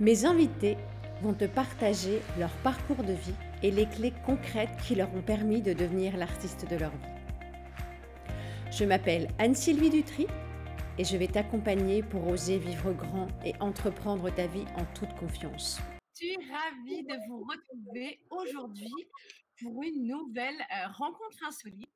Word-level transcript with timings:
Mes 0.00 0.24
invités 0.24 0.78
vont 1.20 1.34
te 1.34 1.44
partager 1.44 2.22
leur 2.38 2.50
parcours 2.62 3.04
de 3.04 3.12
vie 3.12 3.34
et 3.62 3.70
les 3.70 3.86
clés 3.86 4.14
concrètes 4.24 4.74
qui 4.86 4.94
leur 4.94 5.14
ont 5.14 5.20
permis 5.20 5.60
de 5.60 5.74
devenir 5.74 6.16
l'artiste 6.16 6.66
de 6.70 6.76
leur 6.76 6.90
vie. 6.90 7.12
Je 8.72 8.86
m'appelle 8.86 9.28
Anne-Sylvie 9.38 9.90
Dutry 9.90 10.26
et 10.96 11.04
je 11.04 11.18
vais 11.18 11.26
t'accompagner 11.26 12.02
pour 12.02 12.26
oser 12.28 12.56
vivre 12.56 12.94
grand 12.94 13.28
et 13.44 13.52
entreprendre 13.60 14.34
ta 14.34 14.46
vie 14.46 14.64
en 14.78 14.86
toute 14.94 15.12
confiance. 15.18 15.78
Je 16.18 16.24
suis 16.24 16.36
ravie 16.50 17.02
de 17.02 17.28
vous 17.28 17.44
retrouver 17.44 18.20
aujourd'hui 18.30 18.94
pour 19.60 19.82
une 19.82 20.06
nouvelle 20.06 20.60
euh, 20.60 20.86
rencontre 20.94 21.44
insolite 21.46 21.90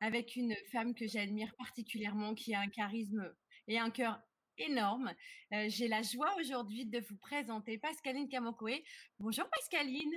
avec 0.00 0.36
une 0.36 0.54
femme 0.70 0.94
que 0.94 1.08
j'admire 1.08 1.52
particulièrement, 1.58 2.34
qui 2.34 2.54
a 2.54 2.60
un 2.60 2.68
charisme 2.68 3.28
et 3.66 3.76
un 3.76 3.90
cœur 3.90 4.20
énorme. 4.60 5.12
Euh, 5.52 5.66
j'ai 5.68 5.88
la 5.88 6.02
joie 6.02 6.34
aujourd'hui 6.38 6.86
de 6.86 7.00
vous 7.00 7.16
présenter 7.16 7.78
Pascaline 7.78 8.28
Kamokoé. 8.28 8.84
Bonjour 9.18 9.48
Pascaline. 9.50 10.12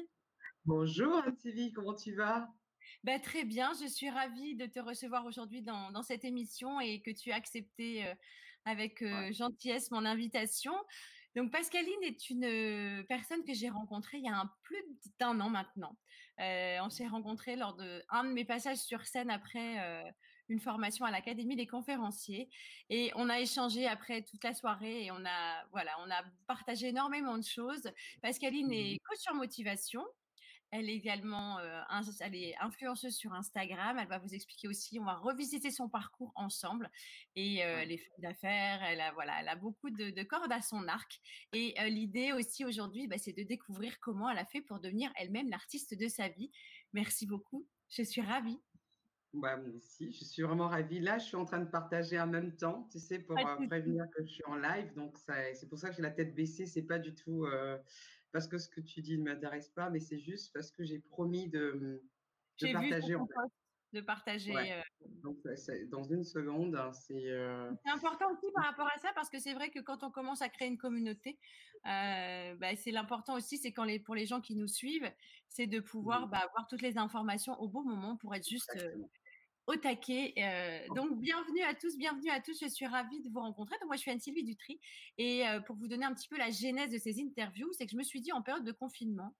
Bonjour 0.65 1.23
Anne-Sylvie, 1.25 1.71
comment 1.73 1.95
tu 1.95 2.13
vas? 2.13 2.47
Bah, 3.03 3.19
très 3.19 3.45
bien, 3.45 3.71
je 3.81 3.87
suis 3.87 4.09
ravie 4.09 4.55
de 4.55 4.65
te 4.65 4.79
recevoir 4.79 5.25
aujourd'hui 5.25 5.61
dans, 5.61 6.03
cette 6.03 6.25
émission 6.25 6.79
et 6.79 7.01
que 7.01 7.11
tu 7.11 7.31
as 7.31 7.35
accepté 7.35 8.05
euh, 8.05 8.13
avec 8.65 9.01
euh, 9.01 9.31
gentillesse 9.31 9.91
mon 9.91 10.05
invitation. 10.05 10.73
Donc 11.35 11.51
Pascaline 11.51 12.03
est 12.03 12.29
une 12.29 13.03
personne 13.07 13.43
que 13.43 13.53
j'ai 13.53 13.69
rencontrée 13.69 14.19
il 14.19 14.25
y 14.25 14.29
a 14.29 14.37
un, 14.37 14.51
plus 14.61 14.83
d'un 15.19 15.39
an 15.39 15.49
maintenant. 15.49 15.97
on 16.37 16.89
s'est 16.91 17.07
rencontrés 17.07 17.55
lors 17.55 17.75
de 17.75 18.03
un 18.09 18.23
de 18.23 18.29
mes 18.29 18.45
passages 18.45 18.77
sur 18.77 19.03
scène 19.07 19.31
après 19.31 20.13
une 20.49 20.59
formation 20.59 21.05
à 21.05 21.11
l'Académie 21.11 21.55
des 21.55 21.67
conférenciers 21.67 22.49
et 22.89 23.11
on 23.15 23.29
a 23.29 23.39
échangé 23.39 23.87
après 23.87 24.23
toute 24.23 24.43
la 24.43 24.53
soirée 24.53 25.05
et 25.05 25.11
on 25.11 25.25
a 25.25 25.65
voilà, 25.71 25.91
on 26.05 26.11
a 26.11 26.23
partagé 26.47 26.89
énormément 26.89 27.37
de 27.37 27.43
choses. 27.43 27.91
Pascaline 28.21 28.67
mmh 28.67 28.73
est 28.73 28.99
coach 29.03 29.19
sur 29.19 29.33
motivation 29.33 30.03
elle 30.75 30.89
est 30.89 30.95
également 30.95 31.59
elle 32.19 32.35
est 32.35 32.55
influenceuse 32.59 33.15
sur 33.15 33.31
Instagram. 33.31 33.99
Elle 33.99 34.07
va 34.07 34.17
vous 34.17 34.33
expliquer 34.33 34.67
aussi, 34.67 34.99
on 34.99 35.05
va 35.05 35.13
revisiter 35.13 35.69
son 35.69 35.87
parcours 35.87 36.31
ensemble. 36.35 36.89
Et 37.35 37.57
elle 37.57 37.91
est 37.91 37.99
femme 37.99 38.21
d'affaires, 38.21 38.83
elle 38.83 38.99
a, 38.99 39.11
voilà, 39.11 39.39
elle 39.39 39.49
a 39.49 39.55
beaucoup 39.55 39.91
de, 39.91 40.23
cordes 40.23 40.51
à 40.51 40.61
son 40.61 40.87
arc. 40.87 41.21
Et 41.53 41.75
l'idée 41.89 42.33
aussi 42.33 42.65
aujourd'hui, 42.65 43.07
bah, 43.07 43.19
c'est 43.19 43.37
de 43.37 43.43
découvrir 43.43 43.99
comment 43.99 44.27
elle 44.31 44.39
a 44.39 44.45
fait 44.45 44.61
pour 44.61 44.79
devenir 44.79 45.11
elle-même 45.15 45.47
l'artiste 45.51 45.95
de 45.95 46.07
sa 46.07 46.27
vie. 46.27 46.49
Merci 46.93 47.27
beaucoup, 47.27 47.67
je 47.89 48.01
suis 48.01 48.21
ravie. 48.21 48.59
Bah, 49.33 49.57
moi 49.57 49.75
aussi, 49.75 50.11
je 50.11 50.23
suis 50.23 50.43
vraiment 50.43 50.67
ravie. 50.67 50.99
Là, 50.99 51.17
je 51.17 51.25
suis 51.25 51.35
en 51.35 51.45
train 51.45 51.59
de 51.59 51.69
partager 51.69 52.19
en 52.19 52.27
même 52.27 52.55
temps, 52.55 52.87
tu 52.91 52.99
sais, 52.99 53.19
pour 53.19 53.35
prévenir 53.67 54.05
que 54.15 54.23
je 54.23 54.31
suis 54.31 54.45
en 54.45 54.55
live. 54.55 54.93
Donc, 54.95 55.17
c'est 55.17 55.67
pour 55.67 55.79
ça 55.79 55.89
que 55.89 55.95
j'ai 55.95 56.03
la 56.03 56.11
tête 56.11 56.35
baissée. 56.35 56.65
C'est 56.65 56.83
pas 56.83 56.99
du 56.99 57.13
tout 57.15 57.45
parce 58.33 58.47
que 58.47 58.57
ce 58.57 58.67
que 58.67 58.81
tu 58.81 59.01
dis 59.01 59.17
ne 59.17 59.23
m'intéresse 59.23 59.69
pas, 59.69 59.89
mais 59.89 59.99
c'est 59.99 60.19
juste 60.19 60.51
parce 60.53 60.71
que 60.71 60.83
j'ai 60.83 60.99
promis 60.99 61.47
de, 61.49 62.01
de 62.59 62.73
partager. 62.73 63.15
de 63.93 64.01
partager. 64.01 64.55
Euh, 64.55 64.81
Donc, 65.21 65.37
dans 65.89 66.03
une 66.03 66.23
seconde, 66.23 66.75
hein, 66.75 66.91
euh, 67.11 67.71
c'est. 67.83 67.89
important 67.91 68.31
aussi 68.31 68.51
par 68.55 68.65
rapport 68.65 68.87
à 68.87 68.97
ça 68.97 69.11
parce 69.13 69.29
que 69.29 69.39
c'est 69.39 69.53
vrai 69.53 69.69
que 69.69 69.79
quand 69.79 70.03
on 70.03 70.09
commence 70.09 70.41
à 70.41 70.49
créer 70.49 70.67
une 70.67 70.79
communauté, 70.79 71.39
euh, 71.85 72.55
bah, 72.55 72.75
c'est 72.75 72.91
l'important 72.91 73.35
aussi, 73.35 73.59
c'est 73.59 73.71
quand 73.71 73.83
les 73.83 73.99
pour 73.99 74.15
les 74.15 74.25
gens 74.25 74.41
qui 74.41 74.55
nous 74.55 74.67
suivent, 74.67 75.11
c'est 75.47 75.67
de 75.67 75.79
pouvoir 75.79 76.27
bah, 76.27 76.39
avoir 76.39 76.65
toutes 76.67 76.81
les 76.81 76.97
informations 76.97 77.53
au 77.61 77.69
bon 77.69 77.83
moment 77.83 78.17
pour 78.17 78.33
être 78.33 78.49
juste 78.49 78.75
au 79.67 79.75
taquet. 79.75 80.33
donc, 80.95 81.19
bienvenue 81.19 81.61
à 81.61 81.73
tous, 81.73 81.97
bienvenue 81.97 82.29
à 82.29 82.41
tous. 82.41 82.59
Je 82.59 82.67
suis 82.67 82.85
ravie 82.85 83.21
de 83.21 83.29
vous 83.29 83.39
rencontrer. 83.39 83.75
Donc, 83.79 83.87
moi, 83.87 83.95
je 83.95 84.01
suis 84.01 84.11
Anne-Sylvie 84.11 84.43
Dutry. 84.43 84.79
Et 85.17 85.43
pour 85.65 85.75
vous 85.75 85.87
donner 85.87 86.05
un 86.05 86.13
petit 86.13 86.27
peu 86.27 86.37
la 86.37 86.51
genèse 86.51 86.91
de 86.91 86.97
ces 86.97 87.21
interviews, 87.21 87.71
c'est 87.73 87.85
que 87.85 87.91
je 87.91 87.97
me 87.97 88.03
suis 88.03 88.21
dit 88.21 88.31
en 88.31 88.41
période 88.41 88.65
de 88.65 88.71
confinement, 88.71 89.35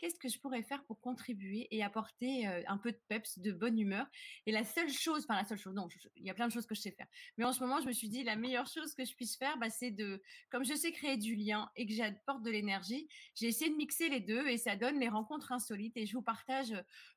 qu'est-ce 0.00 0.18
que 0.18 0.28
je 0.28 0.38
pourrais 0.38 0.62
faire 0.62 0.82
pour 0.84 1.00
contribuer 1.00 1.68
et 1.70 1.82
apporter 1.84 2.46
un 2.46 2.78
peu 2.78 2.90
de 2.90 3.00
peps, 3.08 3.38
de 3.38 3.52
bonne 3.52 3.78
humeur? 3.78 4.06
Et 4.46 4.52
la 4.52 4.64
seule 4.64 4.90
chose, 4.90 5.24
enfin 5.24 5.36
la 5.36 5.44
seule 5.44 5.58
chose, 5.58 5.74
non, 5.74 5.88
il 6.16 6.24
y 6.24 6.30
a 6.30 6.34
plein 6.34 6.48
de 6.48 6.52
choses 6.52 6.66
que 6.66 6.74
je 6.74 6.80
sais 6.80 6.90
faire. 6.90 7.06
Mais 7.36 7.44
en 7.44 7.52
ce 7.52 7.60
moment, 7.60 7.80
je 7.80 7.86
me 7.86 7.92
suis 7.92 8.08
dit, 8.08 8.24
la 8.24 8.36
meilleure 8.36 8.66
chose 8.66 8.94
que 8.94 9.04
je 9.04 9.14
puisse 9.14 9.36
faire, 9.36 9.58
bah, 9.58 9.68
c'est 9.68 9.90
de, 9.90 10.22
comme 10.48 10.64
je 10.64 10.74
sais 10.74 10.90
créer 10.92 11.18
du 11.18 11.34
lien 11.34 11.70
et 11.76 11.86
que 11.86 11.92
j'apporte 11.92 12.42
de 12.42 12.50
l'énergie, 12.50 13.08
j'ai 13.34 13.46
essayé 13.46 13.70
de 13.70 13.76
mixer 13.76 14.08
les 14.08 14.20
deux 14.20 14.48
et 14.48 14.56
ça 14.56 14.74
donne 14.76 14.98
les 14.98 15.08
rencontres 15.08 15.52
insolites. 15.52 15.96
Et 15.96 16.06
je 16.06 16.14
vous 16.16 16.22
partage, 16.22 16.72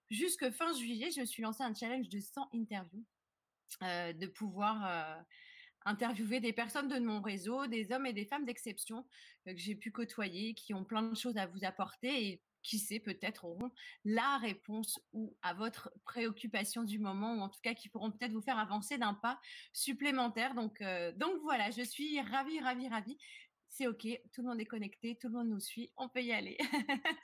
jusque 0.10 0.50
fin 0.52 0.74
juillet, 0.74 1.10
je 1.12 1.22
me 1.22 1.26
suis 1.26 1.42
lancé 1.42 1.64
un 1.64 1.74
challenge 1.74 2.10
de 2.10 2.20
100 2.20 2.50
interviews, 2.54 3.06
de 3.82 4.28
pouvoir 4.28 5.24
interviewer 5.86 6.40
des 6.40 6.54
personnes 6.54 6.88
de 6.88 7.00
mon 7.00 7.22
réseau, 7.22 7.68
des 7.68 7.92
hommes 7.92 8.06
et 8.06 8.14
des 8.14 8.26
femmes 8.26 8.46
d'exception 8.46 9.06
que 9.46 9.58
j'ai 9.58 9.76
pu 9.76 9.92
côtoyer, 9.92 10.54
qui 10.54 10.74
ont 10.74 10.86
plein 10.86 11.04
de 11.04 11.16
choses 11.16 11.38
à 11.38 11.46
vous 11.48 11.64
apporter 11.64 12.42
qui 12.64 12.80
sait, 12.80 13.00
peut-être 13.00 13.46
auront 13.46 13.72
la 14.06 14.38
réponse 14.38 15.00
ou 15.12 15.36
à 15.42 15.54
votre 15.54 15.92
préoccupation 16.06 16.84
du 16.84 17.00
moment, 17.00 17.36
ou 17.36 17.42
en 17.42 17.50
tout 17.50 17.62
cas 17.62 17.74
qui 17.74 17.90
pourront 17.90 18.12
peut-être 18.12 18.32
vous 18.32 18.42
faire 18.42 18.58
avancer 18.58 18.98
d'un 18.98 19.14
pas 19.14 19.40
supplémentaire. 19.74 20.56
Donc, 20.56 20.82
donc 21.18 21.42
voilà, 21.44 21.70
je 21.72 21.82
suis 21.82 22.20
ravie, 22.22 22.60
ravie, 22.60 22.88
ravie 22.88 23.18
c'est 23.74 23.88
OK, 23.88 24.08
tout 24.32 24.44
le 24.44 24.50
monde 24.50 24.62
est 24.62 24.66
connecté, 24.66 25.18
tout 25.20 25.28
le 25.30 25.34
monde 25.34 25.50
nous 25.50 25.60
suit, 25.60 25.92
on 25.98 26.08
peut 26.08 26.22
y 26.22 26.32
aller. 26.32 26.58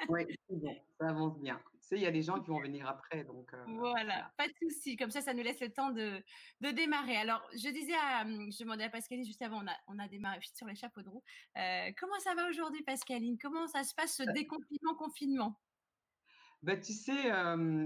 oui, 0.09 0.25
c'est 0.27 0.55
bon, 0.55 0.75
ça 0.99 1.09
avance 1.09 1.39
bien. 1.39 1.61
Sais, 1.89 1.95
il 1.95 2.03
y 2.03 2.05
a 2.05 2.11
des 2.11 2.21
gens 2.21 2.39
qui 2.39 2.51
vont 2.51 2.61
venir 2.61 2.87
après, 2.87 3.23
donc. 3.23 3.51
voilà, 3.65 4.31
pas 4.37 4.47
de 4.47 4.53
souci. 4.61 4.95
Comme 4.95 5.09
ça, 5.09 5.21
ça 5.21 5.33
nous 5.33 5.41
laisse 5.41 5.59
le 5.59 5.71
temps 5.71 5.89
de, 5.89 6.21
de 6.61 6.69
démarrer. 6.69 7.17
Alors, 7.17 7.41
je 7.53 7.67
disais, 7.69 7.95
à, 7.95 8.23
je 8.25 8.63
demandais 8.63 8.83
à 8.83 8.89
Pascaline 8.91 9.25
juste 9.25 9.41
avant, 9.41 9.63
on 9.63 9.67
a, 9.67 9.75
on 9.87 9.97
a 9.97 10.07
démarré 10.07 10.39
sur 10.53 10.67
les 10.67 10.75
chapeaux 10.75 11.01
de 11.01 11.09
roue. 11.09 11.23
comment 11.97 12.19
ça 12.19 12.35
va 12.35 12.47
aujourd'hui, 12.47 12.83
Pascaline? 12.83 13.39
Comment 13.41 13.65
ça 13.65 13.83
se 13.83 13.95
passe 13.95 14.17
ce 14.17 14.23
déconfinement, 14.33 14.93
confinement? 14.99 15.59
Ben, 16.61 16.79
tu 16.79 16.93
sais, 16.93 17.31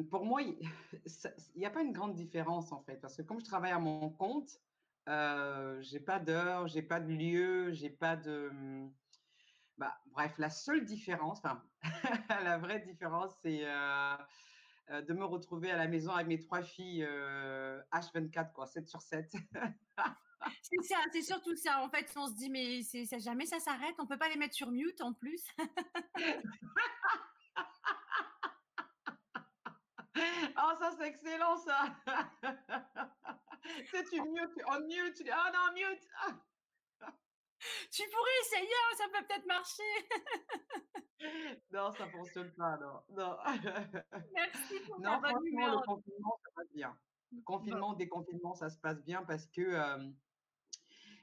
pour 0.09 0.25
moi, 0.25 0.41
il 0.41 0.57
n'y 1.55 1.65
a 1.65 1.69
pas 1.69 1.81
une 1.81 1.93
grande 1.93 2.15
différence 2.15 2.73
en 2.73 2.81
fait, 2.83 2.97
parce 2.97 3.15
que 3.15 3.21
comme 3.21 3.39
je 3.39 3.45
travaille 3.45 3.71
à 3.71 3.79
mon 3.79 4.09
compte, 4.09 4.59
j'ai 5.07 5.99
pas 6.01 6.19
d'heure, 6.19 6.67
j'ai 6.67 6.81
pas 6.81 6.99
de 6.99 7.13
lieu, 7.13 7.71
j'ai 7.71 7.89
pas 7.89 8.17
de. 8.17 8.51
Bah, 9.77 9.97
bref, 10.11 10.33
la 10.37 10.49
seule 10.49 10.85
différence, 10.85 11.39
enfin, 11.39 11.63
la 12.43 12.57
vraie 12.57 12.79
différence, 12.79 13.31
c'est 13.41 13.61
euh, 13.63 14.15
euh, 14.91 15.01
de 15.01 15.13
me 15.13 15.25
retrouver 15.25 15.71
à 15.71 15.77
la 15.77 15.87
maison 15.87 16.11
avec 16.11 16.27
mes 16.27 16.39
trois 16.39 16.61
filles 16.61 17.03
H24, 17.91 18.53
quoi, 18.53 18.67
7 18.67 18.87
sur 18.87 19.01
7. 19.01 19.35
c'est 20.61 20.83
ça, 20.83 20.97
c'est 21.11 21.21
surtout 21.23 21.55
ça. 21.55 21.81
En 21.81 21.89
fait, 21.89 22.11
on 22.15 22.27
se 22.27 22.35
dit, 22.35 22.51
mais 22.51 22.83
c'est, 22.83 23.05
ça, 23.05 23.17
jamais 23.17 23.47
ça 23.47 23.59
s'arrête. 23.59 23.95
On 23.97 24.05
peut 24.05 24.17
pas 24.17 24.29
les 24.29 24.37
mettre 24.37 24.53
sur 24.53 24.69
mute 24.69 25.01
en 25.01 25.13
plus. 25.13 25.43
oh, 30.15 30.71
ça, 30.79 30.91
c'est 30.99 31.07
excellent, 31.07 31.57
ça. 31.57 31.95
tu 33.63 33.87
sais, 33.87 34.03
tu 34.03 34.21
mute, 34.21 34.51
on 34.67 34.81
mute, 34.81 35.15
tu 35.15 35.23
dis, 35.23 35.31
oh 35.33 35.49
non, 35.51 35.73
mute. 35.73 36.07
Tu 37.91 38.03
pourrais 38.09 38.31
essayer, 38.41 38.67
hein, 38.67 38.95
ça 38.97 39.05
peut 39.11 39.25
peut-être 39.27 39.45
marcher. 39.45 39.83
non, 41.71 41.91
ça 41.91 42.07
fonctionne 42.09 42.51
pas, 42.53 42.77
non. 42.77 43.01
Non, 43.09 43.37
Merci 44.33 44.79
pour 44.85 44.99
non, 44.99 45.19
franchement, 45.21 45.71
le 45.71 45.85
confinement, 45.85 46.39
ça 46.43 46.51
passe 46.55 46.73
bien. 46.73 46.97
Le 47.31 47.41
confinement, 47.41 47.93
déconfinement, 47.93 48.55
ça 48.55 48.69
se 48.69 48.77
passe 48.77 49.03
bien 49.03 49.23
parce 49.23 49.47
que, 49.47 49.77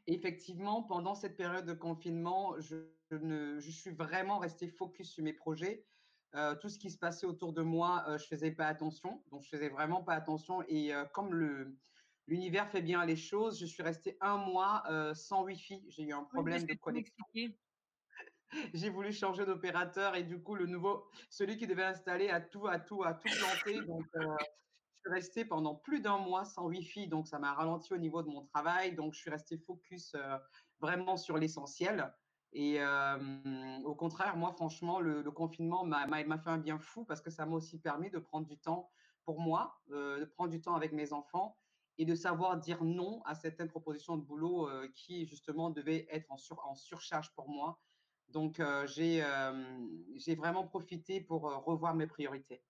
effectivement, 0.06 0.82
pendant 0.82 1.14
cette 1.14 1.36
période 1.36 1.66
de 1.66 1.74
confinement, 1.74 2.58
je, 2.58 2.76
ne, 3.12 3.60
je 3.60 3.70
suis 3.70 3.90
vraiment 3.90 4.38
restée 4.38 4.68
focus 4.68 5.12
sur 5.12 5.22
mes 5.22 5.32
projets. 5.32 5.86
tout 6.60 6.68
ce 6.68 6.78
qui 6.78 6.90
se 6.90 6.98
passait 6.98 7.26
autour 7.26 7.52
de 7.52 7.62
moi, 7.62 8.04
je 8.18 8.26
faisais 8.26 8.50
pas 8.50 8.66
attention. 8.66 9.22
Donc, 9.30 9.42
je 9.44 9.48
faisais 9.50 9.68
vraiment 9.68 10.02
pas 10.02 10.14
attention. 10.14 10.62
Et 10.66 10.92
comme 11.12 11.32
le, 11.32 11.78
l'univers 12.30 12.70
fait 12.70 12.80
bien 12.80 13.04
les 13.04 13.16
choses. 13.16 13.58
Je 13.60 13.66
suis 13.66 13.82
restée 13.82 14.16
un 14.20 14.36
mois 14.36 14.84
sans 15.14 15.42
Wi-Fi. 15.44 15.84
J'ai 15.88 16.04
eu 16.04 16.12
un 16.12 16.24
problème 16.24 16.62
de 16.64 16.74
connexion. 16.74 17.24
J'ai 18.74 18.88
voulu 18.88 19.12
changer 19.12 19.44
d'opérateur 19.44 20.16
et 20.16 20.24
du 20.24 20.42
coup, 20.42 20.54
le 20.54 20.66
nouveau, 20.66 21.06
celui 21.28 21.56
qui 21.56 21.66
devait 21.66 21.84
installer 21.84 22.30
a 22.30 22.40
tout, 22.40 22.66
a 22.66 22.78
tout, 22.78 23.04
a 23.04 23.14
tout 23.14 23.28
planté. 23.28 23.80
Donc, 23.84 24.04
je 24.14 25.00
suis 25.02 25.12
restée 25.12 25.44
pendant 25.44 25.74
plus 25.74 26.00
d'un 26.00 26.18
mois 26.18 26.44
sans 26.44 26.66
Wi-Fi. 26.66 27.08
Donc, 27.08 27.26
ça 27.26 27.38
m'a 27.38 27.52
ralenti 27.52 27.92
au 27.92 27.98
niveau 27.98 28.22
de 28.22 28.28
mon 28.28 28.42
travail. 28.42 28.94
Donc, 28.94 29.12
je 29.14 29.20
suis 29.20 29.30
restée 29.30 29.58
focus 29.58 30.14
vraiment 30.80 31.16
sur 31.16 31.36
l'essentiel. 31.36 32.14
Et 32.52 32.80
au 33.84 33.94
contraire, 33.96 34.36
moi, 34.36 34.52
franchement, 34.52 35.00
le, 35.00 35.22
le 35.22 35.30
confinement 35.32 35.84
m'a 35.84 36.38
fait 36.38 36.50
un 36.50 36.58
bien 36.58 36.78
fou 36.78 37.04
parce 37.04 37.20
que 37.20 37.30
ça 37.30 37.44
m'a 37.44 37.56
aussi 37.56 37.80
permis 37.80 38.10
de 38.10 38.18
prendre 38.18 38.46
du 38.46 38.58
temps 38.58 38.90
pour 39.24 39.40
moi, 39.40 39.80
de 39.88 40.24
prendre 40.36 40.50
du 40.50 40.60
temps 40.60 40.74
avec 40.74 40.92
mes 40.92 41.12
enfants 41.12 41.56
et 42.00 42.06
de 42.06 42.14
savoir 42.14 42.56
dire 42.56 42.82
non 42.82 43.20
à 43.26 43.34
certaines 43.34 43.68
propositions 43.68 44.16
de 44.16 44.22
boulot 44.22 44.70
qui, 44.94 45.26
justement, 45.26 45.68
devaient 45.68 46.06
être 46.10 46.32
en, 46.32 46.36
en 46.64 46.74
surcharge 46.74 47.30
pour 47.34 47.50
moi. 47.50 47.78
Donc, 48.28 48.62
j'ai 48.86 49.22
vraiment 50.34 50.66
profité 50.66 51.20
pour 51.20 51.42
revoir 51.42 51.94
mes 51.94 52.06
priorités. 52.06 52.62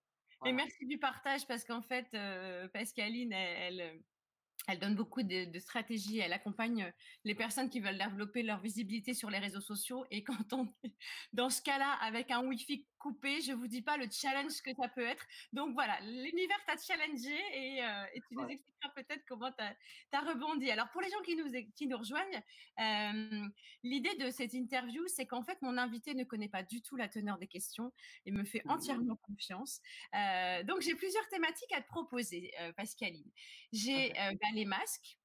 Et 0.44 0.52
merci 0.52 0.84
du 0.84 0.98
partage 0.98 1.46
parce 1.46 1.64
qu'en 1.64 1.80
fait, 1.80 2.08
Pascaline, 2.72 3.32
elle, 3.32 3.80
elle 3.80 4.02
donne 4.78 4.94
beaucoup 4.94 5.22
de, 5.22 5.58
stratégies. 5.58 6.18
Elle 6.18 6.32
accompagne 6.32 6.92
les 7.24 7.34
personnes 7.34 7.68
qui 7.68 7.80
veulent 7.80 7.98
développer 7.98 8.42
leur 8.42 8.60
visibilité 8.60 9.14
sur 9.14 9.30
les 9.30 9.38
réseaux 9.38 9.60
sociaux. 9.60 10.04
Et 10.10 10.22
quand 10.24 10.52
on 10.52 10.72
est 10.84 10.92
dans 11.32 11.50
ce 11.50 11.62
cas-là 11.62 11.92
avec 12.02 12.30
un 12.30 12.44
Wi-Fi 12.46 12.86
coupé, 13.00 13.40
je 13.40 13.52
vous 13.52 13.66
dis 13.66 13.82
pas 13.82 13.96
le 13.96 14.06
challenge 14.10 14.60
que 14.62 14.72
ça 14.74 14.86
peut 14.88 15.04
être. 15.04 15.26
Donc 15.52 15.72
voilà, 15.72 15.98
l'univers 16.02 16.58
t'a 16.66 16.76
challengé 16.76 17.34
et, 17.54 17.82
euh, 17.82 18.04
tu 18.28 18.34
nous 18.34 18.46
expliqueras 18.46 18.90
peut-être 18.94 19.24
comment 19.26 19.50
tu 19.50 19.64
as, 20.16 20.20
rebondi. 20.20 20.70
Alors 20.70 20.90
pour 20.90 21.00
les 21.00 21.08
gens 21.08 21.20
qui 21.24 21.34
nous, 21.34 21.50
qui 21.74 21.86
nous 21.88 21.96
rejoignent, 21.96 22.42
euh, 22.78 23.48
l'idée 23.82 24.14
de 24.16 24.30
cette 24.30 24.52
interview, 24.52 25.02
c'est 25.08 25.26
qu'en 25.26 25.42
fait, 25.42 25.60
mon 25.62 25.78
invité 25.78 26.14
ne 26.14 26.24
connaît 26.24 26.48
pas 26.48 26.62
du 26.62 26.82
tout 26.82 26.96
la 26.96 27.08
teneur 27.08 27.38
des 27.38 27.46
questions 27.46 27.90
et 28.26 28.30
me 28.30 28.44
fait 28.44 28.62
mmh 28.64 28.70
entièrement 28.70 29.16
confiance. 29.16 29.80
Euh, 30.14 30.62
donc 30.64 30.82
j'ai 30.82 30.94
plusieurs 30.94 31.26
thématiques 31.28 31.72
à 31.72 31.80
te 31.80 31.88
proposer, 31.88 32.52
Pascaline. 32.76 33.30
J'ai 33.72 34.12
bah, 34.12 34.48
masques, 34.64 35.18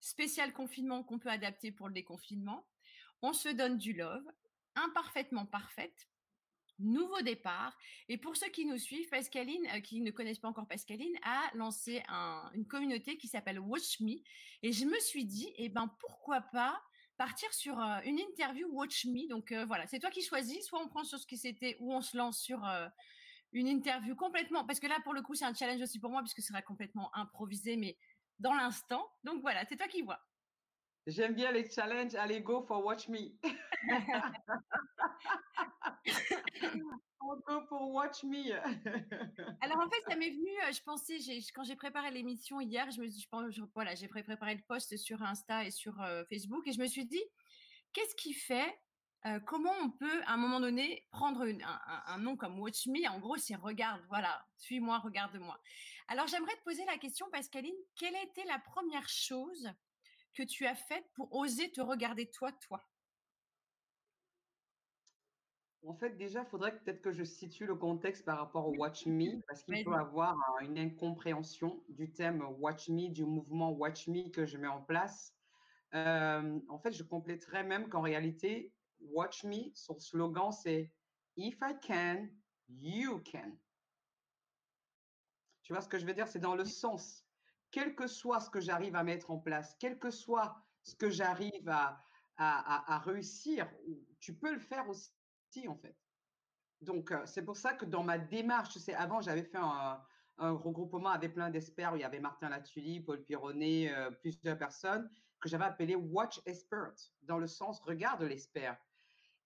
spécial 0.00 0.52
confinement 0.52 1.02
qu'on 1.02 1.18
peut 1.18 1.30
adapter 1.30 1.72
pour 1.72 1.88
le 1.88 1.94
déconfinement. 1.94 2.66
On 3.22 3.32
se 3.32 3.48
donne 3.48 3.76
du 3.76 3.92
love, 3.92 4.24
imparfaitement 4.74 5.46
parfaite, 5.46 6.08
nouveau 6.80 7.20
départ. 7.20 7.76
Et 8.08 8.16
pour 8.16 8.36
ceux 8.36 8.48
qui 8.48 8.64
nous 8.64 8.78
suivent, 8.78 9.08
Pascaline, 9.08 9.66
euh, 9.74 9.80
qui 9.80 10.00
ne 10.00 10.10
connaissent 10.10 10.38
pas 10.38 10.48
encore 10.48 10.66
Pascaline, 10.66 11.16
a 11.22 11.50
lancé 11.54 12.02
une 12.54 12.66
communauté 12.66 13.16
qui 13.16 13.28
s'appelle 13.28 13.60
Watch 13.60 14.00
Me. 14.00 14.16
Et 14.62 14.72
je 14.72 14.84
me 14.84 14.98
suis 15.00 15.24
dit, 15.24 15.52
eh 15.56 15.68
ben, 15.68 15.88
pourquoi 16.00 16.40
pas 16.40 16.82
partir 17.16 17.52
sur 17.52 17.78
euh, 17.78 18.00
une 18.04 18.18
interview 18.18 18.66
Watch 18.72 19.04
Me. 19.04 19.28
Donc 19.28 19.52
euh, 19.52 19.66
voilà, 19.66 19.86
c'est 19.86 19.98
toi 19.98 20.10
qui 20.10 20.22
choisis. 20.22 20.64
Soit 20.64 20.80
on 20.80 20.88
prend 20.88 21.04
sur 21.04 21.18
ce 21.18 21.26
qui 21.26 21.36
c'était 21.36 21.76
ou 21.80 21.92
on 21.92 22.00
se 22.00 22.16
lance 22.16 22.40
sur 22.40 22.64
une 23.52 23.68
interview 23.68 24.14
complètement. 24.16 24.64
Parce 24.64 24.80
que 24.80 24.86
là, 24.86 24.98
pour 25.04 25.12
le 25.12 25.22
coup, 25.22 25.34
c'est 25.34 25.44
un 25.44 25.54
challenge 25.54 25.82
aussi 25.82 25.98
pour 25.98 26.10
moi, 26.10 26.22
puisque 26.22 26.40
ce 26.40 26.48
sera 26.48 26.62
complètement 26.62 27.14
improvisé, 27.14 27.76
mais 27.76 27.96
dans 28.40 28.54
l'instant. 28.54 29.06
Donc 29.24 29.42
voilà, 29.42 29.64
c'est 29.66 29.76
toi 29.76 29.88
qui 29.88 30.02
vois. 30.02 30.20
J'aime 31.06 31.34
bien 31.34 31.52
les 31.52 31.70
challenges. 31.70 32.14
Allez, 32.14 32.40
go 32.40 32.62
for 32.62 32.84
watch 32.84 33.08
me. 33.08 33.32
Go 37.46 37.62
pour 37.68 37.92
watch 37.92 38.24
me. 38.24 38.52
Alors 39.60 39.78
en 39.78 39.88
fait, 39.88 40.02
ça 40.08 40.16
m'est 40.16 40.30
venu, 40.30 40.50
euh, 40.66 40.72
je 40.72 40.82
pensais, 40.82 41.18
quand 41.54 41.62
j'ai 41.62 41.76
préparé 41.76 42.10
l'émission 42.10 42.60
hier, 42.60 42.90
je 42.90 43.00
me 43.00 43.08
suis, 43.08 43.28
je, 43.50 43.62
voilà, 43.74 43.94
j'ai 43.94 44.08
préparé 44.08 44.54
le 44.54 44.62
post 44.66 44.96
sur 44.96 45.22
Insta 45.22 45.64
et 45.64 45.70
sur 45.70 46.00
euh, 46.00 46.24
Facebook 46.28 46.66
et 46.66 46.72
je 46.72 46.80
me 46.80 46.86
suis 46.86 47.06
dit, 47.06 47.22
qu'est-ce 47.92 48.16
qui 48.16 48.32
fait 48.32 48.74
euh, 49.26 49.38
comment 49.40 49.72
on 49.82 49.90
peut, 49.90 50.22
à 50.26 50.32
un 50.32 50.36
moment 50.38 50.60
donné, 50.60 51.06
prendre 51.10 51.46
un, 52.06 52.18
nom 52.18 52.36
comme 52.36 52.58
Watch 52.58 52.86
Me? 52.86 53.06
En 53.10 53.18
gros, 53.18 53.36
c'est 53.36 53.54
regarde, 53.54 54.00
voilà, 54.08 54.42
suis-moi, 54.56 54.98
regarde-moi. 54.98 55.60
Alors, 56.08 56.26
j'aimerais 56.26 56.56
te 56.56 56.62
poser 56.64 56.84
la 56.86 56.96
question, 56.96 57.26
Pascaline, 57.30 57.76
quelle 57.96 58.16
a 58.16 58.22
été 58.22 58.44
la 58.44 58.58
première 58.58 59.08
chose 59.08 59.70
que 60.32 60.42
tu 60.42 60.66
as 60.66 60.74
faite 60.74 61.04
pour 61.14 61.34
oser 61.34 61.70
te 61.70 61.82
regarder 61.82 62.30
toi, 62.30 62.50
toi? 62.66 62.82
En 65.86 65.94
fait, 65.94 66.16
déjà, 66.16 66.40
il 66.40 66.46
faudrait 66.46 66.78
peut-être 66.78 67.00
que 67.00 67.12
je 67.12 67.24
situe 67.24 67.66
le 67.66 67.74
contexte 67.74 68.24
par 68.24 68.38
rapport 68.38 68.68
au 68.68 68.74
Watch 68.76 69.06
Me, 69.06 69.40
parce 69.46 69.62
qu'il 69.62 69.82
peut 69.84 69.94
avoir 69.94 70.36
une 70.62 70.78
incompréhension 70.78 71.82
du 71.88 72.10
thème 72.10 72.42
Watch 72.58 72.88
Me, 72.88 73.08
du 73.08 73.24
mouvement 73.24 73.70
Watch 73.70 74.06
Me 74.08 74.30
que 74.30 74.46
je 74.46 74.56
mets 74.56 74.66
en 74.66 74.82
place. 74.82 75.34
Euh, 75.94 76.58
en 76.68 76.78
fait, 76.78 76.92
je 76.92 77.02
compléterais 77.02 77.64
même 77.64 77.88
qu'en 77.88 78.02
réalité, 78.02 78.72
Watch 79.00 79.44
Me, 79.44 79.70
son 79.74 79.98
slogan, 79.98 80.52
c'est 80.52 80.92
If 81.36 81.58
I 81.62 81.74
can, 81.80 82.28
you 82.68 83.22
can. 83.24 83.56
Tu 85.62 85.72
vois 85.72 85.82
ce 85.82 85.88
que 85.88 85.98
je 85.98 86.06
veux 86.06 86.14
dire? 86.14 86.28
C'est 86.28 86.40
dans 86.40 86.56
le 86.56 86.64
sens, 86.64 87.24
quel 87.70 87.94
que 87.94 88.06
soit 88.06 88.40
ce 88.40 88.50
que 88.50 88.60
j'arrive 88.60 88.96
à 88.96 89.04
mettre 89.04 89.30
en 89.30 89.38
place, 89.38 89.76
quel 89.78 89.98
que 89.98 90.10
soit 90.10 90.56
ce 90.82 90.94
que 90.94 91.10
j'arrive 91.10 91.68
à, 91.68 92.02
à, 92.36 92.98
réussir, 93.00 93.70
tu 94.18 94.34
peux 94.34 94.52
le 94.52 94.58
faire 94.58 94.88
aussi, 94.88 95.68
en 95.68 95.76
fait. 95.76 95.96
Donc, 96.80 97.12
euh, 97.12 97.26
c'est 97.26 97.44
pour 97.44 97.56
ça 97.56 97.74
que 97.74 97.84
dans 97.84 98.02
ma 98.02 98.18
démarche, 98.18 98.78
sais, 98.78 98.94
avant, 98.94 99.20
j'avais 99.20 99.42
fait 99.44 99.58
un, 99.58 100.02
regroupement 100.38 101.10
avec 101.10 101.34
plein 101.34 101.50
d'experts. 101.50 101.96
Il 101.96 102.00
y 102.00 102.04
avait 102.04 102.18
Martin 102.18 102.48
Latuli, 102.48 103.00
Paul 103.00 103.22
Pironnet, 103.22 103.92
euh, 103.94 104.10
plusieurs 104.10 104.56
personnes 104.56 105.10
que 105.38 105.50
j'avais 105.50 105.64
appelé 105.64 105.94
Watch 105.94 106.40
Expert, 106.46 106.94
dans 107.22 107.38
le 107.38 107.46
sens 107.46 107.80
regarde 107.80 108.22
l'expert. 108.22 108.78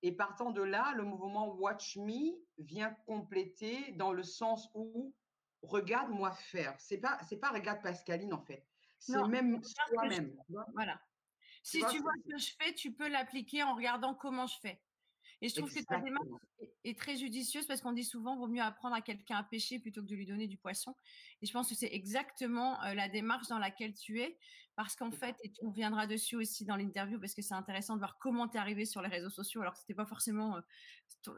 Et 0.05 0.13
partant 0.13 0.51
de 0.51 0.61
là, 0.61 0.93
le 0.99 1.03
mouvement 1.03 1.55
Watch 1.55 1.97
Me 1.97 2.39
vient 2.59 2.91
compléter 3.07 3.93
dans 3.93 4.13
le 4.13 4.23
sens 4.23 4.69
où 4.75 5.15
regarde-moi 5.63 6.31
faire. 6.31 6.79
C'est 6.79 6.99
pas 6.99 7.19
c'est 7.27 7.39
pas 7.39 7.49
regarde 7.49 7.81
Pascaline 7.81 8.35
en 8.35 8.43
fait. 8.43 8.69
C'est 8.99 9.27
même 9.29 9.63
soi-même. 9.65 10.37
Voilà. 10.75 11.01
Si 11.63 11.79
tu 11.91 12.01
vois 12.01 12.13
ce 12.23 12.33
que 12.33 12.39
je 12.39 12.53
fais, 12.61 12.75
tu 12.75 12.93
peux 12.93 13.09
l'appliquer 13.09 13.63
en 13.63 13.75
regardant 13.75 14.13
comment 14.15 14.47
je 14.47 14.59
fais. 14.61 14.83
Et 15.41 15.49
je 15.49 15.55
trouve 15.55 15.73
que 15.73 15.83
ta 15.83 15.99
démarche 15.99 16.27
est 16.85 16.99
très 16.99 17.17
judicieuse 17.17 17.67
parce 17.67 17.81
qu'on 17.81 17.93
dit 17.93 18.05
souvent 18.05 18.37
vaut 18.37 18.47
mieux 18.47 18.63
apprendre 18.63 18.95
à 18.95 19.01
quelqu'un 19.01 19.37
à 19.37 19.43
pêcher 19.43 19.79
plutôt 19.79 20.03
que 20.03 20.07
de 20.09 20.15
lui 20.17 20.27
donner 20.27 20.47
du 20.47 20.59
poisson. 20.59 20.95
Et 21.41 21.47
je 21.47 21.53
pense 21.53 21.71
que 21.71 21.75
c'est 21.75 21.93
exactement 21.95 22.79
la 22.93 23.09
démarche 23.09 23.49
dans 23.49 23.59
laquelle 23.59 23.95
tu 23.95 24.21
es 24.21 24.39
parce 24.77 24.97
qu'en 24.97 25.11
fait, 25.11 25.37
et 25.43 25.53
on 25.63 25.71
reviendra 25.71 26.07
dessus 26.07 26.37
aussi 26.37 26.65
dans 26.65 26.77
l'interview 26.77 27.21
parce 27.21 27.35
que 27.35 27.43
c'est 27.43 27.55
intéressant 27.55 27.95
de 27.95 28.01
voir 28.01 28.19
comment 28.19 28.49
tu 28.49 28.57
es 28.57 28.61
arrivé 28.61 28.85
sur 28.85 29.03
les 29.03 29.09
réseaux 29.09 29.31
sociaux 29.31 29.61
alors 29.61 29.75
que 29.75 29.81
c'était 29.81 29.95
pas 29.95 30.07
forcément 30.07 30.61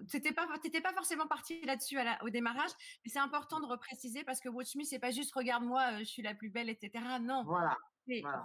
c'était 0.09 0.33
pas 0.33 0.47
t'étais 0.63 0.81
pas 0.81 0.93
forcément 0.93 1.27
parti 1.27 1.61
là-dessus 1.63 1.99
au 2.23 2.31
démarrage, 2.31 2.71
mais 3.05 3.11
c'est 3.11 3.19
important 3.19 3.61
de 3.61 3.67
repréciser 3.67 4.25
parce 4.25 4.41
que 4.41 4.49
Watch 4.49 4.75
Me 4.77 4.83
c'est 4.85 4.99
pas 4.99 5.11
juste 5.11 5.33
regarde-moi, 5.35 5.99
je 5.99 6.05
suis 6.05 6.23
la 6.23 6.35
plus 6.35 6.51
belle, 6.51 6.69
etc. 6.69 7.05
Non, 7.21 7.45
voilà. 7.45 7.77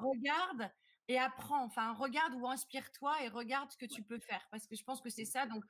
regarde 0.02 0.72
et 1.12 1.20
apprends. 1.20 1.64
Enfin, 1.64 1.94
regarde 1.94 2.34
ou 2.36 2.48
inspire-toi 2.48 3.24
et 3.24 3.28
regarde 3.28 3.72
ce 3.72 3.78
que 3.78 3.86
tu 3.86 4.04
peux 4.04 4.20
faire. 4.20 4.46
Parce 4.52 4.66
que 4.68 4.76
je 4.76 4.84
pense 4.84 5.02
que 5.02 5.10
c'est 5.10 5.26
ça. 5.26 5.46
Donc, 5.46 5.64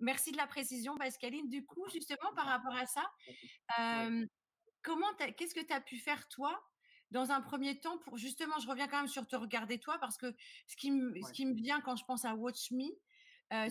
merci 0.00 0.32
de 0.32 0.36
la 0.36 0.46
précision, 0.46 0.96
Pascaline. 0.96 1.48
Du 1.48 1.64
coup, 1.64 1.88
justement, 1.92 2.34
par 2.34 2.46
rapport 2.46 2.74
à 2.74 2.86
ça, 2.86 3.10
comment 4.82 5.12
qu'est-ce 5.36 5.54
que 5.54 5.64
tu 5.64 5.72
as 5.72 5.80
pu 5.80 5.98
faire, 5.98 6.28
toi, 6.28 6.60
dans 7.10 7.30
un 7.30 7.40
premier 7.40 7.78
temps, 7.80 7.98
pour 7.98 8.16
justement, 8.16 8.58
je 8.58 8.68
reviens 8.68 8.88
quand 8.88 8.98
même 8.98 9.08
sur 9.08 9.26
te 9.26 9.36
regarder 9.36 9.78
toi, 9.78 9.98
parce 10.00 10.16
que 10.16 10.34
ce 10.66 10.76
qui, 10.76 10.90
me, 10.90 11.14
ce 11.22 11.32
qui 11.32 11.46
me 11.46 11.54
vient 11.54 11.80
quand 11.80 11.96
je 11.96 12.04
pense 12.04 12.24
à 12.24 12.34
Watch 12.34 12.70
Me, 12.70 12.84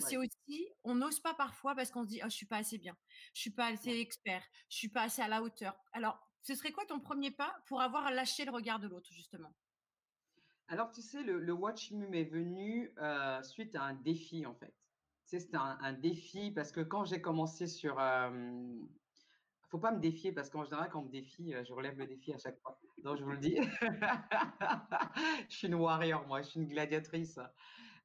c'est 0.00 0.18
aussi, 0.18 0.68
on 0.84 0.94
n'ose 0.94 1.20
pas 1.20 1.32
parfois 1.34 1.74
parce 1.74 1.90
qu'on 1.90 2.02
se 2.02 2.08
dit, 2.08 2.20
oh, 2.22 2.28
je 2.28 2.34
suis 2.34 2.46
pas 2.46 2.58
assez 2.58 2.76
bien, 2.76 2.96
je 3.32 3.40
suis 3.40 3.50
pas 3.50 3.66
assez 3.66 3.98
expert, 3.98 4.42
je 4.68 4.76
suis 4.76 4.88
pas 4.88 5.02
assez 5.02 5.22
à 5.22 5.28
la 5.28 5.42
hauteur. 5.42 5.74
Alors, 5.92 6.20
ce 6.42 6.54
serait 6.54 6.72
quoi 6.72 6.84
ton 6.86 7.00
premier 7.00 7.30
pas 7.30 7.54
pour 7.66 7.80
avoir 7.80 8.10
lâché 8.10 8.44
le 8.44 8.50
regard 8.50 8.78
de 8.78 8.88
l'autre, 8.88 9.10
justement? 9.12 9.54
Alors, 10.68 10.92
tu 10.92 11.02
sais, 11.02 11.22
le, 11.22 11.52
Watch 11.52 11.90
Me 11.90 12.06
m'est 12.06 12.24
venu 12.24 12.92
euh, 12.98 13.42
suite 13.42 13.74
à 13.74 13.82
un 13.82 13.94
défi, 13.94 14.46
en 14.46 14.54
fait. 14.54 14.74
Tu 15.26 15.36
sais, 15.36 15.40
c'était 15.40 15.56
un, 15.56 15.92
défi 15.92 16.52
parce 16.52 16.72
que 16.72 16.80
quand 16.80 17.04
j'ai 17.04 17.20
commencé 17.20 17.66
sur. 17.66 17.98
euh, 17.98 18.30
faut 19.70 19.78
pas 19.78 19.92
me 19.92 20.00
défier 20.00 20.32
parce 20.32 20.50
qu'en 20.50 20.64
général, 20.64 20.90
quand 20.90 21.00
on 21.00 21.04
me 21.04 21.10
défie, 21.10 21.54
euh, 21.54 21.64
je 21.64 21.72
relève 21.72 21.96
le 21.98 22.06
défi 22.06 22.32
à 22.32 22.38
chaque 22.38 22.58
fois. 22.60 22.78
Donc, 23.02 23.18
je 23.18 23.24
vous 23.24 23.30
le 23.30 23.38
dis. 23.38 23.56
je 25.48 25.56
suis 25.56 25.68
une 25.68 25.74
warrior, 25.74 26.26
moi, 26.26 26.42
je 26.42 26.48
suis 26.48 26.60
une 26.60 26.68
gladiatrice. 26.68 27.38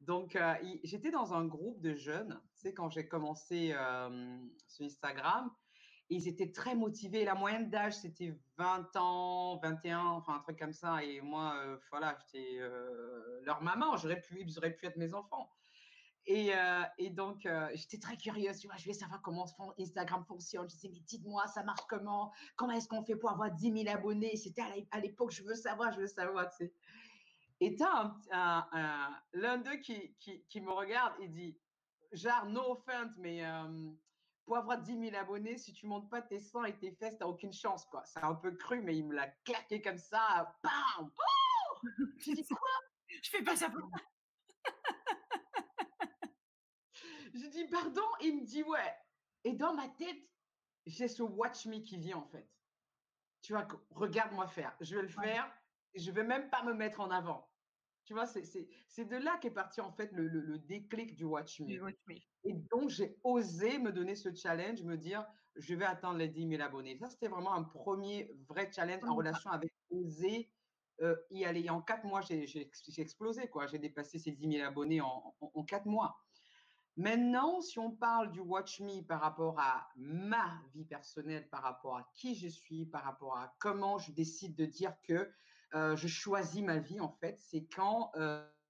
Donc, 0.02 0.38
j'étais 0.84 1.10
dans 1.10 1.34
un 1.34 1.46
groupe 1.46 1.82
de 1.82 1.96
jeunes. 1.96 2.40
Tu 2.54 2.62
sais, 2.62 2.74
quand 2.76 2.92
j'ai 2.92 3.08
commencé 3.08 3.74
sur 4.68 4.86
Instagram, 4.86 5.50
ils 6.10 6.28
étaient 6.28 6.52
très 6.52 6.76
motivés. 6.76 7.26
La 7.26 7.36
moyenne 7.36 7.70
d'âge, 7.70 7.94
c'était 7.94 8.38
20 8.58 8.96
ans, 8.96 9.58
21, 9.58 10.00
enfin 10.00 10.36
un 10.36 10.40
truc 10.40 10.60
comme 10.60 10.74
ça. 10.74 11.04
Et 11.04 11.22
moi, 11.22 11.56
euh, 11.58 11.78
voilà, 11.90 12.18
j'étais 12.20 12.60
euh, 12.60 13.42
leur 13.44 13.62
maman. 13.64 13.98
J'aurais 13.98 14.22
pu, 14.22 14.46
auraient 14.58 14.76
pu 14.76 14.86
être 14.86 14.98
mes 14.98 15.14
enfants. 15.14 15.50
Et, 16.28 16.56
euh, 16.56 16.82
et 16.98 17.10
donc, 17.12 17.48
j'étais 17.74 18.00
très 18.00 18.18
curieuse. 18.18 18.58
Tu 18.60 18.68
vois, 18.68 18.76
je 18.78 18.84
voulais 18.84 18.98
savoir 18.98 19.22
comment 19.22 19.46
Instagram 19.80 20.26
fonctionne. 20.26 20.68
Je 20.70 20.76
disais, 20.76 20.90
mais 20.92 21.02
dites-moi, 21.02 21.46
ça 21.48 21.64
marche 21.64 21.86
comment? 21.88 22.34
Comment 22.56 22.74
est-ce 22.74 22.88
qu'on 22.88 23.04
fait 23.04 23.16
pour 23.16 23.32
avoir 23.32 23.52
10 23.52 23.84
000 23.84 23.96
abonnés? 23.96 24.36
C'était 24.36 24.64
à 24.92 25.00
l'époque, 25.00 25.32
je 25.32 25.44
veux 25.44 25.56
savoir, 25.56 25.92
je 25.92 26.00
veux 26.00 26.08
savoir. 26.08 26.50
Tu 26.50 26.66
sais. 26.66 26.74
Et 27.62 27.76
tu 27.76 27.84
as 27.84 29.20
l'un 29.34 29.58
d'eux 29.58 29.78
qui, 29.78 30.16
qui, 30.20 30.44
qui, 30.50 30.62
me 30.62 30.72
regarde 30.72 31.14
et 31.20 31.28
dit, 31.28 31.58
genre, 32.12 32.46
no 32.48 32.72
offense, 32.72 33.18
mais 33.18 33.44
pour 34.46 34.58
avoir 34.58 34.80
10 34.80 35.10
000 35.10 35.16
abonnés, 35.16 35.58
si 35.58 35.74
tu 35.74 35.88
montes 35.88 36.10
pas 36.10 36.22
tes 36.22 36.40
seins 36.40 36.66
et 36.66 36.78
tes 36.78 36.92
fesses, 36.92 37.18
t'as 37.18 37.26
aucune 37.26 37.54
chance, 37.54 37.86
quoi. 37.86 38.04
C'est 38.06 38.24
un 38.24 38.36
peu 38.36 38.52
cru, 38.52 38.82
mais 38.82 38.98
il 38.98 39.08
me 39.08 39.16
l'a 39.16 39.28
claqué 39.44 39.82
comme 39.82 39.98
ça. 39.98 40.56
Bam 40.64 41.10
oh 41.10 41.88
Je 42.18 42.32
dis 42.32 42.48
quoi? 42.48 42.70
Je 43.08 43.30
fais 43.30 43.44
pas 43.44 43.56
ça 43.56 43.70
pour 43.70 43.90
ça. 43.90 44.04
Je 47.36 47.48
dis 47.48 47.66
pardon, 47.66 48.02
il 48.22 48.42
me 48.42 48.46
dit 48.46 48.64
ouais. 48.64 48.96
Et 49.44 49.54
dans 49.54 49.74
ma 49.74 49.88
tête, 49.90 50.18
j'ai 50.86 51.08
ce 51.08 51.22
watch 51.22 51.66
me 51.68 51.80
qui 51.80 51.98
vient 51.98 52.18
en 52.18 52.26
fait. 52.26 52.50
Tu 53.42 53.54
vois, 53.54 53.68
regarde-moi 53.92 54.48
faire. 54.48 54.76
Je 54.82 54.96
vais 54.96 55.04
le 55.04 55.08
faire. 55.08 55.52
Je 55.94 56.12
vais 56.12 56.24
même 56.24 56.50
pas 56.50 56.64
me 56.64 56.74
mettre 56.74 57.00
en 57.00 57.12
avant. 57.12 57.48
Tu 58.06 58.14
vois, 58.14 58.26
c'est 58.28 59.06
de 59.06 59.18
là 59.18 59.38
qu'est 59.42 59.52
parti 59.52 59.82
en 59.82 59.92
fait 59.92 60.12
le, 60.12 60.28
le, 60.28 60.60
déclic 60.60 61.16
du 61.16 61.26
Watch 61.26 61.60
Me. 61.62 61.92
Et 62.44 62.54
donc, 62.54 62.90
j'ai 62.90 63.18
osé 63.24 63.80
me 63.80 63.92
donner 63.92 64.16
ce 64.16 64.34
challenge, 64.34 64.84
me 64.84 64.96
dire, 64.96 65.26
je 65.56 65.74
vais 65.74 65.86
atteindre 65.86 66.18
les 66.18 66.28
10 66.28 66.50
000 66.50 66.62
abonnés. 66.62 66.98
Ça, 66.98 67.10
c'était 67.10 67.28
vraiment 67.28 67.54
un 67.54 67.64
premier 67.64 68.32
vrai 68.48 68.70
challenge 68.72 69.04
en 69.04 69.16
relation 69.16 69.50
avec 69.50 69.74
oser 69.90 70.52
y 71.32 71.46
aller. 71.46 71.70
En 71.70 71.82
quatre 71.82 72.06
mois, 72.06 72.22
j'ai 72.22 72.70
explosé, 72.98 73.48
quoi. 73.48 73.68
J'ai 73.68 73.80
dépassé 73.80 74.20
ces 74.20 74.32
10 74.32 74.58
000 74.58 74.68
abonnés 74.68 75.02
en, 75.02 75.36
en, 75.42 75.64
quatre 75.64 75.86
mois. 75.86 76.16
Maintenant, 76.98 77.60
si 77.60 77.78
on 77.78 77.92
parle 77.92 78.32
du 78.32 78.40
Watch 78.40 78.80
Me 78.80 79.02
par 79.02 79.20
rapport 79.20 79.60
à 79.60 79.90
ma 79.98 80.62
vie 80.74 80.86
personnelle, 80.86 81.50
par 81.50 81.62
rapport 81.62 81.98
à 81.98 82.10
qui 82.14 82.36
je 82.36 82.48
suis, 82.48 82.86
par 82.86 83.04
rapport 83.04 83.38
à 83.38 83.54
comment 83.60 83.98
je 83.98 84.14
décide 84.14 84.56
de 84.56 84.66
dire 84.66 84.96
que 85.04 85.30
je 85.74 86.08
choisis 86.08 86.62
ma 86.62 86.78
vie, 86.78 87.02
en 87.02 87.10
fait, 87.10 87.38
c'est 87.38 87.66
quand 87.66 88.12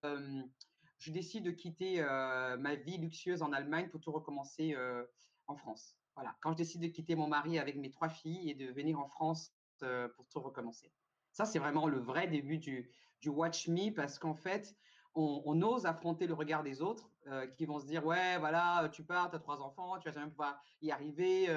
je 0.03 1.11
décide 1.11 1.43
de 1.43 1.51
quitter 1.51 2.01
ma 2.01 2.73
vie 2.73 2.97
luxueuse 2.97 3.43
en 3.43 3.53
Allemagne 3.53 3.89
pour 3.89 4.01
tout 4.01 4.11
recommencer 4.11 4.75
en 5.45 5.55
France. 5.55 5.95
Voilà, 6.15 6.35
quand 6.41 6.53
je 6.53 6.57
décide 6.57 6.81
de 6.81 6.87
quitter 6.87 7.15
mon 7.15 7.27
mari 7.27 7.59
avec 7.59 7.75
mes 7.75 7.91
trois 7.91 8.09
filles 8.09 8.49
et 8.49 8.55
de 8.55 8.71
venir 8.71 8.99
en 8.99 9.07
France 9.07 9.53
pour 9.79 10.27
tout 10.29 10.39
recommencer. 10.39 10.91
Ça, 11.31 11.45
c'est 11.45 11.59
vraiment 11.59 11.87
le 11.87 11.99
vrai 11.99 12.27
début 12.27 12.57
du, 12.57 12.89
du 13.21 13.29
Watch 13.29 13.67
Me 13.67 13.93
parce 13.93 14.17
qu'en 14.17 14.33
fait, 14.33 14.75
on, 15.15 15.61
ose 15.61 15.85
affronter 15.85 16.27
le 16.27 16.33
regard 16.33 16.63
des 16.63 16.81
autres 16.81 17.09
qui 17.57 17.65
vont 17.65 17.79
se 17.79 17.85
dire 17.85 18.05
ouais 18.05 18.37
voilà 18.37 18.89
tu 18.91 19.03
pars 19.03 19.29
tu 19.29 19.37
as 19.37 19.39
trois 19.39 19.61
enfants 19.61 19.97
tu 19.99 20.09
vas 20.09 20.13
jamais 20.13 20.29
pouvoir 20.29 20.61
y 20.81 20.91
arriver 20.91 21.47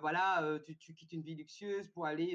voilà 0.00 0.42
tu, 0.64 0.76
quittes 0.76 1.12
une 1.12 1.22
vie 1.22 1.34
luxueuse 1.34 1.88
pour 1.88 2.06
aller 2.06 2.32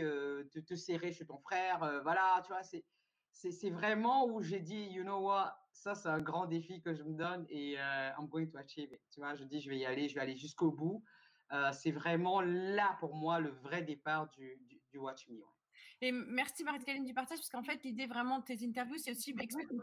te, 0.51 0.75
serrer 0.75 1.11
chez 1.11 1.25
ton 1.25 1.39
frère 1.39 1.79
voilà 2.03 2.41
tu 2.45 2.53
vois 2.53 2.63
c'est 2.63 2.85
c'est 3.31 3.71
vraiment 3.71 4.27
où 4.27 4.41
j'ai 4.41 4.59
dit 4.59 4.85
you 4.91 5.03
know 5.03 5.19
what 5.19 5.55
ça 5.71 5.95
c'est 5.95 6.09
un 6.09 6.21
grand 6.21 6.45
défi 6.45 6.81
que 6.81 6.93
je 6.93 7.03
me 7.03 7.13
donne 7.13 7.45
et 7.49 7.73
I'm 8.17 8.27
going 8.27 8.47
to 8.47 8.57
achieve 8.57 8.93
it. 8.93 9.01
Tu 9.11 9.19
vois 9.19 9.35
je 9.35 9.43
dis 9.43 9.59
je 9.59 9.69
vais 9.69 9.77
y 9.77 9.85
aller 9.85 10.07
je 10.07 10.15
vais 10.15 10.21
aller 10.21 10.37
jusqu'au 10.37 10.71
bout. 10.71 11.03
C'est 11.73 11.91
vraiment 11.91 12.41
là 12.41 12.95
pour 12.99 13.15
moi 13.15 13.39
le 13.39 13.49
vrai 13.49 13.81
départ 13.81 14.29
du, 14.29 14.59
du, 14.91 14.97
Watch 14.97 15.27
Me 15.27 15.41
Et 16.03 16.11
merci 16.11 16.65
Marie-Caline 16.65 17.05
du 17.05 17.13
partage, 17.13 17.37
parce 17.37 17.49
qu'en 17.49 17.63
fait, 17.63 17.81
l'idée 17.85 18.07
vraiment 18.07 18.39
de 18.39 18.43
tes 18.43 18.61
interviews, 18.65 18.97
c'est 18.97 19.11
aussi 19.11 19.33
d'expliquer 19.33 19.73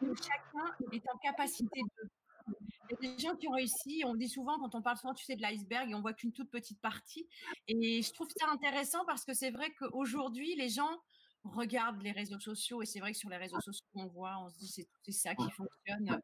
que 0.00 0.06
chacun 0.16 0.74
est 0.92 1.02
en 1.12 1.18
capacité 1.18 1.82
de. 1.82 2.08
Il 2.88 3.06
y 3.06 3.10
a 3.10 3.14
des 3.14 3.22
gens 3.22 3.36
qui 3.36 3.48
ont 3.48 3.52
réussi, 3.52 4.02
on 4.06 4.14
dit 4.14 4.30
souvent, 4.30 4.58
quand 4.58 4.74
on 4.74 4.80
parle 4.80 4.96
souvent, 4.96 5.12
tu 5.12 5.26
sais, 5.26 5.36
de 5.36 5.42
l'iceberg, 5.42 5.90
et 5.90 5.94
on 5.94 6.00
voit 6.00 6.14
qu'une 6.14 6.32
toute 6.32 6.50
petite 6.50 6.80
partie. 6.80 7.28
Et 7.68 8.00
je 8.00 8.12
trouve 8.14 8.28
ça 8.34 8.46
intéressant 8.48 9.04
parce 9.04 9.26
que 9.26 9.34
c'est 9.34 9.50
vrai 9.50 9.70
qu'aujourd'hui, 9.74 10.56
les 10.56 10.70
gens 10.70 11.02
regardent 11.44 12.00
les 12.00 12.12
réseaux 12.12 12.40
sociaux, 12.40 12.80
et 12.80 12.86
c'est 12.86 13.00
vrai 13.00 13.12
que 13.12 13.18
sur 13.18 13.28
les 13.28 13.36
réseaux 13.36 13.60
sociaux, 13.60 13.84
on 13.92 14.06
voit, 14.06 14.38
on 14.38 14.48
se 14.48 14.56
dit, 14.56 14.68
c'est 14.68 15.12
ça 15.12 15.34
qui 15.34 15.50
fonctionne. 15.50 16.18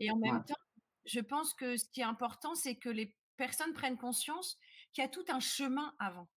Et 0.00 0.10
en 0.10 0.16
même 0.16 0.44
temps, 0.44 0.58
je 1.04 1.20
pense 1.20 1.54
que 1.54 1.76
ce 1.76 1.84
qui 1.90 2.00
est 2.00 2.04
important, 2.04 2.56
c'est 2.56 2.74
que 2.74 2.88
les 2.88 3.14
personnes 3.36 3.72
prennent 3.72 3.98
conscience 3.98 4.58
qu'il 4.92 5.02
y 5.02 5.04
a 5.04 5.10
tout 5.10 5.24
un 5.28 5.38
chemin 5.38 5.94
avant 6.00 6.28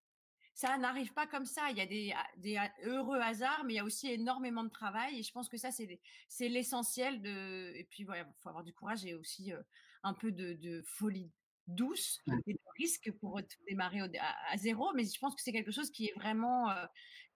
ça 0.57 0.75
n'arrive 0.79 1.13
pas 1.13 1.27
comme 1.27 1.45
ça. 1.45 1.69
Il 1.69 1.77
y 1.77 1.81
a 1.81 1.85
des, 1.85 2.11
ah, 2.15 2.25
des, 2.37 2.57
ah, 2.57 2.71
heureux 2.83 3.19
hasards, 3.19 3.63
mais 3.63 3.73
il 3.73 3.75
y 3.75 3.79
a 3.79 3.83
aussi 3.83 4.11
énormément 4.11 4.63
de 4.63 4.71
travail. 4.71 5.19
Et 5.19 5.21
je 5.21 5.31
pense 5.31 5.49
que 5.49 5.57
ça, 5.57 5.69
c'est 5.71 6.49
l'essentiel 6.49 7.21
de. 7.21 7.73
Et 7.75 7.83
puis, 7.83 8.07
il 8.09 8.25
faut 8.41 8.49
avoir 8.49 8.63
du 8.63 8.73
courage 8.73 9.05
et 9.05 9.13
aussi 9.13 9.53
un 10.01 10.13
peu 10.15 10.31
de, 10.31 10.81
folie 10.83 11.31
douce 11.67 12.19
et 12.47 12.53
de 12.53 12.59
risque 12.75 13.11
pour 13.19 13.39
démarrer 13.67 13.99
à, 14.19 14.57
zéro. 14.57 14.91
Mais 14.95 15.03
je 15.03 15.19
pense 15.19 15.35
que 15.35 15.43
c'est 15.43 15.51
quelque 15.51 15.69
chose 15.69 15.91
qui 15.91 16.07
est 16.07 16.13
vraiment 16.15 16.73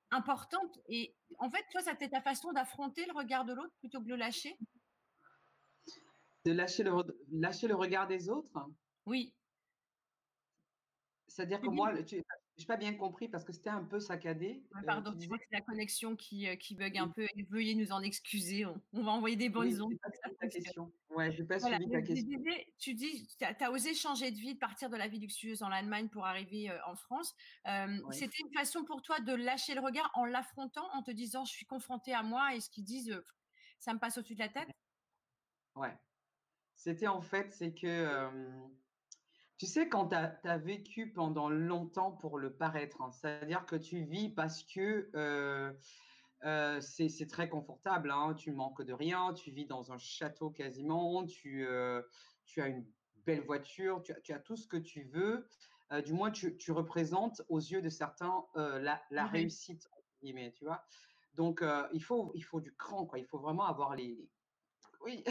important. 0.10 0.62
Et 0.90 1.14
en 1.38 1.52
fait, 1.52 1.64
toi, 1.72 1.82
ça 1.82 1.92
c'était 1.92 2.10
ta 2.10 2.22
façon 2.22 2.52
d'affronter 2.54 3.06
le 3.06 3.14
regard 3.14 3.46
de 3.46 3.54
l'autre 3.54 3.74
plutôt 3.82 4.00
que 4.00 4.06
de 4.06 4.10
le 4.10 4.16
lâcher? 4.16 4.58
De 6.44 6.54
lâcher 6.54 6.82
le, 6.82 6.92
lâcher 7.32 7.68
le 7.68 7.76
regard 7.76 8.08
des 8.08 8.30
autres? 8.30 8.68
Oui. 9.06 9.36
C'est-à-dire 11.28 11.62
que 11.62 11.70
moi, 11.70 12.02
tu, 12.02 12.24
n'ai 12.60 12.66
pas 12.66 12.78
bien 12.78 12.94
compris 12.94 13.28
parce 13.28 13.44
que 13.44 13.54
c'était 13.54 13.70
un 13.70 13.84
peu 13.84 14.00
saccadé. 14.00 14.64
pardon, 14.86 15.16
tu 15.18 15.28
vois 15.28 15.38
que 15.38 15.44
c'est 15.50 15.58
la 15.58 15.62
connexion 15.62 16.16
qui, 16.16 16.48
qui 16.58 16.76
bug 16.76 16.98
un 16.98 17.08
peu. 17.08 17.28
veuillez 17.50 17.76
nous 17.76 17.92
en 17.92 18.02
excuser. 18.02 18.66
On, 18.66 19.04
va 19.04 19.12
envoyer 19.12 19.36
des 19.36 19.50
bonnes 19.50 19.82
ondes. 19.82 19.94
ta 20.40 20.48
question. 20.48 20.92
Ouais, 21.10 21.32
je 21.32 21.44
pas 21.44 21.60
suivi 21.60 21.90
ta 21.90 22.02
question. 22.02 22.40
tu 22.78 22.94
dis, 22.94 23.28
tu 23.38 23.46
as, 23.46 23.72
osé 23.72 23.94
changer 23.94 24.32
de 24.32 24.38
vie, 24.38 24.54
de 24.54 24.60
partir 24.60 24.90
de 24.90 24.98
la 24.98 25.08
vie 25.08 25.20
luxueuse 25.20 25.64
en 25.64 25.72
Allemagne 25.72 26.10
pour 26.10 26.26
arriver 26.26 26.72
en 26.86 26.96
France. 26.96 27.34
C'était 28.12 28.40
une 28.40 28.54
façon 28.54 28.84
pour 28.84 29.02
toi 29.02 29.20
de 29.20 29.34
lâcher 29.34 29.74
le 29.74 29.82
regard 29.82 30.12
en 30.16 30.26
l'affrontant, 30.26 30.88
en 30.94 31.04
te 31.04 31.12
disant, 31.12 31.46
je 31.46 31.52
suis 31.52 31.66
confronté 31.66 32.14
à 32.14 32.24
moi 32.24 32.56
et 32.56 32.60
ce 32.60 32.70
qu'ils 32.70 32.86
disent, 32.86 33.22
ça 33.80 33.94
me 33.94 34.00
passe 34.00 34.18
au-dessus 34.18 34.36
de 34.36 34.40
la 34.40 34.50
tête? 34.50 34.70
Ouais. 35.76 35.98
C'était 36.76 37.08
en 37.08 37.22
fait, 37.22 37.52
c'est 37.52 37.74
que 37.74 38.28
tu 39.62 39.68
sais, 39.68 39.88
quand 39.88 40.08
tu 40.08 40.16
as, 40.16 40.58
vécu 40.58 41.12
pendant 41.12 41.48
longtemps 41.48 42.14
pour 42.14 42.40
le 42.40 42.52
paraître, 42.52 43.00
hein, 43.04 43.12
c'est-à-dire 43.12 43.64
que 43.68 43.76
tu 43.76 44.02
vis 44.06 44.28
parce 44.28 44.64
que 44.64 45.12
euh, 45.14 45.72
euh, 46.46 46.82
c'est 46.82 47.28
très 47.28 47.48
confortable, 47.48 48.10
hein, 48.10 48.34
tu 48.34 48.54
manques 48.54 48.82
de 48.82 48.92
rien, 48.92 49.36
tu 49.36 49.52
vis 49.52 49.68
dans 49.68 49.92
un 49.92 50.00
château 50.00 50.50
quasiment, 50.50 51.28
tu, 51.28 51.68
euh, 51.68 52.02
tu 52.48 52.60
as 52.60 52.70
une 52.70 52.84
belle 53.18 53.42
voiture, 53.42 54.02
tu 54.02 54.34
as, 54.34 54.40
tout 54.40 54.56
ce 54.56 54.66
que 54.68 54.78
tu 54.78 55.04
veux, 55.04 55.48
du 56.06 56.14
moins 56.14 56.32
tu, 56.32 56.72
représentes 56.72 57.44
aux 57.48 57.60
yeux 57.60 57.84
de 57.84 57.90
certains 57.90 58.44
la, 58.56 59.00
la 59.12 59.28
réussite, 59.28 59.88
tu 60.24 60.66
vois? 60.66 60.84
Donc, 61.36 61.64
il, 61.94 62.04
faut, 62.04 62.32
il 62.34 62.44
faut 62.44 62.62
du 62.62 62.74
cran, 62.74 63.06
quoi. 63.06 63.20
il 63.20 63.26
faut 63.26 63.38
vraiment 63.38 63.68
avoir 63.68 63.96
les... 63.96 64.28
Oui, 65.06 65.24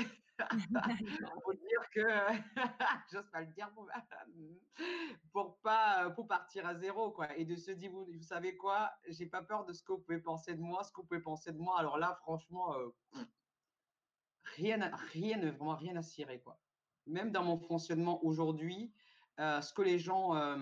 pour 1.43 1.55
dire 1.55 1.91
que 1.95 2.07
j'ose 3.13 3.29
pas 3.31 3.41
le 3.41 3.47
dire 3.49 3.71
pour, 5.33 5.59
pas 5.63 6.11
pour 6.15 6.27
partir 6.27 6.67
à 6.67 6.75
zéro 6.75 7.11
quoi. 7.11 7.37
Et 7.37 7.45
de 7.45 7.57
se 7.57 7.71
dire 7.71 7.91
vous, 7.93 8.07
savez 8.23 8.57
quoi? 8.57 8.91
J'ai 9.09 9.27
pas 9.27 9.43
peur 9.43 9.65
de 9.65 9.73
ce 9.73 9.83
que 9.83 9.93
vous 9.93 9.99
pouvez 9.99 10.21
penser 10.21 10.55
de 10.55 10.61
moi 10.61 10.85
ce 10.85 10.93
que 10.93 11.01
vous 11.01 11.07
pouvez 11.07 11.21
penser 11.21 11.53
de 11.53 11.59
moi. 11.59 11.79
Alors 11.79 11.99
là 11.99 12.15
franchement 12.23 12.75
euh, 12.77 12.89
rien 14.57 14.91
rien 15.13 15.39
vraiment 15.39 15.77
rien 15.77 15.97
à 15.97 16.03
cirer 16.03 16.41
quoi. 16.41 16.59
Même 17.07 17.33
dans 17.33 17.45
mon 17.45 17.59
fonctionnement 17.59 18.25
aujourd'hui 18.25 18.93
euh, 19.39 19.61
ce 19.61 19.73
que 19.73 19.83
les 19.83 19.99
gens 19.99 20.37
euh, 20.37 20.57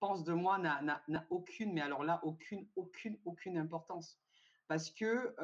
pensent 0.00 0.24
de 0.24 0.32
moi 0.32 0.58
n'a 0.58 1.26
aucune 1.30 1.72
mais 1.72 1.82
alors 1.82 2.04
là 2.04 2.20
aucune 2.24 2.68
aucune 2.76 3.18
aucune 3.24 3.58
importance. 3.58 4.18
Parce 4.68 4.90
que 4.90 5.34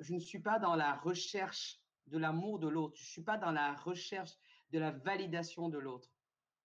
je 0.00 0.14
ne 0.14 0.20
suis 0.20 0.38
pas 0.38 0.58
dans 0.58 0.76
la 0.76 0.94
recherche 0.94 1.80
de 2.08 2.18
l'amour 2.18 2.58
de 2.58 2.68
l'autre. 2.68 2.96
Je 2.96 3.02
ne 3.02 3.08
suis 3.08 3.22
pas 3.22 3.36
dans 3.36 3.52
la 3.52 3.74
recherche 3.74 4.32
de 4.70 4.78
la 4.78 4.90
validation 4.90 5.68
de 5.68 5.78
l'autre. 5.78 6.10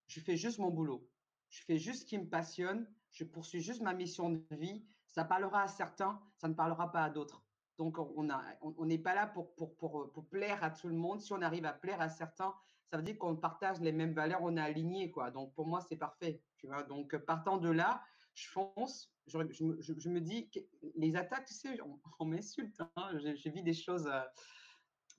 Je 0.07 0.19
fais 0.19 0.37
juste 0.37 0.59
mon 0.59 0.69
boulot. 0.69 1.09
Je 1.49 1.63
fais 1.63 1.77
juste 1.77 2.01
ce 2.01 2.05
qui 2.05 2.17
me 2.17 2.27
passionne. 2.27 2.87
Je 3.11 3.23
poursuis 3.23 3.61
juste 3.61 3.81
ma 3.81 3.93
mission 3.93 4.29
de 4.29 4.43
vie. 4.51 4.85
Ça 5.07 5.23
parlera 5.23 5.63
à 5.63 5.67
certains, 5.67 6.19
ça 6.37 6.47
ne 6.47 6.55
parlera 6.55 6.91
pas 6.91 7.03
à 7.03 7.09
d'autres. 7.09 7.43
Donc, 7.77 7.97
on 7.99 8.23
n'est 8.23 8.33
on, 8.61 9.03
pas 9.03 9.15
là 9.15 9.27
pour, 9.27 9.53
pour, 9.55 9.75
pour, 9.77 10.27
plaire 10.29 10.63
à 10.63 10.69
tout 10.69 10.87
le 10.87 10.95
monde. 10.95 11.21
Si 11.21 11.33
on 11.33 11.41
arrive 11.41 11.65
à 11.65 11.73
plaire 11.73 12.01
à 12.01 12.09
certains, 12.09 12.53
ça 12.85 12.97
veut 12.97 13.03
dire 13.03 13.17
qu'on 13.17 13.35
partage 13.35 13.79
les 13.79 13.91
mêmes 13.91 14.13
valeurs, 14.13 14.41
on 14.41 14.57
est 14.57 14.61
aligné. 14.61 15.11
Quoi. 15.11 15.31
Donc, 15.31 15.53
pour 15.53 15.67
moi, 15.67 15.81
c'est 15.81 15.95
parfait. 15.95 16.41
Donc, 16.87 17.15
partant 17.17 17.57
de 17.57 17.69
là, 17.69 18.03
je 18.35 18.47
fonce. 18.49 19.11
Je, 19.27 19.37
je, 19.51 20.09
me 20.09 20.19
dis, 20.19 20.49
que 20.49 20.59
les 20.95 21.15
attaques, 21.15 21.45
tu 21.45 21.53
sais, 21.53 21.79
on, 22.19 22.25
m'insulte. 22.25 22.81
Hein. 22.95 23.17
J'ai 23.35 23.51
vu 23.51 23.61
des 23.61 23.73
choses. 23.73 24.07
Euh, 24.07 24.21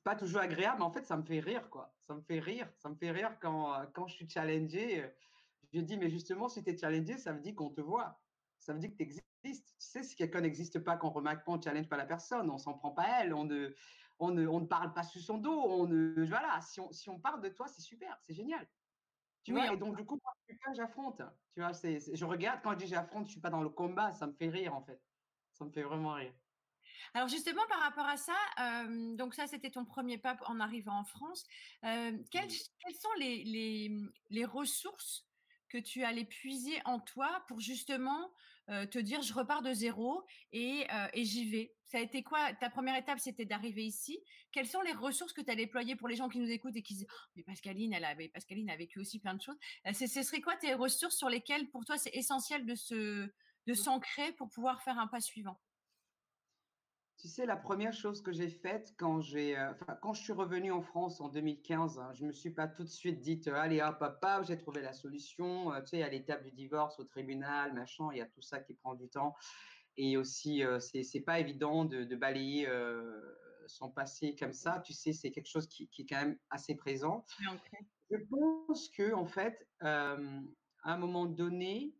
pas 0.04 0.16
toujours 0.16 0.40
agréable, 0.40 0.78
mais 0.78 0.84
en 0.84 0.92
fait, 0.92 1.04
ça 1.06 1.16
me 1.16 1.24
fait 1.24 1.40
rire, 1.40 1.70
quoi. 1.70 1.96
Ça 2.00 2.14
me 2.14 2.22
fait 2.22 2.40
rire. 2.40 2.72
Ça 2.76 2.90
me 2.90 2.96
fait 2.96 3.10
rire 3.10 3.38
quand, 3.40 3.74
euh, 3.74 3.86
quand 3.86 4.06
je 4.06 4.14
suis 4.16 4.28
challengé. 4.28 5.04
Euh, 5.04 5.08
je 5.72 5.80
dis, 5.80 5.96
mais 5.98 6.10
justement, 6.10 6.48
si 6.48 6.64
tu 6.64 6.70
es 6.70 6.78
challengé, 6.78 7.18
ça 7.18 7.32
veut 7.32 7.40
dire 7.40 7.54
qu'on 7.56 7.70
te 7.70 7.80
voit. 7.80 8.22
Ça 8.58 8.72
veut 8.74 8.78
dire 8.80 8.90
que 8.92 8.96
tu 8.96 9.02
existes. 9.04 9.24
Tu 9.44 9.86
sais, 9.86 10.02
si 10.02 10.16
quelqu'un 10.16 10.42
n'existe 10.42 10.78
pas, 10.80 10.96
qu'on 10.96 11.10
remarque 11.10 11.44
pas, 11.46 11.52
on 11.52 11.56
ne 11.58 11.62
challenge 11.62 11.88
pas 11.88 11.96
la 11.98 12.06
personne, 12.06 12.50
on 12.50 12.58
s'en 12.58 12.74
prend 12.74 12.92
pas 12.92 13.02
à 13.04 13.24
elle, 13.24 13.34
on 13.34 13.44
ne, 13.44 13.74
on, 14.18 14.30
ne, 14.30 14.46
on 14.46 14.60
ne 14.60 14.66
parle 14.66 14.94
pas 14.94 15.02
sous 15.02 15.20
son 15.20 15.38
dos. 15.38 15.52
On 15.52 15.86
ne, 15.88 16.24
voilà, 16.26 16.60
si 16.62 16.80
on, 16.80 16.92
si 16.92 17.10
on 17.10 17.20
parle 17.20 17.42
de 17.42 17.48
toi, 17.50 17.68
c'est 17.68 17.82
super, 17.82 18.18
c'est 18.20 18.34
génial. 18.34 18.68
Tu 19.44 19.52
vois, 19.52 19.70
et 19.72 19.76
donc, 19.78 19.96
du 19.96 20.06
coup, 20.06 20.18
moi, 20.22 20.74
j'affronte. 20.74 21.22
Tu 21.54 21.60
vois, 21.62 21.74
c'est, 21.74 21.98
je 22.16 22.24
regarde, 22.24 22.62
quand 22.62 22.72
je 22.72 22.78
dis 22.78 22.86
j'affronte, 22.88 23.26
je 23.26 23.32
suis 23.32 23.40
pas 23.40 23.50
dans 23.50 23.62
le 23.62 23.70
combat, 23.70 24.12
ça 24.12 24.26
me 24.26 24.34
fait 24.34 24.48
rire, 24.48 24.74
en 24.74 24.82
fait. 24.84 25.02
Ça 25.52 25.64
me 25.64 25.72
fait 25.72 25.82
vraiment 25.82 26.14
rire. 26.14 26.34
Alors 27.14 27.28
justement, 27.28 27.62
par 27.68 27.80
rapport 27.80 28.06
à 28.06 28.16
ça, 28.16 28.34
donc 29.16 29.34
ça, 29.34 29.46
c'était 29.46 29.70
ton 29.70 29.84
premier 29.84 30.18
pas 30.18 30.36
en 30.46 30.60
arrivant 30.60 30.98
en 30.98 31.04
France. 31.04 31.44
quelles, 31.82 32.50
sont 32.50 33.12
les, 33.18 34.44
ressources 34.44 35.26
que 35.68 35.78
tu 35.78 36.04
allais 36.04 36.24
puiser 36.24 36.80
en 36.84 37.00
toi 37.00 37.44
pour 37.48 37.60
justement 37.60 38.30
te 38.68 38.98
dire 38.98 39.22
je 39.22 39.34
repars 39.34 39.62
de 39.62 39.72
zéro 39.72 40.24
et, 40.52 40.86
j'y 41.14 41.50
vais? 41.50 41.74
Ça 41.84 41.98
a 41.98 42.00
été 42.00 42.22
quoi? 42.24 42.52
Ta 42.54 42.70
première 42.70 42.96
étape, 42.96 43.20
c'était 43.20 43.44
d'arriver 43.44 43.84
ici. 43.84 44.18
Quelles 44.50 44.66
sont 44.66 44.82
les 44.82 44.92
ressources 44.92 45.32
que 45.32 45.42
tu 45.42 45.50
as 45.50 45.54
déployées 45.54 45.94
pour 45.94 46.08
les 46.08 46.16
gens 46.16 46.28
qui 46.28 46.38
nous 46.38 46.50
écoutent 46.50 46.74
et 46.74 46.82
qui 46.82 46.94
disent 46.94 47.06
«Oh, 47.08 47.30
mais 47.36 47.44
Pascaline, 47.44 47.92
elle 47.92 48.04
avait, 48.04 48.28
Pascaline 48.28 48.68
a 48.70 48.76
vécu 48.76 48.98
aussi 48.98 49.20
plein 49.20 49.34
de 49.34 49.42
choses. 49.42 49.58
ce 49.92 50.22
serait 50.22 50.40
quoi 50.40 50.56
tes 50.56 50.74
ressources 50.74 51.16
sur 51.16 51.28
lesquelles 51.28 51.70
pour 51.70 51.84
toi 51.84 51.96
c'est 51.96 52.14
essentiel 52.14 52.66
de 52.66 52.74
se 52.74 53.30
de 53.66 53.72
mmh. 53.72 53.76
s'ancrer 53.76 54.32
pour 54.32 54.48
pouvoir 54.48 54.82
faire 54.82 54.98
un 54.98 55.06
pas 55.06 55.20
suivant? 55.20 55.60
Tu 57.24 57.30
sais, 57.30 57.46
la 57.46 57.56
première 57.56 57.94
chose 57.94 58.20
que 58.20 58.32
j'ai 58.32 58.50
faite 58.50 58.92
quand, 58.98 59.22
j'ai, 59.22 59.56
euh, 59.56 59.72
quand 60.02 60.12
je 60.12 60.20
suis 60.20 60.34
revenue 60.34 60.70
en 60.70 60.82
France 60.82 61.22
en 61.22 61.30
2015, 61.30 61.98
hein, 61.98 62.10
je 62.12 62.20
ne 62.20 62.26
me 62.26 62.32
suis 62.32 62.50
pas 62.50 62.68
tout 62.68 62.82
de 62.82 62.88
suite 62.90 63.22
dit 63.22 63.40
euh, 63.46 63.54
Allez, 63.54 63.80
hop, 63.80 63.98
papa, 63.98 64.42
j'ai 64.42 64.58
trouvé 64.58 64.82
la 64.82 64.92
solution. 64.92 65.72
Euh, 65.72 65.80
tu 65.80 65.86
sais, 65.86 66.02
à 66.02 66.10
l'étape 66.10 66.44
du 66.44 66.50
divorce, 66.50 67.00
au 67.00 67.04
tribunal, 67.04 67.72
machin, 67.72 68.08
il 68.12 68.18
y 68.18 68.20
a 68.20 68.26
tout 68.26 68.42
ça 68.42 68.60
qui 68.60 68.74
prend 68.74 68.94
du 68.94 69.08
temps. 69.08 69.34
Et 69.96 70.18
aussi, 70.18 70.62
c'est 70.80 71.02
c'est 71.02 71.22
pas 71.22 71.40
évident 71.40 71.86
de, 71.86 72.04
de 72.04 72.16
balayer 72.16 72.68
son 73.68 73.90
passé 73.90 74.36
comme 74.36 74.52
ça. 74.52 74.82
Tu 74.84 74.92
sais, 74.92 75.14
c'est 75.14 75.30
quelque 75.30 75.48
chose 75.48 75.66
qui, 75.66 75.88
qui, 75.88 76.02
est 76.02 76.06
quand 76.06 76.20
même 76.20 76.36
assez 76.50 76.74
présent. 76.74 77.24
Je 78.10 78.18
pense 78.28 78.90
que 78.90 79.14
en 79.14 79.24
fait, 79.24 79.66
à 79.80 80.18
un 80.84 80.98
moment 80.98 81.24
donné, 81.24 81.94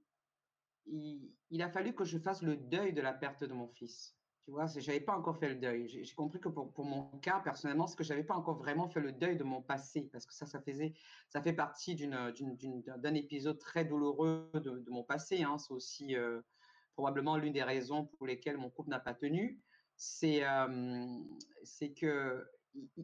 il, 0.85 1.33
il, 1.51 1.63
a 1.63 1.71
fallu 1.71 1.95
que 1.95 2.05
je 2.05 2.19
fasse 2.19 2.43
le 2.43 2.57
deuil 2.57 2.93
de 2.93 3.01
la 3.01 3.15
perte 3.15 3.43
de 3.45 3.55
mon 3.55 3.69
fils. 3.69 4.15
Tu 4.45 4.51
vois, 4.51 4.67
je 4.67 4.79
n'avais 4.79 5.01
pas 5.01 5.17
encore 5.17 5.39
fait 5.39 5.49
le 5.49 5.55
deuil. 5.55 5.89
J'ai 5.89 6.15
compris 6.15 6.39
que 6.39 6.51
pour, 6.51 6.71
pour, 6.71 6.85
mon 6.85 7.05
cas, 7.21 7.41
personnellement, 7.41 7.87
c'est 7.87 7.97
que 7.97 8.05
je 8.05 8.11
n'avais 8.11 8.25
pas 8.25 8.35
encore 8.35 8.59
vraiment 8.59 8.89
fait 8.89 9.01
le 9.01 9.13
deuil 9.13 9.39
de 9.39 9.45
mon 9.45 9.63
passé, 9.63 10.11
parce 10.13 10.27
que 10.27 10.35
ça, 10.35 10.45
ça, 10.45 10.61
faisait, 10.61 10.93
ça 11.31 11.41
fait 11.41 11.55
partie 11.55 11.97
d'un 11.97 13.15
épisode 13.15 13.59
très 13.59 13.87
douloureux 13.87 14.51
de, 14.53 14.85
mon 14.91 15.03
passé. 15.03 15.43
Hein. 15.43 15.57
C'est 15.57 15.73
aussi 15.73 16.15
euh, 16.15 16.43
probablement 16.93 17.39
l'une 17.39 17.55
des 17.55 17.63
raisons 17.63 18.05
pour 18.05 18.27
lesquelles 18.27 18.59
mon 18.59 18.69
couple 18.69 18.91
n'a 18.91 19.01
pas 19.01 19.15
tenu. 19.15 19.63
C'est 19.97 20.45
euh, 20.45 21.19
que 21.97 22.47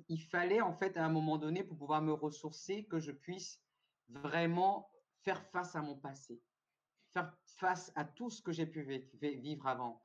il, 0.08 0.18
fallait, 0.18 0.60
en 0.60 0.74
fait, 0.74 0.98
à 0.98 1.06
un 1.06 1.08
moment 1.08 1.38
donné, 1.38 1.64
pour 1.64 1.78
pouvoir 1.78 2.02
me 2.02 2.12
ressourcer, 2.12 2.84
que 2.84 2.98
je 2.98 3.12
puisse 3.12 3.62
vraiment 4.08 4.90
faire 5.22 5.42
face 5.46 5.74
à 5.74 5.80
mon 5.80 5.96
passé, 5.96 6.42
faire 7.12 7.32
face 7.46 7.92
à 7.94 8.04
tout 8.04 8.28
ce 8.28 8.42
que 8.42 8.52
j'ai 8.52 8.66
pu 8.66 8.82
vivre 9.22 9.66
avant 9.66 10.02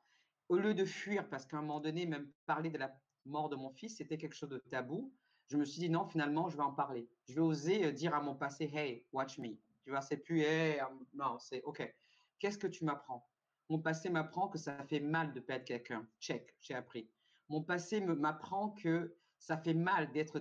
au 0.49 0.57
lieu 0.57 0.73
de 0.73 0.85
fuir, 0.85 1.27
parce 1.29 1.45
qu'à 1.45 1.57
un 1.57 1.61
moment 1.61 1.79
donné, 1.79 2.05
même 2.05 2.31
parler 2.45 2.69
de 2.69 2.77
la 2.77 2.95
mort 3.25 3.49
de 3.49 3.55
mon 3.55 3.71
fils, 3.71 3.97
c'était 3.97 4.17
quelque 4.17 4.35
chose 4.35 4.49
de 4.49 4.57
tabou, 4.57 5.13
je 5.47 5.57
me 5.57 5.65
suis 5.65 5.79
dit 5.79 5.89
non, 5.89 6.05
finalement, 6.07 6.49
je 6.49 6.57
vais 6.57 6.63
en 6.63 6.73
parler. 6.73 7.07
Je 7.27 7.33
vais 7.33 7.41
oser 7.41 7.85
euh, 7.85 7.91
dire 7.91 8.15
à 8.15 8.21
mon 8.21 8.35
passé, 8.35 8.69
hey, 8.73 9.05
watch 9.11 9.37
me. 9.37 9.57
Tu 9.83 9.91
vois, 9.91 10.01
c'est 10.01 10.17
plus, 10.17 10.41
hey, 10.41 10.79
non, 11.13 11.37
c'est 11.39 11.61
OK. 11.63 11.93
Qu'est-ce 12.39 12.57
que 12.57 12.67
tu 12.67 12.83
m'apprends? 12.83 13.27
Mon 13.69 13.79
passé 13.79 14.09
m'apprend 14.09 14.47
que 14.47 14.57
ça 14.57 14.83
fait 14.85 14.99
mal 14.99 15.33
de 15.33 15.39
perdre 15.39 15.65
quelqu'un. 15.65 16.07
Check, 16.19 16.55
j'ai 16.59 16.73
appris. 16.73 17.09
Mon 17.49 17.61
passé 17.61 18.01
m'apprend 18.01 18.71
que 18.71 19.15
ça 19.37 19.57
fait 19.57 19.73
mal 19.73 20.11
d'être 20.11 20.39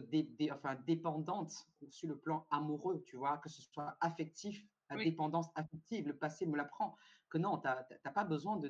dépendante 0.86 1.52
sur 1.90 2.08
le 2.08 2.18
plan 2.18 2.46
amoureux, 2.50 3.02
tu 3.06 3.16
vois, 3.16 3.38
que 3.38 3.48
ce 3.48 3.62
soit 3.62 3.96
affectif, 4.00 4.66
la 4.90 5.02
dépendance 5.02 5.48
affective. 5.54 6.06
Le 6.06 6.16
passé 6.16 6.46
me 6.46 6.56
l'apprend 6.56 6.96
non, 7.38 7.58
tu 7.58 7.68
n'as 7.68 8.12
pas 8.12 8.24
besoin 8.24 8.56
de, 8.56 8.68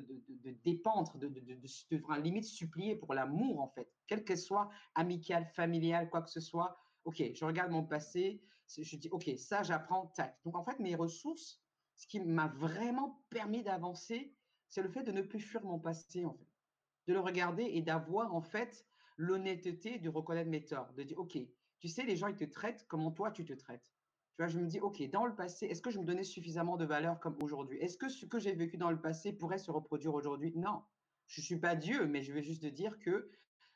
dépendre, 0.63 1.17
de, 1.17 1.27
de, 1.27 1.39
de, 1.39 2.21
limite 2.21 2.45
supplier 2.45 2.95
pour 2.95 3.13
l'amour, 3.13 3.61
en 3.61 3.67
fait, 3.69 3.91
quel 4.07 4.23
que 4.23 4.35
soit 4.35 4.69
amical, 4.95 5.45
familial, 5.55 6.09
quoi 6.09 6.21
que 6.21 6.29
ce 6.29 6.39
soit. 6.39 6.77
OK, 7.05 7.23
je 7.33 7.45
regarde 7.45 7.71
mon 7.71 7.83
passé, 7.83 8.41
je 8.75 8.95
dis, 8.95 9.09
OK, 9.09 9.29
ça, 9.37 9.63
j'apprends, 9.63 10.07
tac. 10.07 10.37
Donc, 10.43 10.55
en 10.55 10.63
fait, 10.63 10.79
mes 10.79 10.95
ressources, 10.95 11.61
ce 11.95 12.07
qui 12.07 12.19
m'a 12.19 12.47
vraiment 12.47 13.23
permis 13.29 13.63
d'avancer, 13.63 14.35
c'est 14.67 14.81
le 14.81 14.89
fait 14.89 15.03
de 15.03 15.11
ne 15.11 15.21
plus 15.21 15.39
fuir 15.39 15.63
mon 15.63 15.79
passé, 15.79 16.25
en 16.25 16.33
fait. 16.33 16.47
De 17.07 17.13
le 17.13 17.19
regarder 17.19 17.63
et 17.63 17.81
d'avoir, 17.81 18.33
en 18.33 18.41
fait, 18.41 18.85
l'honnêteté 19.17 19.99
de 19.99 20.09
reconnaître 20.09 20.49
mes 20.49 20.65
torts, 20.65 20.91
de 20.93 21.03
dire, 21.03 21.19
OK, 21.19 21.37
tu 21.79 21.87
sais, 21.87 22.03
les 22.03 22.15
gens, 22.15 22.27
ils 22.27 22.35
te 22.35 22.45
traitent 22.45 22.85
comment 22.87 23.11
toi, 23.11 23.31
tu 23.31 23.45
te 23.45 23.53
traites. 23.53 23.94
Tu 24.35 24.43
vois, 24.43 24.47
je 24.47 24.59
me 24.59 24.67
dis, 24.67 24.81
OK, 24.81 25.01
dans 25.11 25.25
le 25.25 25.33
passé, 25.33 25.65
est-ce 25.67 25.81
que 25.81 25.89
je 25.89 25.97
me 25.97 26.03
donnais 26.03 26.25
suffisamment 26.25 26.75
de 26.75 26.83
valeur 26.83 27.21
comme 27.21 27.37
aujourd'hui? 27.41 27.77
Est-ce 27.79 27.97
que 27.97 28.09
ce 28.09 28.25
que 28.25 28.37
j'ai 28.37 28.53
vécu 28.53 28.75
dans 28.75 28.91
le 28.91 28.99
passé 28.99 29.31
pourrait 29.31 29.59
se 29.59 29.71
reproduire 29.71 30.13
aujourd'hui? 30.13 30.51
Non. 30.57 30.83
Je 31.27 31.39
ne 31.39 31.45
suis 31.45 31.57
pas 31.57 31.73
Dieu, 31.75 32.05
mais 32.05 32.21
je 32.21 32.33
vais 32.33 32.43
juste 32.43 32.65
dire 32.65 32.99
que 32.99 33.31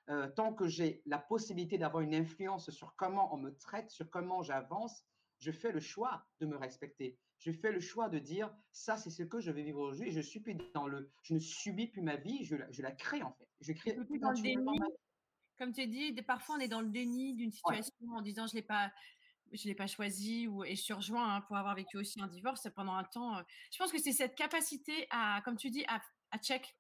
euh, 0.10 0.28
tant 0.28 0.54
que 0.54 0.68
j'ai 0.68 1.02
la 1.06 1.18
possibilité 1.18 1.78
d'avoir 1.78 2.04
une 2.04 2.14
influence 2.14 2.72
sur 2.72 2.94
comment 2.98 3.34
on 3.34 3.38
me 3.38 3.56
traite, 3.56 3.90
sur 3.90 4.10
comment 4.10 4.44
j'avance, 4.44 5.06
je 5.38 5.52
fais 5.52 5.72
le 5.72 5.80
choix 5.80 6.28
de 6.42 6.46
me 6.46 6.58
respecter. 6.58 7.18
Je 7.38 7.54
fais 7.54 7.72
le 7.72 7.80
choix 7.80 8.10
de 8.10 8.20
dire, 8.20 8.54
ça, 8.74 8.98
c'est 8.98 9.12
ce 9.12 9.24
que 9.24 9.40
je 9.40 9.52
vais 9.52 9.64
vivre 9.64 9.80
aujourd'hui. 9.80 10.12
Je 10.12 10.20
suis 10.20 10.42
plus 10.42 10.58
dans 10.74 10.88
le, 10.88 11.10
je 11.24 11.36
ne 11.36 11.40
subis 11.40 11.88
plus 11.88 12.02
ma 12.02 12.18
vie, 12.18 12.44
je 12.44 12.58
la, 12.58 12.70
je 12.70 12.82
la 12.82 12.92
crée 12.92 13.24
en 13.24 13.32
fait. 13.32 13.48
Je 13.62 13.72
crée 13.72 13.94
dans 13.94 14.32
le 14.32 14.42
déni. 14.42 14.80
Comme 15.58 15.72
tu 15.72 15.82
as 15.82 15.88
dit, 15.88 16.14
parfois 16.24 16.56
on 16.56 16.60
est 16.60 16.68
dans 16.68 16.82
le 16.82 16.90
déni 16.90 17.34
d'une 17.36 17.52
situation 17.52 17.94
en 18.14 18.22
disant, 18.22 18.46
je 18.48 18.56
l'ai 18.56 18.62
pas, 18.62 18.92
je 19.54 19.68
l'ai 19.68 19.76
pas 19.76 19.88
choisi 19.88 20.48
ou 20.48 20.64
et 20.64 20.76
je 20.76 20.82
suis 20.82 20.94
rejoint 20.94 21.36
hein, 21.36 21.42
pour 21.42 21.58
avoir 21.58 21.76
vécu 21.76 21.98
aussi 21.98 22.22
un 22.22 22.28
divorce 22.28 22.68
pendant 22.76 22.94
un 22.94 23.04
temps. 23.04 23.38
Euh, 23.38 23.42
je 23.72 23.78
pense 23.78 23.92
que 23.92 24.00
c'est 24.00 24.12
cette 24.12 24.36
capacité 24.36 25.08
à, 25.10 25.42
comme 25.44 25.58
tu 25.58 25.70
dis, 25.70 25.86
à, 25.88 26.02
à 26.32 26.38
check 26.38 26.76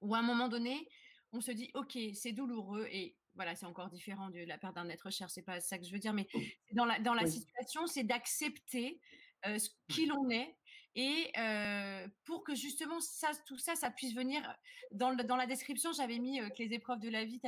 où 0.00 0.14
à 0.14 0.18
un 0.18 0.22
moment 0.22 0.48
donné, 0.48 0.88
on 1.32 1.40
se 1.40 1.50
dit 1.50 1.70
ok, 1.74 1.98
c'est 2.14 2.32
douloureux 2.32 2.86
et 2.90 3.16
voilà, 3.34 3.54
c'est 3.54 3.66
encore 3.66 3.90
différent 3.90 4.30
de 4.30 4.40
la 4.40 4.56
perte 4.56 4.76
d'un 4.76 4.88
être 4.88 5.10
cher, 5.10 5.30
c'est 5.30 5.42
pas 5.42 5.60
ça 5.60 5.78
que 5.78 5.84
je 5.84 5.92
veux 5.92 5.98
dire, 5.98 6.14
mais 6.14 6.26
dans 6.72 6.86
la 6.86 6.98
dans 7.00 7.14
la 7.14 7.26
situation, 7.26 7.86
c'est 7.86 8.04
d'accepter 8.04 9.00
euh, 9.46 9.58
ce 9.58 9.68
mmh. 9.68 9.92
qui 9.92 10.06
l'on 10.06 10.30
est 10.30 10.56
et 10.98 11.30
euh, 11.38 12.08
pour 12.24 12.42
que 12.42 12.54
justement 12.54 13.00
ça, 13.00 13.28
tout 13.46 13.58
ça, 13.58 13.74
ça 13.76 13.90
puisse 13.90 14.14
venir 14.14 14.40
dans, 14.92 15.14
dans 15.14 15.36
la 15.36 15.46
description, 15.46 15.92
j'avais 15.92 16.18
mis 16.18 16.38
que 16.38 16.62
les 16.62 16.72
épreuves 16.72 17.00
de 17.00 17.10
la 17.10 17.26
vie, 17.26 17.38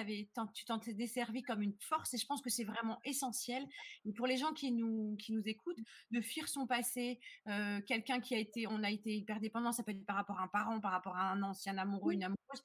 tu 0.54 0.64
t'en 0.66 0.78
t'es 0.78 0.92
desservi 0.92 1.42
comme 1.42 1.62
une 1.62 1.74
force. 1.80 2.12
Et 2.12 2.18
je 2.18 2.26
pense 2.26 2.42
que 2.42 2.50
c'est 2.50 2.64
vraiment 2.64 3.00
essentiel. 3.06 3.66
Et 4.04 4.12
pour 4.12 4.26
les 4.26 4.36
gens 4.36 4.52
qui 4.52 4.70
nous 4.70 5.16
qui 5.16 5.32
nous 5.32 5.42
écoutent, 5.46 5.78
de 6.10 6.20
fuir 6.20 6.46
son 6.46 6.66
passé, 6.66 7.20
euh, 7.46 7.80
quelqu'un 7.86 8.20
qui 8.20 8.34
a 8.34 8.38
été, 8.38 8.66
on 8.66 8.82
a 8.82 8.90
été 8.90 9.16
hyper 9.16 9.40
dépendant, 9.40 9.72
ça 9.72 9.82
peut 9.82 9.92
être 9.92 10.04
par 10.04 10.16
rapport 10.16 10.38
à 10.38 10.42
un 10.42 10.48
parent, 10.48 10.78
par 10.78 10.92
rapport 10.92 11.16
à 11.16 11.32
un 11.32 11.42
ancien 11.42 11.78
amoureux, 11.78 12.12
une 12.12 12.24
amoureuse. 12.24 12.62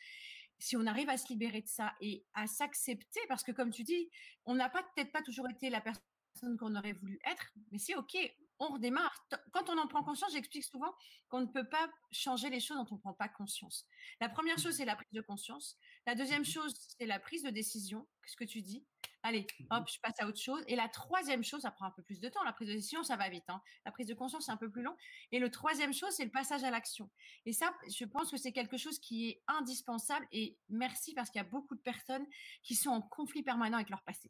Si 0.60 0.76
on 0.76 0.86
arrive 0.86 1.10
à 1.10 1.16
se 1.16 1.30
libérer 1.30 1.62
de 1.62 1.68
ça 1.68 1.94
et 2.02 2.26
à 2.34 2.46
s'accepter, 2.46 3.22
parce 3.30 3.44
que 3.44 3.54
comme 3.54 3.72
tu 3.72 3.84
dis, 3.84 4.10
on 4.46 4.54
n'a 4.54 4.70
pas 4.70 4.84
peut-être 4.84 5.14
pas 5.14 5.22
toujours 5.22 5.50
été 5.50 5.70
la 5.70 5.80
personne 5.80 6.58
qu'on 6.60 6.76
aurait 6.76 6.94
voulu 6.94 7.20
être, 7.26 7.54
mais 7.72 7.78
c'est 7.78 7.96
ok, 7.96 8.18
on 8.60 8.74
redémarre. 8.74 9.14
Quand 9.52 9.70
on 9.70 9.78
en 9.78 9.88
prend 9.88 10.04
conscience, 10.04 10.32
j'explique 10.34 10.64
souvent 10.64 10.94
qu'on 11.30 11.42
ne 11.42 11.48
peut 11.48 11.68
pas 11.68 11.90
changer 12.12 12.50
les 12.50 12.60
choses 12.60 12.78
dont 12.78 12.88
on 12.92 12.96
ne 12.96 13.00
prend 13.00 13.14
pas 13.14 13.30
conscience. 13.30 13.88
La 14.20 14.30
première 14.30 14.58
chose, 14.58 14.76
c'est 14.76 14.86
la 14.86 14.96
prise 14.96 15.12
de 15.12 15.22
conscience. 15.22 15.78
La 16.06 16.16
deuxième 16.16 16.42
mmh 16.42 16.46
chose, 16.46 16.74
c'est 16.98 17.06
la 17.06 17.20
prise 17.20 17.44
de 17.44 17.50
décision. 17.50 18.08
Qu'est-ce 18.24 18.38
que 18.38 18.44
tu 18.44 18.62
dis? 18.62 18.86
Allez, 19.24 19.48
mmh 19.60 19.66
hop, 19.72 19.90
je 19.90 20.00
passe 20.02 20.20
à 20.20 20.28
autre 20.28 20.40
chose. 20.40 20.64
Et 20.68 20.76
la 20.76 20.90
troisième 20.90 21.44
chose, 21.44 21.62
ça 21.62 21.72
prend 21.72 21.86
un 21.86 21.92
peu 21.92 22.04
plus 22.04 22.20
de 22.20 22.30
temps. 22.30 22.44
La 22.44 22.54
prise 22.54 22.68
de 22.68 22.74
décision, 22.74 23.04
ça 23.04 23.16
va 23.16 23.30
vite. 23.30 23.46
Hein. 23.48 23.62
La 23.86 23.92
prise 23.92 24.08
de 24.08 24.14
conscience, 24.14 24.46
c'est 24.46 24.52
un 24.52 24.58
peu 24.58 24.70
plus 24.70 24.84
long. 24.84 24.96
Et 25.32 25.40
le 25.40 25.50
troisième 25.50 25.94
chose, 25.94 26.12
c'est 26.12 26.26
le 26.26 26.32
passage 26.32 26.64
à 26.64 26.72
l'action. 26.72 27.10
Et 27.46 27.54
ça, 27.54 27.74
je 27.90 28.06
pense 28.06 28.32
que 28.32 28.38
c'est 28.38 28.52
quelque 28.52 28.78
chose 28.78 29.00
qui 29.00 29.30
est 29.30 29.44
indispensable. 29.48 30.28
Et 30.32 30.58
merci 30.70 31.14
parce 31.14 31.30
qu'il 31.30 31.40
y 31.40 31.46
a 31.46 31.48
beaucoup 31.48 31.76
de 31.76 31.82
personnes 31.82 32.26
qui 32.64 32.76
sont 32.76 32.92
en 32.92 33.02
conflit 33.02 33.44
permanent 33.44 33.78
avec 33.78 33.90
leur 33.90 34.04
passé. 34.04 34.30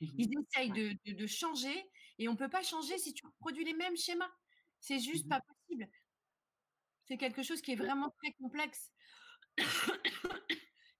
Mmh 0.00 0.06
Ils 0.18 0.30
essayent 0.40 0.72
de, 0.72 1.12
de, 1.12 1.26
changer 1.26 1.90
et 2.18 2.28
on 2.28 2.32
ne 2.32 2.36
peut 2.36 2.48
pas 2.48 2.62
changer 2.62 2.98
si 2.98 3.14
tu 3.14 3.24
produis 3.40 3.64
les 3.64 3.74
mêmes 3.74 3.96
schémas. 3.96 4.30
C'est 4.80 4.98
juste 4.98 5.26
mmh 5.26 5.30
pas 5.30 5.40
possible. 5.40 5.88
C'est 7.06 7.16
quelque 7.16 7.42
chose 7.42 7.60
qui 7.62 7.72
est 7.72 7.76
vraiment 7.76 8.10
très 8.22 8.32
complexe. 8.32 8.90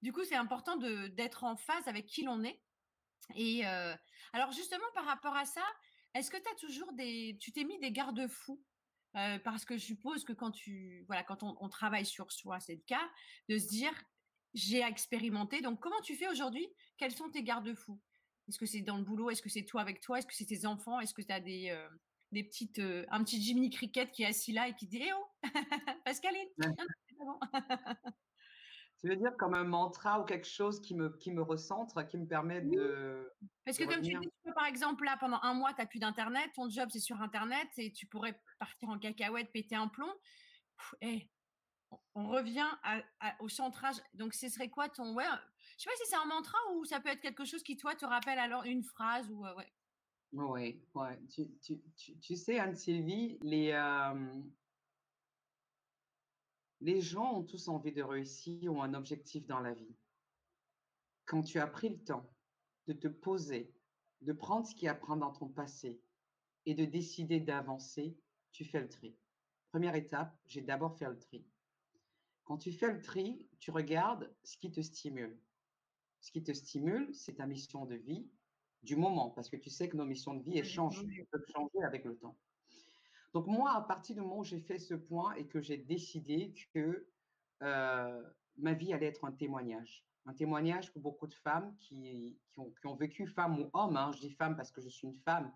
du 0.03 0.13
coup, 0.13 0.25
c'est 0.25 0.37
important 0.37 0.77
d'être 0.77 1.45
en 1.45 1.57
phase 1.57 1.87
avec 1.89 2.07
qui 2.07 2.23
l'on 2.23 2.43
est. 2.45 2.61
Et 3.35 3.67
euh, 3.67 3.95
alors 4.33 4.53
justement, 4.53 4.87
par 4.95 5.05
rapport 5.05 5.35
à 5.35 5.45
ça, 5.45 5.65
est-ce 6.15 6.31
que 6.31 6.37
tu 6.37 6.49
as 6.49 6.55
toujours 6.55 6.93
des, 6.93 7.37
tu 7.41 7.53
t'es 7.53 7.65
mis 7.65 7.79
des 7.81 7.93
garde-fous 7.93 8.63
euh, 9.17 9.39
parce 9.41 9.65
que 9.65 9.77
je 9.77 9.85
suppose 9.85 10.25
que 10.25 10.33
quand 10.33 10.51
tu, 10.51 11.05
voilà, 11.07 11.23
quand 11.25 11.43
on, 11.43 11.57
on 11.61 11.69
travaille 11.69 12.07
sur 12.07 12.31
soi, 12.31 12.61
c'est 12.61 12.75
le 12.75 12.83
cas, 12.87 13.11
de 13.49 13.59
se 13.59 13.67
dire, 13.67 13.93
j'ai 14.55 14.83
expérimenté. 14.83 15.61
Donc, 15.61 15.81
comment 15.81 16.01
tu 16.03 16.15
fais 16.17 16.29
aujourd'hui? 16.29 16.67
Quels 16.99 17.13
sont 17.13 17.31
tes 17.31 17.43
garde-fous? 17.43 18.01
Est-ce 18.49 18.59
que 18.59 18.67
c'est 18.67 18.81
dans 18.81 18.97
le 18.97 19.03
boulot? 19.03 19.31
Est-ce 19.31 19.43
que 19.43 19.49
c'est 19.49 19.65
toi 19.65 19.81
avec 19.81 20.01
toi? 20.01 20.19
Est-ce 20.19 20.27
que 20.27 20.35
c'est 20.35 20.47
tes 20.47 20.67
enfants? 20.67 21.01
Est-ce 21.01 21.15
que 21.15 21.23
tu 21.23 21.33
as 21.33 21.41
des, 21.41 21.71
euh, 21.71 21.89
des 22.33 22.45
petites, 22.45 22.79
euh, 22.79 23.05
un 23.11 23.25
petit 23.25 23.43
Jiminy 23.43 23.71
Cricket 23.71 24.13
qui 24.13 24.23
est 24.23 24.27
assis 24.27 24.53
là 24.53 24.69
et 24.69 24.75
qui 24.75 24.87
dit 24.87 25.01
Eh 25.03 25.13
oh 25.13 25.27
Pascaline 26.05 26.49
Tu 28.99 29.09
veux 29.09 29.17
dire 29.17 29.37
comme 29.37 29.53
un 29.53 29.65
mantra 29.65 30.21
ou 30.21 30.25
quelque 30.25 30.47
chose 30.47 30.81
qui 30.81 30.95
me, 30.95 31.11
qui 31.19 31.31
me 31.31 31.43
recentre, 31.43 32.07
qui 32.07 32.17
me 32.17 32.27
permet 32.27 32.63
de. 32.63 33.31
Parce 33.65 33.77
que, 33.77 33.85
comme 33.85 34.01
tu 34.01 34.19
dis, 34.19 34.53
par 34.55 34.65
exemple, 34.65 35.05
là, 35.05 35.19
pendant 35.21 35.39
un 35.43 35.53
mois, 35.53 35.75
tu 35.75 35.83
n'as 35.83 35.87
plus 35.87 35.99
d'Internet, 35.99 36.51
ton 36.55 36.71
job, 36.71 36.89
c'est 36.91 37.01
sur 37.01 37.21
Internet 37.21 37.69
et 37.77 37.93
tu 37.93 38.07
pourrais 38.07 38.41
partir 38.59 38.89
en 38.89 38.99
cacahuète, 38.99 39.53
péter 39.53 39.77
un 39.77 39.89
plomb. 39.89 40.11
Eh, 41.03 41.29
on 42.15 42.29
revient 42.29 42.69
au 43.41 43.51
centrage. 43.51 43.97
Donc, 44.15 44.33
ce 44.33 44.49
serait 44.49 44.71
quoi 44.71 44.89
ton. 44.89 45.15
Ouais, 45.15 45.27
sais 45.83 45.91
pas 45.91 45.97
si 45.97 46.11
c'est 46.11 46.17
un 46.17 46.27
mantra 46.27 46.59
ou 46.75 46.85
ça 46.85 47.01
peut 47.01 47.09
être 47.09 47.21
quelque 47.21 47.45
chose 47.45 47.63
qui, 47.63 47.77
toi, 47.77 47.95
te 47.95 48.05
rappelle 48.05 48.39
alors 48.39 48.65
une 48.65 48.83
phrase 48.83 49.31
ou. 49.31 49.45
ouais. 49.45 49.73
Oui. 50.33 50.83
Tu, 52.21 52.37
sais, 52.37 52.59
Anne-Sylvie, 52.59 53.39
les, 53.43 53.73
les 56.81 57.01
gens 57.01 57.35
ont 57.35 57.45
tous 57.45 57.69
envie 57.69 57.93
de 57.93 58.03
réussir 58.03 58.73
ou 58.73 58.83
un 58.83 58.95
objectif 58.95 59.47
dans 59.47 59.61
la 59.61 59.73
vie. 59.73 59.97
Quand 61.25 61.43
tu 61.43 61.59
as 61.59 61.67
pris 61.67 61.89
le 61.89 61.99
temps 61.99 62.29
de 62.87 62.93
te 62.93 63.09
poser, 63.09 63.75
de 64.21 64.33
prendre 64.33 64.67
ce 64.67 64.75
qui 64.75 64.89
apprend 64.89 65.17
dans 65.17 65.33
ton 65.33 65.49
passé 65.49 66.01
et 66.67 66.75
de 66.75 66.85
décider 66.85 67.41
d'avancer, 67.41 68.17
tu 68.53 68.65
fais 68.65 68.81
le 68.81 68.89
tri. 68.89 69.17
Première 69.71 69.95
étape, 69.95 70.37
j'ai 70.47 70.61
d'abord 70.61 70.97
fait 70.97 71.09
le 71.09 71.19
tri. 71.19 71.45
Quand 72.45 72.59
tu 72.59 72.73
fais 72.73 72.93
le 72.93 73.03
tri, 73.03 73.49
tu 73.59 73.71
regardes 73.71 74.33
ce 74.45 74.57
qui 74.57 74.71
te 74.71 74.81
stimule. 74.81 75.37
Ce 76.27 76.33
qui 76.33 76.43
te 76.43 76.53
stimule, 76.53 77.09
c'est 77.15 77.35
ta 77.35 77.47
mission 77.47 77.85
de 77.87 77.95
vie 77.95 78.27
du 78.83 78.97
moment, 78.97 79.31
parce 79.31 79.49
que 79.49 79.57
tu 79.57 79.71
sais 79.71 79.89
que 79.89 79.97
nos 79.97 80.05
missions 80.05 80.35
de 80.35 80.43
vie, 80.43 80.59
elles 80.59 80.65
changent, 80.65 81.07
peuvent 81.31 81.47
changer 81.55 81.85
avec 81.85 82.05
le 82.05 82.17
temps. 82.17 82.37
Donc 83.33 83.47
moi, 83.47 83.71
à 83.71 83.81
partir 83.81 84.17
du 84.17 84.23
moment 84.23 84.39
où 84.39 84.45
j'ai 84.45 84.59
fait 84.59 84.81
ce 84.81 84.95
point 84.95 85.35
et 85.35 85.47
que 85.47 85.61
j'ai 85.61 85.77
décidé 85.77 86.53
que 86.75 87.07
ma 87.61 88.73
vie 88.73 88.93
allait 88.93 89.07
être 89.07 89.25
un 89.25 89.31
témoignage. 89.31 90.05
Un 90.25 90.35
témoignage 90.35 90.93
pour 90.93 91.01
beaucoup 91.01 91.29
de 91.29 91.35
femmes 91.35 91.77
qui, 91.79 92.37
ont, 92.57 92.97
vécu, 92.97 93.29
femmes 93.29 93.61
ou 93.61 93.71
hommes, 93.73 93.97
hein, 93.97 94.11
je 94.13 94.19
dis 94.19 94.33
femmes 94.33 94.57
parce 94.57 94.73
que 94.73 94.81
je 94.81 94.89
suis 94.89 95.07
une 95.07 95.15
femme, 95.15 95.53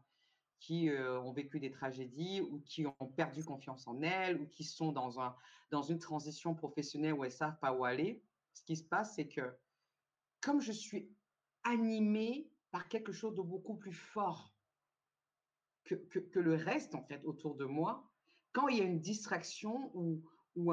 qui 0.61 0.89
ont 0.89 1.33
vécu 1.33 1.59
des 1.59 1.73
tragédies 1.73 2.43
ou 2.43 2.61
qui 2.61 2.87
ont 2.87 3.07
perdu 3.17 3.43
confiance 3.43 3.89
en 3.89 4.01
elles 4.03 4.41
ou 4.41 4.47
qui 4.47 4.63
sont 4.63 4.93
dans, 4.93 5.19
un, 5.19 5.35
dans 5.73 5.83
une 5.83 5.99
transition 5.99 6.55
professionnelle 6.55 7.15
où 7.15 7.25
elles 7.25 7.33
ne 7.33 7.37
savent 7.37 7.59
pas 7.59 7.73
où 7.73 7.85
aller. 7.85 8.23
Ce 8.55 8.63
qui 8.63 8.77
se 8.77 8.85
passe, 8.85 9.17
c'est 9.17 9.27
que 9.27 9.53
comme 10.41 10.61
je 10.61 10.73
suis 10.73 11.11
animée 11.65 12.51
par 12.71 12.89
quelque 12.89 13.13
chose 13.13 13.35
de 13.35 13.43
beaucoup 13.43 13.77
plus 13.77 13.93
fort 13.93 14.55
que, 15.85 16.39
le 16.39 16.55
reste, 16.55 16.95
en 16.95 17.03
fait, 17.03 17.21
autour 17.25 17.57
de 17.57 17.65
moi, 17.65 18.09
quand 18.53 18.69
il 18.69 18.79
y 18.79 18.81
a 18.81 18.85
une 18.85 19.01
distraction 19.01 19.91
ou, 19.95 20.23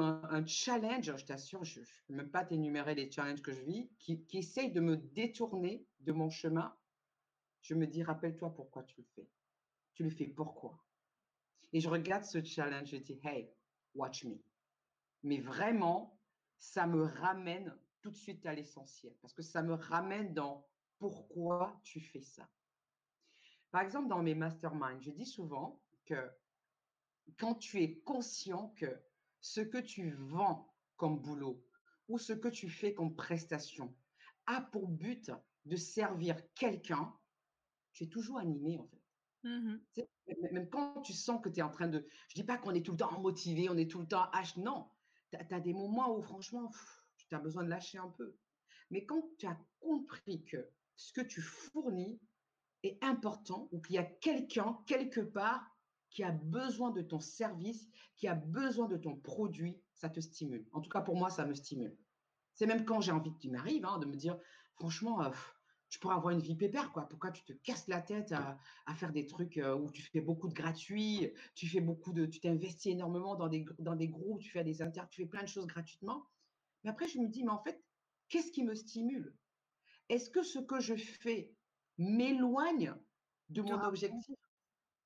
un, 0.00 0.46
challenge, 0.46 1.16
je 1.16 1.24
t'assure, 1.24 1.64
je 1.64 1.80
ne 1.80 1.84
peux 2.06 2.14
même 2.14 2.30
pas 2.30 2.44
t'énumérer 2.44 2.94
les 2.94 3.10
challenges 3.10 3.42
que 3.42 3.52
je 3.52 3.62
vis, 3.62 3.90
qui, 3.98 4.22
qui 4.24 4.38
essayent 4.38 4.72
de 4.72 4.80
me 4.80 4.96
détourner 4.96 5.84
de 6.00 6.12
mon 6.12 6.30
chemin, 6.30 6.76
je 7.62 7.74
me 7.74 7.86
dis, 7.86 8.02
rappelle-toi 8.02 8.54
pourquoi 8.54 8.84
tu 8.84 9.00
le 9.00 9.06
fais. 9.14 9.28
Tu 9.94 10.04
le 10.04 10.10
fais 10.10 10.26
pourquoi? 10.26 10.78
Et 11.72 11.80
je 11.80 11.88
regarde 11.88 12.24
ce 12.24 12.42
challenge, 12.42 12.90
je 12.90 12.96
dis, 12.96 13.18
hey, 13.24 13.50
watch 13.94 14.24
me. 14.24 14.36
Mais 15.22 15.40
vraiment, 15.40 16.18
ça 16.58 16.86
me 16.86 17.02
ramène 17.02 17.76
tout 18.00 18.10
de 18.10 18.16
suite 18.16 18.44
à 18.46 18.54
l'essentiel, 18.54 19.14
parce 19.20 19.34
que 19.34 19.42
ça 19.42 19.62
me 19.62 19.74
ramène 19.74 20.34
dans 20.34 20.66
pourquoi 20.98 21.78
tu 21.82 22.00
fais 22.00 22.20
ça. 22.20 22.48
Par 23.70 23.82
exemple, 23.82 24.08
dans 24.08 24.22
mes 24.22 24.34
masterminds, 24.34 25.00
je 25.00 25.10
dis 25.10 25.26
souvent 25.26 25.82
que 26.06 26.30
quand 27.38 27.54
tu 27.54 27.82
es 27.82 27.98
conscient 28.00 28.68
que 28.76 29.00
ce 29.40 29.60
que 29.60 29.78
tu 29.78 30.12
vends 30.12 30.74
comme 30.96 31.20
boulot 31.20 31.62
ou 32.08 32.18
ce 32.18 32.32
que 32.32 32.48
tu 32.48 32.70
fais 32.70 32.94
comme 32.94 33.14
prestation 33.14 33.94
a 34.46 34.62
pour 34.62 34.88
but 34.88 35.30
de 35.66 35.76
servir 35.76 36.36
quelqu'un, 36.54 37.14
tu 37.92 38.04
es 38.04 38.08
toujours 38.08 38.38
animé 38.38 38.78
en 38.78 38.86
fait. 38.86 39.02
Mmh 39.44 39.76
même 40.52 40.68
quand 40.68 41.00
tu 41.02 41.12
sens 41.12 41.40
que 41.42 41.48
tu 41.48 41.60
es 41.60 41.62
en 41.62 41.70
train 41.70 41.88
de... 41.88 42.06
Je 42.28 42.34
dis 42.34 42.44
pas 42.44 42.58
qu'on 42.58 42.74
est 42.74 42.84
tout 42.84 42.92
le 42.92 42.98
temps 42.98 43.20
motivé, 43.20 43.68
on 43.70 43.76
est 43.76 43.90
tout 43.90 44.00
le 44.00 44.06
temps 44.06 44.26
H. 44.32 44.60
Non, 44.60 44.88
tu 45.30 45.54
as, 45.54 45.60
des 45.60 45.72
moments 45.72 46.16
où 46.16 46.22
franchement, 46.22 46.70
tu 47.28 47.34
as 47.34 47.38
besoin 47.38 47.64
de 47.64 47.68
lâcher 47.68 47.98
un 47.98 48.08
peu. 48.08 48.36
Mais 48.90 49.04
quand 49.04 49.22
tu 49.38 49.46
as 49.46 49.58
compris 49.80 50.44
que 50.44 50.68
ce 50.96 51.12
que 51.12 51.20
tu 51.20 51.40
fournis 51.40 52.20
est 52.82 53.02
important 53.02 53.68
ou 53.72 53.80
qu'il 53.80 53.96
y 53.96 53.98
a 53.98 54.04
quelqu'un 54.04 54.78
quelque 54.86 55.20
part 55.20 55.64
qui 56.10 56.22
a 56.22 56.32
besoin 56.32 56.90
de 56.90 57.02
ton 57.02 57.20
service, 57.20 57.88
qui 58.16 58.28
a 58.28 58.34
besoin 58.34 58.88
de 58.88 58.96
ton 58.96 59.16
produit, 59.16 59.80
ça 59.92 60.08
te 60.08 60.20
stimule. 60.20 60.66
En 60.72 60.80
tout 60.80 60.90
cas, 60.90 61.02
pour 61.02 61.16
moi, 61.16 61.30
ça 61.30 61.44
me 61.44 61.54
stimule. 61.54 61.96
C'est 62.54 62.66
même 62.66 62.84
quand 62.84 63.00
j'ai 63.00 63.12
envie 63.12 63.36
qu'il 63.36 63.52
m'arrive 63.52 63.84
hein, 63.84 63.98
de 63.98 64.06
me 64.06 64.16
dire, 64.16 64.38
franchement, 64.74 65.22
euh, 65.22 65.30
tu 65.88 65.98
pourrais 65.98 66.16
avoir 66.16 66.32
une 66.32 66.40
vie 66.40 66.56
pépère, 66.56 66.92
quoi. 66.92 67.08
Pourquoi 67.08 67.30
tu 67.30 67.44
te 67.44 67.52
casses 67.52 67.88
la 67.88 68.00
tête 68.00 68.32
à, 68.32 68.58
faire 68.94 69.12
des 69.12 69.26
trucs 69.26 69.58
euh, 69.58 69.74
où 69.74 69.90
tu 69.90 70.02
fais 70.02 70.20
beaucoup 70.20 70.48
de 70.48 70.54
gratuits, 70.54 71.32
tu 71.54 71.66
fais 71.66 71.80
beaucoup 71.80 72.12
de, 72.12 72.26
tu 72.26 72.40
t'investis 72.40 72.92
énormément 72.92 73.36
dans 73.36 73.48
des, 73.48 73.64
dans 73.78 73.94
des 73.94 74.08
groupes, 74.08 74.40
tu 74.40 74.50
fais 74.50 74.64
des 74.64 74.82
inter, 74.82 75.02
tu 75.10 75.22
fais 75.22 75.28
plein 75.28 75.42
de 75.42 75.48
choses 75.48 75.66
gratuitement? 75.66 76.26
Après, 76.88 77.08
je 77.08 77.18
me 77.18 77.28
dis, 77.28 77.44
mais 77.44 77.50
en 77.50 77.62
fait, 77.62 77.82
qu'est-ce 78.28 78.50
qui 78.50 78.64
me 78.64 78.74
stimule? 78.74 79.34
Est-ce 80.08 80.30
que 80.30 80.42
ce 80.42 80.58
que 80.58 80.80
je 80.80 80.94
fais 80.94 81.52
m'éloigne 81.98 82.94
de 83.50 83.62
mon 83.62 83.82
objectif 83.84 84.36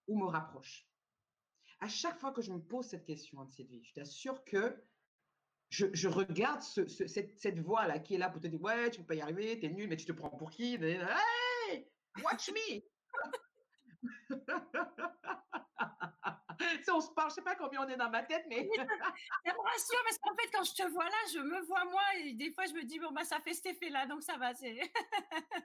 ou 0.07 0.19
me 0.19 0.27
rapproche? 0.27 0.87
À 1.81 1.89
chaque 1.89 2.19
fois 2.19 2.33
que 2.33 2.43
je 2.43 2.53
me 2.53 2.61
pose 2.61 2.87
cette 2.87 3.05
question, 3.05 3.45
de 3.45 3.51
cette 3.51 3.69
vie, 3.69 3.83
je 3.85 3.93
t'assure 3.95 4.45
que 4.45 4.85
je, 5.71 6.07
regarde 6.07 6.63
cette, 6.63 7.39
cette 7.39 7.59
voix-là 7.59 7.99
qui 7.99 8.15
est 8.15 8.19
là 8.19 8.31
pour 8.31 8.41
te 8.41 8.47
dire 8.47 8.61
Ouais, 8.61 8.91
tu 8.91 9.01
ne 9.01 9.05
peux 9.05 9.09
pas 9.09 9.15
y 9.17 9.21
arriver, 9.21 9.59
tu 9.59 9.67
es 9.67 9.71
nul, 9.71 9.89
mais 9.89 9.97
tu 9.97 10.05
te 10.05 10.13
prends 10.13 10.31
pour 10.31 10.51
qui? 10.51 10.75
Hey, 10.75 11.89
watch 12.23 12.51
me 12.51 12.83
on 16.91 17.01
se 17.01 17.11
parle, 17.11 17.31
je 17.31 17.37
sais 17.37 17.43
pas 17.43 17.55
combien 17.55 17.85
on 17.85 17.89
est 17.89 17.97
dans 17.97 18.11
ma 18.11 18.23
tête, 18.23 18.45
mais. 18.49 18.69
ça, 18.77 18.85
me 18.85 19.63
rassure 19.63 20.03
parce 20.05 20.19
qu'en 20.19 20.35
fait, 20.37 20.51
quand 20.53 20.65
je 20.65 20.75
te 20.75 20.89
vois 20.91 21.05
là, 21.05 21.17
je 21.33 21.39
me 21.39 21.61
vois 21.67 21.85
moi 21.85 22.03
et 22.19 22.35
des 22.35 22.53
fois, 22.53 22.65
je 22.67 22.75
me 22.75 22.85
dis, 22.85 22.99
bon, 22.99 23.13
bah, 23.13 23.25
ça 23.25 23.41
fait 23.41 23.55
cet 23.55 23.67
effet-là, 23.67 24.07
donc 24.07 24.23
ça 24.23 24.37
va. 24.37 24.55
C'est 24.55 24.81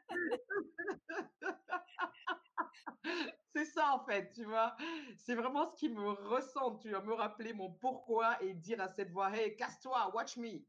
c'est 3.56 3.66
ça, 3.66 3.94
en 3.94 4.06
fait, 4.06 4.32
tu 4.34 4.46
vois. 4.46 4.76
C'est 5.18 5.36
vraiment 5.36 5.70
ce 5.70 5.76
qui 5.76 5.90
me 5.90 6.10
ressent. 6.10 6.78
Tu 6.78 6.92
vas 6.92 7.02
me 7.02 7.14
rappeler 7.14 7.54
mon 7.54 7.72
pourquoi 7.72 8.42
et 8.44 8.54
dire 8.54 8.82
à 8.82 8.90
cette 8.90 9.12
voix, 9.12 9.36
hey, 9.36 9.56
casse-toi, 9.56 10.12
watch 10.14 10.38
me. 10.38 10.62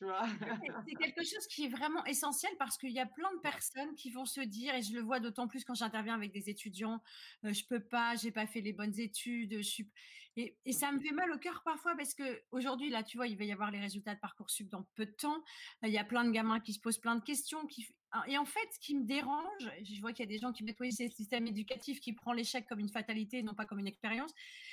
C'est 0.00 0.94
quelque 0.94 1.24
chose 1.24 1.46
qui 1.48 1.64
est 1.64 1.68
vraiment 1.68 2.04
essentiel 2.04 2.52
parce 2.58 2.76
qu'il 2.78 2.90
y 2.90 3.00
a 3.00 3.06
plein 3.06 3.32
de 3.34 3.40
personnes 3.40 3.94
qui 3.94 4.10
vont 4.10 4.26
se 4.26 4.40
dire, 4.40 4.74
et 4.74 4.82
je 4.82 4.94
le 4.94 5.00
vois 5.00 5.20
d'autant 5.20 5.48
plus 5.48 5.64
quand 5.64 5.74
j'interviens 5.74 6.14
avec 6.14 6.32
des 6.32 6.50
étudiants, 6.50 7.02
je 7.42 7.52
je 7.52 7.68
peux 7.68 7.80
pas, 7.80 8.14
j'ai 8.14 8.30
pas 8.30 8.46
fait 8.46 8.60
les 8.60 8.72
bonnes 8.72 8.98
études, 9.00 9.56
je 9.56 9.62
suis... 9.62 9.90
et, 10.36 10.56
et, 10.66 10.72
ça 10.72 10.92
me 10.92 11.00
fait 11.00 11.10
mal 11.10 11.32
au 11.32 11.38
cœur 11.38 11.62
parfois 11.64 11.96
parce 11.96 12.14
que 12.14 12.42
aujourd'hui 12.52 12.90
là, 12.90 13.02
tu 13.02 13.16
vois, 13.16 13.26
il 13.26 13.36
va 13.36 13.44
y 13.44 13.50
avoir 13.50 13.70
les 13.70 13.80
résultats 13.80 14.14
de 14.14 14.20
parcoursup 14.20 14.68
dans 14.68 14.84
peu 14.94 15.06
de 15.06 15.10
temps. 15.10 15.42
Il 15.82 15.88
y 15.88 15.98
a 15.98 16.04
plein 16.04 16.24
de 16.24 16.30
gamins 16.30 16.60
qui 16.60 16.74
se 16.74 16.80
posent 16.80 16.98
plein 16.98 17.16
de 17.16 17.24
questions, 17.24 17.66
qui 17.66 17.88
et 18.28 18.38
en 18.38 18.44
fait, 18.44 18.68
ce 18.72 18.78
qui 18.78 18.94
me 18.94 19.04
dérange, 19.04 19.70
je 19.82 20.00
vois 20.00 20.12
qu'il 20.12 20.24
y 20.24 20.28
a 20.28 20.30
des 20.30 20.38
gens 20.38 20.52
qui 20.52 20.64
mettent 20.64 20.80
oui, 20.80 20.92
c'est 20.92 21.04
le 21.04 21.10
système 21.10 21.46
éducatif 21.46 22.00
qui 22.00 22.12
prend 22.12 22.32
l'échec 22.32 22.66
comme 22.66 22.78
une 22.78 22.88
fatalité, 22.88 23.42
non 23.42 23.54
pas 23.54 23.66
comme 23.66 23.78
une 23.78 23.86
expérience, 23.86 24.32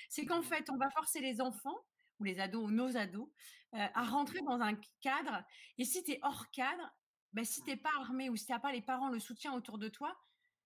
c'est 0.10 0.26
qu'en 0.26 0.42
fait, 0.42 0.70
on 0.70 0.78
va 0.78 0.90
forcer 0.92 1.20
les 1.20 1.42
enfants 1.42 1.78
ou 2.24 2.26
les 2.26 2.40
ados 2.40 2.64
ou 2.64 2.72
nos 2.72 2.96
ados 2.96 3.28
euh, 3.74 3.88
à 3.94 4.04
rentrer 4.04 4.42
dans 4.42 4.62
un 4.62 4.76
cadre. 5.02 5.44
Et 5.78 5.84
si 5.84 6.04
tu 6.04 6.12
es 6.12 6.20
hors 6.24 6.50
cadre, 6.52 6.90
ben, 7.34 7.44
si 7.44 7.62
tu 7.64 7.70
n'es 7.70 7.78
pas 7.78 7.92
armé 8.00 8.30
ou 8.30 8.36
si 8.36 8.46
tu 8.46 8.52
n'as 8.52 8.60
pas 8.60 8.72
les 8.72 8.82
parents, 8.82 9.10
le 9.10 9.20
soutien 9.20 9.54
autour 9.54 9.78
de 9.78 9.90
toi, 9.90 10.16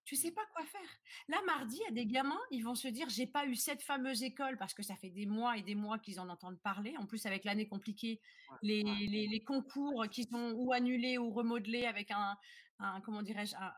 tu 0.03 0.15
sais 0.15 0.31
pas 0.31 0.45
quoi 0.53 0.63
faire. 0.65 0.89
Là, 1.27 1.37
mardi, 1.45 1.77
il 1.81 1.83
y 1.83 1.87
a 1.87 1.91
des 1.91 2.05
gamins, 2.05 2.39
ils 2.51 2.63
vont 2.63 2.75
se 2.75 2.87
dire, 2.87 3.09
j'ai 3.09 3.27
pas 3.27 3.45
eu 3.45 3.55
cette 3.55 3.81
fameuse 3.81 4.23
école 4.23 4.57
parce 4.57 4.73
que 4.73 4.83
ça 4.83 4.95
fait 4.95 5.09
des 5.09 5.25
mois 5.25 5.57
et 5.57 5.63
des 5.63 5.75
mois 5.75 5.99
qu'ils 5.99 6.19
en 6.19 6.29
entendent 6.29 6.61
parler. 6.61 6.95
En 6.97 7.05
plus, 7.05 7.25
avec 7.25 7.43
l'année 7.43 7.67
compliquée, 7.67 8.21
les, 8.61 8.83
les, 8.83 9.27
les, 9.27 9.43
concours 9.43 10.05
qui 10.09 10.23
sont 10.23 10.53
ou 10.55 10.71
annulés 10.71 11.17
ou 11.17 11.31
remodelés 11.31 11.85
avec 11.85 12.11
un, 12.11 12.37
un 12.79 13.01
comment 13.01 13.21
dirais-je, 13.21 13.55
un, 13.55 13.73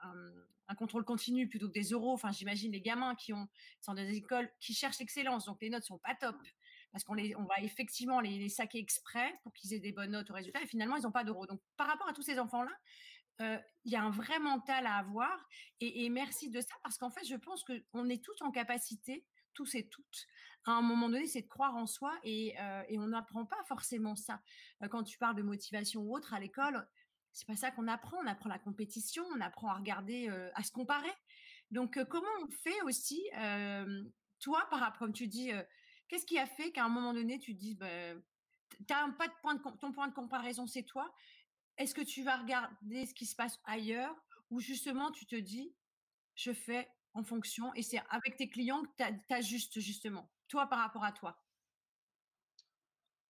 un, 0.67 0.75
contrôle 0.75 1.03
continu 1.03 1.47
plutôt 1.47 1.67
que 1.67 1.73
des 1.73 1.89
euros. 1.89 2.13
Enfin, 2.13 2.31
j'imagine 2.31 2.71
les 2.71 2.81
gamins 2.81 3.15
qui 3.15 3.33
ont, 3.33 3.47
sont 3.81 3.95
des 3.95 4.15
écoles 4.15 4.51
qui 4.59 4.75
cherchent 4.75 4.99
l'excellence, 4.99 5.45
donc 5.45 5.61
les 5.61 5.69
notes 5.69 5.83
sont 5.83 5.97
pas 5.99 6.15
top 6.15 6.37
parce 6.91 7.03
qu'on 7.03 7.17
on 7.17 7.43
va 7.43 7.59
effectivement 7.61 8.19
les, 8.19 8.37
les 8.37 8.49
saquer 8.49 8.79
exprès 8.79 9.33
pour 9.43 9.53
qu'ils 9.53 9.73
aient 9.73 9.79
des 9.79 9.91
bonnes 9.91 10.11
notes 10.11 10.29
au 10.31 10.33
résultat, 10.33 10.61
et 10.61 10.67
finalement, 10.67 10.95
ils 10.95 11.03
n'ont 11.03 11.11
pas 11.11 11.23
d'euros. 11.23 11.45
Donc, 11.45 11.61
par 11.77 11.87
rapport 11.87 12.07
à 12.07 12.13
tous 12.13 12.23
ces 12.23 12.39
enfants-là, 12.39 12.71
euh, 13.41 13.57
il 13.85 13.91
y 13.91 13.95
a 13.95 14.03
un 14.03 14.09
vrai 14.09 14.37
mental 14.39 14.85
à 14.85 14.95
avoir, 14.95 15.47
et, 15.79 16.09
merci 16.09 16.49
de 16.49 16.59
ça, 16.59 16.75
parce 16.83 16.97
qu'en 16.97 17.09
fait, 17.09 17.25
je 17.25 17.35
pense 17.35 17.63
qu'on 17.63 18.09
est 18.09 18.23
tous 18.23 18.41
en 18.41 18.51
capacité, 18.51 19.25
tous 19.53 19.75
et 19.75 19.87
toutes, 19.87 20.27
à 20.65 20.71
un 20.71 20.81
moment 20.81 21.09
donné, 21.09 21.25
c'est 21.25 21.43
de 21.43 21.47
croire 21.47 21.75
en 21.75 21.87
soi, 21.87 22.13
et, 22.23 22.55
euh, 22.59 22.83
on 22.91 23.07
n'apprend 23.07 23.45
pas 23.45 23.63
forcément 23.67 24.15
ça. 24.15 24.41
Euh, 24.83 24.87
quand 24.89 25.03
tu 25.03 25.17
parles 25.17 25.35
de 25.35 25.41
motivation 25.41 26.01
ou 26.01 26.15
autre 26.15 26.33
à 26.33 26.39
l'école, 26.39 26.85
c'est 27.31 27.47
pas 27.47 27.55
ça 27.55 27.71
qu'on 27.71 27.87
apprend. 27.87 28.17
On 28.17 28.27
apprend 28.27 28.49
la 28.49 28.59
compétition, 28.59 29.23
on 29.35 29.39
apprend 29.39 29.69
à 29.69 29.75
regarder, 29.75 30.29
à 30.55 30.63
se 30.63 30.71
comparer. 30.71 31.11
Donc, 31.69 32.03
comment 32.09 32.27
on 32.41 32.49
fait 32.49 32.81
aussi, 32.81 33.21
toi, 34.39 34.67
par 34.71 34.79
rapport, 34.79 34.97
comme 34.97 35.13
tu 35.13 35.27
dis, 35.27 35.51
Qu'est-ce 36.09 36.25
qui 36.25 36.39
a 36.39 36.47
fait 36.47 36.71
qu'à 36.71 36.83
un 36.83 36.89
moment 36.89 37.13
donné, 37.13 37.39
tu 37.39 37.53
te 37.53 37.59
dis, 37.59 37.75
bah, 37.75 37.87
point 39.41 39.55
de, 39.55 39.77
ton 39.79 39.91
point 39.91 40.07
de 40.07 40.13
comparaison, 40.13 40.65
c'est 40.67 40.83
toi. 40.83 41.13
Est-ce 41.77 41.93
que 41.93 42.01
tu 42.01 42.23
vas 42.23 42.37
regarder 42.37 43.05
ce 43.05 43.13
qui 43.13 43.25
se 43.25 43.35
passe 43.35 43.59
ailleurs 43.63 44.15
ou 44.49 44.59
justement 44.59 45.11
tu 45.11 45.25
te 45.27 45.35
dis, 45.35 45.73
je 46.35 46.51
fais 46.51 46.89
en 47.13 47.23
fonction 47.23 47.73
et 47.75 47.83
c'est 47.83 48.01
avec 48.09 48.35
tes 48.37 48.49
clients 48.49 48.83
que 48.83 48.89
tu 48.97 49.33
ajustes 49.33 49.79
justement, 49.79 50.29
toi 50.47 50.67
par 50.67 50.79
rapport 50.79 51.03
à 51.03 51.11
toi? 51.11 51.39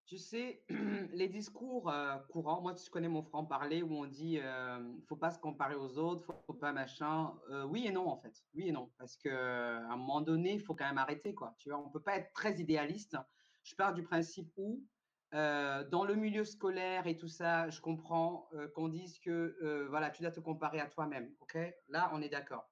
Tu 0.10 0.17
sais, 0.17 0.63
les 1.13 1.28
discours 1.28 1.88
euh, 1.91 2.17
courants, 2.30 2.62
moi, 2.62 2.74
tu 2.74 2.89
connais 2.89 3.08
mon 3.08 3.22
franc-parler 3.22 3.84
où 3.84 3.93
on 3.93 4.08
dit 4.08 4.39
euh, 4.39 4.80
faut 5.08 5.15
pas 5.15 5.30
se 5.30 5.38
comparer 5.38 5.76
aux 5.76 6.00
autres, 6.00 6.26
faut, 6.48 6.54
pas 6.54 6.74
machin. 6.74 7.32
Euh, 7.52 7.63
oui 7.65 7.86
et 7.86 7.91
non, 7.91 8.08
en 8.08 8.17
fait. 8.17 8.34
Oui 8.56 8.69
et 8.69 8.72
non. 8.72 8.91
Parce 8.98 9.15
qu'à 9.17 9.78
un 9.88 9.95
moment 9.98 10.22
donné, 10.22 10.54
il 10.54 10.62
faut 10.62 10.74
quand 10.74 10.88
même 10.88 10.98
arrêter. 10.98 11.36
Quoi. 11.36 11.54
Tu 11.60 11.69
vois, 11.69 11.78
on 11.78 11.91
peut 11.91 12.02
pas 12.02 12.17
être 12.17 12.34
très 12.34 12.60
idéaliste. 12.60 13.17
Je 13.62 13.76
pars 13.76 13.93
du 13.93 14.02
principe 14.02 14.52
où, 14.58 14.84
dans 15.32 16.06
le 16.08 16.15
milieu 16.15 16.43
scolaire 16.43 17.06
et 17.06 17.15
tout 17.15 17.28
ça, 17.28 17.69
je 17.69 17.80
comprends 17.80 18.50
qu'on 18.74 18.88
dise 18.88 19.19
que 19.19 19.86
voilà, 19.89 20.10
tu 20.10 20.24
dois 20.24 20.32
te 20.32 20.39
comparer 20.39 20.80
à 20.80 20.88
toi-même. 20.88 21.32
ok? 21.41 21.56
Là, 21.89 22.10
on 22.13 22.22
est 22.24 22.30
d'accord. 22.30 22.67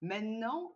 Maintenant, 0.00 0.74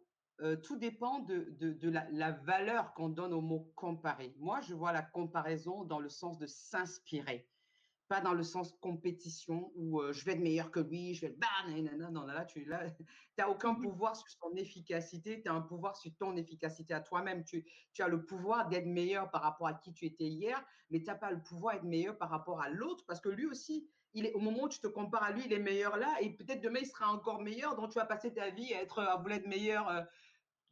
tout 0.62 0.76
dépend 0.76 1.20
de, 1.20 1.88
la, 1.88 2.30
valeur 2.30 2.94
qu'on 2.94 3.08
donne 3.08 3.32
au 3.32 3.40
mot 3.40 3.72
comparer. 3.74 4.34
Moi, 4.38 4.60
je 4.60 4.74
vois 4.74 4.92
la 4.92 5.02
comparaison 5.02 5.84
dans 5.84 5.98
le 5.98 6.08
sens 6.08 6.38
de 6.38 6.46
s'inspirer. 6.46 7.48
pas 8.08 8.20
dans 8.20 8.34
le 8.34 8.42
sens 8.42 8.72
compétition 8.80 9.72
où 9.74 10.00
je 10.12 10.24
vais 10.24 10.32
être 10.32 10.40
meilleur 10.40 10.70
que 10.70 10.80
lui, 10.80 11.14
je 11.14 11.22
vais 11.22 11.28
le 11.28 11.36
bah, 11.36 12.08
non, 12.10 12.24
là, 12.24 12.44
tu 12.44 12.66
n'as 12.66 13.48
aucun 13.48 13.74
pouvoir 13.74 14.16
sur 14.16 14.28
son 14.28 14.54
efficacité, 14.54 15.42
tu 15.42 15.48
as 15.48 15.54
un 15.54 15.60
pouvoir 15.60 15.96
sur 15.96 16.10
ton 16.18 16.36
efficacité 16.36 16.94
à 16.94 17.00
toi-même. 17.00 17.44
Tu, 17.44 17.66
tu 17.92 18.02
as 18.02 18.08
le 18.08 18.24
pouvoir 18.24 18.68
d'être 18.68 18.86
meilleur 18.86 19.30
par 19.30 19.42
rapport 19.42 19.66
à 19.66 19.74
qui 19.74 19.92
tu 19.92 20.06
étais 20.06 20.26
hier, 20.26 20.64
mais 20.90 21.00
tu 21.00 21.06
n'as 21.06 21.16
pas 21.16 21.30
le 21.30 21.42
pouvoir 21.42 21.74
d'être 21.74 21.84
meilleur 21.84 22.16
par 22.16 22.30
rapport 22.30 22.60
à 22.60 22.68
l'autre 22.68 23.04
parce 23.06 23.20
que 23.20 23.28
lui 23.28 23.46
aussi, 23.46 23.88
il 24.14 24.26
est, 24.26 24.32
au 24.32 24.40
moment 24.40 24.64
où 24.64 24.68
tu 24.68 24.80
te 24.80 24.86
compares 24.86 25.22
à 25.22 25.32
lui, 25.32 25.42
il 25.44 25.52
est 25.52 25.58
meilleur 25.58 25.96
là 25.96 26.16
et 26.20 26.30
peut-être 26.30 26.60
demain, 26.60 26.80
il 26.80 26.86
sera 26.86 27.12
encore 27.12 27.42
meilleur, 27.42 27.76
donc 27.76 27.90
tu 27.90 27.98
vas 27.98 28.06
passer 28.06 28.32
ta 28.32 28.50
vie 28.50 28.72
à, 28.74 28.82
être, 28.82 29.00
à 29.00 29.16
vouloir 29.16 29.38
être 29.38 29.46
meilleur. 29.46 30.06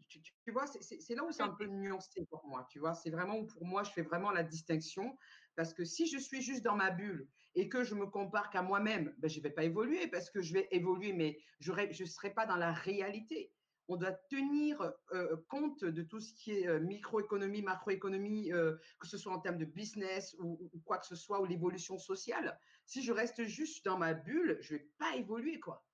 Tu, 0.08 0.22
tu, 0.22 0.52
vois, 0.52 0.66
c'est 0.66 1.14
là 1.14 1.24
où 1.24 1.32
c'est 1.32 1.42
un 1.42 1.50
peu 1.50 1.66
nuancé 1.66 2.24
pour 2.30 2.46
moi, 2.46 2.66
tu 2.70 2.78
vois. 2.78 2.94
C'est 2.94 3.10
vraiment 3.10 3.38
où 3.38 3.46
pour 3.46 3.64
moi, 3.64 3.82
je 3.82 3.90
fais 3.90 4.02
vraiment 4.02 4.30
la 4.30 4.42
distinction 4.42 5.16
parce 5.56 5.72
que 5.72 5.84
si 5.84 6.06
je 6.06 6.18
suis 6.18 6.42
juste 6.42 6.62
dans 6.62 6.76
ma 6.76 6.90
bulle 6.90 7.28
et 7.54 7.68
que 7.68 7.82
je 7.82 7.94
me 7.94 8.06
compare 8.06 8.50
qu'à 8.50 8.62
moi-même, 8.62 9.14
ben, 9.18 9.28
je 9.28 9.38
ne 9.38 9.42
vais 9.42 9.50
pas 9.50 9.64
évoluer 9.64 10.06
parce 10.08 10.30
que 10.30 10.42
je 10.42 10.52
vais 10.52 10.68
évoluer, 10.70 11.12
mais 11.12 11.38
je 11.58 11.72
ne 11.72 12.06
serai 12.06 12.32
pas 12.34 12.46
dans 12.46 12.56
la 12.56 12.72
réalité. 12.72 13.50
On 13.88 13.96
doit 13.96 14.12
tenir 14.12 14.92
euh, 15.12 15.36
compte 15.48 15.84
de 15.84 16.02
tout 16.02 16.20
ce 16.20 16.34
qui 16.34 16.52
est 16.52 16.68
euh, 16.68 16.80
microéconomie, 16.80 17.62
macroéconomie, 17.62 18.52
euh, 18.52 18.76
que 18.98 19.06
ce 19.06 19.16
soit 19.16 19.32
en 19.32 19.40
termes 19.40 19.58
de 19.58 19.64
business 19.64 20.36
ou, 20.38 20.70
quoi 20.84 20.98
que 20.98 21.06
ce 21.06 21.16
soit, 21.16 21.40
ou 21.40 21.46
l'évolution 21.46 21.96
sociale. 21.96 22.58
Si 22.84 23.02
je 23.02 23.12
reste 23.12 23.44
juste 23.44 23.84
dans 23.84 23.96
ma 23.96 24.12
bulle, 24.12 24.58
je 24.60 24.74
ne 24.74 24.78
vais 24.78 24.90
pas 24.98 25.16
évoluer, 25.16 25.60
quoi. 25.60 25.86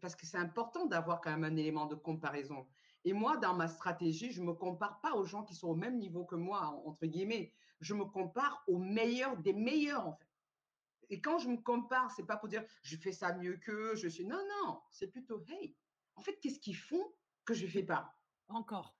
parce 0.00 0.16
que 0.16 0.24
c'est 0.24 0.38
important 0.38 0.86
d'avoir 0.86 1.20
quand 1.20 1.30
même 1.30 1.44
un 1.44 1.56
élément 1.56 1.86
de 1.86 1.96
comparaison. 1.96 2.66
Et 3.06 3.14
moi, 3.14 3.38
dans 3.38 3.54
ma 3.54 3.68
stratégie, 3.68 4.32
je 4.32 4.42
ne 4.42 4.48
me 4.48 4.52
compare 4.52 5.00
pas 5.00 5.14
aux 5.14 5.24
gens 5.24 5.44
qui 5.44 5.54
sont 5.54 5.68
au 5.68 5.74
même 5.74 5.98
niveau 5.98 6.24
que 6.24 6.34
moi, 6.34 6.82
entre 6.84 7.06
guillemets 7.06 7.54
je 7.80 7.94
me 7.94 8.04
compare 8.04 8.62
aux 8.66 8.78
meilleurs 8.78 9.36
des 9.38 9.52
meilleurs, 9.52 10.06
en 10.06 10.14
fait. 10.14 10.28
Et 11.08 11.20
quand 11.20 11.38
je 11.38 11.48
me 11.48 11.56
compare, 11.56 12.10
c'est 12.10 12.26
pas 12.26 12.36
pour 12.36 12.48
dire 12.48 12.64
je 12.82 12.96
fais 12.96 13.12
ça 13.12 13.32
mieux 13.34 13.56
qu'eux, 13.58 13.94
je 13.94 14.08
suis. 14.08 14.24
Non, 14.24 14.42
non, 14.64 14.80
c'est 14.90 15.08
plutôt 15.08 15.44
hey, 15.48 15.76
en 16.16 16.22
fait, 16.22 16.38
qu'est-ce 16.40 16.58
qu'ils 16.58 16.76
font 16.76 17.12
que 17.44 17.54
je 17.54 17.66
ne 17.66 17.70
fais 17.70 17.84
pas? 17.84 18.16
Encore. 18.48 18.96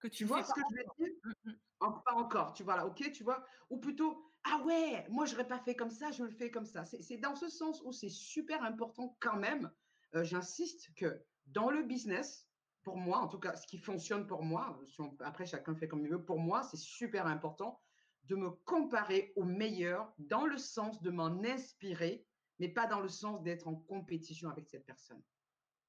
Que 0.00 0.08
tu, 0.08 0.24
vois 0.24 0.42
ce 0.42 0.52
que 0.52 0.60
je 0.60 0.76
veux 0.76 1.08
dire? 1.08 1.16
Mmh, 1.44 1.50
mmh. 1.50 2.02
Pas 2.04 2.14
encore, 2.14 2.52
tu 2.52 2.64
vois 2.64 2.76
là, 2.76 2.86
ok, 2.86 3.12
tu 3.12 3.22
vois? 3.22 3.44
Ou 3.70 3.78
plutôt, 3.78 4.30
ah 4.44 4.60
ouais, 4.64 5.06
moi, 5.08 5.24
je 5.24 5.32
n'aurais 5.32 5.46
pas 5.46 5.58
fait 5.58 5.76
comme 5.76 5.90
ça, 5.90 6.10
je 6.10 6.24
le 6.24 6.30
fais 6.30 6.50
comme 6.50 6.66
ça. 6.66 6.84
C'est 6.84 7.18
dans 7.18 7.36
ce 7.36 7.48
sens 7.48 7.80
où 7.84 7.92
c'est 7.92 8.08
super 8.08 8.62
important 8.64 9.16
quand 9.20 9.36
même. 9.36 9.70
Euh, 10.14 10.24
j'insiste 10.24 10.94
que 10.94 11.22
dans 11.46 11.70
le 11.70 11.82
business, 11.82 12.45
pour 12.86 12.96
moi, 12.98 13.18
en 13.18 13.26
tout 13.26 13.40
cas, 13.40 13.56
ce 13.56 13.66
qui 13.66 13.78
fonctionne 13.78 14.28
pour 14.28 14.44
moi, 14.44 14.78
après 15.18 15.44
chacun 15.44 15.74
fait 15.74 15.88
comme 15.88 16.04
il 16.04 16.08
veut, 16.08 16.24
pour 16.24 16.38
moi, 16.38 16.62
c'est 16.62 16.76
super 16.76 17.26
important 17.26 17.80
de 18.26 18.36
me 18.36 18.48
comparer 18.48 19.32
aux 19.34 19.42
meilleurs 19.42 20.14
dans 20.18 20.46
le 20.46 20.56
sens 20.56 21.02
de 21.02 21.10
m'en 21.10 21.42
inspirer, 21.42 22.24
mais 22.60 22.68
pas 22.68 22.86
dans 22.86 23.00
le 23.00 23.08
sens 23.08 23.42
d'être 23.42 23.66
en 23.66 23.74
compétition 23.74 24.50
avec 24.50 24.68
cette 24.68 24.86
personne. 24.86 25.20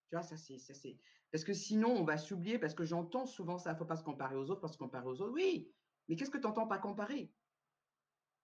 Tu 0.09 0.15
vois, 0.15 0.23
ça 0.23 0.37
c'est, 0.37 0.57
ça 0.57 0.73
c'est. 0.73 0.97
Parce 1.31 1.43
que 1.43 1.53
sinon, 1.53 1.89
on 1.89 2.03
va 2.03 2.17
s'oublier, 2.17 2.57
parce 2.57 2.73
que 2.73 2.83
j'entends 2.83 3.27
souvent 3.27 3.59
ça, 3.59 3.69
il 3.69 3.73
ne 3.73 3.77
faut 3.77 3.85
pas 3.85 3.97
se 3.97 4.03
comparer 4.03 4.35
aux 4.35 4.49
autres, 4.49 4.61
parce 4.61 4.73
se 4.73 4.79
comparer 4.79 5.05
aux 5.05 5.21
autres. 5.21 5.33
Oui, 5.33 5.71
mais 6.07 6.15
qu'est-ce 6.15 6.31
que 6.31 6.39
tu 6.39 6.47
n'entends 6.47 6.67
pas 6.67 6.79
comparer? 6.79 7.31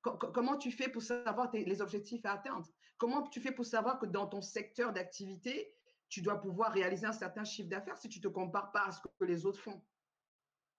Comment 0.04 0.58
tu 0.58 0.72
fais 0.72 0.90
pour 0.90 1.02
savoir 1.02 1.50
les 1.52 1.82
objectifs 1.82 2.24
à 2.24 2.34
atteindre? 2.34 2.68
Comment 3.00 3.24
tu 3.24 3.42
fais 3.42 3.52
pour 3.52 3.66
savoir 3.66 3.98
que 3.98 4.06
dans 4.06 4.28
ton 4.28 4.42
secteur 4.42 4.94
d'activité, 4.94 5.74
tu 6.14 6.22
dois 6.22 6.40
pouvoir 6.40 6.72
réaliser 6.72 7.08
un 7.08 7.14
certain 7.14 7.44
chiffre 7.44 7.70
d'affaires 7.70 7.98
si 7.98 8.08
tu 8.08 8.20
ne 8.20 8.24
te 8.24 8.28
compares 8.28 8.72
pas 8.72 8.86
à 8.86 8.92
ce 8.92 9.00
que 9.02 9.26
les 9.26 9.46
autres 9.48 9.60
font 9.60 9.82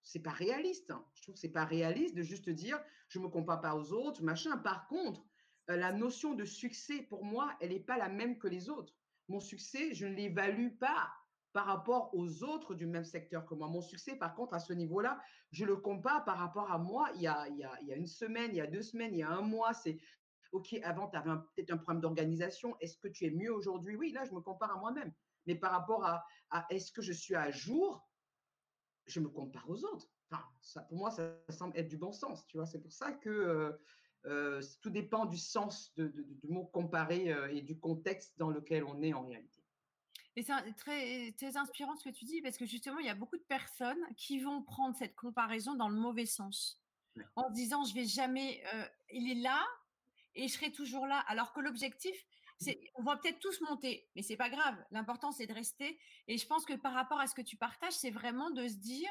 c'est 0.05 0.21
pas 0.21 0.31
réaliste. 0.31 0.91
Hein. 0.91 1.05
Je 1.15 1.23
trouve 1.23 1.35
que 1.35 1.41
c'est 1.41 1.49
pas 1.49 1.65
réaliste 1.65 2.15
de 2.15 2.23
juste 2.23 2.51
dire 2.51 2.79
je 3.09 3.19
me 3.19 3.29
compare 3.29 3.61
pas 3.61 3.75
aux 3.75 3.93
autres, 3.93 4.23
machin. 4.23 4.57
Par 4.59 4.87
contre, 4.87 5.25
euh, 5.71 5.77
la 5.77 5.93
notion 5.93 6.35
de 6.35 6.45
succès 6.45 7.03
pour 7.03 7.25
moi, 7.25 7.57
elle 7.61 7.71
n'est 7.71 7.81
pas 7.81 7.97
la 7.97 8.09
même 8.09 8.39
que 8.39 8.47
les 8.47 8.69
autres. 8.69 8.95
Mon 9.29 9.41
succès, 9.41 9.95
je 9.95 10.07
ne 10.07 10.15
l'évalue 10.15 10.77
pas 10.79 11.11
par 11.55 11.67
rapport 11.67 12.15
aux 12.15 12.45
autres 12.45 12.75
du 12.75 12.85
même 12.87 13.05
secteur 13.05 13.47
que 13.47 13.55
moi. 13.55 13.69
Mon 13.69 13.81
succès, 13.81 14.17
par 14.17 14.35
contre, 14.35 14.55
à 14.55 14.59
ce 14.59 14.73
niveau-là, 14.73 15.21
je 15.53 15.65
le 15.65 15.77
compare 15.77 16.25
par 16.25 16.37
rapport 16.37 16.71
à 16.71 16.79
moi 16.79 17.09
il 17.15 17.23
y 17.23 17.27
a, 17.27 17.49
il 17.49 17.57
y 17.57 17.65
a, 17.65 17.73
il 17.81 17.89
y 17.89 17.93
a 17.93 17.97
une 17.97 18.07
semaine, 18.07 18.51
il 18.51 18.57
y 18.57 18.61
a 18.61 18.67
deux 18.67 18.83
semaines, 18.83 19.15
il 19.15 19.19
y 19.19 19.23
a 19.23 19.31
un 19.31 19.41
mois. 19.41 19.73
C'est 19.73 19.99
OK, 20.55 20.73
avant, 20.85 21.09
tu 21.09 21.17
avais 21.17 21.31
peut-être 21.55 21.73
un 21.73 21.77
problème 21.77 22.01
d'organisation. 22.01 22.77
Est-ce 22.79 22.97
que 22.97 23.09
tu 23.09 23.27
es 23.27 23.31
mieux 23.31 23.53
aujourd'hui? 23.53 23.97
Oui, 23.97 24.13
là, 24.13 24.25
je 24.25 24.33
me 24.33 24.41
compare 24.41 24.71
à 24.71 24.79
moi-même. 24.79 25.13
Mais 25.47 25.57
par 25.57 25.73
rapport 25.73 26.05
à, 26.05 26.25
à 26.51 26.65
est-ce 26.71 26.93
que 26.93 27.03
je 27.03 27.13
suis 27.13 27.35
à 27.35 27.51
jour? 27.51 28.09
Je 29.07 29.19
me 29.19 29.29
compare 29.29 29.69
aux 29.69 29.85
autres. 29.85 30.09
Enfin, 30.31 30.45
ça, 30.63 30.83
pour 30.83 30.97
moi, 30.97 31.11
ça, 31.11 31.37
semble 31.51 31.77
être 31.77 31.89
du 31.89 31.99
bon 31.99 32.13
sens, 32.13 32.47
tu 32.47 32.57
vois? 32.57 32.67
C'est 32.67 32.81
pour 32.81 32.93
ça 32.93 33.11
que 33.11 33.29
euh, 33.29 33.73
euh, 34.27 34.63
tout 34.81 34.91
dépend 34.91 35.27
du 35.27 35.37
sens 35.37 35.93
de, 35.97 36.07
du 36.07 36.49
mot 36.49 36.67
comparer 36.67 37.33
euh, 37.33 37.53
et 37.53 37.61
du 37.61 37.77
contexte 37.77 38.39
dans 38.39 38.49
lequel 38.49 38.85
on 38.85 39.03
est 39.03 39.13
en 39.13 39.27
réalité. 39.27 39.61
Et 40.37 40.45
c'est 40.45 40.55
très, 40.77 41.33
très 41.33 41.57
inspirant 41.57 41.97
ce 41.97 42.05
que 42.05 42.15
tu 42.15 42.25
dis, 42.25 42.41
parce 42.43 42.57
que 42.57 42.65
justement, 42.65 43.01
il 43.01 43.07
y 43.07 43.11
a 43.11 43.15
beaucoup 43.17 43.37
de 43.37 43.43
personnes 43.43 44.03
qui 44.17 44.39
vont 44.39 44.63
prendre 44.63 44.95
cette 44.97 45.17
comparaison 45.17 45.75
dans 45.75 45.89
le 45.89 45.97
mauvais 45.97 46.27
sens, 46.27 46.81
en 47.35 47.51
disant, 47.51 47.85
je 47.85 47.95
vais 47.95 48.05
jamais, 48.05 48.63
il 49.11 49.31
est 49.31 49.41
là 49.41 49.65
et 50.35 50.49
je 50.49 50.53
serai 50.53 50.73
toujours 50.73 51.07
là, 51.07 51.19
alors 51.29 51.53
que 51.53 51.61
l'objectif, 51.61 52.17
on 52.95 53.03
va 53.03 53.17
peut-être 53.17 53.41
tous 53.41 53.61
monter, 53.63 54.09
mais 54.15 54.23
c'est 54.23 54.37
pas 54.37 54.49
grave. 54.49 54.77
L'important, 54.91 55.33
c'est 55.33 55.47
de 55.47 55.53
rester. 55.53 55.99
Et 56.29 56.39
je 56.39 56.47
pense 56.47 56.65
que 56.65 56.75
par 56.75 56.95
rapport 56.95 57.21
à 57.21 57.27
ce 57.27 57.35
que 57.35 57.43
tu 57.43 57.57
partages, 57.57 57.93
c'est 57.93 58.11
vraiment 58.11 58.51
de 58.51 58.67
se 58.69 58.77
dire, 58.77 59.11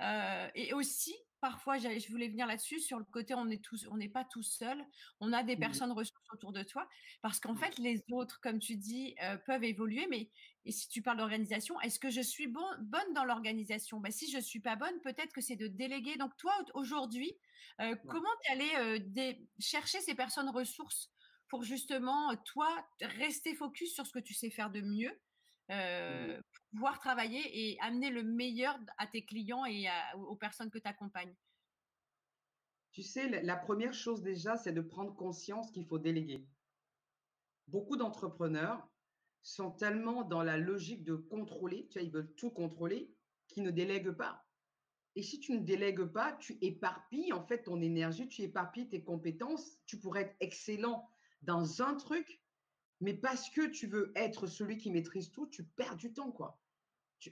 euh, 0.00 0.48
et 0.54 0.72
aussi, 0.74 1.14
parfois, 1.44 1.76
je 1.76 2.10
voulais 2.10 2.28
venir 2.28 2.46
là-dessus, 2.46 2.80
sur 2.80 2.98
le 2.98 3.04
côté, 3.04 3.34
on 3.34 3.44
n'est 3.44 3.58
tous, 3.58 3.86
on 3.90 3.98
n'est 3.98 4.08
pas 4.08 4.24
tout 4.24 4.42
seul. 4.42 4.82
On 5.20 5.30
a 5.34 5.42
des 5.42 5.56
mmh 5.56 5.60
personnes 5.60 5.92
ressources 5.92 6.26
autour 6.32 6.52
de 6.52 6.62
toi, 6.62 6.88
parce 7.20 7.38
qu'en 7.38 7.54
fait, 7.54 7.76
les 7.78 8.02
autres, 8.12 8.40
comme 8.40 8.58
tu 8.58 8.76
dis, 8.76 9.14
euh, 9.22 9.36
peuvent 9.36 9.62
évoluer. 9.62 10.06
Mais 10.08 10.30
et 10.64 10.72
si 10.72 10.88
tu 10.88 11.02
parles 11.02 11.18
d'organisation, 11.18 11.78
est-ce 11.82 11.98
que 11.98 12.08
je 12.08 12.22
suis 12.22 12.46
bon, 12.46 12.64
bonne 12.80 13.12
dans 13.12 13.26
l'organisation? 13.26 14.00
Ben, 14.00 14.10
Si 14.10 14.30
je 14.30 14.38
suis 14.38 14.60
pas 14.60 14.74
bonne, 14.74 14.98
peut-être 15.02 15.34
que 15.34 15.42
c'est 15.42 15.56
de 15.56 15.66
déléguer. 15.66 16.16
Donc, 16.16 16.34
toi, 16.38 16.54
aujourd'hui, 16.72 17.36
euh, 17.82 17.94
comment 18.08 18.34
tu 18.46 18.52
allais 18.52 19.38
chercher 19.58 20.00
ces 20.00 20.14
personnes 20.14 20.48
ressources 20.48 21.10
pour 21.48 21.62
justement, 21.62 22.34
toi, 22.46 22.70
rester 23.02 23.54
focus 23.54 23.92
sur 23.92 24.06
ce 24.06 24.12
que 24.12 24.18
tu 24.18 24.32
sais 24.32 24.48
faire 24.48 24.70
de 24.70 24.80
mieux, 24.80 25.12
mmh 25.68 26.40
pouvoir 26.74 26.98
travailler 26.98 27.42
et 27.54 27.78
amener 27.80 28.10
le 28.10 28.24
meilleur 28.24 28.76
à 28.98 29.06
tes 29.06 29.24
clients 29.24 29.64
et 29.64 29.86
aux 30.16 30.34
personnes 30.34 30.70
que 30.70 30.78
tu 30.78 30.88
accompagnes? 30.88 31.34
Tu 32.90 33.02
sais, 33.02 33.42
la 33.42 33.56
première 33.56 33.94
chose 33.94 34.22
déjà, 34.22 34.56
c'est 34.56 34.72
de 34.72 34.80
prendre 34.80 35.14
conscience 35.14 35.70
qu'il 35.70 35.86
faut 35.86 35.98
déléguer. 35.98 36.44
Beaucoup 37.68 37.96
d'entrepreneurs 37.96 38.88
sont 39.42 39.70
tellement 39.70 40.22
dans 40.24 40.42
la 40.42 40.56
logique 40.56 41.04
de 41.04 41.14
contrôler, 41.14 41.86
tu 41.88 41.98
vois, 41.98 42.06
ils 42.06 42.12
veulent 42.12 42.34
tout 42.34 42.50
contrôler, 42.50 43.14
qu'ils 43.48 43.62
ne 43.62 43.70
délèguent 43.70 44.16
pas. 44.16 44.44
Et 45.16 45.22
si 45.22 45.38
tu 45.38 45.52
ne 45.52 45.64
délègues 45.64 46.06
pas, 46.06 46.32
tu 46.32 46.58
éparpilles 46.60 47.32
en 47.32 47.46
fait 47.46 47.62
ton 47.62 47.80
énergie, 47.80 48.28
tu 48.28 48.42
éparpilles 48.42 48.88
tes 48.88 49.04
compétences. 49.04 49.78
Tu 49.86 49.98
pourrais 50.00 50.22
être 50.22 50.36
excellent 50.40 51.08
dans 51.42 51.82
un 51.82 51.94
truc, 51.94 52.43
mais 53.00 53.14
parce 53.14 53.50
que 53.50 53.66
tu 53.66 53.86
veux 53.86 54.12
être 54.14 54.46
celui 54.46 54.76
qui 54.76 54.90
maîtrise 54.90 55.30
tout, 55.30 55.46
tu 55.46 55.64
perds 55.64 55.96
du 55.96 56.12
temps, 56.12 56.30
quoi. 56.30 56.60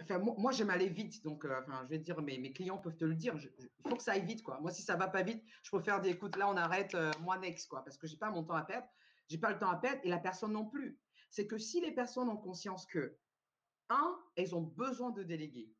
enfin, 0.01 0.18
moi, 0.18 0.53
j'aime 0.53 0.70
aller 0.70 0.88
vite, 0.88 1.22
donc 1.22 1.44
euh, 1.44 1.61
enfin, 1.61 1.83
je 1.85 1.90
vais 1.90 1.98
dire, 1.98 2.20
mes, 2.20 2.38
mes 2.38 2.53
clients 2.53 2.79
peuvent 2.79 2.96
te 2.96 3.05
le 3.05 3.14
dire, 3.14 3.35
il 3.59 3.88
faut 3.88 3.96
que 3.96 4.03
ça 4.03 4.12
aille 4.12 4.27
vite, 4.27 4.42
quoi. 4.42 4.61
Moi, 4.61 4.70
si 4.70 4.83
ça 4.83 4.96
va 4.96 5.09
pas 5.09 5.22
vite, 5.22 5.42
je 5.62 5.70
préfère 5.70 6.01
dire, 6.01 6.12
écoute, 6.12 6.37
là, 6.37 6.48
on 6.48 6.57
arrête, 6.57 6.94
euh, 6.94 7.11
moi, 7.20 7.38
next, 7.38 7.68
quoi, 7.68 7.85
parce 7.85 7.96
que 7.96 8.07
j'ai 8.07 8.16
pas 8.16 8.31
mon 8.31 8.44
temps 8.44 8.55
à 8.55 8.62
perdre, 8.62 8.88
j'ai 9.29 9.38
pas 9.38 9.51
le 9.51 9.59
temps 9.59 9.70
à 9.70 9.77
perdre, 9.77 10.01
et 10.05 10.09
la 10.09 10.18
personne 10.18 10.53
non 10.53 10.66
plus. 10.66 10.98
C'est 11.31 11.46
que 11.46 11.59
si 11.59 11.81
les 11.81 11.92
personnes 11.92 12.29
ont 12.29 12.37
conscience 12.37 12.87
que, 12.87 13.16
un, 13.88 14.18
elles 14.37 14.55
ont 14.55 14.62
besoin 14.62 15.11
de 15.11 15.22
déléguer, 15.22 15.72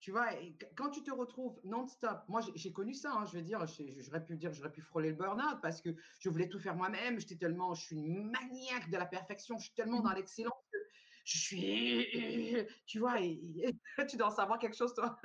tu 0.00 0.12
vois, 0.12 0.30
quand 0.76 0.88
tu 0.90 1.02
te 1.02 1.10
retrouves 1.10 1.60
non-stop, 1.64 2.22
moi 2.28 2.40
j'ai 2.54 2.72
connu 2.72 2.94
ça, 2.94 3.12
hein, 3.12 3.26
je 3.26 3.36
veux 3.36 3.42
dire, 3.42 3.64
j'aurais 3.66 4.24
pu 4.24 4.36
dire, 4.36 4.52
j'aurais 4.52 4.72
pu 4.72 4.80
frôler 4.80 5.10
le 5.10 5.14
burn-out 5.14 5.60
parce 5.60 5.82
que 5.82 5.90
je 6.18 6.30
voulais 6.30 6.48
tout 6.48 6.58
faire 6.58 6.74
moi-même, 6.74 7.20
j'étais 7.20 7.36
tellement, 7.36 7.74
je 7.74 7.82
suis 7.82 7.96
une 7.96 8.30
maniaque 8.30 8.90
de 8.90 8.96
la 8.96 9.04
perfection, 9.04 9.58
je 9.58 9.64
suis 9.64 9.74
tellement 9.74 10.00
dans 10.00 10.12
l'excellence 10.12 10.54
que 10.72 10.78
je 11.24 11.38
suis, 11.38 12.56
tu 12.86 12.98
vois, 12.98 13.16
tu 14.08 14.16
dois 14.16 14.28
en 14.28 14.30
savoir 14.30 14.58
quelque 14.58 14.76
chose 14.76 14.94
toi. 14.94 15.20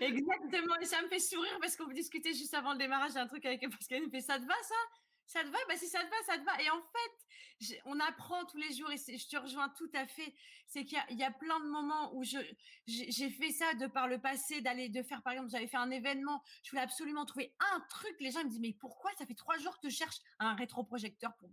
Exactement, 0.00 0.76
et 0.80 0.84
ça 0.84 1.00
me 1.00 1.08
fait 1.08 1.20
sourire 1.20 1.58
parce 1.60 1.76
qu'on 1.76 1.86
discutait 1.92 2.34
juste 2.34 2.54
avant 2.54 2.72
le 2.72 2.78
démarrage 2.78 3.14
d'un 3.14 3.26
truc 3.26 3.44
avec 3.46 3.60
Pascal, 3.70 4.00
il 4.00 4.06
me 4.06 4.10
fait 4.10 4.20
ça 4.20 4.38
te 4.38 4.44
va 4.44 4.54
ça 4.62 5.01
ça 5.26 5.42
te 5.42 5.48
va? 5.48 5.58
Bah, 5.68 5.76
Si 5.76 5.88
ça 5.88 6.00
te 6.00 6.10
va, 6.10 6.16
ça 6.26 6.38
te 6.38 6.44
va. 6.44 6.62
Et 6.62 6.70
en 6.70 6.80
fait, 6.80 7.80
on 7.84 7.98
apprend 8.00 8.44
tous 8.46 8.58
les 8.58 8.74
jours 8.74 8.90
et 8.90 8.96
je 8.96 9.28
te 9.28 9.36
rejoins 9.36 9.68
tout 9.70 9.90
à 9.94 10.06
fait. 10.06 10.34
C'est 10.66 10.84
qu'il 10.84 10.98
y, 11.10 11.24
a 11.24 11.30
plein 11.30 11.60
de 11.60 11.66
moments 11.68 12.14
où 12.14 12.22
j'ai 12.24 13.30
fait 13.30 13.50
ça 13.50 13.74
de 13.74 13.86
par 13.86 14.08
le 14.08 14.20
passé, 14.20 14.60
d'aller, 14.60 14.88
de 14.88 15.02
faire, 15.02 15.22
par 15.22 15.34
exemple, 15.34 15.50
j'avais 15.50 15.66
fait 15.66 15.76
un 15.76 15.90
événement, 15.90 16.42
je 16.64 16.70
voulais 16.70 16.82
absolument 16.82 17.26
trouver 17.26 17.54
un 17.74 17.80
truc. 17.90 18.16
Les 18.20 18.30
gens 18.30 18.42
me 18.44 18.48
disent, 18.48 18.60
mais 18.60 18.74
pourquoi? 18.80 19.10
Ça 19.18 19.26
fait 19.26 19.34
trois 19.34 19.58
jours 19.58 19.78
que 19.78 19.86
tu 19.86 19.94
cherches 19.94 20.18
un 20.38 20.54
rétroprojecteur 20.54 21.34
pour 21.36 21.50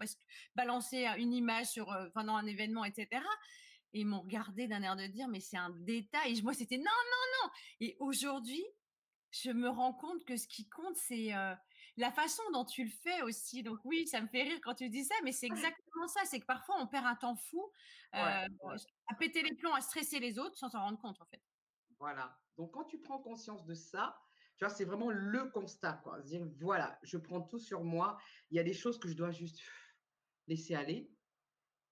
balancer 0.55 1.05
une 1.17 1.34
image 1.34 1.67
sur, 1.67 1.91
euh, 1.91 2.10
pendant 2.13 2.36
un 2.36 2.45
événement, 2.45 2.86
etc. 2.86 3.21
et 3.93 4.01
ils 4.01 4.05
m'ont 4.05 4.21
regardé 4.21 4.67
d'un 4.67 4.84
air 4.84 4.95
de 4.95 5.08
dire 5.08 5.27
mais 5.27 5.39
c'est 5.39 5.58
un 5.58 5.71
détail. 5.71 6.41
Moi 6.41 6.53
c'était 6.53 6.77
non 6.77 6.84
non 6.84 7.43
non. 7.43 7.51
Et 7.82 7.97
aujourd'hui, 7.99 8.63
je 9.32 9.51
me 9.51 9.69
rends 9.69 9.93
compte 9.93 10.23
que 10.25 10.38
ce 10.38 10.47
qui 10.47 10.67
compte 10.69 10.95
c'est 10.95 11.34
la 11.99 12.12
façon 12.12 12.43
dont 12.53 12.65
tu 12.65 12.83
le 12.83 12.89
fais 12.89 13.21
aussi. 13.21 13.63
Donc 13.63 13.79
oui, 13.83 14.07
ça 14.07 14.21
me 14.21 14.27
fait 14.27 14.43
rire 14.43 14.59
quand 14.63 14.75
tu 14.75 14.89
dis 14.89 15.03
ça, 15.03 15.15
mais 15.23 15.31
c'est 15.31 15.47
exactement 15.75 16.07
ça. 16.07 16.21
C'est 16.25 16.39
que 16.39 16.45
parfois 16.45 16.75
on 16.79 16.88
perd 16.88 17.05
un 17.05 17.15
temps 17.15 17.35
fou 17.35 17.71
à 18.13 18.47
péter 19.19 19.43
les 19.43 19.55
plombs, 19.55 19.73
à 19.73 19.81
stresser 19.81 20.19
les 20.19 20.39
autres 20.39 20.57
sans 20.57 20.69
s'en 20.69 20.79
rendre 20.79 20.99
compte 20.99 21.21
en 21.21 21.25
fait. 21.25 21.41
Voilà. 21.99 22.38
Donc 22.57 22.71
quand 22.71 22.85
tu 22.85 22.99
prends 22.99 23.19
conscience 23.19 23.65
de 23.65 23.73
ça, 23.73 24.17
tu 24.59 24.65
vois, 24.65 24.73
c'est 24.73 24.83
vraiment 24.83 25.09
le 25.09 25.45
constat, 25.51 26.01
quoi. 26.03 26.19
Dire, 26.19 26.45
voilà, 26.59 26.99
je 27.03 27.17
prends 27.17 27.39
tout 27.39 27.59
sur 27.59 27.85
moi. 27.85 28.17
Il 28.51 28.57
y 28.57 28.59
a 28.59 28.63
des 28.63 28.73
choses 28.73 28.99
que 28.99 29.07
je 29.07 29.13
dois 29.13 29.31
juste 29.31 29.62
laisser 30.47 30.75
aller. 30.75 31.09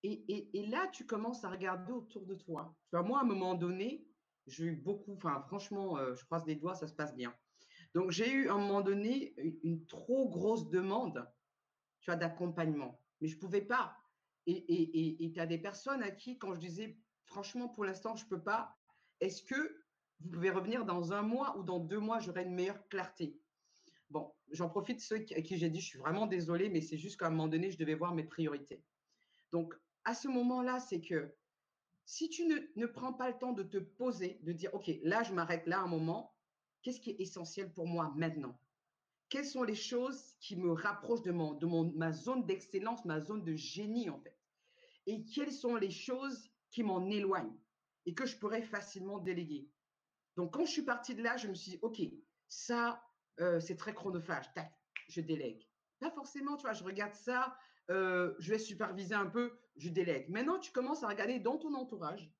Et, 0.03 0.65
là, 0.67 0.87
tu 0.87 1.05
commences 1.05 1.45
à 1.45 1.49
regarder 1.49 1.93
autour 1.93 2.25
de 2.25 2.35
toi. 2.35 2.75
Tu 2.89 2.97
vois, 2.97 3.03
moi, 3.03 3.19
à 3.19 3.21
un 3.21 3.25
moment 3.25 3.55
donné, 3.55 4.05
j'ai 4.47 4.65
eu 4.65 4.75
beaucoup, 4.75 5.13
enfin, 5.13 5.41
franchement, 5.47 5.97
euh, 5.97 6.13
je 6.15 6.25
croise 6.25 6.45
les 6.45 6.55
doigts, 6.55 6.75
ça 6.75 6.87
se 6.87 6.93
passe 6.93 7.15
bien. 7.15 7.33
Donc, 7.93 8.11
j'ai 8.11 8.31
eu 8.31 8.49
à 8.49 8.53
un 8.53 8.59
moment 8.59 8.81
donné 8.81 9.33
une, 9.63 9.85
trop 9.85 10.29
grosse 10.29 10.69
demande, 10.69 11.27
tu 12.01 12.09
vois, 12.09 12.15
d'accompagnement. 12.15 13.01
Mais 13.21 13.27
je 13.27 13.35
ne 13.35 13.39
pouvais 13.39 13.61
pas. 13.61 13.97
Et 14.45 15.31
tu 15.33 15.39
as 15.39 15.45
des 15.45 15.57
personnes 15.57 16.03
à 16.03 16.11
qui, 16.11 16.37
quand 16.37 16.53
je 16.53 16.59
disais, 16.59 16.97
franchement, 17.25 17.67
pour 17.67 17.85
l'instant, 17.85 18.15
je 18.15 18.23
ne 18.23 18.29
peux 18.29 18.41
pas, 18.41 18.77
est-ce 19.19 19.43
que 19.43 19.83
vous 20.19 20.29
pouvez 20.29 20.49
revenir 20.49 20.85
dans 20.85 21.13
un 21.13 21.21
mois 21.21 21.57
ou 21.57 21.63
dans 21.63 21.79
deux 21.79 21.99
mois, 21.99 22.19
j'aurai 22.19 22.43
une 22.43 22.55
meilleure 22.55 22.87
clarté? 22.87 23.39
Bon, 24.09 24.33
j'en 24.51 24.69
profite 24.69 25.01
ceux 25.01 25.25
à 25.35 25.41
qui 25.41 25.57
j'ai 25.57 25.69
dit, 25.69 25.81
je 25.81 25.87
suis 25.87 25.99
vraiment 25.99 26.27
désolée, 26.27 26.69
mais 26.69 26.81
c'est 26.81 26.97
juste 26.97 27.19
qu'à 27.19 27.27
un 27.27 27.31
moment 27.31 27.47
donné, 27.47 27.71
je 27.71 27.77
devais 27.77 27.95
voir 27.95 28.15
mes 28.15 28.23
priorités. 28.23 28.83
Donc, 29.51 29.75
à 30.05 30.13
ce 30.13 30.27
moment-là, 30.29 30.79
c'est 30.79 31.01
que 31.01 31.35
si 32.05 32.29
tu 32.29 32.45
ne, 32.45 32.85
prends 32.85 33.13
pas 33.13 33.29
le 33.29 33.37
temps 33.37 33.51
de 33.51 33.63
te 33.63 33.77
poser, 33.77 34.39
de 34.43 34.53
dire, 34.53 34.73
OK, 34.73 34.89
là, 35.03 35.23
je 35.23 35.33
m'arrête 35.33 35.67
là 35.67 35.81
un 35.81 35.87
moment, 35.87 36.33
qu'est-ce 36.81 36.99
qui 36.99 37.11
est 37.11 37.19
essentiel 37.19 37.71
pour 37.73 37.87
moi 37.87 38.13
maintenant? 38.15 38.59
Quelles 39.29 39.45
sont 39.45 39.63
les 39.63 39.75
choses 39.75 40.35
qui 40.39 40.55
me 40.55 40.71
rapprochent 40.71 41.23
de, 41.23 41.31
mon, 41.31 41.53
de 41.53 41.65
mon, 41.65 41.91
ma 41.93 42.13
zone 42.13 42.45
d'excellence, 42.45 43.03
ma 43.05 43.19
zone 43.19 43.43
de 43.43 43.55
génie, 43.55 44.09
en 44.09 44.19
fait? 44.19 44.39
Et 45.05 45.25
quelles 45.25 45.51
sont 45.51 45.75
les 45.75 45.91
choses 45.91 46.49
qui 46.69 46.83
m'en 46.83 47.09
éloignent 47.09 47.57
et 48.05 48.13
que 48.13 48.25
je 48.25 48.37
pourrais 48.37 48.61
facilement 48.61 49.19
déléguer? 49.19 49.69
Donc, 50.37 50.53
quand 50.53 50.65
je 50.65 50.71
suis 50.71 50.83
partie 50.83 51.15
de 51.15 51.23
là, 51.23 51.35
je 51.35 51.47
me 51.47 51.55
suis 51.55 51.71
dit, 51.71 51.79
OK, 51.81 51.99
ça, 52.47 53.03
euh, 53.39 53.59
c'est 53.59 53.75
très 53.75 53.93
chronophage. 53.93 54.53
Tac, 54.53 54.71
je 55.09 55.21
délègue. 55.21 55.67
Pas 55.99 56.11
forcément, 56.11 56.55
tu 56.55 56.61
vois, 56.61 56.73
je 56.73 56.83
regarde 56.83 57.13
ça, 57.15 57.57
euh, 57.89 58.33
je 58.39 58.51
vais 58.51 58.59
superviser 58.59 59.15
un 59.15 59.25
peu, 59.25 59.59
je 59.75 59.89
délègue. 59.89 60.29
Maintenant, 60.29 60.59
tu 60.59 60.71
commences 60.71 61.03
à 61.03 61.07
regarder 61.07 61.39
dans 61.39 61.57
ton 61.57 61.73
entourage. 61.73 62.31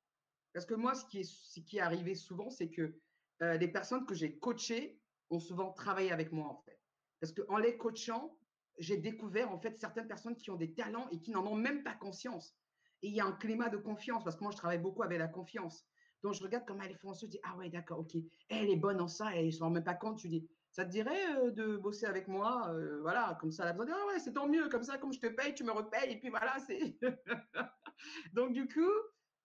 Parce 0.54 0.65
que 0.65 0.73
moi, 0.73 0.95
ce 0.95 1.06
qui 1.06 1.19
est, 1.19 1.23
ce 1.23 1.60
qui 1.60 1.78
est 1.78 1.82
arrivé 1.82 2.15
souvent, 2.15 2.50
c'est 2.50 2.69
que 2.69 3.00
euh, 3.41 3.58
les 3.58 3.67
personnes 3.67 4.06
que 4.06 4.15
j'ai 4.15 4.38
coachées 4.39 5.00
ont 5.30 5.39
souvent 5.39 5.71
travaillé 5.71 6.12
avec 6.12 6.32
moi, 6.32 6.47
en 6.47 6.58
fait. 6.58 6.80
Parce 7.19 7.34
qu'en 7.34 7.58
les 7.58 7.78
coachant, 7.78 8.38
j'ai 8.80 8.97
découvert, 8.97 9.52
en 9.52 9.60
fait, 9.60 9.80
certaines 9.80 10.08
personnes 10.08 10.36
qui 10.36 10.52
ont 10.52 10.56
des 10.56 10.73
talents 10.73 11.10
et 11.12 11.19
qui 11.19 11.32
n'en 11.32 11.45
ont 11.45 11.56
même 11.56 11.84
pas 11.84 11.95
conscience. 11.95 12.56
Et 13.02 13.08
il 13.10 13.13
y 13.13 13.19
a 13.19 13.26
un 13.26 13.34
climat 13.34 13.69
de 13.69 13.78
confiance, 13.78 14.23
parce 14.23 14.36
que 14.36 14.43
moi, 14.43 14.52
je 14.52 14.58
travaille 14.58 14.80
beaucoup 14.80 15.04
avec 15.04 15.19
la 15.19 15.28
confiance. 15.28 15.86
Donc, 16.23 16.34
je 16.34 16.43
regarde 16.43 16.65
comment 16.67 16.84
elles 16.84 16.97
font, 16.97 17.13
je 17.13 17.28
dis, 17.28 17.39
ah 17.43 17.56
ouais, 17.58 17.69
d'accord, 17.69 18.00
ok, 18.00 18.15
elle 18.50 18.69
est 18.69 18.76
bonne 18.76 19.02
en 19.02 19.08
ça, 19.08 19.36
et 19.36 19.39
elle 19.39 19.45
ne 19.47 19.52
se 19.52 19.63
même 19.63 19.84
pas 19.84 19.93
compte. 19.93 20.17
Tu 20.17 20.28
dis, 20.28 20.47
ça 20.71 20.84
te 20.84 20.89
dirait 20.89 21.52
de 21.52 21.78
bosser 21.78 22.06
avec 22.06 22.28
moi 22.28 22.73
Voilà, 23.02 23.38
comme 23.39 23.52
ça, 23.52 23.63
elle 23.63 23.69
a 23.69 23.73
besoin 23.73 23.95
de 23.95 24.02
ah 24.04 24.08
ouais, 24.08 24.19
c'est 24.19 24.34
tant 24.34 24.47
mieux, 24.47 24.67
comme 24.69 24.84
ça, 24.84 24.97
comme 24.97 25.13
je 25.13 25.19
te 25.19 25.28
paye, 25.28 25.54
tu 25.54 25.63
me 25.63 25.71
repayes, 25.71 26.12
et 26.12 26.19
puis 26.19 26.30
voilà, 26.30 26.58
c'est. 26.65 26.97
Donc, 28.34 28.54
du 28.54 28.67
coup, 28.67 28.91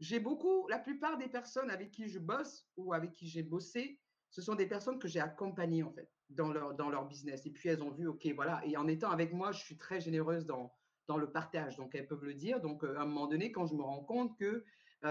j'ai 0.03 0.21
beaucoup, 0.21 0.67
la 0.69 0.79
plupart 0.79 1.17
des 1.17 1.29
personnes 1.29 1.71
avec 1.71 1.91
qui 1.91 2.09
je 2.09 2.19
bosse 2.19 2.69
ou 2.77 2.93
avec 2.93 3.13
qui 3.13 3.29
j'ai 3.29 3.43
bossé, 3.43 3.99
ce 4.31 4.43
sont 4.43 4.55
des 4.55 4.67
personnes 4.67 4.99
que 4.99 5.09
j'ai 5.09 5.21
accompagnées, 5.21 5.83
en 5.83 5.93
fait, 5.93 6.11
dans 6.31 6.53
leur, 6.53 6.75
dans 6.75 6.91
leur 6.91 7.07
business. 7.07 7.47
Et 7.47 7.51
puis, 7.51 7.69
elles 7.69 7.83
ont 7.83 7.91
vu, 7.91 8.07
OK, 8.07 8.27
voilà. 8.35 8.63
Et 8.67 8.77
en 8.77 8.89
étant 8.89 9.11
avec 9.11 9.33
moi, 9.33 9.53
je 9.53 9.61
suis 9.61 9.77
très 9.77 10.01
généreuse 10.01 10.47
dans, 10.47 10.73
dans 11.07 11.17
le 11.17 11.31
partage. 11.31 11.77
Donc, 11.77 11.95
elles 11.95 12.07
peuvent 12.07 12.25
le 12.25 12.35
dire. 12.35 12.61
Donc, 12.61 12.85
à 12.85 13.03
un 13.03 13.07
moment 13.07 13.27
donné, 13.27 13.53
quand 13.53 13.67
je 13.67 13.75
me 13.75 13.83
rends 13.83 14.05
compte 14.05 14.37
que, 14.39 14.65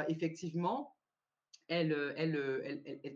effectivement, 0.07 0.95
euh, 1.71 2.13
euh, 2.17 2.61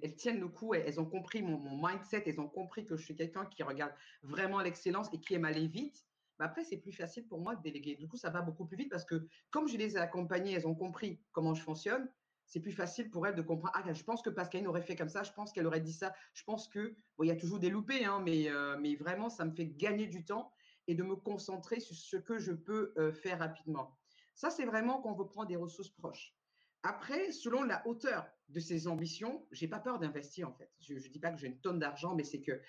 elles, 0.02 0.16
tiennent 0.16 0.40
le 0.40 0.48
coup, 0.48 0.74
elles, 0.74 1.00
ont 1.00 1.06
compris 1.06 1.42
mon, 1.42 1.60
mindset, 1.60 2.24
elles 2.26 2.40
ont 2.40 2.48
compris 2.48 2.86
que 2.86 2.96
je 2.96 3.04
suis 3.04 3.16
quelqu'un 3.16 3.46
qui 3.46 3.64
regarde 3.64 3.94
vraiment 4.24 4.62
l'excellence 4.62 5.10
et 5.14 5.20
qui 5.20 5.34
aime 5.34 5.46
aller 5.46 5.68
vite. 5.68 6.06
Après, 6.40 6.64
c'est 6.64 6.78
plus 6.78 6.92
facile 6.92 7.28
pour 7.28 7.40
moi 7.40 7.56
de 7.56 7.62
déléguer. 7.62 7.96
Du 7.96 8.08
coup, 8.08 8.18
ça 8.18 8.30
va 8.30 8.42
beaucoup 8.42 8.66
plus 8.66 8.78
vite 8.78 8.90
parce 8.90 9.06
que 9.06 9.28
comme 9.52 9.68
je 9.68 9.78
les 9.78 9.96
ai 9.96 10.00
accompagnées, 10.00 10.54
elles 10.54 10.68
ont 10.68 10.76
compris 10.76 11.22
comment 11.32 11.54
je 11.54 11.62
fonctionne. 11.62 12.10
C'est 12.46 12.60
plus 12.60 12.74
facile 12.74 13.10
pour 13.10 13.26
elles 13.26 13.36
de 13.36 13.42
comprendre. 13.42 13.74
Ah, 13.76 13.92
je 13.92 14.04
pense 14.04 14.22
que 14.22 14.30
Pascaline 14.30 14.68
aurait 14.68 14.84
fait 14.84 14.96
comme 14.96 15.10
ça. 15.10 15.24
Je 15.24 15.32
pense 15.32 15.52
qu'elle 15.52 15.66
aurait 15.66 15.82
dit 15.82 15.94
ça. 15.94 16.14
Je 16.34 16.44
pense 16.44 16.68
que, 16.68 16.96
bon, 17.18 17.24
il 17.24 17.28
y 17.28 17.32
a 17.32 17.36
toujours 17.36 17.60
des 17.60 17.70
loupés, 17.70 18.06
hein, 18.06 18.22
mais, 18.24 18.50
euh, 18.50 18.78
mais 18.80 18.96
vraiment, 18.96 19.30
ça 19.30 19.46
me 19.46 19.52
fait 19.52 19.66
gagner 19.68 20.06
du 20.06 20.26
temps 20.26 20.52
et 20.88 20.94
de 20.94 21.02
me 21.02 21.16
concentrer 21.16 21.80
sur 21.80 21.96
ce 21.96 22.18
que 22.18 22.38
je 22.38 22.52
peux 22.52 22.94
faire 23.14 23.40
rapidement. 23.40 23.98
Ça, 24.36 24.52
c'est 24.52 24.66
vraiment 24.66 25.02
quand 25.02 25.16
veut 25.16 25.26
prendre 25.26 25.48
des 25.48 25.56
ressources 25.56 25.90
proches. 25.90 26.36
Après, 26.84 27.32
selon 27.32 27.64
la 27.64 27.82
hauteur 27.88 28.30
de 28.50 28.60
ses 28.60 28.88
ambitions, 28.88 29.48
j'ai 29.52 29.68
pas 29.68 29.80
peur 29.80 29.98
d'investir 29.98 30.50
en 30.50 30.54
fait. 30.54 30.72
Je 30.80 30.94
ne 30.94 31.00
dis 31.00 31.20
pas 31.20 31.32
que 31.32 31.40
j'ai 31.40 31.48
une 31.48 31.60
tonne 31.60 31.80
d'argent, 31.80 32.14
mais 32.14 32.24
c'est 32.24 32.42
que 32.42 32.62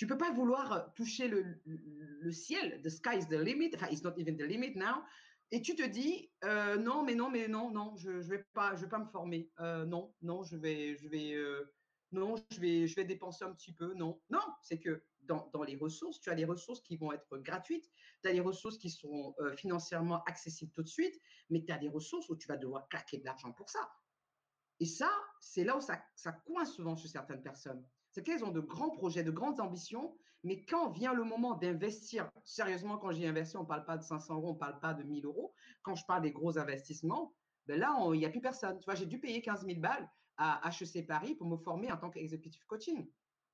tu 0.00 0.06
peux 0.06 0.16
pas 0.16 0.32
vouloir 0.32 0.72
euh, 0.72 0.80
toucher 0.94 1.28
le, 1.28 2.32
ciel. 2.32 2.80
The 2.80 2.88
sky 2.88 3.18
is 3.18 3.26
the 3.26 3.34
limit. 3.34 3.72
Enfin, 3.74 3.88
it's 3.90 4.02
not 4.02 4.14
even 4.16 4.34
the 4.34 4.44
limit 4.44 4.74
now. 4.74 5.04
Et 5.50 5.60
tu 5.60 5.74
te 5.74 5.86
dis 5.86 6.32
euh, 6.42 6.78
non, 6.78 7.04
mais 7.04 7.14
non, 7.14 7.28
mais 7.28 7.48
non, 7.48 7.70
non, 7.70 7.94
je, 7.96 8.08
ne 8.08 8.22
vais 8.22 8.46
pas, 8.54 8.74
je 8.76 8.80
vais 8.80 8.88
pas 8.88 8.98
me 8.98 9.04
former. 9.04 9.50
Euh, 9.60 9.84
non, 9.84 10.14
non, 10.22 10.42
je 10.42 10.56
vais, 10.56 10.96
je 10.96 11.06
vais, 11.06 11.34
non, 12.12 12.36
je 12.50 12.60
vais, 12.60 12.86
je 12.86 12.96
vais 12.96 13.04
dépenser 13.04 13.44
un 13.44 13.52
petit 13.52 13.74
peu. 13.74 13.92
Non, 13.92 14.18
non, 14.30 14.40
c'est 14.62 14.80
que 14.80 15.04
dans, 15.20 15.50
dans, 15.52 15.64
les 15.64 15.76
ressources, 15.76 16.18
tu 16.18 16.30
as 16.30 16.34
des 16.34 16.46
ressources 16.46 16.80
qui 16.80 16.96
vont 16.96 17.12
être 17.12 17.36
gratuites, 17.36 17.90
tu 18.22 18.30
as 18.30 18.32
des 18.32 18.40
ressources 18.40 18.78
qui 18.78 18.88
sont 18.88 19.34
financièrement 19.58 20.24
accessibles 20.24 20.72
tout 20.72 20.82
de 20.82 20.88
suite, 20.88 21.20
mais 21.50 21.62
tu 21.62 21.72
as 21.72 21.76
des 21.76 21.90
ressources 21.90 22.26
où 22.30 22.36
tu 22.36 22.48
vas 22.48 22.56
devoir 22.56 22.88
claquer 22.88 23.18
de 23.18 23.26
l'argent 23.26 23.52
pour 23.52 23.68
ça. 23.68 23.86
Et 24.78 24.86
ça, 24.86 25.10
c'est 25.42 25.64
là 25.64 25.76
où 25.76 25.82
ça, 25.82 26.02
ça 26.14 26.32
coince 26.32 26.72
souvent 26.72 26.96
chez 26.96 27.08
certaines 27.08 27.42
personnes. 27.42 27.84
C'est 28.10 28.22
qu'elles 28.22 28.44
ont 28.44 28.50
de 28.50 28.60
grands 28.60 28.90
projets, 28.90 29.22
de 29.22 29.30
grandes 29.30 29.60
ambitions, 29.60 30.16
mais 30.42 30.64
quand 30.64 30.90
vient 30.90 31.12
le 31.12 31.24
moment 31.24 31.54
d'investir, 31.54 32.30
sérieusement, 32.44 32.98
quand 32.98 33.12
j'y 33.12 33.26
investis, 33.26 33.56
on 33.56 33.62
ne 33.62 33.68
parle 33.68 33.84
pas 33.84 33.98
de 33.98 34.02
500 34.02 34.36
euros, 34.36 34.50
on 34.50 34.54
ne 34.54 34.58
parle 34.58 34.80
pas 34.80 34.94
de 34.94 35.02
1000 35.02 35.24
euros. 35.26 35.52
Quand 35.82 35.94
je 35.94 36.04
parle 36.06 36.22
des 36.22 36.32
gros 36.32 36.58
investissements, 36.58 37.34
ben 37.66 37.78
là, 37.78 37.94
il 38.14 38.18
n'y 38.18 38.24
a 38.24 38.30
plus 38.30 38.40
personne. 38.40 38.78
Tu 38.78 38.84
vois, 38.86 38.94
j'ai 38.94 39.06
dû 39.06 39.20
payer 39.20 39.42
15 39.42 39.66
000 39.66 39.80
balles 39.80 40.10
à 40.38 40.60
HEC 40.70 41.06
Paris 41.06 41.34
pour 41.34 41.46
me 41.46 41.58
former 41.58 41.92
en 41.92 41.98
tant 41.98 42.10
qu'executive 42.10 42.64
coaching. 42.66 43.06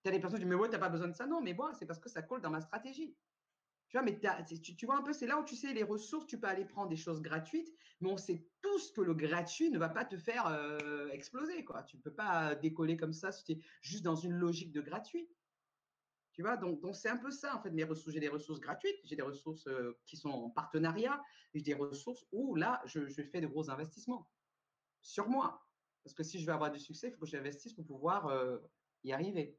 Tu 0.03 0.09
as 0.09 0.13
des 0.13 0.21
personnes 0.21 0.39
qui 0.39 0.45
disent, 0.45 0.55
mais 0.55 0.61
ouais, 0.61 0.69
tu 0.69 0.75
n'as 0.75 0.79
pas 0.79 0.89
besoin 0.89 1.09
de 1.09 1.15
ça. 1.15 1.27
Non, 1.27 1.43
mais 1.43 1.53
bon, 1.53 1.73
c'est 1.77 1.87
parce 1.87 1.99
que 1.99 2.09
ça 2.09 2.23
colle 2.23 2.41
dans 2.41 2.51
ma 2.51 2.61
stratégie. 2.61 3.17
Tu 3.89 3.97
vois, 3.97 4.03
mais 4.05 4.19
tu, 4.19 4.87
vois 4.87 4.97
un 4.97 5.03
peu, 5.03 5.13
c'est 5.13 5.27
là 5.27 5.39
où 5.39 5.45
tu 5.45 5.55
sais 5.55 5.73
les 5.73 5.85
ressources, 5.85 6.27
tu 6.27 6.41
peux 6.41 6.49
aller 6.49 6.65
prendre 6.65 6.89
des 6.89 6.97
choses 6.97 7.23
gratuites, 7.23 7.73
mais 8.01 8.11
on 8.11 8.17
sait 8.17 8.45
tous 8.61 8.91
que 8.91 9.01
le 9.01 9.15
gratuit 9.15 9.71
ne 9.71 9.79
va 9.79 9.89
pas 9.89 10.05
te 10.05 10.17
faire 10.19 10.47
euh, 10.49 11.09
exploser. 11.11 11.65
Quoi. 11.65 11.85
Tu 11.85 11.97
ne 11.97 12.03
peux 12.03 12.13
pas 12.13 12.57
décoller 12.57 12.97
comme 12.97 13.13
ça 13.13 13.31
tu 13.33 13.65
juste 13.81 14.05
dans 14.05 14.17
une 14.17 14.33
logique 14.33 14.73
de 14.73 14.81
gratuit. 14.81 15.29
Tu 16.33 16.43
vois, 16.43 16.59
donc, 16.59 16.81
c'est 16.95 17.09
un 17.09 17.17
peu 17.17 17.31
ça, 17.31 17.57
en 17.57 17.63
fait, 17.63 17.71
mes 17.71 17.85
ressources. 17.85 18.13
J'ai 18.13 18.21
des 18.21 18.29
ressources 18.29 18.61
gratuites, 18.61 18.99
j'ai 19.05 19.17
des 19.17 19.23
ressources 19.23 19.67
euh, 19.69 19.99
qui 20.05 20.19
sont 20.19 20.29
en 20.29 20.51
partenariat, 20.51 21.23
j'ai 21.55 21.63
des 21.63 21.73
ressources 21.73 22.27
où 22.31 22.55
là, 22.57 22.83
je, 22.85 23.09
fais 23.09 23.41
de 23.41 23.47
gros 23.47 23.71
investissements 23.71 24.29
sur 25.01 25.31
moi. 25.31 25.67
Parce 26.05 26.13
que 26.13 26.23
si 26.23 26.39
je 26.39 26.45
veux 26.45 26.53
avoir 26.53 26.71
du 26.71 26.79
succès, 26.79 27.09
il 27.09 27.15
faut 27.15 27.21
que 27.21 27.27
j'investisse 27.27 27.73
pour 27.73 27.87
pouvoir 27.87 28.27
euh, 28.27 28.59
y 29.03 29.13
arriver. 29.13 29.59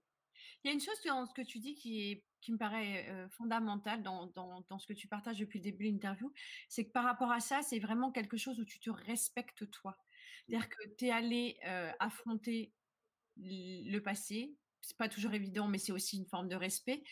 Il 0.63 0.67
y 0.67 0.69
a 0.69 0.73
une 0.73 0.79
chose 0.79 1.01
dans 1.03 1.25
ce 1.25 1.33
que 1.33 1.41
tu 1.41 1.57
dis 1.57 1.73
qui, 1.73 2.11
est, 2.11 2.25
qui 2.41 2.51
me 2.51 2.57
paraît 2.57 3.07
fondamentale 3.29 4.03
dans, 4.03 4.27
dans, 4.27 4.63
dans, 4.69 4.79
ce 4.79 4.87
que 4.87 4.93
tu 4.93 5.07
partages 5.07 5.37
depuis 5.37 5.59
le 5.59 5.63
début 5.63 5.87
de 5.87 5.91
l'interview, 5.91 6.31
c'est 6.69 6.85
que 6.85 6.91
par 6.91 7.03
rapport 7.03 7.31
à 7.31 7.39
ça, 7.39 7.61
c'est 7.61 7.79
vraiment 7.79 8.11
quelque 8.11 8.37
chose 8.37 8.59
où 8.59 8.65
tu 8.65 8.79
te 8.79 8.89
respectes 8.89 9.69
toi. 9.71 9.97
C'est-à-dire 10.45 10.69
que 10.69 10.95
tu 10.97 11.07
es 11.07 11.11
allé 11.11 11.57
affronter 11.99 12.73
le 13.37 13.99
passé, 13.99 14.55
c'est 14.81 14.97
pas 14.97 15.09
toujours 15.09 15.33
évident, 15.33 15.67
mais 15.67 15.77
c'est 15.77 15.91
aussi 15.91 16.17
une 16.17 16.25
forme 16.25 16.47
de 16.47 16.55
respect. 16.55 17.03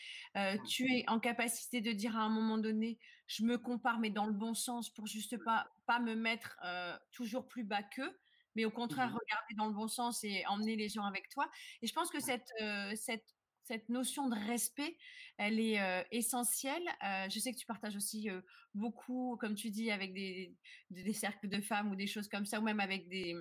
tu 0.68 0.90
es 0.92 1.04
en 1.08 1.20
capacité 1.20 1.80
de 1.80 1.92
dire 1.92 2.16
à 2.16 2.22
un 2.22 2.30
moment 2.30 2.58
donné, 2.58 2.98
je 3.26 3.44
me 3.44 3.58
compare, 3.58 3.98
mais 3.98 4.10
dans 4.10 4.26
le 4.26 4.32
bon 4.32 4.54
sens, 4.54 4.90
pour 4.90 5.06
juste 5.06 5.36
pas 5.44 5.66
pas 5.86 6.00
me 6.00 6.14
mettre 6.14 6.58
toujours 7.12 7.46
plus 7.48 7.64
bas 7.64 7.82
qu'eux 7.82 8.18
mais 8.56 8.64
au 8.64 8.70
contraire, 8.70 9.10
mmh 9.10 9.18
regarder 9.18 9.54
dans 9.56 9.66
le 9.66 9.74
bon 9.74 9.86
sens 9.86 10.24
et 10.24 10.44
emmener 10.46 10.76
les 10.76 10.88
gens 10.88 11.04
avec 11.04 11.28
toi. 11.28 11.48
Et 11.82 11.86
je 11.86 11.92
pense 11.92 12.10
que 12.10 12.20
cette, 12.20 12.50
cette, 12.96 13.35
cette 13.66 13.88
notion 13.88 14.28
de 14.28 14.36
respect, 14.46 14.96
elle 15.38 15.58
est 15.58 16.06
essentielle. 16.10 16.84
je 17.02 17.38
sais 17.38 17.52
que 17.52 17.58
tu 17.58 17.66
partages 17.66 17.96
aussi 17.96 18.28
beaucoup, 18.74 19.36
comme 19.40 19.54
tu 19.54 19.70
dis, 19.70 19.90
avec 19.90 20.14
des, 20.14 20.56
des, 20.90 21.12
cercles 21.12 21.48
de 21.48 21.60
femmes 21.60 21.90
ou 21.90 21.96
des 21.96 22.06
choses 22.06 22.28
comme 22.28 22.46
ça, 22.46 22.60
ou 22.60 22.62
même 22.62 22.80
avec 22.80 23.08
des, 23.08 23.34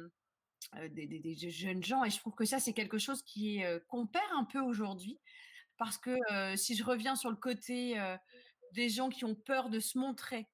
des, 0.90 1.08
des, 1.08 1.50
jeunes 1.52 1.84
gens. 1.84 2.04
Et 2.04 2.10
je 2.10 2.18
trouve 2.18 2.34
que 2.34 2.46
ça, 2.46 2.60
c'est 2.60 2.74
quelque 2.74 2.98
chose 2.98 3.22
qui 3.22 3.62
qu'on 3.88 4.08
perd 4.08 4.32
un 4.36 4.46
peu 4.46 4.60
aujourd'hui. 4.60 5.20
Parce 5.78 5.98
que 5.98 6.16
si 6.56 6.76
je 6.76 6.84
reviens 6.84 7.16
sur 7.16 7.30
le 7.30 7.36
côté 7.36 7.96
des 8.74 8.90
gens 8.90 9.10
qui 9.10 9.26
ont 9.26 9.36
peur 9.36 9.70
de 9.70 9.80
se 9.80 9.98
montrer, 9.98 10.48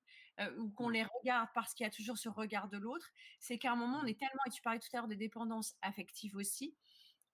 ou 0.58 0.70
qu'on 0.72 0.90
les 0.90 1.04
regarde 1.04 1.50
parce 1.54 1.74
qu'il 1.74 1.84
y 1.84 1.88
a 1.88 1.92
toujours 1.92 2.18
ce 2.18 2.30
regard 2.30 2.68
de 2.68 2.78
l'autre, 2.78 3.08
c'est 3.40 3.58
qu'à 3.58 3.72
un 3.72 3.76
moment, 3.76 4.00
on 4.04 4.06
est 4.06 4.20
tellement, 4.20 4.42
et 4.48 4.50
tu 4.50 4.62
parlais 4.62 4.80
tout 4.80 4.88
à 4.94 4.98
l'heure 4.98 5.08
de 5.08 5.16
dépendance 5.16 5.76
affective 5.82 6.36
aussi, 6.36 6.76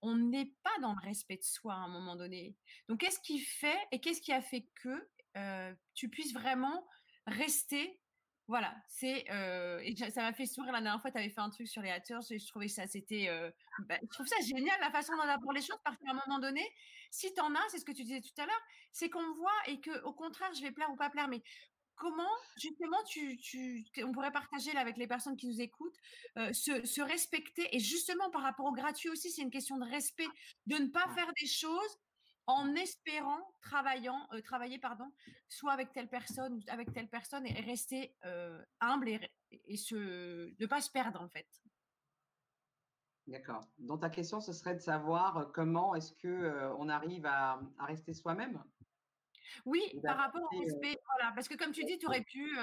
on 0.02 0.16
n'est 0.16 0.52
pas 0.62 0.78
dans 0.80 0.92
le 0.94 1.00
respect 1.02 1.36
de 1.36 1.42
soi 1.42 1.74
à 1.74 1.78
un 1.78 1.88
moment 1.88 2.16
donné. 2.16 2.56
Donc, 2.88 3.00
qu'est-ce 3.00 3.20
qui 3.20 3.38
fait 3.38 3.78
et 3.92 4.00
qu'est-ce 4.00 4.20
qui 4.20 4.32
a 4.32 4.40
fait 4.40 4.66
que 4.82 5.08
tu 5.94 6.08
puisses 6.08 6.32
vraiment 6.32 6.86
rester 7.26 8.00
voilà, 8.48 8.74
c'est 8.88 9.26
ça 9.28 10.22
m'a 10.22 10.32
fait 10.32 10.46
sourire 10.46 10.72
la 10.72 10.80
dernière 10.80 11.02
fois. 11.02 11.10
Tu 11.10 11.18
avais 11.18 11.28
fait 11.28 11.42
un 11.42 11.50
truc 11.50 11.68
sur 11.68 11.82
les 11.82 11.90
haters 11.90 12.22
et 12.30 12.38
je 12.38 12.46
trouvais 12.48 12.68
ça 12.68 12.86
c'était, 12.86 13.28
bah, 13.86 13.98
je 14.00 14.08
trouve 14.08 14.26
ça 14.26 14.36
génial 14.40 14.80
la 14.80 14.90
façon 14.90 15.12
dont 15.12 15.22
on 15.22 15.28
aborde 15.28 15.54
les 15.54 15.60
choses 15.60 15.78
parce 15.84 15.98
qu'à 15.98 16.10
un 16.10 16.14
moment 16.14 16.38
donné, 16.38 16.66
si 17.10 17.32
tu 17.34 17.40
en 17.42 17.54
as, 17.54 17.68
c'est 17.68 17.78
ce 17.78 17.84
que 17.84 17.92
tu 17.92 18.04
disais 18.04 18.22
tout 18.22 18.40
à 18.40 18.46
l'heure, 18.46 18.62
c'est 18.90 19.10
qu'on 19.10 19.20
me 19.20 19.34
voit 19.34 19.52
et 19.66 19.80
que 19.80 20.02
au 20.02 20.14
contraire, 20.14 20.50
je 20.54 20.62
vais 20.62 20.70
plaire 20.70 20.90
ou 20.90 20.96
pas 20.96 21.10
plaire, 21.10 21.28
mais 21.28 21.42
comment 21.98 22.30
justement 22.56 23.02
tu, 23.04 23.38
tu 23.38 23.84
on 24.04 24.12
pourrait 24.12 24.32
partager 24.32 24.72
là 24.72 24.80
avec 24.80 24.96
les 24.96 25.06
personnes 25.06 25.36
qui 25.36 25.46
nous 25.46 25.60
écoutent, 25.60 25.96
se, 26.36 26.84
se, 26.86 27.00
respecter 27.00 27.68
et 27.74 27.78
justement 27.78 28.30
par 28.30 28.42
rapport 28.42 28.66
au 28.66 28.72
gratuit 28.72 29.08
aussi, 29.08 29.30
c'est 29.30 29.42
une 29.42 29.50
question 29.50 29.78
de 29.78 29.84
respect, 29.84 30.28
de 30.66 30.76
ne 30.76 30.88
pas 30.88 31.06
faire 31.14 31.30
des 31.40 31.46
choses 31.46 31.98
en 32.48 32.74
espérant, 32.76 33.54
travaillant, 33.60 34.26
euh, 34.32 34.40
travailler 34.40 34.78
pardon, 34.78 35.12
soit 35.48 35.72
avec 35.72 35.92
telle 35.92 36.08
personne 36.08 36.54
ou 36.54 36.60
avec 36.68 36.92
telle 36.94 37.08
personne 37.08 37.46
et 37.46 37.60
rester 37.60 38.16
euh, 38.24 38.58
humble 38.80 39.10
et, 39.10 39.30
et 39.50 39.76
se, 39.76 40.50
ne 40.58 40.66
pas 40.66 40.80
se 40.80 40.90
perdre 40.90 41.20
en 41.20 41.28
fait. 41.28 41.46
D'accord. 43.26 43.68
Donc 43.76 44.00
ta 44.00 44.08
question, 44.08 44.40
ce 44.40 44.54
serait 44.54 44.74
de 44.74 44.80
savoir 44.80 45.36
euh, 45.36 45.44
comment 45.52 45.94
est-ce 45.94 46.14
que 46.14 46.72
on 46.78 46.88
arrive 46.88 47.26
à, 47.26 47.60
à 47.78 47.84
rester 47.84 48.14
soi-même? 48.14 48.64
Oui, 49.64 49.82
par 50.02 50.16
rapport 50.16 50.42
au 50.42 50.58
respect. 50.58 50.98
Voilà, 51.16 51.32
parce 51.34 51.48
que 51.48 51.54
comme 51.54 51.72
tu 51.72 51.84
dis, 51.84 51.98
tu 51.98 52.06
aurais 52.06 52.24
pu 52.24 52.56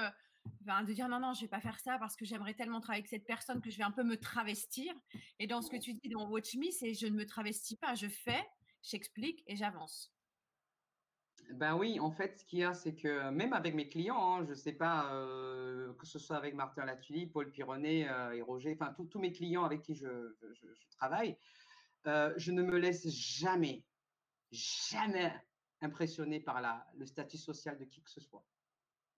de 0.84 0.92
dire 0.92 1.08
non, 1.08 1.20
non, 1.20 1.32
je 1.32 1.42
vais 1.42 1.48
pas 1.48 1.60
faire 1.60 1.78
ça 1.80 1.98
parce 1.98 2.16
que 2.16 2.24
j'aimerais 2.24 2.54
tellement 2.54 2.80
travailler 2.80 3.00
avec 3.00 3.08
cette 3.08 3.26
personne 3.26 3.60
que 3.60 3.70
je 3.70 3.78
vais 3.78 3.84
un 3.84 3.90
peu 3.90 4.02
me 4.02 4.16
travestir. 4.16 4.92
Et 5.38 5.46
dans 5.46 5.62
ce 5.62 5.70
que 5.70 5.76
tu 5.76 5.94
dis 5.94 6.08
dans 6.08 6.28
Watch 6.28 6.56
Me, 6.56 6.70
c'est 6.70 6.94
je 6.94 7.06
ne 7.06 7.16
me 7.16 7.26
travestis 7.26 7.76
pas, 7.76 7.94
je 7.94 8.08
fais 8.08 8.44
j'explique 8.82 9.42
et 9.46 9.56
j'avance. 9.56 10.12
Ben 11.52 11.76
oui, 11.76 12.00
en 12.00 12.10
fait, 12.10 12.38
ce 12.38 12.44
qu'il 12.44 12.60
y 12.60 12.64
a, 12.64 12.74
c'est 12.74 12.94
que 12.94 13.30
même 13.30 13.52
avec 13.52 13.74
mes 13.74 13.88
clients, 13.88 14.38
hein, 14.38 14.44
je 14.44 14.50
ne 14.50 14.54
sais 14.54 14.72
pas, 14.72 15.12
euh, 15.12 15.92
que 15.94 16.06
ce 16.06 16.18
soit 16.18 16.36
avec 16.36 16.54
Martin 16.54 16.84
Latuli, 16.84 17.26
Paul 17.26 17.50
Pironnet 17.50 18.08
euh, 18.08 18.32
et 18.32 18.42
Roger, 18.42 18.76
enfin 18.78 18.94
tous 19.08 19.18
mes 19.20 19.32
clients 19.32 19.64
avec 19.64 19.82
qui 19.82 19.94
je, 19.94 20.34
travaille, 20.90 21.36
euh, 22.06 22.32
je 22.36 22.50
ne 22.50 22.62
me 22.62 22.78
laisse 22.78 23.08
jamais, 23.08 23.84
jamais 24.50 25.32
impressionner 25.80 26.40
par 26.40 26.60
le 26.94 27.06
statut 27.06 27.38
social 27.38 27.78
de 27.78 27.84
qui 27.84 28.02
que 28.02 28.10
ce 28.10 28.20
soit. 28.20 28.44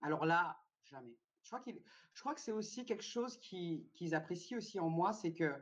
Alors 0.00 0.26
là, 0.26 0.60
jamais. 0.84 1.16
Je 1.42 2.20
crois, 2.20 2.34
que 2.34 2.40
c'est 2.40 2.52
aussi 2.52 2.84
quelque 2.84 3.04
chose 3.04 3.38
qu'ils 3.38 4.14
apprécient 4.14 4.58
aussi 4.58 4.78
en 4.78 4.90
moi, 4.90 5.12
c'est 5.12 5.32
que 5.32 5.54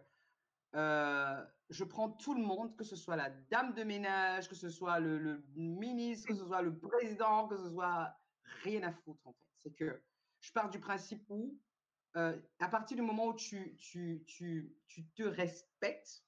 je 0.73 1.85
prends 1.85 2.11
tout 2.11 2.35
le 2.35 2.43
monde, 2.43 2.77
que 2.77 2.85
ce 2.85 2.97
soit 2.97 3.17
la 3.17 3.31
dame 3.31 3.73
de 3.75 3.85
ménage, 3.85 4.49
que 4.49 4.57
ce 4.57 4.69
soit 4.69 4.99
le, 4.99 5.45
ministre, 5.55 6.29
que 6.29 6.35
ce 6.35 6.45
soit 6.45 6.63
le 6.63 6.77
président, 6.77 7.47
que 7.47 7.57
ce 7.57 7.71
soit 7.71 8.17
rien 8.63 8.83
à 8.83 8.93
foutre 8.93 9.27
en 9.27 9.33
fait. 9.33 9.47
C'est 9.63 9.75
que 9.75 10.03
je 10.41 10.53
pars 10.53 10.71
du 10.71 10.81
principe 10.81 11.25
où, 11.29 11.57
à 12.15 12.69
partir 12.69 12.97
du 12.97 13.03
moment 13.03 13.29
où 13.29 13.35
tu, 13.35 13.77
tu, 13.77 14.25
tu, 14.27 14.75
tu 14.89 15.07
te 15.11 15.23
respectes 15.23 16.26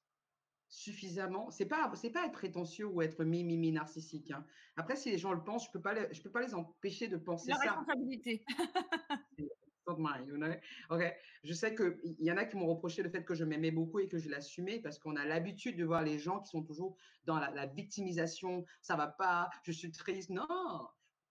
suffisamment, 0.68 1.50
c'est 1.50 1.66
pas 1.66 1.90
c'est 1.94 2.10
pas 2.10 2.26
être 2.26 2.32
prétentieux 2.32 2.86
ou 2.86 3.02
être 3.02 3.24
mi 3.24 3.72
narcissique. 3.72 4.30
Hein. 4.30 4.44
Après, 4.76 4.96
si 4.96 5.10
les 5.10 5.18
gens 5.18 5.32
le 5.32 5.42
pensent, 5.42 5.66
je 5.66 5.70
peux 5.72 5.80
pas 5.80 5.94
je 6.12 6.20
peux 6.20 6.30
pas 6.30 6.42
les 6.42 6.54
empêcher 6.54 7.08
de 7.08 7.16
penser 7.16 7.52
ça. 7.52 7.58
La 7.64 7.72
responsabilité. 7.72 8.44
Ok. 10.90 11.02
Je 11.44 11.52
sais 11.54 11.74
qu'il 11.74 12.16
y 12.20 12.30
en 12.30 12.36
a 12.36 12.44
qui 12.44 12.56
m'ont 12.56 12.66
reproché 12.66 13.02
le 13.02 13.08
fait 13.08 13.24
que 13.24 13.34
je 13.34 13.44
m'aimais 13.44 13.70
beaucoup 13.70 14.00
et 14.00 14.08
que 14.08 14.18
je 14.18 14.28
l'assumais 14.28 14.80
parce 14.80 14.98
qu'on 14.98 15.16
a 15.16 15.24
l'habitude 15.24 15.76
de 15.76 15.84
voir 15.84 16.02
les 16.02 16.18
gens 16.18 16.40
qui 16.40 16.50
sont 16.50 16.62
toujours 16.62 16.96
dans 17.24 17.38
la, 17.38 17.66
victimisation. 17.66 18.64
Ça 18.82 18.96
va 18.96 19.06
pas, 19.06 19.48
je 19.62 19.72
suis 19.72 19.90
triste. 19.90 20.30
Non, 20.30 20.46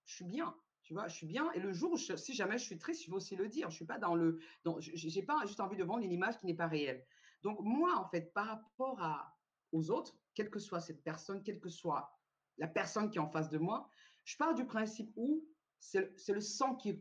je 0.06 0.16
suis 0.16 0.26
bien. 0.26 0.56
Tu 0.84 0.94
vois, 0.94 1.08
je 1.08 1.16
suis 1.16 1.28
bien. 1.28 1.52
Et 1.52 1.60
le 1.60 1.74
jour 1.74 1.92
où, 1.92 1.98
si 1.98 2.34
jamais 2.34 2.58
je 2.58 2.64
suis 2.64 2.78
triste, 2.78 3.04
je 3.04 3.12
vais 3.12 3.18
aussi 3.18 3.36
le 3.36 3.50
dire. 3.50 3.70
Je 3.70 3.76
suis 3.76 3.86
pas 3.86 4.00
dans 4.00 4.16
le. 4.16 4.40
Dans, 4.64 4.80
j'ai 4.80 5.22
pas 5.22 5.46
juste 5.46 5.60
envie 5.60 5.78
de 5.78 5.84
vendre 5.84 6.04
une 6.04 6.14
image 6.14 6.40
qui 6.40 6.46
n'est 6.46 6.56
pas 6.56 6.68
réelle. 6.68 7.06
Donc, 7.44 7.60
moi, 7.62 7.96
en 7.98 8.10
fait, 8.10 8.34
par 8.34 8.48
rapport 8.48 9.02
à, 9.02 9.38
aux 9.72 9.90
autres, 9.92 10.18
quelle 10.34 10.50
que 10.50 10.60
soit 10.60 10.82
cette 10.82 11.04
personne, 11.04 11.44
quelle 11.44 11.60
que 11.60 11.70
soit 11.70 12.18
la 12.58 12.68
personne 12.68 13.10
qui 13.10 13.18
est 13.18 13.22
en 13.22 13.30
face 13.30 13.50
de 13.50 13.58
moi, 13.58 13.90
je 14.24 14.36
pars 14.38 14.56
du 14.56 14.66
principe 14.66 15.12
où 15.16 15.46
c'est 15.80 16.34
le 16.34 16.42
sang 16.42 16.76
qui, 16.76 17.00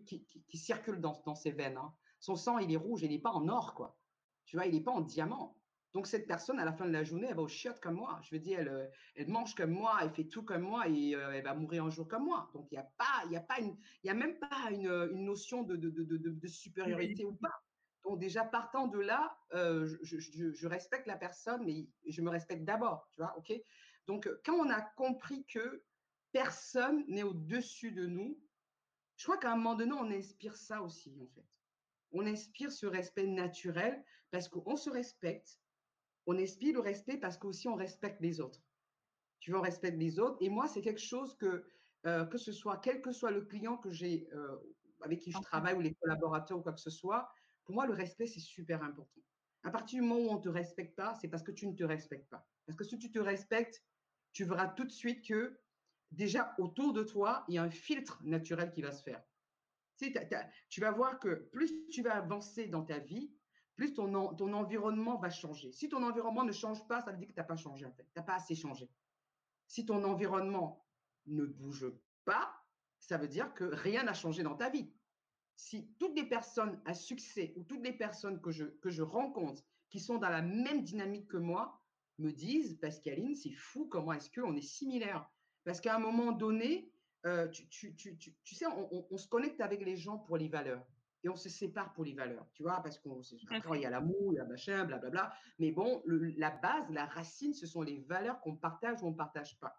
circule 0.54 1.00
dans, 1.00 1.34
ses 1.34 1.50
veines. 1.50 1.76
Hein. 1.76 1.92
Son 2.20 2.36
sang, 2.36 2.58
il 2.58 2.72
est 2.72 2.76
rouge, 2.76 3.02
il 3.02 3.10
n'est 3.10 3.18
pas 3.18 3.32
en 3.32 3.48
or, 3.48 3.74
quoi. 3.74 3.98
Tu 4.44 4.56
vois, 4.56 4.66
il 4.66 4.74
n'est 4.74 4.82
pas 4.82 4.92
en 4.92 5.00
diamant. 5.00 5.56
Donc, 5.92 6.06
cette 6.06 6.26
personne, 6.26 6.58
à 6.58 6.64
la 6.64 6.74
fin 6.74 6.84
de 6.84 6.92
la 6.92 7.04
journée, 7.04 7.26
elle 7.28 7.36
va 7.36 7.42
au 7.42 7.48
chiottes 7.48 7.80
comme 7.80 7.94
moi. 7.94 8.20
Je 8.22 8.34
veux 8.34 8.38
dire, 8.38 8.60
elle, 8.60 8.68
euh, 8.68 8.86
elle 9.14 9.28
mange 9.28 9.54
comme 9.54 9.70
moi, 9.70 9.98
elle 10.02 10.10
fait 10.10 10.26
tout 10.26 10.42
comme 10.42 10.62
moi 10.62 10.86
et 10.88 11.14
euh, 11.14 11.32
elle 11.32 11.42
va 11.42 11.54
mourir 11.54 11.84
un 11.84 11.90
jour 11.90 12.06
comme 12.06 12.26
moi. 12.26 12.50
Donc, 12.52 12.68
il 12.70 12.74
n'y 12.74 12.78
a, 12.78 12.88
pas, 12.98 13.24
y 13.30 13.36
a, 13.36 13.40
pas 13.40 13.58
une, 13.60 13.76
y 14.04 14.10
a 14.10 14.14
même 14.14 14.38
pas 14.38 14.70
une, 14.70 15.24
notion 15.24 15.62
de, 15.62 15.74
de, 15.76 16.46
supériorité 16.46 17.24
ou 17.24 17.34
pas. 17.34 17.62
Donc, 18.04 18.20
déjà, 18.20 18.44
partant 18.44 18.88
de 18.88 18.98
là, 18.98 19.35
euh, 19.54 19.96
je, 20.02 20.18
je, 20.18 20.66
respecte 20.66 21.06
la 21.06 21.16
personne, 21.16 21.64
mais 21.64 21.88
je 22.06 22.20
me 22.22 22.30
respecte 22.30 22.64
d'abord. 22.64 23.08
Tu 23.12 23.20
vois, 23.20 23.36
OK? 23.38 23.52
Donc, 24.06 24.28
quand 24.44 24.54
on 24.54 24.70
a 24.70 24.80
compris 24.80 25.44
que 25.46 25.84
personne 26.32 27.04
n'est 27.08 27.22
au-dessus 27.22 27.92
de 27.92 28.06
nous, 28.06 28.38
je 29.16 29.24
crois 29.24 29.38
qu'à 29.38 29.52
un 29.52 29.56
moment 29.56 29.74
donné, 29.74 29.92
on 29.92 30.10
inspire 30.10 30.56
ça 30.56 30.82
aussi, 30.82 31.16
en 31.20 31.26
fait. 31.26 31.46
On 32.12 32.26
inspire 32.26 32.70
ce 32.70 32.86
respect 32.86 33.26
naturel 33.26 34.04
parce 34.30 34.48
qu'on 34.48 34.76
se 34.76 34.90
respecte. 34.90 35.58
On 36.26 36.36
inspire 36.38 36.74
le 36.74 36.80
respect 36.80 37.16
parce 37.16 37.36
qu'aussi 37.36 37.68
on 37.68 37.74
respecte 37.74 38.20
les 38.20 38.40
autres. 38.40 38.60
Tu 39.40 39.50
veux, 39.50 39.58
on 39.58 39.62
respecte 39.62 39.98
les 39.98 40.18
autres. 40.18 40.36
Et 40.40 40.48
moi, 40.48 40.66
c'est 40.66 40.82
quelque 40.82 41.00
chose 41.00 41.36
que, 41.36 41.64
euh, 42.06 42.24
que 42.26 42.38
ce 42.38 42.52
soit, 42.52 42.78
quel 42.78 43.00
que 43.00 43.12
soit 43.12 43.30
le 43.30 43.42
client 43.42 43.76
que 43.76 43.90
j'ai, 43.90 44.28
euh, 44.32 44.56
avec 45.02 45.20
qui 45.20 45.30
je 45.30 45.40
travaille 45.40 45.74
ou 45.74 45.80
les 45.80 45.94
collaborateurs 45.94 46.58
ou 46.58 46.62
quoi 46.62 46.72
que 46.72 46.80
ce 46.80 46.90
soit, 46.90 47.30
pour 47.64 47.74
moi, 47.74 47.86
le 47.86 47.94
respect, 47.94 48.26
c'est 48.26 48.40
super 48.40 48.82
important. 48.82 49.20
À 49.66 49.70
partir 49.72 50.00
du 50.00 50.06
moment 50.06 50.20
où 50.20 50.30
on 50.30 50.36
ne 50.36 50.42
te 50.42 50.48
respecte 50.48 50.94
pas, 50.94 51.16
c'est 51.16 51.26
parce 51.26 51.42
que 51.42 51.50
tu 51.50 51.66
ne 51.66 51.74
te 51.74 51.82
respectes 51.82 52.30
pas. 52.30 52.46
Parce 52.66 52.78
que 52.78 52.84
si 52.84 53.00
tu 53.00 53.10
te 53.10 53.18
respectes, 53.18 53.82
tu 54.32 54.44
verras 54.44 54.68
tout 54.68 54.84
de 54.84 54.92
suite 54.92 55.26
que 55.26 55.58
déjà 56.12 56.54
autour 56.58 56.92
de 56.92 57.02
toi, 57.02 57.44
il 57.48 57.56
y 57.56 57.58
a 57.58 57.64
un 57.64 57.70
filtre 57.70 58.20
naturel 58.22 58.70
qui 58.70 58.80
va 58.80 58.92
se 58.92 59.02
faire. 59.02 59.20
Tu, 59.98 60.80
vas 60.80 60.92
voir 60.92 61.18
que 61.18 61.48
plus 61.50 61.88
tu 61.88 62.02
vas 62.02 62.14
avancer 62.14 62.68
dans 62.68 62.84
ta 62.84 63.00
vie, 63.00 63.34
plus 63.74 63.92
ton, 63.92 64.36
ton 64.36 64.52
environnement 64.52 65.18
va 65.18 65.30
changer. 65.30 65.72
Si 65.72 65.88
ton 65.88 66.04
environnement 66.04 66.44
ne 66.44 66.52
change 66.52 66.86
pas, 66.86 67.00
ça 67.00 67.10
veut 67.10 67.18
dire 67.18 67.26
que 67.26 67.32
tu 67.32 67.40
n'as 67.40 67.44
pas 67.44 67.56
changé 67.56 67.86
en 67.86 67.92
fait. 67.92 68.04
Tu 68.04 68.12
n'as 68.14 68.22
pas 68.22 68.36
assez 68.36 68.54
changé. 68.54 68.88
Si 69.66 69.84
ton 69.84 70.04
environnement 70.04 70.86
ne 71.26 71.44
bouge 71.44 71.86
pas, 72.24 72.54
ça 73.00 73.18
veut 73.18 73.26
dire 73.26 73.52
que 73.52 73.64
rien 73.64 74.04
n'a 74.04 74.14
changé 74.14 74.44
dans 74.44 74.54
ta 74.54 74.70
vie. 74.70 74.92
Si 75.56 75.88
toutes 75.98 76.14
les 76.14 76.26
personnes 76.26 76.80
à 76.84 76.94
succès 76.94 77.54
ou 77.56 77.64
toutes 77.64 77.82
les 77.82 77.92
personnes 77.92 78.40
que 78.40 78.50
je, 78.50 78.64
que 78.64 78.90
je 78.90 79.02
rencontre 79.02 79.64
qui 79.90 80.00
sont 80.00 80.18
dans 80.18 80.28
la 80.28 80.42
même 80.42 80.82
dynamique 80.82 81.28
que 81.28 81.36
moi 81.36 81.80
me 82.18 82.30
disent, 82.30 82.78
Pascaline, 82.78 83.34
c'est 83.34 83.52
fou, 83.52 83.86
comment 83.86 84.12
est-ce 84.12 84.30
qu'on 84.30 84.54
est 84.56 84.60
similaires 84.60 85.30
parce 85.66 85.80
qu'à 85.80 85.96
un 85.96 85.98
moment 85.98 86.30
donné, 86.30 86.92
euh, 87.26 87.48
tu, 87.48 87.92
sais, 88.44 88.66
on, 88.66 89.18
se 89.18 89.26
connecte 89.26 89.60
avec 89.60 89.84
les 89.84 89.96
gens 89.96 90.16
pour 90.16 90.36
les 90.36 90.48
valeurs 90.48 90.86
et 91.24 91.28
on 91.28 91.34
se 91.34 91.48
sépare 91.48 91.92
pour 91.92 92.04
les 92.04 92.14
valeurs, 92.14 92.46
tu 92.54 92.62
vois, 92.62 92.80
parce 92.84 93.00
qu'on 93.00 93.20
il 93.20 93.80
y 93.80 93.84
a 93.84 93.90
l'amour, 93.90 94.32
il 94.32 94.36
y 94.36 94.38
a 94.38 94.44
machin, 94.44 94.84
blablabla. 94.84 95.32
Mais 95.58 95.72
bon, 95.72 96.04
la 96.06 96.50
base, 96.50 96.88
la 96.90 97.06
racine, 97.06 97.52
ce 97.52 97.66
sont 97.66 97.82
les 97.82 97.98
valeurs 97.98 98.40
qu'on 98.42 98.54
partage 98.54 99.02
ou 99.02 99.08
on 99.08 99.10
ne 99.10 99.16
partage 99.16 99.58
pas. 99.58 99.76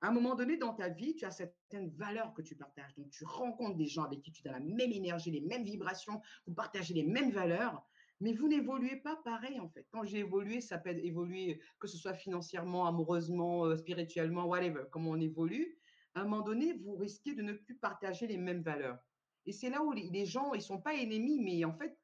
À 0.00 0.08
un 0.08 0.12
moment 0.12 0.34
donné 0.34 0.56
dans 0.56 0.74
ta 0.74 0.88
vie, 0.88 1.16
tu 1.16 1.24
as 1.24 1.30
certaines 1.30 1.88
valeurs 1.90 2.34
que 2.34 2.42
tu 2.42 2.56
partages. 2.56 2.94
Donc, 2.96 3.10
tu 3.10 3.24
rencontres 3.24 3.76
des 3.76 3.86
gens 3.86 4.04
avec 4.04 4.20
qui 4.20 4.32
tu 4.32 4.46
as 4.48 4.52
la 4.52 4.60
même 4.60 4.92
énergie, 4.92 5.30
les 5.30 5.40
mêmes 5.40 5.64
vibrations, 5.64 6.20
vous 6.46 6.54
partagez 6.54 6.94
les 6.94 7.04
mêmes 7.04 7.30
valeurs 7.30 7.86
mais 8.20 8.32
vous 8.32 8.48
n'évoluez 8.48 8.96
pas 8.96 9.16
pareil 9.16 9.60
en 9.60 9.68
fait. 9.68 9.86
Quand 9.90 10.04
j'ai 10.04 10.18
évolué, 10.18 10.60
ça 10.60 10.78
peut 10.78 10.90
évoluer, 10.90 11.60
que 11.78 11.88
ce 11.88 11.98
soit 11.98 12.14
financièrement, 12.14 12.86
amoureusement, 12.86 13.66
euh, 13.66 13.76
spirituellement, 13.76 14.46
whatever, 14.46 14.84
comment 14.90 15.10
on 15.10 15.20
évolue. 15.20 15.78
À 16.14 16.20
un 16.20 16.24
moment 16.24 16.42
donné, 16.42 16.72
vous 16.72 16.94
risquez 16.94 17.34
de 17.34 17.42
ne 17.42 17.52
plus 17.52 17.74
partager 17.74 18.26
les 18.26 18.36
mêmes 18.36 18.62
valeurs. 18.62 18.98
Et 19.46 19.52
c'est 19.52 19.68
là 19.68 19.82
où 19.82 19.92
les, 19.92 20.24
gens, 20.24 20.54
ils 20.54 20.62
sont 20.62 20.80
pas 20.80 20.94
ennemis, 20.94 21.40
mais 21.40 21.64
en 21.64 21.74
fait, 21.74 21.98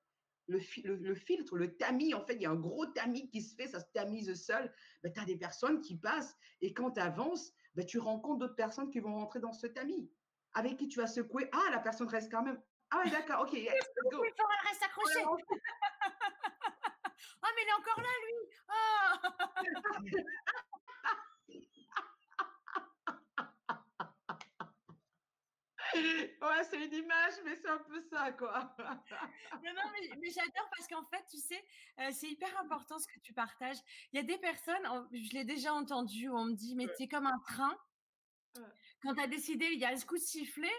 le, 0.48 0.58
filtre, 1.14 1.56
le 1.56 1.76
tamis, 1.76 2.12
en 2.12 2.26
fait, 2.26 2.34
il 2.34 2.42
y 2.42 2.46
a 2.46 2.50
un 2.50 2.56
gros 2.56 2.86
tamis 2.86 3.30
qui 3.30 3.40
se 3.40 3.54
fait, 3.54 3.68
ça 3.68 3.78
se 3.78 3.86
tamise 3.94 4.34
seul. 4.34 4.70
Ben, 5.02 5.12
tu 5.12 5.20
as 5.20 5.24
des 5.24 5.36
personnes 5.36 5.80
qui 5.80 5.96
passent 5.96 6.36
et 6.60 6.74
quand 6.74 6.90
tu 6.90 7.00
avances, 7.00 7.52
ben, 7.74 7.86
tu 7.86 7.98
rencontres 7.98 8.38
d'autres 8.38 8.56
personnes 8.56 8.90
qui 8.90 9.00
vont 9.00 9.14
rentrer 9.14 9.40
dans 9.40 9.52
ce 9.52 9.66
tamis, 9.66 10.10
avec 10.54 10.76
qui 10.76 10.88
tu 10.88 11.00
vas 11.00 11.06
secouer. 11.06 11.48
Ah, 11.52 11.70
la 11.70 11.78
personne 11.78 12.08
reste 12.08 12.30
quand 12.30 12.42
même. 12.42 12.60
Ah 12.90 13.00
oui, 13.04 13.10
d'accord, 13.10 13.42
ok. 13.42 13.52
Yes, 13.52 13.72
go. 14.10 14.24
Elle 14.24 14.68
reste 14.68 14.82
accrochée. 14.82 15.24
Ah, 17.42 17.48
mais 17.54 17.62
il 17.62 17.68
est 17.68 17.72
encore 17.72 18.00
là, 18.00 18.08
lui. 18.26 18.34
Ouais, 26.42 26.64
c'est 26.70 26.84
une 26.84 26.92
image, 26.92 27.34
mais 27.44 27.56
c'est 27.56 27.68
un 27.68 27.78
peu 27.78 28.00
ça, 28.00 28.32
quoi. 28.32 28.74
non, 28.78 29.72
non, 29.74 29.82
mais, 30.20 30.30
j'adore 30.30 30.68
parce 30.76 30.88
qu'en 30.88 31.04
fait, 31.04 31.24
tu 31.30 31.38
sais, 31.38 31.62
euh, 32.00 32.10
c'est 32.12 32.28
hyper 32.28 32.58
important 32.60 32.98
ce 32.98 33.06
que 33.06 33.20
tu 33.20 33.32
partages. 33.32 33.78
Il 34.12 34.16
y 34.16 34.20
a 34.20 34.22
des 34.22 34.38
personnes, 34.38 34.82
je 35.12 35.32
l'ai 35.34 35.44
déjà 35.44 35.72
entendu, 35.74 36.28
où 36.28 36.36
on 36.36 36.44
me 36.46 36.54
dit, 36.54 36.74
mais 36.74 36.86
tu 36.96 37.04
es 37.04 37.08
comme 37.08 37.26
un 37.26 37.38
train. 37.40 37.76
Quand 39.02 39.14
tu 39.14 39.20
as 39.20 39.26
décidé, 39.26 39.66
il 39.72 39.78
y 39.78 39.84
a 39.84 39.90
un 39.90 40.00
coup 40.00 40.16
de 40.16 40.22
sifflet 40.22 40.72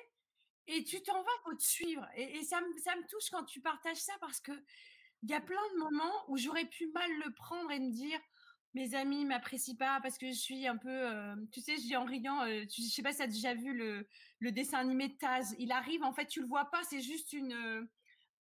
et 0.67 0.83
tu 0.83 1.01
t'en 1.01 1.21
vas, 1.21 1.29
faut 1.43 1.55
te 1.55 1.63
suivre. 1.63 2.07
Et, 2.15 2.43
ça, 2.43 2.61
me, 2.61 2.77
ça 2.77 2.95
me 2.95 3.07
touche 3.07 3.29
quand 3.29 3.43
tu 3.45 3.61
partages 3.61 4.01
ça 4.01 4.13
parce 4.19 4.39
que 4.39 4.51
il 5.23 5.29
y 5.29 5.33
a 5.33 5.41
plein 5.41 5.61
de 5.73 5.79
moments 5.79 6.25
où 6.29 6.37
j'aurais 6.37 6.65
pu 6.65 6.87
mal 6.93 7.09
le 7.23 7.31
prendre 7.33 7.71
et 7.71 7.79
me 7.79 7.91
dire, 7.91 8.19
mes 8.73 8.95
amis 8.95 9.25
m'apprécient 9.25 9.75
pas 9.75 9.99
parce 10.01 10.17
que 10.17 10.27
je 10.27 10.37
suis 10.37 10.67
un 10.67 10.77
peu, 10.77 10.89
euh, 10.89 11.35
tu 11.51 11.61
sais, 11.61 11.75
je 11.75 11.81
dis 11.81 11.95
en 11.95 12.05
riant, 12.05 12.41
euh, 12.43 12.63
je 12.69 12.81
sais 12.83 13.03
pas 13.03 13.11
si 13.11 13.17
tu 13.17 13.23
as 13.23 13.27
déjà 13.27 13.53
vu 13.53 13.73
le, 13.73 14.51
dessin 14.51 14.79
animé 14.79 15.09
de 15.09 15.15
Taz. 15.15 15.55
Il 15.59 15.71
arrive, 15.71 16.03
en 16.03 16.13
fait, 16.13 16.25
tu 16.27 16.41
le 16.41 16.47
vois 16.47 16.65
pas, 16.65 16.81
c'est 16.83 17.01
juste 17.01 17.33
une, 17.33 17.53
euh, 17.53 17.83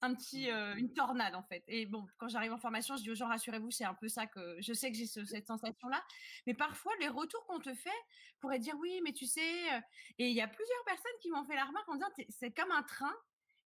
un 0.02 0.14
petit, 0.14 0.48
une 0.48 0.94
tornade 0.94 1.34
en 1.34 1.42
fait. 1.42 1.62
Et 1.66 1.84
bon, 1.84 2.06
quand 2.16 2.28
j'arrive 2.28 2.52
en 2.52 2.58
formation, 2.58 2.96
je 2.96 3.02
dis 3.02 3.10
aux 3.10 3.14
gens, 3.14 3.28
rassurez-vous, 3.28 3.70
c'est 3.70 3.84
un 3.84 3.94
peu 3.94 4.08
ça 4.08 4.26
que 4.26 4.56
je 4.60 4.72
sais 4.72 4.90
que 4.90 4.96
j'ai 4.96 5.06
cette 5.06 5.46
sensation-là. 5.46 6.02
Mais 6.46 6.54
parfois, 6.54 6.92
les 7.00 7.08
retours 7.08 7.44
qu'on 7.46 7.60
te 7.60 7.74
fait 7.74 7.90
pourraient 8.40 8.60
dire, 8.60 8.76
oui, 8.78 9.00
mais 9.04 9.12
tu 9.12 9.26
sais, 9.26 9.66
et 10.18 10.28
il 10.30 10.34
y 10.34 10.40
a 10.40 10.48
plusieurs 10.48 10.84
personnes 10.86 11.12
qui 11.20 11.30
m'ont 11.30 11.44
fait 11.44 11.54
la 11.54 11.66
remarque 11.66 11.88
en 11.90 11.94
disant, 11.94 12.08
c'est 12.30 12.50
comme 12.50 12.70
un 12.70 12.82
train. 12.82 13.12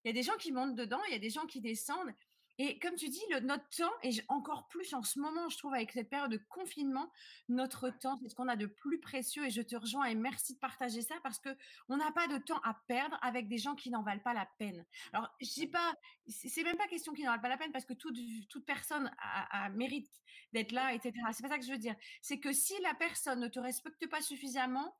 Il 0.03 0.09
y 0.09 0.11
a 0.11 0.13
des 0.13 0.25
gens 0.25 0.37
qui 0.37 0.51
montent 0.51 0.75
dedans, 0.75 1.01
il 1.07 1.13
y 1.13 1.17
a 1.17 1.21
des 1.21 1.31
gens 1.31 1.47
qui 1.47 1.61
descendent. 1.61 2.13
Et 2.59 2.79
comme 2.79 2.95
tu 2.95 3.09
dis, 3.09 3.23
le, 3.31 3.41
notre 3.41 3.69
temps, 3.71 3.93
et 4.03 4.11
encore 4.29 4.69
plus 4.69 4.95
en 4.95 5.03
ce 5.03 5.19
moment, 5.19 5.49
je 5.49 5.59
trouve, 5.59 5.75
avec 5.75 5.91
cette 5.93 6.09
période 6.09 6.31
de 6.31 6.41
confinement, 6.49 7.11
notre 7.49 7.91
temps, 7.91 8.17
c'est 8.17 8.29
ce 8.29 8.35
qu'on 8.35 8.49
a 8.49 8.57
de 8.57 8.67
plus 8.67 9.01
précieux. 9.01 9.45
Et 9.47 9.51
je 9.51 9.63
te 9.63 9.75
rejoins 9.77 10.05
et 10.05 10.15
merci 10.15 10.55
de 10.55 10.59
partager 10.59 11.03
ça 11.03 11.17
parce 11.23 11.39
que 11.39 11.49
on 11.89 11.97
n'a 11.97 12.13
pas 12.13 12.29
de 12.29 12.39
temps 12.39 12.61
à 12.65 12.75
perdre 12.87 13.19
avec 13.23 13.49
des 13.49 13.59
gens 13.59 13.75
qui 13.75 13.91
n'en 13.91 14.03
valent 14.03 14.23
pas 14.23 14.35
la 14.35 14.47
peine. 14.59 14.85
Alors, 15.13 15.29
je 15.41 15.51
dis 15.53 15.67
pas, 15.67 15.95
c'est 16.29 16.63
même 16.63 16.77
pas 16.77 16.87
question 16.87 17.13
qu'ils 17.13 17.25
n'en 17.25 17.33
valent 17.33 17.43
pas 17.43 17.49
la 17.49 17.57
peine 17.57 17.73
parce 17.73 17.85
que 17.85 17.95
toute, 17.95 18.17
toute 18.49 18.65
personne 18.65 19.11
a, 19.19 19.65
a 19.65 19.69
mérite 19.71 20.11
d'être 20.53 20.73
là, 20.73 20.95
etc. 20.95 21.13
C'est 21.33 21.43
pas 21.43 21.49
ça 21.49 21.59
que 21.59 21.65
je 21.65 21.73
veux 21.73 21.79
dire. 21.79 21.97
C'est 22.23 22.39
que 22.39 22.53
si 22.53 22.81
la 22.83 22.95
personne 22.95 23.41
ne 23.41 23.49
te 23.49 23.59
respecte 23.59 24.09
pas 24.09 24.21
suffisamment, 24.21 24.95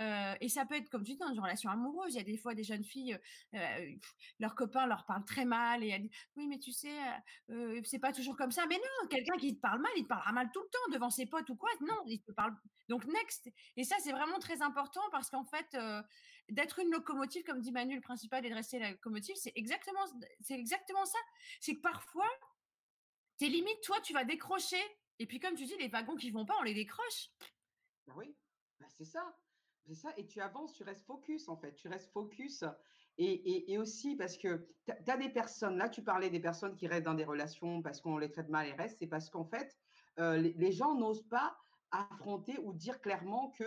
euh, 0.00 0.34
et 0.40 0.48
ça 0.48 0.64
peut 0.64 0.76
être, 0.76 0.88
comme 0.90 1.02
tu 1.02 1.12
dis, 1.12 1.18
dans 1.18 1.32
une 1.32 1.40
relation 1.40 1.70
amoureuse. 1.70 2.14
Il 2.14 2.18
y 2.18 2.20
a 2.20 2.24
des 2.24 2.36
fois 2.36 2.54
des 2.54 2.62
jeunes 2.62 2.84
filles, 2.84 3.18
euh, 3.54 3.90
leurs 4.38 4.54
copains 4.54 4.86
leur 4.86 5.04
parlent 5.06 5.24
très 5.24 5.44
mal 5.44 5.82
et 5.82 5.88
elles 5.88 6.02
disent 6.02 6.16
Oui, 6.36 6.46
mais 6.46 6.58
tu 6.58 6.72
sais, 6.72 6.96
euh, 7.50 7.80
c'est 7.84 7.98
pas 7.98 8.12
toujours 8.12 8.36
comme 8.36 8.52
ça. 8.52 8.66
Mais 8.66 8.76
non, 8.76 9.08
quelqu'un 9.08 9.36
qui 9.36 9.56
te 9.56 9.60
parle 9.60 9.80
mal, 9.80 9.90
il 9.96 10.04
te 10.04 10.08
parlera 10.08 10.32
mal 10.32 10.50
tout 10.52 10.62
le 10.62 10.68
temps 10.68 10.92
devant 10.92 11.10
ses 11.10 11.26
potes 11.26 11.50
ou 11.50 11.56
quoi. 11.56 11.70
Non, 11.80 12.02
il 12.06 12.20
te 12.22 12.32
parle. 12.32 12.54
Donc, 12.88 13.04
next. 13.06 13.50
Et 13.76 13.84
ça, 13.84 13.96
c'est 14.00 14.12
vraiment 14.12 14.38
très 14.38 14.62
important 14.62 15.02
parce 15.10 15.30
qu'en 15.30 15.44
fait, 15.44 15.76
d'être 16.48 16.78
une 16.78 16.90
locomotive, 16.90 17.42
comme 17.44 17.60
dit 17.60 17.72
Manu, 17.72 17.96
le 17.96 18.00
principal, 18.00 18.44
et 18.46 18.50
de 18.50 18.54
rester 18.54 18.78
la 18.78 18.92
locomotive, 18.92 19.36
c'est 19.36 19.52
exactement, 19.56 20.04
c'est 20.40 20.58
exactement 20.58 21.04
ça. 21.04 21.18
C'est 21.60 21.74
que 21.74 21.80
parfois, 21.80 22.28
tes 23.36 23.48
limites, 23.48 23.80
toi, 23.82 24.00
tu 24.00 24.12
vas 24.12 24.24
décrocher. 24.24 24.80
Et 25.18 25.26
puis, 25.26 25.40
comme 25.40 25.54
tu 25.54 25.64
dis, 25.64 25.76
les 25.78 25.88
wagons 25.88 26.16
qui 26.16 26.30
vont 26.30 26.46
pas, 26.46 26.54
on 26.60 26.62
les 26.62 26.74
décroche. 26.74 27.30
Bah 28.06 28.14
oui, 28.16 28.34
bah 28.80 28.86
c'est 28.96 29.04
ça. 29.04 29.36
C'est 29.88 29.94
ça, 29.94 30.12
et 30.18 30.26
tu 30.26 30.42
avances, 30.42 30.74
tu 30.74 30.82
restes 30.82 31.06
focus 31.06 31.48
en 31.48 31.56
fait, 31.56 31.74
tu 31.74 31.88
restes 31.88 32.12
focus. 32.12 32.62
Et, 33.16 33.78
aussi 33.78 34.16
parce 34.16 34.36
que 34.36 34.68
tu 34.84 35.10
as 35.10 35.16
des 35.16 35.30
personnes, 35.30 35.78
là 35.78 35.88
tu 35.88 36.02
parlais 36.02 36.28
des 36.28 36.40
personnes 36.40 36.76
qui 36.76 36.86
restent 36.86 37.06
dans 37.06 37.14
des 37.14 37.24
relations 37.24 37.80
parce 37.80 38.00
qu'on 38.00 38.18
les 38.18 38.30
traite 38.30 38.50
mal 38.50 38.68
et 38.68 38.72
restent, 38.72 38.98
c'est 38.98 39.06
parce 39.06 39.30
qu'en 39.30 39.46
fait, 39.46 39.76
euh, 40.18 40.36
les, 40.36 40.72
gens 40.72 40.94
n'osent 40.94 41.26
pas 41.26 41.56
affronter 41.90 42.58
ou 42.62 42.74
dire 42.74 43.00
clairement 43.00 43.50
que 43.58 43.64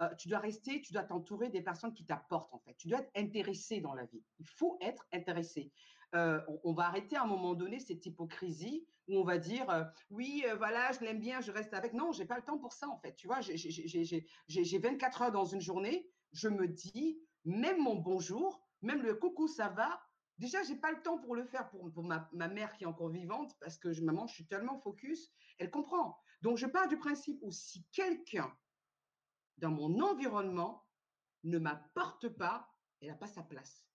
euh, 0.00 0.14
tu 0.16 0.28
dois 0.28 0.38
rester, 0.38 0.80
tu 0.80 0.92
dois 0.92 1.02
t'entourer 1.02 1.50
des 1.50 1.60
personnes 1.60 1.92
qui 1.92 2.04
t'apportent 2.04 2.54
en 2.54 2.60
fait. 2.60 2.74
Tu 2.76 2.86
dois 2.86 3.00
être 3.00 3.10
intéressé 3.16 3.80
dans 3.80 3.94
la 3.94 4.04
vie. 4.04 4.22
Il 4.38 4.46
faut 4.46 4.78
être 4.80 5.04
intéressé. 5.12 5.72
Euh, 6.14 6.40
on, 6.62 6.72
va 6.72 6.84
arrêter 6.84 7.16
à 7.16 7.24
un 7.24 7.26
moment 7.26 7.54
donné 7.54 7.80
cette 7.80 8.06
hypocrisie 8.06 8.86
où 9.08 9.18
on 9.18 9.24
va 9.24 9.38
dire 9.38 9.68
euh, 9.70 9.84
oui, 10.10 10.44
euh, 10.48 10.56
voilà, 10.56 10.92
je 10.92 11.00
l'aime 11.00 11.20
bien, 11.20 11.40
je 11.40 11.52
reste 11.52 11.74
avec. 11.74 11.92
Non, 11.92 12.12
j'ai 12.12 12.24
pas 12.24 12.36
le 12.36 12.42
temps 12.42 12.58
pour 12.58 12.72
ça 12.72 12.88
en 12.88 12.98
fait. 12.98 13.14
Tu 13.14 13.26
vois, 13.26 13.40
j'ai 13.40 14.78
24 14.78 15.22
heures 15.22 15.32
dans 15.32 15.44
une 15.44 15.60
journée. 15.60 16.08
Je 16.32 16.48
me 16.48 16.66
dis, 16.66 17.20
même 17.44 17.80
mon 17.80 17.96
bonjour, 17.96 18.60
même 18.82 19.02
le 19.02 19.14
coucou, 19.14 19.48
ça 19.48 19.68
va. 19.68 20.00
Déjà, 20.38 20.62
j'ai 20.64 20.74
pas 20.74 20.90
le 20.90 21.00
temps 21.02 21.18
pour 21.18 21.36
le 21.36 21.44
faire 21.44 21.70
pour, 21.70 22.02
ma, 22.02 22.48
mère 22.48 22.72
qui 22.74 22.84
est 22.84 22.88
encore 22.88 23.08
vivante 23.08 23.56
parce 23.60 23.78
que 23.78 23.92
je, 23.92 24.02
maman, 24.02 24.26
je 24.26 24.34
suis 24.34 24.46
tellement 24.46 24.78
focus, 24.80 25.30
elle 25.58 25.70
comprend. 25.70 26.18
Donc, 26.42 26.58
je 26.58 26.66
pars 26.66 26.88
du 26.88 26.98
principe 26.98 27.38
où 27.42 27.52
si 27.52 27.84
quelqu'un 27.92 28.52
dans 29.58 29.70
mon 29.70 30.00
environnement 30.00 30.84
ne 31.44 31.58
m'apporte 31.58 32.28
pas, 32.28 32.68
elle 33.00 33.08
n'a 33.08 33.14
pas 33.14 33.28
sa 33.28 33.42
place. 33.42 33.86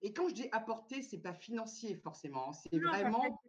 Et 0.00 0.12
quand 0.12 0.28
je 0.28 0.34
dis 0.34 0.48
apporter, 0.52 1.02
c'est 1.02 1.18
pas 1.20 1.34
financier 1.34 1.94
forcément, 1.96 2.52
c'est 2.52 2.76
vraiment. 2.78 3.40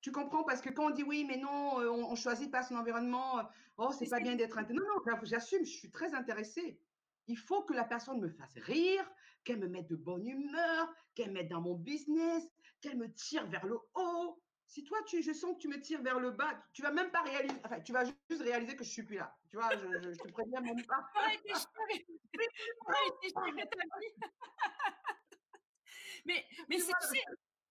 Tu 0.00 0.12
comprends? 0.12 0.44
Parce 0.44 0.60
que 0.60 0.70
quand 0.70 0.86
on 0.86 0.90
dit 0.90 1.02
oui, 1.02 1.24
mais 1.24 1.36
non, 1.36 1.80
euh, 1.80 1.90
on, 1.90 2.12
ne 2.12 2.16
choisit 2.16 2.50
pas 2.50 2.62
son 2.62 2.76
environnement, 2.76 3.40
euh, 3.40 3.42
oh, 3.78 3.90
c'est 3.92 4.08
pas 4.08 4.20
bien 4.20 4.36
d'être 4.36 4.58
intéressé. 4.58 4.86
Non, 4.86 5.02
non, 5.06 5.18
j'assume, 5.22 5.64
je 5.64 5.70
suis 5.70 5.90
très 5.90 6.14
intéressée. 6.14 6.78
Il 7.26 7.36
faut 7.36 7.62
que 7.62 7.74
la 7.74 7.84
personne 7.84 8.20
me 8.20 8.28
fasse 8.28 8.56
rire, 8.56 9.04
qu'elle 9.44 9.58
me 9.58 9.68
mette 9.68 9.88
de 9.88 9.96
bonne 9.96 10.26
humeur, 10.26 10.94
qu'elle 11.14 11.30
me 11.30 11.34
mette 11.34 11.48
dans 11.48 11.60
mon 11.60 11.74
business, 11.74 12.44
qu'elle 12.80 12.96
me 12.96 13.12
tire 13.12 13.46
vers 13.48 13.66
le 13.66 13.78
haut. 13.94 14.40
Si 14.66 14.84
toi, 14.84 14.98
tu, 15.06 15.22
je 15.22 15.32
sens 15.32 15.56
que 15.56 15.62
tu 15.62 15.68
me 15.68 15.80
tires 15.80 16.02
vers 16.02 16.20
le 16.20 16.30
bas, 16.30 16.62
tu 16.72 16.82
vas 16.82 16.92
même 16.92 17.10
pas 17.10 17.22
réaliser, 17.22 17.60
enfin, 17.64 17.80
tu 17.80 17.92
vas 17.92 18.04
juste 18.04 18.42
réaliser 18.42 18.76
que 18.76 18.84
je 18.84 18.90
suis 18.90 19.02
plus 19.02 19.16
là. 19.16 19.34
Tu 19.48 19.56
vois, 19.56 19.70
je, 19.74 20.12
je 20.12 20.18
te 20.18 20.30
préviens 20.30 20.60
même 20.60 20.84
pas. 20.86 21.08
Mais, 26.24 26.44
mais 26.68 26.78
sais, 26.78 26.92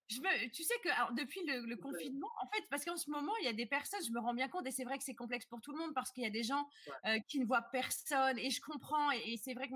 je 0.09 0.21
me, 0.21 0.49
tu 0.51 0.63
sais 0.63 0.73
que 0.83 0.89
alors, 0.89 1.11
depuis 1.13 1.41
le, 1.45 1.75
confinement, 1.75 2.29
en 2.41 2.47
fait, 2.47 2.63
parce 2.69 2.85
qu'en 2.85 2.95
ce 2.95 3.09
moment, 3.09 3.33
il 3.41 3.45
y 3.45 3.49
a 3.49 3.53
des 3.53 3.65
personnes, 3.65 3.99
je 4.05 4.11
me 4.11 4.19
rends 4.19 4.33
bien 4.33 4.47
compte, 4.47 4.65
et 4.65 4.71
c'est 4.71 4.85
vrai 4.85 4.97
que 4.97 5.03
c'est 5.03 5.15
complexe 5.15 5.45
pour 5.45 5.59
tout 5.61 5.73
le 5.73 5.79
monde, 5.79 5.93
parce 5.93 6.11
qu'il 6.11 6.23
y 6.23 6.27
a 6.27 6.31
des 6.31 6.43
gens 6.43 6.67
euh, 7.05 7.19
qui 7.27 7.39
ne 7.39 7.45
voient 7.45 7.63
personne, 7.71 8.39
et 8.39 8.49
je 8.49 8.61
comprends, 8.61 9.11
et, 9.11 9.37
c'est 9.43 9.53
vrai 9.53 9.67
que 9.67 9.73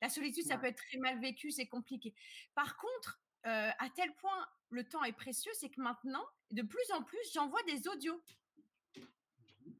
la 0.00 0.08
solitude, 0.08 0.44
ça 0.44 0.58
peut 0.58 0.66
être 0.66 0.82
très 0.88 0.98
mal 0.98 1.20
vécu, 1.20 1.50
c'est 1.50 1.66
compliqué. 1.66 2.14
Par 2.54 2.76
contre, 2.76 3.20
euh, 3.46 3.70
à 3.78 3.88
tel 3.96 4.14
point 4.14 4.46
le 4.70 4.88
temps 4.88 5.02
est 5.04 5.12
précieux, 5.12 5.52
c'est 5.54 5.68
que 5.68 5.80
maintenant, 5.80 6.24
de 6.52 6.62
plus 6.62 6.90
en 6.94 7.02
plus, 7.02 7.18
j'envoie 7.34 7.62
des 7.64 7.88
audios. 7.88 8.22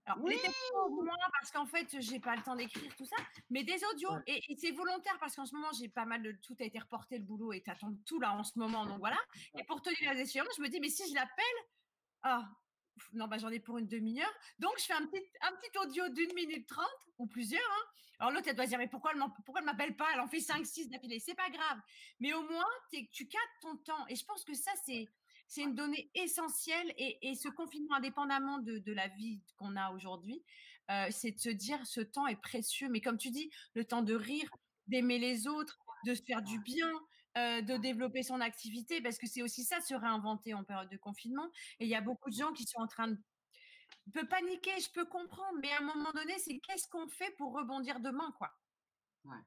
Alors, 0.07 0.25
oui 0.25 0.37
moins 1.03 1.17
parce 1.33 1.51
qu'en 1.51 1.67
fait, 1.67 2.01
j'ai 2.01 2.21
pas 2.21 2.37
le 2.37 2.43
temps 2.43 2.57
d'écrire 2.57 2.95
tout 2.97 3.05
ça, 3.05 3.17
mais 3.51 3.65
des 3.65 3.81
audios. 3.93 4.11
Et, 4.27 4.43
c'est 4.57 4.71
volontaire 4.71 5.17
parce 5.21 5.37
qu'en 5.37 5.47
ce 5.47 5.55
moment, 5.55 5.71
j'ai 5.79 5.89
pas 5.89 6.05
mal 6.05 6.23
de 6.23 6.33
tout 6.43 6.57
a 6.61 6.65
été 6.65 6.79
reporté 6.79 7.19
le 7.19 7.25
boulot 7.25 7.53
et 7.53 7.63
t'attends 7.63 7.95
tout 8.07 8.21
là 8.21 8.33
en 8.33 8.45
ce 8.45 8.59
moment. 8.59 8.87
Donc 8.87 8.99
voilà. 8.99 9.19
Et 9.59 9.65
pour 9.65 9.83
tenir 9.83 10.11
la 10.11 10.15
décision, 10.15 10.45
je 10.57 10.63
me 10.63 10.69
dis, 10.69 10.81
mais 10.81 10.89
si 10.89 11.09
je 11.09 11.15
l'appelle, 11.15 11.45
ah, 12.23 12.49
non, 13.13 13.27
bah, 13.27 13.39
j'en 13.39 13.49
ai 13.49 13.61
pour 13.61 13.79
une 13.79 13.89
demi-heure. 13.89 14.33
Donc, 14.59 14.73
je 14.79 14.85
fais 14.85 14.93
un 14.93 15.07
petit, 15.07 15.23
un 15.41 15.53
petit 15.53 15.79
audio 15.79 16.09
d'une 16.11 16.33
minute 16.35 16.69
trente 16.69 16.87
ou 17.19 17.27
plusieurs. 17.27 17.61
Hein. 17.61 17.85
Alors, 18.19 18.33
l'autre, 18.33 18.49
elle 18.49 18.57
doit 18.57 18.67
dire, 18.67 18.79
mais 18.79 18.89
pourquoi 18.89 19.13
elle 19.13 19.19
ne 19.19 19.65
m'appelle 19.65 19.97
pas? 19.97 20.07
Elle 20.15 20.21
en 20.21 20.29
fait 20.29 20.41
cinq, 20.41 20.65
six 20.65 20.89
d'affilée. 20.89 21.19
C'est 21.19 21.35
pas 21.35 21.51
grave. 21.51 21.79
Mais 22.21 22.33
au 22.33 22.43
moins, 22.43 22.67
tu 22.91 23.27
captes 23.27 23.61
ton 23.61 23.77
temps. 23.79 24.07
Et 24.09 24.15
je 24.15 24.25
pense 24.25 24.45
que 24.45 24.55
ça, 24.55 24.71
c'est 24.85 25.09
c'est 25.53 25.65
une 25.65 25.75
donnée 25.75 26.11
essentielle 26.15 26.95
et, 26.97 27.35
ce 27.35 27.49
confinement, 27.51 27.97
indépendamment 27.97 28.59
de, 28.61 28.93
la 28.95 29.09
vie 29.09 29.43
qu'on 29.57 29.77
a 29.77 29.91
aujourd'hui, 29.91 30.43
euh, 30.91 31.09
c'est 31.11 31.33
de 31.33 31.39
se 31.39 31.51
dire 31.51 31.79
ce 31.87 32.01
temps 32.01 32.27
est 32.27 32.41
précieux. 32.41 32.89
Mais 32.89 33.03
comme 33.03 33.19
tu 33.19 33.31
dis, 33.31 33.51
le 33.75 33.85
temps 33.85 34.01
de 34.01 34.15
rire, 34.15 34.51
d'aimer 34.87 35.19
les 35.19 35.47
autres, 35.47 35.79
de 36.07 36.15
se 36.15 36.23
faire 36.23 36.41
du 36.41 36.59
bien, 36.61 36.91
euh, 37.37 37.61
de 37.61 37.77
développer 37.77 38.23
son 38.23 38.41
activité, 38.41 39.03
parce 39.03 39.19
que 39.19 39.27
c'est 39.27 39.43
aussi 39.43 39.63
ça, 39.63 39.79
se 39.83 39.93
réinventer 39.95 40.55
en 40.55 40.65
période 40.65 40.89
de 40.89 40.97
confinement. 40.97 41.51
Et 41.81 41.85
il 41.85 41.91
y 41.91 41.95
a 41.95 42.01
beaucoup 42.01 42.31
de 42.31 42.35
gens 42.35 42.53
qui 42.55 42.65
sont 42.65 42.81
en 42.81 42.87
train 42.87 43.09
de 43.09 44.21
paniquer, 44.23 44.81
je 44.81 44.91
peux 44.91 45.05
comprendre, 45.05 45.59
mais 45.61 45.71
à 45.73 45.83
un 45.83 45.85
moment 45.85 46.13
donné, 46.15 46.39
c'est 46.39 46.59
qu'est-ce 46.61 46.89
qu'on 46.89 47.09
fait 47.09 47.35
pour 47.37 47.53
rebondir 47.53 48.01
demain, 48.01 48.33
quoi? 48.39 48.51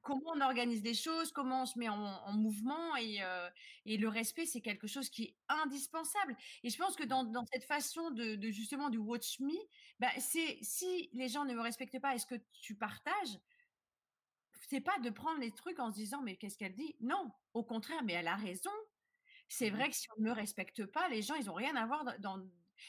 Comment 0.03 0.31
on 0.35 0.41
organise 0.41 0.81
des 0.81 0.93
choses, 0.93 1.31
comment 1.31 1.63
on 1.63 1.65
se 1.65 1.77
met 1.77 1.89
en, 1.89 2.31
mouvement 2.33 2.95
et, 2.95 3.21
euh, 3.21 3.49
et, 3.85 3.97
le 3.97 4.07
respect, 4.07 4.45
c'est 4.45 4.61
quelque 4.61 4.87
chose 4.87 5.09
qui 5.09 5.23
est 5.23 5.35
indispensable. 5.49 6.35
Et 6.63 6.69
je 6.69 6.77
pense 6.77 6.95
que 6.95 7.03
dans, 7.03 7.23
dans 7.23 7.45
cette 7.51 7.65
façon 7.65 8.11
de, 8.11 8.35
de, 8.35 8.51
justement 8.51 8.89
du 8.89 8.97
watch 8.97 9.39
me, 9.39 9.53
bah 9.99 10.09
c'est 10.19 10.57
si 10.61 11.09
les 11.13 11.27
gens 11.27 11.45
ne 11.45 11.53
me 11.53 11.61
respectent 11.61 11.99
pas, 11.99 12.15
est-ce 12.15 12.25
que 12.25 12.35
tu 12.61 12.75
partages? 12.75 13.39
C'est 14.69 14.81
pas 14.81 14.97
de 14.99 15.09
prendre 15.09 15.39
les 15.39 15.51
trucs 15.51 15.79
en 15.79 15.91
se 15.91 15.95
disant 15.95 16.21
mais 16.21 16.37
qu'est-ce 16.37 16.57
qu'elle 16.57 16.75
dit? 16.75 16.95
Non, 17.01 17.31
au 17.53 17.63
contraire, 17.63 18.03
mais 18.03 18.13
elle 18.13 18.27
a 18.27 18.35
raison. 18.35 18.71
C'est 19.47 19.69
mmh 19.69 19.75
vrai 19.75 19.89
que 19.89 19.95
si 19.95 20.07
on 20.17 20.21
ne 20.21 20.27
me 20.27 20.31
respecte 20.31 20.85
pas, 20.85 21.07
les 21.09 21.21
gens 21.21 21.35
ils 21.35 21.49
ont 21.49 21.53
rien 21.53 21.75
à 21.75 21.85
voir 21.85 22.05
dans, 22.19 22.41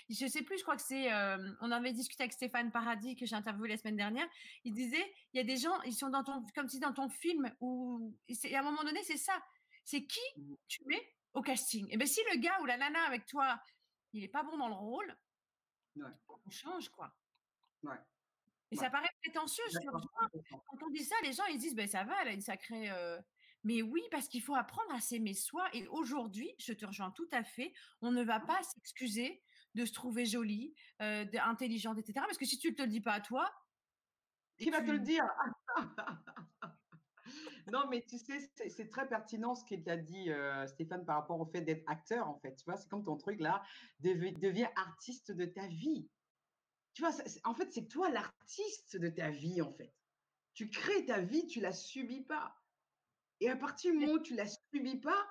je 0.09 0.26
sais 0.26 0.43
plus, 0.43 0.59
je 0.59 0.62
crois 0.62 0.76
que 0.76 0.82
c'est, 0.82 1.12
euh, 1.12 1.53
on 1.61 1.70
avait 1.70 1.93
discuté 1.93 2.22
avec 2.22 2.32
Stéphane 2.32 2.70
Paradis 2.70 3.16
que 3.16 3.26
j'ai 3.26 3.37
interviewé 3.37 3.68
la 3.68 3.76
semaine 3.76 3.97
dernière. 3.97 4.28
Il 4.64 4.72
disait, 4.72 5.05
il 5.32 5.39
y 5.39 5.41
a 5.41 5.45
des 5.45 5.57
gens, 5.57 5.80
ils 5.82 5.95
sont 5.95 6.09
dans 6.09 6.24
ton, 6.24 6.45
comme 6.55 6.68
si 6.68 6.78
dans 6.80 6.93
ton 6.93 7.09
film 7.09 7.55
où, 7.61 8.14
à 8.28 8.59
un 8.59 8.62
moment 8.62 8.84
donné, 8.84 9.03
c'est 9.03 9.16
ça. 9.16 9.41
C'est 9.84 10.05
qui 10.05 10.20
mmh. 10.37 10.55
tu 10.68 10.84
mets 10.87 11.14
au 11.34 11.43
casting? 11.43 11.87
Et 11.91 11.97
bien, 11.97 12.07
si 12.07 12.20
le 12.32 12.39
gars 12.39 12.61
ou 12.62 12.66
la 12.66 12.76
nana 12.76 13.03
avec 13.07 13.26
toi, 13.26 13.61
il 14.12 14.24
est 14.24 14.28
pas 14.28 14.43
bon 14.43 14.57
dans 14.57 14.68
le 14.68 14.74
rôle, 14.74 15.16
on 15.97 16.51
change 16.51 16.89
quoi. 16.89 17.14
Et 18.70 18.76
ça 18.76 18.91
paraît 18.91 19.11
prétentieux. 19.22 19.64
Quand 20.51 20.82
on 20.82 20.91
dit 20.91 21.05
ça, 21.05 21.14
les 21.22 21.32
gens 21.32 21.45
ils 21.47 21.59
disent, 21.59 21.74
ben 21.74 21.87
ça 21.87 22.05
va, 22.05 22.14
elle 22.22 22.28
a 22.28 22.32
une 22.32 22.41
sacrée. 22.41 22.91
Euh, 22.91 23.20
Mais 23.62 23.82
oui, 23.82 24.03
parce 24.11 24.28
qu'il 24.28 24.43
faut 24.43 24.55
apprendre 24.55 24.93
à 24.95 25.01
s'aimer 25.01 25.34
soi. 25.34 25.68
Et 25.72 25.87
aujourd'hui, 25.89 26.55
je 26.59 26.72
te 26.72 26.87
rejoins 26.87 27.11
tout 27.11 27.28
à 27.32 27.43
fait, 27.43 27.72
on 28.01 28.12
ne 28.12 28.22
va 28.22 28.41
pas 28.41 28.62
s'excuser 28.62 29.43
de 29.77 29.85
se 29.85 29.93
trouver 29.93 30.27
jolie, 30.27 30.74
euh, 31.03 31.24
intelligente, 31.45 31.99
etc. 31.99 32.14
Parce 32.27 32.39
que 32.39 32.47
si 32.47 32.59
tu 32.59 32.70
ne 32.70 32.74
te 32.74 32.83
le 32.83 32.89
dis 32.89 33.01
pas 33.01 33.12
à 33.12 33.20
toi, 33.20 33.49
qui 34.59 34.70
va 34.70 34.81
te 34.81 34.91
le 34.91 34.99
dire? 34.99 35.24
Non, 37.72 37.89
mais 37.91 38.05
tu 38.09 38.16
sais, 38.16 38.49
c'est 38.68 38.89
très 38.89 39.09
pertinent 39.09 39.57
ce 39.57 39.64
qu'il 39.64 39.83
t'a 39.83 39.97
dit, 39.97 40.31
euh, 40.31 40.64
Stéphane, 40.68 41.05
par 41.05 41.16
rapport 41.16 41.41
au 41.41 41.47
fait 41.47 41.62
d'être 41.62 41.83
acteur, 41.89 42.29
en 42.29 42.39
fait. 42.39 42.55
Tu 42.55 42.64
vois, 42.64 42.77
c'est 42.77 42.89
comme 42.89 43.03
ton 43.05 43.16
truc 43.16 43.41
là, 43.41 43.61
deviens 43.99 44.70
artiste 44.77 45.33
de 45.33 45.45
ta 45.45 45.66
vie. 45.66 46.09
Tu 46.95 47.03
vois, 47.03 47.11
en 47.43 47.55
fait, 47.55 47.72
c'est 47.72 47.89
toi 47.89 48.09
l'artiste 48.09 48.97
de 48.97 49.09
ta 49.09 49.31
vie, 49.31 49.61
en 49.62 49.72
fait. 49.72 49.93
Tu 50.55 50.70
crées 50.70 51.07
ta 51.07 51.20
vie, 51.20 51.49
tu 51.49 51.61
la 51.61 51.72
subis 51.72 52.22
pas. 52.22 52.57
Et 53.41 53.51
à 53.51 53.57
partir 53.57 53.91
du 53.91 53.99
moment 53.99 54.12
où 54.12 54.20
tu 54.20 54.37
la 54.37 54.47
subis 54.47 55.01
pas, 55.01 55.27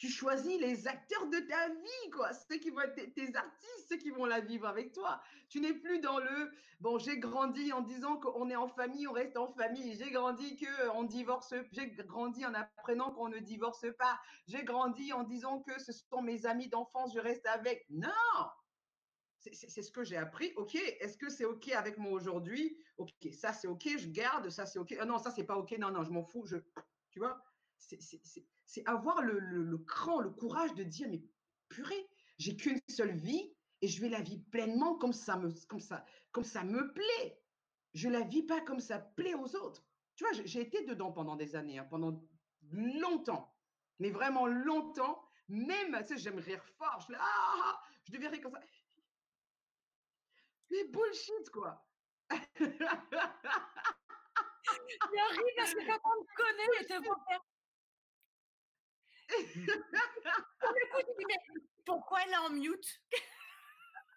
tu 0.00 0.08
choisis 0.08 0.58
les 0.58 0.88
acteurs 0.88 1.26
de 1.26 1.38
ta 1.40 1.68
vie, 1.68 2.10
quoi. 2.10 2.32
Ceux 2.32 2.56
qui 2.56 2.70
vont 2.70 2.80
être 2.80 2.94
tes, 3.12 3.36
artistes, 3.36 3.86
ceux 3.86 3.98
qui 3.98 4.08
vont 4.08 4.24
la 4.24 4.40
vivre 4.40 4.66
avec 4.66 4.92
toi. 4.92 5.20
Tu 5.50 5.60
n'es 5.60 5.74
plus 5.74 6.00
dans 6.00 6.18
le 6.18 6.50
bon, 6.80 6.98
j'ai 6.98 7.18
grandi 7.18 7.70
en 7.74 7.82
disant 7.82 8.16
qu'on 8.16 8.48
est 8.48 8.56
en 8.56 8.66
famille, 8.66 9.06
on 9.06 9.12
reste 9.12 9.36
en 9.36 9.52
famille. 9.52 9.94
J'ai 9.98 10.10
grandi 10.10 10.56
que 10.56 10.88
on 10.94 11.02
divorce. 11.02 11.52
J'ai 11.72 11.90
grandi 11.90 12.46
en 12.46 12.54
apprenant 12.54 13.10
qu'on 13.12 13.28
ne 13.28 13.40
divorce 13.40 13.84
pas. 13.98 14.18
J'ai 14.46 14.64
grandi 14.64 15.12
en 15.12 15.22
disant 15.22 15.60
que 15.60 15.78
ce 15.78 15.92
sont 15.92 16.22
mes 16.22 16.46
amis 16.46 16.68
d'enfance, 16.68 17.12
je 17.12 17.20
reste 17.20 17.46
avec. 17.48 17.84
Non, 17.90 18.08
c'est 19.36 19.82
ce 19.82 19.92
que 19.92 20.02
j'ai 20.02 20.16
appris. 20.16 20.54
OK, 20.56 20.76
est-ce 20.76 21.18
que 21.18 21.28
c'est 21.28 21.44
OK 21.44 21.70
avec 21.72 21.98
moi 21.98 22.12
aujourd'hui? 22.12 22.74
OK, 22.96 23.12
ça 23.34 23.52
c'est 23.52 23.68
OK, 23.68 23.86
je 23.98 24.08
garde, 24.08 24.48
ça 24.48 24.64
c'est 24.64 24.78
OK. 24.78 24.96
Ah 24.98 25.04
non, 25.04 25.18
ça 25.18 25.30
c'est 25.30 25.44
pas 25.44 25.56
OK, 25.56 25.76
non, 25.76 25.90
non, 25.90 26.04
je 26.04 26.10
m'en 26.10 26.22
fous. 26.22 26.46
Je, 26.46 26.56
tu 27.10 27.18
vois, 27.18 27.38
c'est 27.80 28.86
avoir 28.86 29.22
le, 29.22 29.38
le, 29.38 29.78
cran, 29.78 30.20
le 30.20 30.30
courage 30.30 30.74
de 30.74 30.84
dire, 30.84 31.08
mais 31.08 31.22
purée, 31.68 32.08
j'ai 32.38 32.56
qu'une 32.56 32.80
seule 32.88 33.16
vie 33.16 33.54
et 33.82 33.88
je 33.88 34.00
vais 34.00 34.08
la 34.08 34.20
vivre 34.20 34.44
pleinement 34.50 34.96
comme 34.96 35.12
ça 35.12 35.36
me, 35.36 35.50
comme 35.66 35.80
ça, 35.80 36.04
comme 36.32 36.44
ça 36.44 36.64
me 36.64 36.92
plaît. 36.92 37.42
Je 37.94 38.08
la 38.08 38.20
vis 38.20 38.42
pas 38.44 38.60
comme 38.60 38.80
ça 38.80 38.98
plaît 38.98 39.34
aux 39.34 39.56
autres. 39.56 39.84
Tu 40.14 40.24
vois, 40.24 40.32
j'ai 40.44 40.60
été 40.60 40.84
dedans 40.84 41.12
pendant 41.12 41.36
des 41.36 41.56
années, 41.56 41.78
hein, 41.78 41.86
pendant 41.88 42.22
longtemps, 42.70 43.56
mais 43.98 44.10
vraiment 44.10 44.46
longtemps. 44.46 45.26
Même, 45.48 45.98
tu 46.06 46.14
sais, 46.14 46.18
j'aime 46.18 46.38
rire 46.38 46.64
fort. 46.78 47.04
Je, 47.08 47.14
ah, 47.18 47.80
je 48.04 48.12
devais 48.12 48.28
rire 48.28 48.42
comme 48.42 48.52
ça. 48.52 48.60
Mais 50.70 50.84
bullshit, 50.84 51.50
quoi. 51.50 51.84
Il 55.12 55.18
arrive 55.18 55.54
parce 55.56 55.74
que 55.74 55.86
quand 55.86 56.00
on 56.04 56.22
te 56.22 56.34
connaît, 56.36 56.70
il 56.80 56.86
te 56.86 57.04
voit 57.04 57.18
faire 57.28 57.40
pourquoi 61.84 62.18
elle 62.24 62.32
est 62.32 62.36
en 62.36 62.50
mute? 62.50 63.02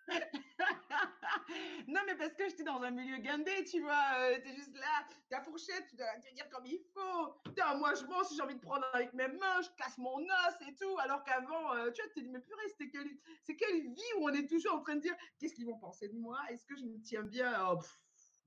Non, 1.87 2.01
mais 2.05 2.15
parce 2.15 2.33
que 2.33 2.47
j'étais 2.49 2.63
dans 2.63 2.81
un 2.81 2.91
milieu 2.91 3.17
gandé, 3.17 3.63
tu 3.65 3.81
vois. 3.81 4.03
Euh, 4.17 4.39
tu 4.41 4.49
es 4.49 4.55
juste 4.55 4.75
là, 4.75 5.07
ta 5.29 5.41
fourchette, 5.41 5.85
tu 5.89 5.95
dois 5.95 6.05
te 6.21 6.33
dire 6.33 6.49
comme 6.49 6.65
il 6.65 6.79
faut. 6.93 7.35
moi, 7.77 7.93
je 7.95 8.05
mange 8.05 8.27
si 8.27 8.35
j'ai 8.35 8.41
envie 8.41 8.55
de 8.55 8.61
prendre 8.61 8.85
avec 8.93 9.13
mes 9.13 9.27
mains, 9.27 9.61
je 9.61 9.69
casse 9.77 9.97
mon 9.97 10.19
os 10.19 10.55
et 10.67 10.75
tout. 10.75 10.97
Alors 10.99 11.23
qu'avant, 11.23 11.73
euh, 11.75 11.91
tu 11.91 12.01
vois, 12.01 12.11
tu 12.11 12.19
te 12.19 12.19
dis, 12.21 12.29
mais 12.29 12.39
purée, 12.39 12.69
c'est 12.77 12.89
quelle, 12.89 13.81
vie 13.81 14.13
où 14.17 14.29
on 14.29 14.33
est 14.33 14.47
toujours 14.47 14.75
en 14.75 14.81
train 14.81 14.95
de 14.95 15.01
dire, 15.01 15.15
qu'est-ce 15.39 15.53
qu'ils 15.53 15.65
vont 15.65 15.79
penser 15.79 16.07
de 16.09 16.17
moi? 16.17 16.39
Est-ce 16.49 16.65
que 16.65 16.75
je 16.75 16.85
me 16.85 16.99
tiens 17.01 17.23
bien? 17.23 17.53
Oh, 17.69 17.79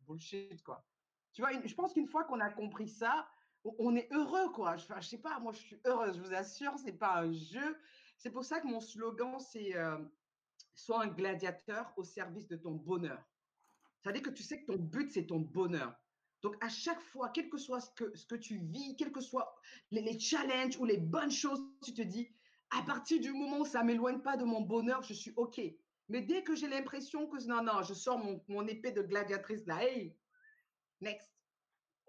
Bullshit, 0.00 0.62
quoi. 0.62 0.84
Tu 1.32 1.42
vois, 1.42 1.50
je 1.64 1.74
pense 1.74 1.92
qu'une 1.92 2.08
fois 2.08 2.24
qu'on 2.24 2.40
a 2.40 2.50
compris 2.50 2.88
ça, 2.88 3.28
on 3.78 3.96
est 3.96 4.08
heureux, 4.12 4.50
quoi. 4.52 4.76
Je, 4.76 4.86
je 5.00 5.06
sais 5.06 5.18
pas, 5.18 5.38
moi, 5.40 5.52
je 5.52 5.58
suis 5.58 5.80
heureuse, 5.84 6.16
je 6.16 6.22
vous 6.22 6.34
assure, 6.34 6.72
c'est 6.78 6.92
pas 6.92 7.20
un 7.20 7.32
jeu. 7.32 7.78
C'est 8.18 8.30
pour 8.30 8.44
ça 8.44 8.60
que 8.60 8.66
mon 8.66 8.80
slogan, 8.80 9.38
c'est 9.38 9.76
euh, 9.76 9.98
Sois 10.74 11.04
un 11.04 11.08
gladiateur 11.08 11.92
au 11.96 12.04
service 12.04 12.46
de 12.48 12.56
ton 12.56 12.72
bonheur. 12.72 13.22
Ça 14.02 14.10
veut 14.10 14.12
dire 14.12 14.22
que 14.22 14.34
tu 14.36 14.42
sais 14.42 14.60
que 14.60 14.66
ton 14.66 14.76
but, 14.76 15.10
c'est 15.10 15.26
ton 15.26 15.40
bonheur. 15.40 15.94
Donc, 16.42 16.62
à 16.62 16.68
chaque 16.68 17.00
fois, 17.00 17.30
quel 17.30 17.48
que 17.48 17.56
soit 17.56 17.80
ce 17.80 17.90
que, 18.26 18.36
tu 18.36 18.58
vis, 18.58 18.94
quels 18.96 19.10
que 19.10 19.22
soient 19.22 19.56
les, 19.90 20.18
challenges 20.18 20.76
ou 20.78 20.84
les 20.84 20.98
bonnes 20.98 21.30
choses, 21.30 21.62
tu 21.82 21.94
te 21.94 22.02
dis, 22.02 22.28
à 22.70 22.82
partir 22.82 23.20
du 23.20 23.32
moment 23.32 23.60
où 23.60 23.64
ça 23.64 23.80
ne 23.80 23.86
m'éloigne 23.86 24.20
pas 24.20 24.36
de 24.36 24.44
mon 24.44 24.60
bonheur, 24.60 25.02
je 25.02 25.14
suis 25.14 25.32
OK. 25.36 25.60
Mais 26.08 26.20
dès 26.20 26.44
que 26.44 26.54
j'ai 26.54 26.68
l'impression 26.68 27.26
que 27.26 27.42
non, 27.46 27.62
non, 27.62 27.82
je 27.82 27.94
sors 27.94 28.18
mon, 28.18 28.44
mon 28.48 28.66
épée 28.66 28.92
de 28.92 29.02
gladiatrice 29.02 29.66
là, 29.66 29.82
hey, 29.82 30.14
next. 31.00 31.35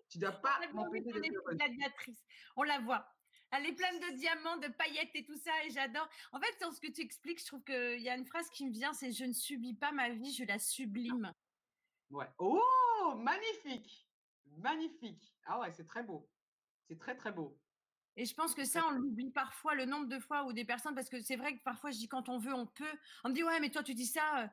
Tu 0.09 0.19
dois 0.19 0.31
pas 0.31 0.59
m'empêcher 0.73 1.31
gladiatrice. 1.51 2.23
On 2.55 2.63
la 2.63 2.79
voit. 2.79 3.07
Elle 3.51 3.65
est 3.65 3.73
pleine 3.73 3.99
de 3.99 4.17
diamants, 4.17 4.57
de 4.57 4.67
paillettes 4.67 5.15
et 5.15 5.23
tout 5.23 5.37
ça, 5.37 5.51
et 5.65 5.69
j'adore. 5.69 6.07
En 6.33 6.39
fait, 6.39 6.53
dans 6.61 6.71
ce 6.71 6.81
que 6.81 6.91
tu 6.91 7.01
expliques, 7.01 7.39
je 7.39 7.45
trouve 7.45 7.63
qu'il 7.63 8.01
y 8.01 8.09
a 8.09 8.15
une 8.15 8.25
phrase 8.25 8.49
qui 8.49 8.65
me 8.65 8.73
vient, 8.73 8.93
c'est 8.93 9.11
je 9.11 9.23
ne 9.23 9.33
subis 9.33 9.73
pas 9.73 9.91
ma 9.91 10.09
vie, 10.09 10.33
je 10.33 10.43
la 10.43 10.59
sublime. 10.59 11.33
Ouais. 12.09 12.27
Oh, 12.39 13.15
magnifique, 13.17 14.07
magnifique. 14.57 15.33
Ah 15.45 15.59
ouais, 15.59 15.71
c'est 15.71 15.85
très 15.85 16.03
beau. 16.03 16.29
C'est 16.89 16.99
très 16.99 17.15
très 17.15 17.31
beau. 17.31 17.57
Et 18.17 18.25
je 18.25 18.33
pense 18.33 18.55
que 18.55 18.65
ça, 18.65 18.85
on 18.87 18.91
l'oublie 18.91 19.29
parfois, 19.29 19.75
le 19.75 19.85
nombre 19.85 20.07
de 20.07 20.19
fois 20.19 20.45
où 20.45 20.53
des 20.53 20.65
personnes, 20.65 20.95
parce 20.95 21.09
que 21.09 21.19
c'est 21.21 21.35
vrai 21.35 21.55
que 21.55 21.63
parfois 21.63 21.91
je 21.91 21.97
dis 21.97 22.07
quand 22.07 22.29
on 22.29 22.39
veut, 22.39 22.53
on 22.53 22.65
peut. 22.65 22.85
On 23.23 23.29
me 23.29 23.33
dit 23.33 23.43
ouais, 23.43 23.59
mais 23.59 23.69
toi 23.69 23.83
tu 23.83 23.93
dis 23.93 24.07
ça, 24.07 24.43
euh, 24.43 24.47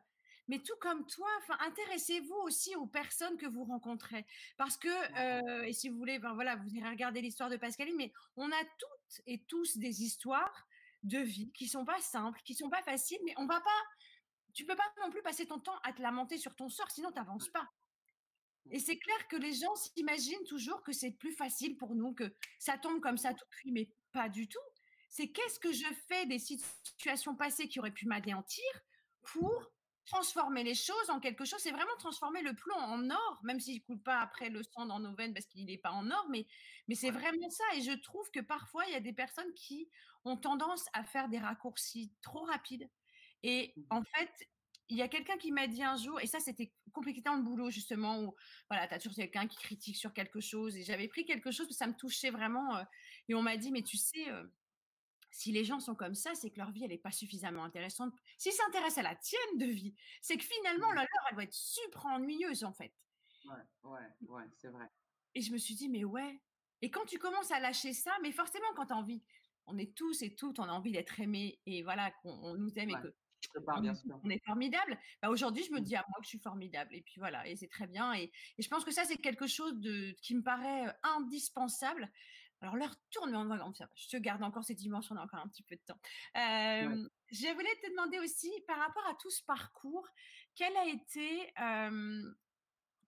mais 0.49 0.59
tout 0.59 0.76
comme 0.80 1.07
toi, 1.07 1.28
enfin, 1.38 1.57
intéressez-vous 1.61 2.34
aussi 2.45 2.76
aux 2.76 2.86
personnes 2.86 3.36
que 3.36 3.47
vous 3.47 3.64
rencontrez. 3.64 4.26
Parce 4.57 4.76
que, 4.76 4.88
euh, 4.88 5.62
et 5.64 5.72
si 5.72 5.88
vous 5.88 5.97
voulez, 5.97 6.18
ben 6.18 6.34
voilà, 6.34 6.57
vous 6.57 6.74
irez 6.74 6.88
regarder 6.88 7.20
l'histoire 7.20 7.51
de 7.51 7.57
Pascaline, 7.57 7.97
mais 7.97 8.12
on 8.36 8.51
a 8.51 8.64
toutes 8.78 9.22
et 9.26 9.42
tous 9.45 9.78
des 9.78 10.03
histoires 10.03 10.66
de 11.03 11.18
vie 11.18 11.53
qui 11.53 11.68
sont 11.68 11.84
pas 11.84 12.01
simples, 12.01 12.40
qui 12.45 12.55
sont 12.55 12.70
pas 12.70 12.82
faciles, 12.82 13.20
mais 13.24 13.34
on 13.36 13.47
va 13.47 13.61
pas, 13.61 13.82
tu 14.53 14.64
peux 14.64 14.76
pas 14.76 14.92
non 15.03 15.11
plus 15.11 15.22
passer 15.22 15.47
ton 15.47 15.59
temps 15.59 15.78
à 15.82 15.92
te 15.92 16.03
lamenter 16.03 16.38
sur 16.38 16.55
ton 16.55 16.68
sort, 16.68 16.90
sinon 16.90 17.11
tu 17.11 17.18
n'avances 17.18 17.49
pas. 17.49 17.68
Et 18.70 18.78
c'est 18.78 18.99
clair 18.99 19.28
que 19.28 19.36
les 19.36 19.53
gens 19.53 19.74
s'imaginent 19.76 20.45
toujours 20.45 20.82
que 20.82 20.92
c'est 20.92 21.11
plus 21.11 21.32
facile 21.32 21.76
pour 21.76 21.95
nous, 21.95 22.14
que 22.14 22.34
ça 22.59 22.78
tombe 22.78 23.01
comme 23.01 23.18
ça 23.18 23.34
tout 23.34 23.45
cuit, 23.51 23.72
mais 23.72 23.90
pas 24.12 24.28
du 24.28 24.49
tout. 24.49 24.59
C'est 25.11 25.28
qu'est-ce 25.28 25.61
que 25.61 25.72
je 25.72 25.86
fais 26.09 26.26
des 26.26 26.38
situations 26.38 27.36
passées 27.36 27.68
qui 27.68 27.78
auraient 27.78 27.92
pu 27.92 28.07
m'anéantir 28.07 28.64
pour 29.22 29.70
transformer 30.07 30.64
les 30.64 30.74
choses 30.74 31.11
en 31.11 31.20
quelque 31.20 31.44
chose, 31.44 31.61
c'est 31.61 31.70
vraiment 31.70 31.96
transformer 31.98 32.42
le 32.42 32.55
plomb 32.55 32.76
en 32.76 33.11
or, 33.11 33.40
même 33.42 33.61
s'il 33.61 33.76
ne 33.76 33.80
coule 33.80 34.02
pas 34.02 34.20
après 34.20 34.50
le 34.50 34.62
sang 34.62 34.86
dans 34.86 35.00
nos 35.00 35.14
veines 35.14 35.32
parce 35.34 35.46
qu'il 35.46 35.64
n'est 35.64 35.78
pas 35.78 35.92
en 35.92 36.11
or, 36.11 36.26
mais, 36.30 36.46
mais 36.88 36.94
c'est 36.94 37.11
vraiment 37.11 37.50
ça. 37.50 37.64
Et 37.76 37.82
je 37.82 37.92
trouve 37.92 38.30
que 38.30 38.40
parfois, 38.40 38.84
il 38.86 38.92
y 38.92 38.96
a 38.96 39.00
des 39.00 39.12
personnes 39.12 39.52
qui 39.55 39.88
ont 40.24 40.36
tendance 40.36 40.86
à 40.92 41.05
faire 41.05 41.28
des 41.28 41.38
raccourcis 41.38 42.12
trop 42.22 42.44
rapides. 42.44 42.88
Et 43.42 43.72
mmh 43.76 43.82
en 43.90 44.02
fait, 44.02 44.30
il 44.88 44.98
y 44.98 45.02
a 45.02 45.09
quelqu'un 45.09 45.36
qui 45.38 45.52
m'a 45.52 45.66
dit 45.66 45.82
un 45.82 45.96
jour, 45.96 46.20
et 46.20 46.26
ça 46.26 46.40
c'était 46.40 46.72
compliqué 46.92 47.20
dans 47.22 47.36
le 47.36 47.42
boulot 47.42 47.70
justement, 47.70 48.20
où 48.22 48.34
voilà, 48.70 48.86
tu 48.86 48.94
as 48.94 48.98
toujours 48.98 49.16
quelqu'un 49.16 49.46
qui 49.46 49.57
critique 49.57 49.96
sur 49.96 50.12
quelque 50.12 50.40
chose, 50.40 50.76
et 50.76 50.82
j'avais 50.84 51.09
pris 51.09 51.24
quelque 51.24 51.50
chose, 51.50 51.68
ça 51.70 51.86
me 51.86 51.94
touchait 51.94 52.30
vraiment, 52.30 52.76
euh, 52.76 52.84
et 53.28 53.34
on 53.34 53.42
m'a 53.42 53.57
dit, 53.57 53.72
mais 53.72 53.82
tu 53.82 53.96
sais, 53.96 54.30
euh, 54.30 54.44
si 55.35 55.51
les 55.51 55.64
gens 55.64 55.80
sont 55.80 55.97
comme 55.97 56.14
ça, 56.14 56.32
c'est 56.37 56.49
que 56.49 56.59
leur 56.59 56.70
vie, 56.70 56.85
elle 56.85 56.91
n'est 56.91 56.97
pas 56.97 57.11
suffisamment 57.11 57.64
intéressante. 57.64 58.14
S'ils 58.39 58.53
s'intéressent 58.53 58.99
à 58.99 59.03
la 59.03 59.16
tienne 59.16 59.59
de 59.59 59.66
vie, 59.66 59.93
c'est 60.22 60.37
que 60.37 60.45
finalement, 60.45 60.93
mmh. 60.93 60.95
la 60.95 61.01
leur, 61.01 61.26
elle 61.28 61.35
doit 61.35 61.43
être 61.43 61.53
super 61.53 62.07
ennuyeuse, 62.07 62.62
en 62.62 62.72
fait. 62.72 62.95
Ouais, 63.47 63.91
ouais, 63.91 64.28
ouais, 64.28 64.45
c'est 64.57 64.68
vrai. 64.68 64.89
Et 65.35 65.41
je 65.41 65.53
me 65.53 65.59
suis 65.59 65.74
dit, 65.74 65.89
mais 65.89 66.05
ouais. 66.05 66.41
Et 66.82 66.91
quand 66.93 67.05
tu 67.07 67.18
commences 67.18 67.51
à 67.51 67.59
lâcher 67.59 67.93
ça, 67.93 68.12
mais 68.22 68.30
forcément, 68.30 68.72
quand 68.76 68.87
tu 68.87 68.93
as 68.93 68.97
envie, 68.97 69.24
on 69.66 69.76
est 69.76 69.93
tous 69.97 70.22
et 70.22 70.37
toutes, 70.37 70.61
on 70.61 70.64
a 70.64 70.72
envie 70.72 70.93
d'être 70.93 71.18
aimés 71.18 71.59
et 71.66 71.82
voilà, 71.82 72.12
qu'on 72.22 72.55
nous 72.55 72.78
aime 72.78 72.91
et 72.91 72.95
que 73.03 73.12
on, 73.66 74.30
est 74.30 74.45
formidable. 74.47 74.99
Bah, 75.20 75.30
aujourd'hui, 75.30 75.64
je 75.64 75.72
me 75.72 75.80
mmh. 75.80 75.85
dis 75.85 75.97
à 75.97 76.05
moi 76.09 76.18
que 76.18 76.24
je 76.24 76.28
suis 76.28 76.39
formidable. 76.39 76.95
Et 76.95 77.03
puis 77.03 77.16
voilà, 77.18 77.45
et 77.49 77.57
c'est 77.57 77.68
très 77.68 77.89
bien. 77.89 78.14
Et, 78.14 78.30
et, 78.57 78.62
je 78.62 78.68
pense 78.68 78.85
que 78.85 78.93
ça, 78.93 79.05
c'est 79.05 79.16
quelque 79.16 79.49
chose 79.49 79.74
de, 79.80 80.12
qui 80.22 80.37
me 80.37 80.43
paraît 80.43 80.97
indispensable 81.03 82.09
alors 82.61 82.76
l'heure 82.76 82.94
tourne, 83.11 83.30
mais 83.30 83.36
on 83.36 83.44
va, 83.46 83.72
je 83.94 84.09
te 84.09 84.16
garde 84.16 84.42
encore 84.42 84.64
ces 84.64 84.74
dimensions, 84.74 85.14
on 85.14 85.18
a 85.18 85.24
encore 85.24 85.40
un 85.40 85.48
petit 85.48 85.62
peu 85.62 85.76
de 85.76 85.82
temps. 85.82 85.98
Je 86.34 87.52
voulais 87.52 87.74
te 87.82 87.90
demander 87.90 88.18
aussi, 88.18 88.50
par 88.66 88.78
rapport 88.78 89.07
à 89.07 89.14
tout 89.14 89.30
ce 89.30 89.42
parcours, 89.44 90.09
quelle 90.55 90.76
a 90.76 90.86
été 90.86 91.52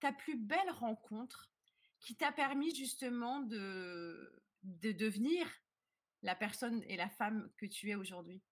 ta 0.01 0.13
plus 0.13 0.37
belle 0.37 0.71
rencontre 0.71 1.51
qui 2.01 2.17
t'a 2.17 2.33
permis 2.33 2.75
justement 2.75 3.41
de, 3.41 4.43
de 4.63 4.93
devenir 4.93 5.49
la 6.23 6.35
personne 6.35 6.83
et 6.89 6.97
la 6.97 7.09
femme 7.09 7.51
que 7.57 7.67
tu 7.67 7.91
es 7.91 7.95
aujourd'hui? 7.95 8.43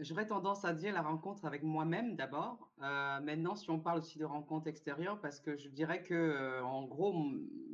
J'aurais 0.00 0.26
tendance 0.26 0.64
à 0.64 0.72
dire 0.72 0.94
la 0.94 1.02
rencontre 1.02 1.44
avec 1.44 1.62
moi-même 1.62 2.16
d'abord. 2.16 2.72
Euh, 2.80 3.20
maintenant, 3.20 3.54
si 3.54 3.68
on 3.68 3.78
parle 3.80 3.98
aussi 3.98 4.18
de 4.18 4.24
rencontre 4.24 4.66
extérieure, 4.66 5.20
parce 5.20 5.40
que 5.40 5.58
je 5.58 5.68
dirais 5.68 6.02
que, 6.02 6.14
euh, 6.14 6.64
en 6.64 6.84
gros, 6.84 7.12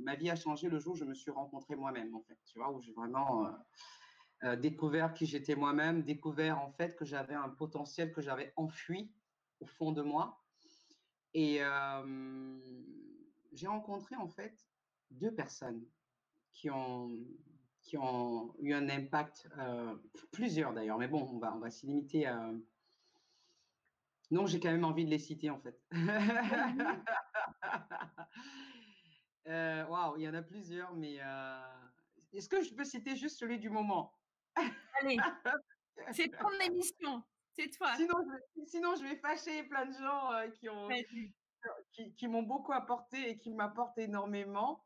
ma 0.06 0.14
vie 0.14 0.30
a 0.30 0.36
changé 0.36 0.68
le 0.68 0.78
jour 0.78 0.94
où 0.94 0.96
je 0.96 1.04
me 1.04 1.14
suis 1.14 1.32
rencontrée 1.32 1.74
moi-même, 1.74 2.14
en 2.14 2.22
fait. 2.22 2.38
Tu 2.46 2.60
vois, 2.60 2.72
où 2.72 2.80
j'ai 2.80 2.92
vraiment 2.92 3.48
euh, 4.44 4.54
découvert 4.54 5.12
qui 5.12 5.26
j'étais 5.26 5.56
moi-même, 5.56 6.02
découvert 6.02 6.60
en 6.60 6.70
fait 6.70 6.94
que 6.94 7.04
j'avais 7.04 7.34
un 7.34 7.48
potentiel 7.48 8.12
que 8.12 8.22
j'avais 8.22 8.52
enfui 8.54 9.12
au 9.58 9.66
fond 9.66 9.90
de 9.90 10.02
moi. 10.02 10.44
Et 11.34 11.60
j'ai 13.52 13.66
rencontré 13.66 14.16
en 14.16 14.28
fait 14.28 14.70
deux 15.10 15.34
personnes 15.34 15.84
qui 16.52 16.70
ont, 16.70 17.10
qui 17.82 17.98
ont 17.98 18.54
eu 18.60 18.72
un 18.72 18.88
impact, 18.88 19.48
plusieurs 20.30 20.72
d'ailleurs, 20.72 20.98
mais 20.98 21.08
bon, 21.08 21.28
on 21.30 21.38
va, 21.38 21.54
on 21.54 21.58
va 21.58 21.70
s'y 21.70 21.86
limiter 21.86 22.26
à. 22.26 22.52
Non, 24.30 24.46
j'ai 24.46 24.60
quand 24.60 24.70
même 24.70 24.84
envie 24.84 25.04
de 25.04 25.10
les 25.10 25.18
citer 25.18 25.50
en 25.50 25.58
fait. 25.58 25.78
Waouh, 29.46 30.16
il 30.16 30.24
y 30.24 30.28
en 30.28 30.34
a 30.34 30.42
plusieurs, 30.42 30.92
mais 30.94 31.18
est-ce 32.32 32.48
que 32.48 32.62
je 32.62 32.74
peux 32.74 32.84
citer 32.84 33.16
juste 33.16 33.38
celui 33.38 33.58
du 33.58 33.70
moment? 33.70 34.12
Allez, 35.00 35.16
c'est 36.12 36.28
ton 36.28 36.50
émission, 36.64 37.22
c'est 37.52 37.70
toi. 37.70 37.94
Sinon 37.96 38.16
je, 38.24 38.64
sinon, 38.66 38.94
je 38.96 39.02
vais 39.02 39.16
fâcher 39.16 39.62
plein 39.64 39.86
de 39.86 39.92
gens 39.92 40.50
qui 40.54 40.68
ont 40.68 40.88
qui, 41.92 42.14
qui 42.14 42.28
m'ont 42.28 42.42
beaucoup 42.42 42.72
apporté 42.72 43.30
et 43.30 43.38
qui 43.38 43.52
m'apportent 43.54 43.98
énormément. 43.98 44.84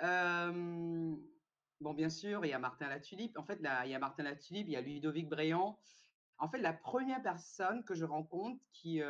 bon, 0.00 1.94
bien 1.94 2.08
sûr, 2.08 2.44
il 2.44 2.48
y 2.48 2.54
a 2.54 2.58
Martin 2.58 2.88
Latulipe. 2.88 3.38
En 3.38 3.44
fait, 3.44 3.60
là, 3.60 3.84
il 3.86 3.90
y 3.90 3.94
a 3.94 3.98
Martin 3.98 4.22
Latulipe, 4.24 4.68
il 4.68 4.72
y 4.72 4.76
a 4.76 4.80
Ludovic 4.80 5.28
Bréant. 5.28 5.78
En 6.38 6.48
fait, 6.48 6.58
la 6.58 6.72
première 6.72 7.22
personne 7.22 7.84
que 7.84 7.94
je 7.94 8.04
rencontre 8.04 8.60
qui, 8.72 9.00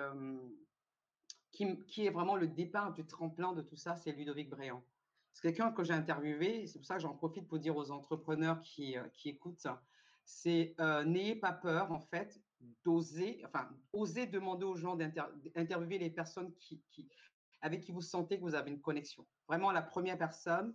qui, 1.53 2.07
est 2.07 2.11
vraiment 2.11 2.35
le 2.35 2.49
départ 2.49 2.93
du 2.93 3.07
tremplin 3.07 3.53
de 3.53 3.63
tout 3.63 3.77
ça, 3.77 3.95
c'est 3.95 4.13
Ludovic 4.13 4.49
Bréant. 4.49 4.83
C'est 5.33 5.43
quelqu'un 5.43 5.71
que 5.71 5.85
j'ai 5.85 5.93
interviewé, 5.93 6.67
c'est 6.67 6.79
pour 6.79 6.87
ça 6.87 6.97
que 6.97 7.03
j'en 7.03 7.15
profite 7.15 7.47
pour 7.47 7.59
dire 7.59 7.77
aux 7.77 7.91
entrepreneurs 7.91 8.61
qui, 8.63 8.97
qui 9.15 9.29
écoutent, 9.29 9.67
c'est 10.25 10.75
n'ayez 11.05 11.37
pas 11.37 11.53
peur, 11.53 11.93
en 11.93 12.01
fait, 12.01 12.41
d'oser, 12.85 13.43
enfin, 13.45 13.69
oser 13.93 14.27
demander 14.27 14.65
aux 14.65 14.77
gens 14.77 14.97
d'interviewer 14.97 15.99
les 15.99 16.11
personnes 16.11 16.55
qui, 16.55 16.83
avec 17.61 17.83
qui 17.83 17.93
vous 17.93 18.03
sentez 18.03 18.37
que 18.39 18.43
vous 18.43 18.55
avez 18.55 18.71
une 18.71 18.81
connexion. 18.81 19.27
Vraiment, 19.49 19.73
la 19.73 19.83
première 19.83 20.19
personne, 20.19 20.75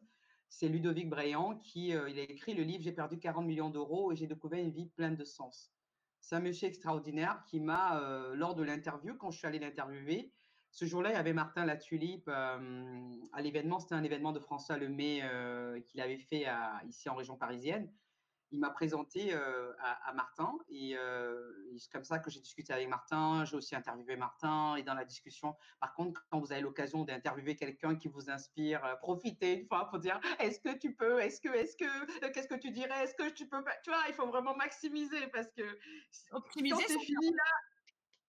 c'est 0.49 0.69
Ludovic 0.69 1.09
Bréant, 1.09 1.57
qui 1.57 1.89
il 1.89 1.95
a 1.95 2.23
écrit 2.23 2.53
le 2.53 2.63
livre 2.63 2.83
J'ai 2.83 2.91
perdu 2.91 3.19
40 3.19 3.45
millions 3.45 3.69
d'euros 3.69 4.11
et 4.11 4.15
j'ai 4.15 4.27
découvert 4.27 4.59
une 4.59 4.71
vie 4.71 4.87
pleine 4.87 5.15
de 5.15 5.23
sens. 5.23 5.71
C'est 6.19 6.35
un 6.35 6.39
monsieur 6.39 6.67
extraordinaire 6.67 7.43
qui 7.45 7.59
m'a, 7.59 8.01
lors 8.33 8.55
de 8.55 8.63
l'interview, 8.63 9.15
quand 9.15 9.31
je 9.31 9.37
suis 9.37 9.47
allé 9.47 9.59
l'interviewer, 9.59 10.31
ce 10.71 10.85
jour-là, 10.85 11.09
il 11.09 11.13
y 11.13 11.17
avait 11.17 11.33
Martin 11.33 11.65
Latulipe 11.65 12.27
à 12.29 13.41
l'événement. 13.41 13.79
C'était 13.79 13.95
un 13.95 14.03
événement 14.03 14.31
de 14.31 14.39
François 14.39 14.77
Lemay 14.77 15.23
qu'il 15.85 16.01
avait 16.01 16.17
fait 16.17 16.45
ici 16.87 17.09
en 17.09 17.15
région 17.15 17.35
parisienne 17.35 17.91
il 18.51 18.59
m'a 18.59 18.69
présenté 18.69 19.33
à, 19.33 20.13
Martin 20.13 20.57
et, 20.69 20.95
c'est 21.77 21.91
comme 21.91 22.03
ça 22.03 22.19
que 22.19 22.29
j'ai 22.31 22.39
discuté 22.39 22.73
avec 22.73 22.87
Martin. 22.87 23.45
J'ai 23.45 23.55
aussi 23.55 23.75
interviewé 23.75 24.15
Martin 24.15 24.75
et 24.77 24.83
dans 24.83 24.93
la 24.93 25.05
discussion, 25.05 25.55
par 25.79 25.93
contre, 25.93 26.25
quand 26.29 26.39
vous 26.39 26.51
avez 26.51 26.61
l'occasion 26.61 27.03
d'interviewer 27.03 27.55
quelqu'un 27.55 27.95
qui 27.95 28.07
vous 28.07 28.29
inspire, 28.29 28.81
profitez 29.01 29.59
une 29.59 29.67
fois 29.67 29.89
pour 29.89 29.99
dire 29.99 30.19
est-ce 30.39 30.59
que 30.59 30.75
tu 30.77 30.95
peux, 30.95 31.19
est-ce 31.19 31.41
que, 31.41 31.49
est-ce 31.49 31.75
que, 31.75 32.29
qu'est-ce 32.31 32.47
que 32.47 32.55
tu 32.55 32.71
dirais, 32.71 33.03
est-ce 33.03 33.15
que 33.15 33.29
tu 33.29 33.47
peux, 33.47 33.63
tu 33.83 33.91
vois, 33.91 34.03
il 34.07 34.13
faut 34.13 34.27
vraiment 34.27 34.55
maximiser 34.55 35.27
parce 35.27 35.51
que 35.51 35.63
Optimiser, 36.31 36.75
quand 36.75 36.81
c'est 36.87 36.99
fini 36.99 37.31
là, 37.31 37.43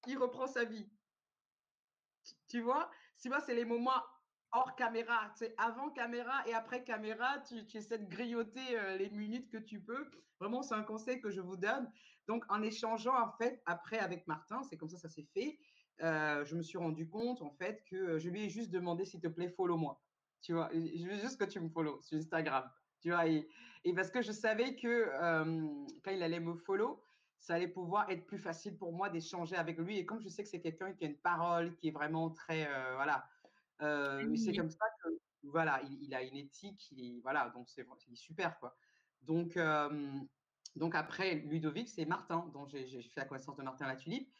il 0.07 0.18
reprend 0.18 0.47
sa 0.47 0.64
vie. 0.64 0.89
Tu 2.49 2.61
vois, 2.61 2.91
si 3.17 3.29
moi 3.29 3.41
c'est 3.41 3.55
les 3.55 3.65
moments 3.65 4.03
hors 4.53 4.75
caméra, 4.77 5.31
tu 5.37 5.45
sais, 5.45 5.55
avant 5.59 5.91
caméra 5.91 6.47
et 6.47 6.55
après 6.55 6.83
caméra, 6.83 7.39
tu, 7.41 7.67
tu 7.67 7.77
essaies 7.77 7.99
de 7.99 8.09
grignoter 8.09 8.79
euh, 8.79 8.97
les 8.97 9.11
minutes 9.11 9.51
que 9.51 9.59
tu 9.59 9.81
peux. 9.81 10.11
Vraiment, 10.41 10.63
c'est 10.63 10.75
un 10.75 10.83
conseil 10.83 11.21
que 11.21 11.31
je 11.31 11.41
vous 11.41 11.57
donne. 11.57 11.91
Donc, 12.27 12.45
en 12.49 12.63
échangeant, 12.63 13.19
en 13.21 13.33
fait, 13.33 13.63
après 13.67 13.99
avec 13.99 14.27
Martin, 14.27 14.63
c'est 14.63 14.77
comme 14.77 14.89
ça, 14.89 14.99
ça 14.99 15.09
s'est 15.09 15.27
fait. 15.35 15.59
Euh, 16.03 16.45
je 16.45 16.55
me 16.55 16.63
suis 16.63 16.79
rendu 16.79 17.09
compte, 17.09 17.43
en 17.43 17.51
fait, 17.51 17.83
que 17.91 18.19
je 18.19 18.29
lui 18.31 18.45
ai 18.45 18.49
juste 18.49 18.71
demandé, 18.71 19.05
s'il 19.05 19.21
te 19.21 19.29
plaît, 19.29 19.49
follow-moi. 19.49 20.01
Tu 20.41 20.53
vois, 20.53 20.71
je 20.73 21.09
veux 21.09 21.17
juste 21.17 21.39
que 21.41 21.45
tu 21.45 21.59
me 21.61 21.69
follow 21.69 22.01
sur 22.03 22.17
Instagram. 22.17 22.71
Tu 23.01 23.11
vois, 23.11 23.27
et, 23.27 23.49
parce 23.95 24.11
que 24.11 24.23
je 24.23 24.33
savais 24.33 24.77
que 24.77 24.87
euh, 24.87 25.67
quand 26.05 26.11
il 26.11 26.23
allait 26.23 26.41
me 26.41 26.55
follow, 26.55 27.03
ça 27.39 27.55
allait 27.55 27.68
pouvoir 27.68 28.11
être 28.11 28.26
plus 28.26 28.39
facile 28.39 28.76
pour 28.76 28.93
moi 28.93 29.09
d'échanger 29.09 29.57
avec 29.57 29.78
lui. 29.78 29.99
Et 29.99 30.07
comme 30.07 30.20
je 30.20 30.28
sais 30.28 30.43
que 30.43 30.49
c'est 30.49 30.61
quelqu'un 30.61 30.93
qui 30.93 31.05
a 31.05 31.09
une 31.09 31.18
parole, 31.18 31.74
qui 31.76 31.89
est 31.89 31.93
vraiment 31.93 32.30
très, 32.30 32.68
voilà, 32.95 33.28
c'est 33.80 34.57
comme 34.57 34.70
ça 34.70 34.86
que, 35.03 35.09
voilà, 35.45 35.80
il, 36.03 36.14
a 36.14 36.22
une 36.22 36.36
éthique, 36.36 36.91
il 36.91 37.20
voilà, 37.22 37.51
donc 37.51 37.68
c'est 37.68 37.86
super, 38.14 38.59
quoi. 38.59 38.76
Donc, 39.22 39.59
donc 40.76 40.95
après 40.95 41.36
Ludovic, 41.36 41.89
c'est 41.89 42.05
Martin, 42.05 42.51
dont 42.53 42.66
j'ai 42.66 43.03
fait 43.03 43.20
la 43.20 43.26
connaissance 43.26 43.57
de 43.57 43.62
Martin 43.62 43.86
Latulipe. 43.86 44.30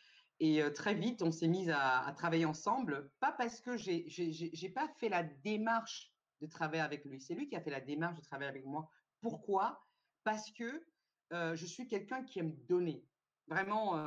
Et 0.41 0.63
très 0.73 0.95
vite, 0.95 1.23
on 1.23 1.33
s'est 1.33 1.49
mis 1.49 1.71
à, 1.71 2.13
travailler 2.17 2.45
ensemble, 2.45 3.11
pas 3.21 3.33
parce 3.33 3.61
que 3.61 3.77
j'ai 3.77 4.73
pas 4.75 4.89
fait 4.99 5.09
la 5.09 5.23
démarche 5.23 6.13
de 6.41 6.47
travailler 6.47 6.83
avec 6.83 7.05
lui, 7.05 7.21
c'est 7.21 7.35
lui 7.35 7.49
qui 7.49 7.57
a 7.57 7.61
fait 7.61 7.71
la 7.71 7.81
démarche 7.81 8.17
de 8.17 8.23
travailler 8.23 8.49
avec 8.49 8.65
moi. 8.65 8.89
Pourquoi? 9.21 9.85
Parce 10.23 10.51
que 10.53 10.85
je 11.31 11.67
suis 11.67 11.87
quelqu'un 11.87 12.25
qui 12.25 12.39
aime 12.39 12.55
donner, 12.69 13.05
vraiment 13.47 14.03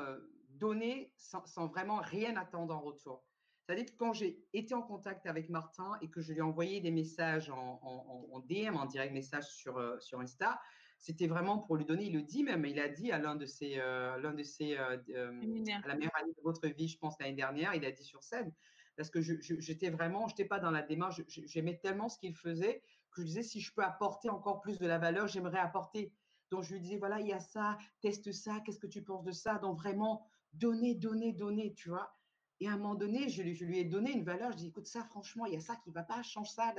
donner 0.50 1.14
sans, 1.18 1.46
sans, 1.46 1.68
vraiment 1.68 1.98
rien 1.98 2.36
attendre 2.36 2.76
en 2.76 2.82
retour. 2.82 3.24
C'est-à-dire 3.72 3.86
que 3.86 3.98
quand 3.98 4.14
j'ai 4.14 4.44
été 4.54 4.74
en 4.74 4.82
contact 4.82 5.26
avec 5.28 5.50
Martin 5.50 5.98
et 6.02 6.10
que 6.10 6.20
je 6.20 6.34
lui 6.34 6.40
ai 6.40 6.42
envoyé 6.42 6.82
des 6.82 6.92
messages 6.92 7.50
en, 7.50 8.44
DM, 8.50 8.76
en 8.76 8.86
direct 8.86 9.14
message 9.14 9.48
sur, 9.48 9.78
euh, 9.78 10.00
sur 10.00 10.20
Insta, 10.20 10.60
c'était 11.00 11.28
vraiment 11.28 11.60
pour 11.60 11.78
lui 11.78 11.86
donner, 11.86 12.06
il 12.06 12.14
le 12.14 12.22
dit 12.22 12.44
même, 12.44 12.66
il 12.66 12.80
a 12.80 12.90
dit 12.90 13.12
à 13.12 13.18
l'un 13.18 13.36
de 13.36 13.46
ses, 13.46 13.80
euh, 13.80 14.18
l'un 14.18 14.34
de 14.34 14.44
ses, 14.44 14.78
euh, 14.78 14.98
à 14.98 15.88
la 15.88 15.96
meilleure 15.96 16.16
année 16.16 16.34
de 16.38 16.44
votre 16.44 16.68
vie, 16.68 16.88
je 16.88 16.98
pense 16.98 17.16
l'année 17.20 17.36
dernière, 17.36 17.74
il 17.74 17.86
a 17.86 17.92
dit 17.92 18.04
sur 18.04 18.24
scène, 18.24 18.54
parce 18.98 19.10
que 19.10 19.22
j'étais 19.22 19.90
vraiment, 19.90 20.28
je 20.28 20.34
n'étais 20.34 20.46
pas 20.46 20.60
dans 20.60 20.72
la 20.72 20.82
démarche, 20.82 21.22
j'aimais 21.28 21.78
tellement 21.78 22.10
ce 22.10 22.20
qu'il 22.20 22.36
faisait 22.36 22.84
que 23.12 23.22
je 23.22 23.28
disais 23.28 23.44
si 23.44 23.62
je 23.62 23.74
peux 23.74 23.84
apporter 23.84 24.30
encore 24.30 24.62
plus 24.62 24.80
de 24.80 24.86
la 24.86 25.00
valeur, 25.00 25.28
j'aimerais 25.28 25.60
apporter. 25.60 26.14
Donc 26.52 26.64
je 26.64 26.74
lui 26.74 26.82
disais 26.82 26.98
voilà, 26.98 27.20
il 27.20 27.28
y 27.28 27.34
a 27.34 27.40
ça, 27.40 27.78
teste 28.02 28.32
ça, 28.32 28.60
qu'est-ce 28.66 28.80
que 28.80 28.88
tu 28.88 29.02
penses 29.02 29.24
de 29.24 29.32
ça? 29.32 29.56
Donc 29.56 29.78
vraiment 29.78 30.28
donner, 30.54 30.96
donner, 30.96 31.32
donner, 31.32 31.74
tu 31.74 31.90
vois? 31.90 32.16
Et 32.60 32.68
à 32.68 32.74
un 32.74 32.78
moment 32.78 32.96
donné, 32.96 33.28
je 33.28 33.42
lui, 33.42 33.80
ai 33.80 33.86
donné 33.86 34.12
une 34.12 34.24
valeur. 34.24 34.52
Je 34.52 34.58
dis, 34.58 34.68
écoute, 34.68 34.86
ça, 34.86 35.04
franchement, 35.04 35.48
il 35.48 35.54
y 35.54 35.58
a 35.58 35.60
ça 35.60 35.76
qui 35.78 35.90
ne 35.90 35.96
va 35.96 36.04
pas, 36.04 36.22
change 36.22 36.52
ça. 36.52 36.76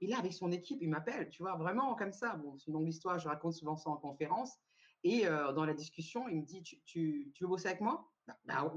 Et 0.00 0.06
là, 0.06 0.18
avec 0.18 0.32
son 0.32 0.52
équipe, 0.52 0.78
il 0.80 0.90
m'appelle, 0.90 1.28
tu 1.28 1.42
vois, 1.42 1.56
vraiment 1.56 1.96
comme 1.96 2.12
ça. 2.12 2.36
Bon, 2.36 2.56
c'est 2.56 2.68
une 2.68 2.74
longue 2.74 2.88
histoire, 2.88 3.18
je 3.18 3.26
raconte 3.26 3.54
souvent 3.54 3.76
ça 3.76 3.90
en 3.90 3.96
conférence. 3.96 4.58
Et 5.02 5.26
euh, 5.26 5.52
dans 5.52 5.64
la 5.64 5.74
discussion, 5.74 6.28
il 6.28 6.36
me 6.36 6.44
dit, 6.44 6.62
tu, 6.62 6.80
tu, 6.84 7.32
veux 7.40 7.48
bosser 7.48 7.66
avec 7.66 7.80
moi? 7.80 8.12
Bah, 8.44 8.44
bah 8.44 8.72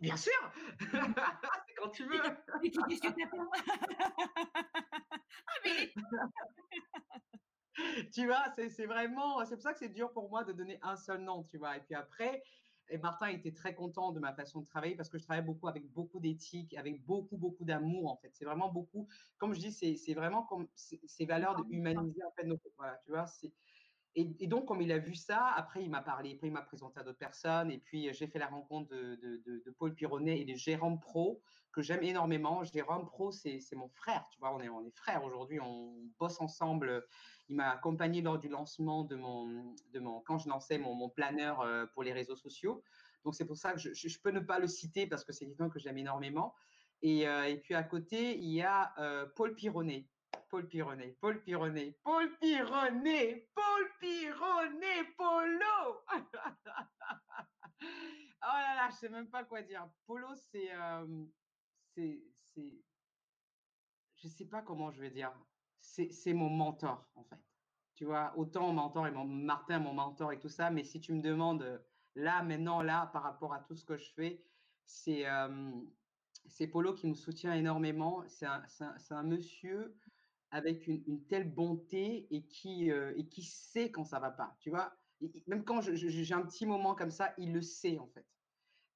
Bien 0.00 0.16
sûr 0.16 0.32
C'est 0.80 1.74
quand 1.76 1.90
tu 1.90 2.04
veux 2.04 2.16
tu 8.12 8.26
vois, 8.26 8.44
c'est 8.70 8.86
vraiment, 8.86 9.44
c'est 9.44 9.56
pour 9.56 9.62
ça 9.62 9.72
que 9.72 9.78
c'est 9.78 9.92
dur 9.92 10.12
pour 10.12 10.28
moi 10.28 10.44
de 10.44 10.52
donner 10.52 10.78
un 10.82 10.96
seul 10.96 11.20
nom, 11.22 11.44
tu 11.44 11.58
vois. 11.58 11.76
Et 11.76 11.80
puis 11.80 11.94
après, 11.94 12.42
et 12.88 12.98
Martin 12.98 13.28
était 13.28 13.52
très 13.52 13.74
content 13.74 14.12
de 14.12 14.20
ma 14.20 14.32
façon 14.32 14.60
de 14.60 14.66
travailler 14.66 14.94
parce 14.94 15.08
que 15.08 15.18
je 15.18 15.24
travaille 15.24 15.44
beaucoup 15.44 15.66
avec 15.66 15.90
beaucoup 15.92 16.20
d'éthique, 16.20 16.74
avec 16.74 17.04
beaucoup, 17.04 17.36
beaucoup 17.36 17.64
d'amour, 17.64 18.10
en 18.10 18.16
fait. 18.16 18.30
C'est 18.32 18.44
vraiment 18.44 18.70
beaucoup, 18.70 19.08
comme 19.38 19.54
je 19.54 19.60
dis, 19.60 19.72
c'est 19.72 20.14
vraiment 20.14 20.44
comme 20.44 20.68
ces 20.74 21.26
valeurs 21.26 21.56
de 21.56 21.64
humaniser, 21.68 22.22
en 22.22 22.32
fait, 22.32 22.48
voilà, 22.76 22.96
tu 23.04 23.10
vois, 23.10 23.26
c'est 23.26 23.52
et, 24.18 24.46
donc, 24.46 24.64
comme 24.64 24.80
il 24.80 24.90
a 24.92 24.98
vu 24.98 25.14
ça, 25.14 25.52
après, 25.56 25.82
il 25.82 25.90
m'a 25.90 26.00
parlé, 26.00 26.32
après, 26.32 26.46
il 26.46 26.52
m'a 26.52 26.62
présenté 26.62 26.98
à 26.98 27.02
d'autres 27.02 27.18
personnes. 27.18 27.70
Et 27.70 27.76
puis, 27.76 28.10
j'ai 28.14 28.26
fait 28.26 28.38
la 28.38 28.46
rencontre 28.46 28.88
de, 28.88 29.74
Paul 29.78 29.94
Pironnet 29.94 30.40
et 30.40 30.46
de 30.46 30.54
Jérôme 30.54 30.98
Pro, 30.98 31.42
que 31.70 31.82
j'aime 31.82 32.02
énormément. 32.02 32.64
Jérôme 32.64 33.04
Pro, 33.04 33.30
c'est 33.30 33.60
mon 33.74 33.90
frère, 33.90 34.26
tu 34.32 34.40
vois, 34.40 34.54
on 34.54 34.60
est, 34.60 34.70
on 34.70 34.82
est 34.86 34.96
frères 34.96 35.22
aujourd'hui, 35.22 35.60
on 35.60 35.92
bosse 36.18 36.40
ensemble. 36.40 37.04
Il 37.48 37.56
m'a 37.56 37.70
accompagné 37.70 38.22
lors 38.22 38.38
du 38.38 38.48
lancement 38.48 39.04
de 39.04 39.16
mon, 39.16 39.74
de 39.92 40.00
mon 40.00 40.20
quand 40.20 40.38
je 40.38 40.48
lançais 40.48 40.78
mon, 40.78 40.94
mon 40.94 41.08
planeur 41.08 41.60
euh, 41.60 41.86
pour 41.86 42.02
les 42.02 42.12
réseaux 42.12 42.36
sociaux. 42.36 42.82
Donc, 43.24 43.34
c'est 43.34 43.44
pour 43.44 43.56
ça 43.56 43.72
que 43.72 43.78
je, 43.80 44.18
peux 44.20 44.30
ne 44.30 44.38
pas 44.38 44.60
le 44.60 44.68
citer 44.68 45.06
parce 45.08 45.24
que 45.24 45.32
c'est 45.32 45.46
quelqu'un 45.46 45.68
que 45.68 45.80
j'aime 45.80 45.98
énormément. 45.98 46.54
Et, 47.02 47.28
euh, 47.28 47.48
et, 47.48 47.56
puis, 47.58 47.74
à 47.74 47.82
côté, 47.82 48.38
il 48.38 48.50
y 48.50 48.62
a 48.62 48.94
euh, 48.98 49.26
Paul 49.34 49.54
Pironnet. 49.54 50.06
Paul 50.48 50.68
Pironnet, 50.68 51.16
Paul 51.20 51.42
Pironnet, 51.42 51.98
Paul 52.04 52.36
Pironnet, 52.38 53.48
Paul 53.52 53.90
Pironnet, 53.98 55.04
Polo. 55.16 56.04
oh 57.82 57.86
là 58.42 58.74
là, 58.76 58.88
je 58.90 58.96
sais 58.96 59.08
même 59.08 59.28
pas 59.28 59.42
quoi 59.42 59.62
dire. 59.62 59.88
Polo, 60.06 60.28
c'est, 60.36 60.72
euh, 60.72 61.24
c'est, 61.94 62.22
c'est, 62.38 62.80
je 64.16 64.28
sais 64.28 64.46
pas 64.46 64.62
comment 64.62 64.92
je 64.92 65.00
vais 65.00 65.10
dire. 65.10 65.32
C'est, 65.86 66.34
mon 66.34 66.50
mentor 66.50 67.08
en 67.14 67.24
fait. 67.24 67.40
Tu 67.94 68.04
vois, 68.04 68.34
autant 68.36 68.66
mon 68.66 68.72
mentor 68.74 69.06
et 69.06 69.12
mon 69.12 69.24
Martin, 69.24 69.78
mon 69.78 69.94
mentor 69.94 70.32
et 70.32 70.38
tout 70.38 70.48
ça, 70.48 70.70
mais 70.70 70.84
si 70.84 71.00
tu 71.00 71.12
me 71.14 71.22
demandes 71.22 71.80
là, 72.14 72.42
maintenant, 72.42 72.82
là, 72.82 73.06
par 73.12 73.22
rapport 73.22 73.54
à 73.54 73.60
tout 73.60 73.76
ce 73.76 73.84
que 73.84 73.96
je 73.96 74.12
fais, 74.12 74.44
c'est, 74.84 75.26
euh, 75.26 75.72
Polo 76.70 76.92
qui 76.92 77.06
me 77.06 77.14
soutient 77.14 77.54
énormément. 77.54 78.24
C'est 78.26 78.46
un, 78.46 78.62
un, 78.80 78.96
un 79.10 79.22
monsieur 79.22 79.96
avec 80.50 80.86
une, 80.86 81.24
telle 81.26 81.50
bonté 81.54 82.26
et 82.34 82.44
qui, 82.46 82.90
euh, 82.90 83.14
et 83.16 83.26
qui 83.28 83.42
sait 83.42 83.90
quand 83.90 84.04
ça 84.04 84.18
va 84.18 84.30
pas, 84.30 84.56
tu 84.60 84.70
vois. 84.70 84.92
même 85.46 85.64
quand 85.64 85.80
j'ai 85.80 86.34
un 86.34 86.42
petit 86.42 86.66
moment 86.66 86.94
comme 86.94 87.10
ça, 87.10 87.32
il 87.38 87.52
le 87.52 87.62
sait 87.62 87.98
en 87.98 88.08
fait. 88.08 88.26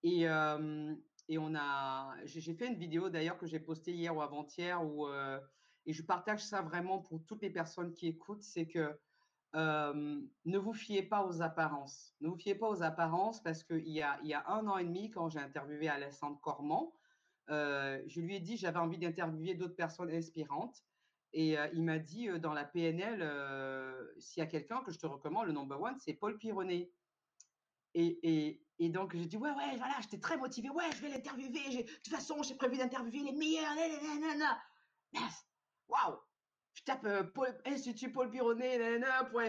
Et, 0.03 0.23
et 0.23 1.39
on 1.39 1.55
a, 1.55 2.17
j'ai 2.25 2.55
fait 2.55 2.67
une 2.67 2.79
vidéo 2.79 3.09
d'ailleurs 3.11 3.39
que 3.39 3.47
j'ai 3.47 3.61
postée 3.61 3.93
hier 3.93 4.15
ou 4.15 4.21
avant-hier 4.23 4.85
où, 4.85 5.07
et 5.87 5.93
je 5.93 6.03
partage 6.03 6.45
ça 6.45 6.63
vraiment 6.63 6.99
pour 6.99 7.25
toutes 7.25 7.43
les 7.43 7.51
personnes 7.51 7.93
qui 7.93 8.07
écoutent, 8.07 8.43
c'est 8.43 8.67
que 8.67 8.99
ne 9.55 10.59
vous 10.59 10.73
fiez 10.73 11.03
pas 11.03 11.25
aux 11.25 11.43
apparences. 11.43 12.15
Ne 12.21 12.29
vous 12.29 12.37
fiez 12.37 12.55
pas 12.55 12.69
aux 12.69 12.83
apparences 12.83 13.43
parce 13.43 13.65
qu'il 13.65 13.89
y 13.89 14.03
a, 14.03 14.21
y 14.23 14.35
a 14.35 14.49
un 14.49 14.67
an 14.69 14.79
et 14.79 14.85
demi, 14.85 15.11
quand 15.11 15.29
j'ai 15.29 15.41
interviewé 15.41 15.89
Alessandre 15.89 16.41
Cormand, 16.41 16.93
je 17.49 18.21
lui 18.21 18.37
ai 18.37 18.41
dit 18.41 18.57
j'avais 18.57 18.79
envie 18.79 18.99
d'interviewer 18.99 19.55
d'autres 19.55 19.77
personnes 19.77 20.11
inspirantes. 20.11 20.85
Et 21.33 21.57
il 21.73 21.85
m'a 21.85 21.99
dit 21.99 22.29
dans 22.41 22.53
la 22.53 22.65
PNL, 22.65 23.23
s'il 24.19 24.41
y 24.41 24.45
a 24.45 24.47
quelqu'un 24.47 24.83
que 24.83 24.93
je 24.93 24.99
te 24.99 25.07
recommande, 25.07 25.47
le 25.47 25.53
number 25.53 25.81
one, 25.81 25.97
c'est 25.99 26.15
Paul 26.15 26.39
Pironnet. 26.39 26.93
Et, 27.95 28.21
et, 28.23 28.65
et 28.79 28.89
donc 28.89 29.17
j'ai 29.17 29.27
dit 29.27 29.37
ouais 29.37 29.51
ouais 29.51 29.77
voilà 29.77 29.95
j'étais 30.01 30.21
très 30.21 30.37
motivée 30.37 30.71
ouais 30.71 30.85
je 30.95 31.03
vais 31.03 31.09
l'interviewer 31.09 31.83
de 31.83 31.91
toute 31.91 32.09
façon 32.09 32.41
j'ai 32.41 32.55
prévu 32.55 32.79
d'interviewer 32.79 33.25
les 33.25 33.33
meilleurs 33.33 33.75
waouh 35.91 36.19
je 36.75 36.85
tape 36.85 37.05
euh, 37.05 37.25
Paul, 37.25 37.61
Institut 37.67 38.11
Paul 38.11 38.31
Pironnet, 38.31 39.01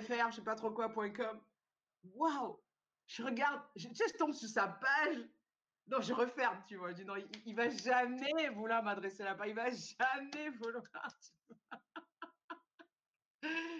.fr, 0.02 0.32
je 0.32 0.36
sais 0.36 0.44
pas 0.44 0.56
trop 0.56 0.72
quoi, 0.72 0.89
.com. 0.89 1.42
Waouh 2.16 2.60
Je 3.08 3.24
regarde, 3.24 3.62
je, 3.76 3.88
je 3.88 4.18
tombe 4.18 4.34
sur 4.34 4.50
sa 4.50 4.68
page. 4.68 5.18
Non, 5.88 6.02
je 6.02 6.14
referme, 6.14 6.64
tu 6.68 6.78
vois. 6.78 6.92
Je 6.92 6.98
dis 6.98 7.06
non, 7.06 7.16
il, 7.16 7.28
il 7.46 7.56
va 7.56 7.70
jamais 7.70 8.50
vouloir 8.50 8.84
m'adresser 8.84 9.24
là-bas. 9.24 9.48
Il 9.48 9.56
va 9.56 9.70
jamais 9.70 10.50
vouloir. 10.50 10.84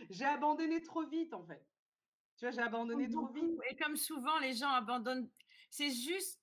j'ai 0.10 0.26
abandonné 0.26 0.82
trop 0.82 1.06
vite, 1.06 1.34
en 1.34 1.46
fait. 1.46 1.66
Tu 2.38 2.46
vois, 2.46 2.52
j'ai 2.52 2.62
abandonné 2.62 3.10
trop 3.10 3.28
vite. 3.28 3.60
Et 3.70 3.76
comme 3.76 3.96
souvent, 3.96 4.40
les 4.40 4.54
gens 4.54 4.70
abandonnent. 4.70 5.30
C'est 5.70 5.92
juste. 5.92 6.40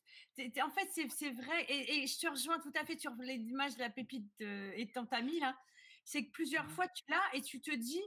En 0.63 0.71
fait, 0.71 0.89
c'est 1.11 1.31
vrai. 1.33 1.65
Et, 1.69 2.03
et, 2.03 2.07
je 2.07 2.21
te 2.21 2.29
rejoins 2.29 2.61
tout 2.61 2.73
à 2.81 2.85
fait 2.85 2.99
sur 2.99 3.13
l'image 3.19 3.75
de 3.75 3.81
la 3.81 3.91
pépite 3.91 4.31
euh, 4.41 4.73
étant 4.77 5.05
amie, 5.07 5.41
là 5.41 5.57
c'est 6.09 6.25
que 6.25 6.31
plusieurs 6.31 6.65
mmh 6.65 6.71
fois 6.71 6.89
tu 6.89 7.05
l'as 7.09 7.23
et 7.35 7.43
tu 7.43 7.61
te 7.61 7.71
dis, 7.71 8.03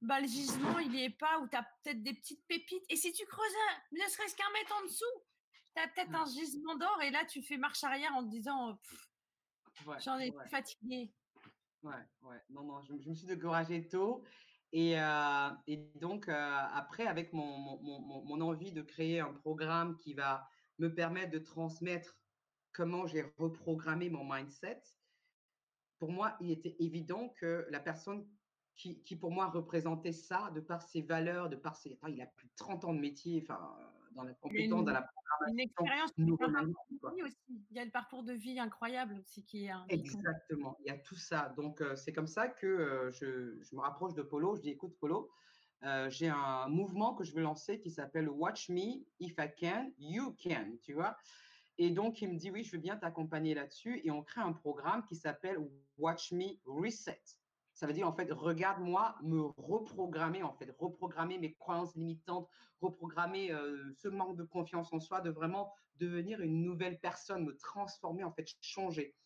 bah, 0.00 0.20
le 0.20 0.26
gisement, 0.26 0.80
il 0.80 0.90
n'y 0.90 1.04
est 1.04 1.16
pas, 1.18 1.38
ou 1.38 1.48
tu 1.48 1.56
as 1.56 1.62
peut-être 1.62 2.02
des 2.02 2.12
petites 2.12 2.44
pépites. 2.48 2.84
Et 2.88 2.96
si 2.96 3.12
tu 3.12 3.24
creuses 3.26 3.54
ne 3.92 3.98
serait-ce 4.00 4.34
qu'un 4.34 4.50
mètre 4.54 4.76
en 4.76 4.82
dessous, 4.82 5.22
tu 5.76 5.82
as 5.82 5.86
peut-être 5.86 6.14
un 6.16 6.26
gisement 6.26 6.74
d'or 6.74 7.00
et 7.02 7.10
là, 7.10 7.24
tu 7.24 7.42
fais 7.42 7.56
marche 7.56 7.84
arrière 7.84 8.12
en 8.16 8.24
te 8.24 8.30
disant, 8.30 8.76
j'en 10.00 10.18
ai 10.18 10.34
fatigué. 10.50 11.12
Ouais, 11.84 11.94
ouais. 12.22 12.40
Non, 12.50 12.64
non, 12.64 12.82
je, 12.82 13.08
me 13.08 13.14
suis 13.14 13.26
découragée 13.26 13.86
tôt. 13.86 14.24
Et, 14.72 14.98
euh, 14.98 15.50
et 15.68 15.76
donc, 16.00 16.28
euh, 16.28 16.66
après, 16.72 17.06
avec 17.06 17.32
mon, 17.32 17.78
mon, 17.80 18.24
mon, 18.24 18.40
envie 18.40 18.72
de 18.72 18.82
créer 18.82 19.20
un 19.20 19.32
programme 19.32 19.96
qui 19.98 20.14
va 20.14 20.48
me 20.80 20.92
permettre 20.92 21.30
de 21.30 21.38
transmettre 21.38 22.18
comment 22.72 23.06
j'ai 23.06 23.22
reprogrammé 23.38 24.10
mon 24.10 24.24
mindset, 24.24 24.82
pour 25.98 26.10
moi, 26.10 26.36
il 26.40 26.50
était 26.50 26.76
évident 26.78 27.30
que 27.40 27.66
la 27.70 27.80
personne 27.80 28.26
qui, 28.76 29.02
qui, 29.02 29.16
pour 29.16 29.30
moi 29.30 29.46
représentait 29.46 30.12
ça, 30.12 30.50
de 30.54 30.60
par 30.60 30.82
ses 30.82 31.02
valeurs, 31.02 31.48
de 31.48 31.56
par 31.56 31.76
ses. 31.76 31.98
il 32.08 32.20
a 32.20 32.26
plus 32.26 32.48
de 32.48 32.52
30 32.56 32.84
ans 32.84 32.94
de 32.94 33.00
métier, 33.00 33.40
enfin, 33.42 33.76
dans 34.12 34.24
la 34.24 34.34
compétence, 34.34 34.84
dans 34.84 34.92
la 34.92 35.02
programmation. 35.02 35.24
Une 35.48 35.60
expérience, 35.60 36.10
aussi. 37.24 37.64
Il 37.70 37.76
y 37.76 37.80
a 37.80 37.84
le 37.84 37.90
parcours 37.90 38.22
de 38.22 38.32
vie 38.32 38.58
incroyable 38.58 39.16
aussi 39.18 39.44
qui 39.44 39.66
est. 39.66 39.72
Exactement, 39.88 40.76
il 40.80 40.86
y 40.86 40.90
a 40.90 40.98
tout 40.98 41.16
ça. 41.16 41.52
Donc, 41.56 41.80
euh, 41.80 41.96
c'est 41.96 42.12
comme 42.12 42.26
ça 42.26 42.48
que 42.48 42.66
euh, 42.66 43.10
je, 43.12 43.60
je, 43.60 43.76
me 43.76 43.80
rapproche 43.80 44.14
de 44.14 44.22
Polo. 44.22 44.56
Je 44.56 44.62
dis 44.62 44.70
écoute, 44.70 44.96
Polo, 45.00 45.30
euh, 45.84 46.08
j'ai 46.08 46.28
un 46.28 46.68
mouvement 46.68 47.14
que 47.14 47.24
je 47.24 47.34
veux 47.34 47.42
lancer 47.42 47.80
qui 47.80 47.90
s'appelle 47.90 48.28
Watch 48.28 48.70
Me, 48.70 49.04
If 49.20 49.34
I 49.38 49.50
Can, 49.58 49.90
You 49.98 50.34
Can, 50.42 50.76
tu 50.82 50.94
vois? 50.94 51.16
Et 51.78 51.90
donc, 51.90 52.22
il 52.22 52.32
me 52.32 52.36
dit, 52.36 52.50
oui, 52.50 52.62
je 52.62 52.72
veux 52.72 52.78
bien 52.78 52.96
t'accompagner 52.96 53.54
là-dessus. 53.54 54.00
Et 54.04 54.10
on 54.10 54.22
crée 54.22 54.40
un 54.40 54.52
programme 54.52 55.04
qui 55.06 55.16
s'appelle 55.16 55.58
Watch 55.98 56.32
Me 56.32 56.56
Reset. 56.64 57.20
Ça 57.74 57.88
veut 57.88 57.92
dire, 57.92 58.06
en 58.06 58.12
fait, 58.12 58.30
regarde-moi 58.30 59.16
me 59.22 59.42
reprogrammer, 59.56 60.44
en 60.44 60.52
fait, 60.54 60.72
reprogrammer 60.78 61.38
mes 61.38 61.52
croyances 61.54 61.96
limitantes, 61.96 62.48
reprogrammer 62.80 63.50
euh, 63.50 63.92
ce 63.98 64.06
manque 64.06 64.36
de 64.36 64.44
confiance 64.44 64.92
en 64.92 65.00
soi, 65.00 65.20
de 65.20 65.30
vraiment 65.30 65.72
devenir 65.96 66.40
une 66.40 66.62
nouvelle 66.62 67.00
personne, 67.00 67.44
me 67.44 67.56
transformer, 67.56 68.22
en 68.22 68.32
fait, 68.32 68.48
changer. 68.60 69.16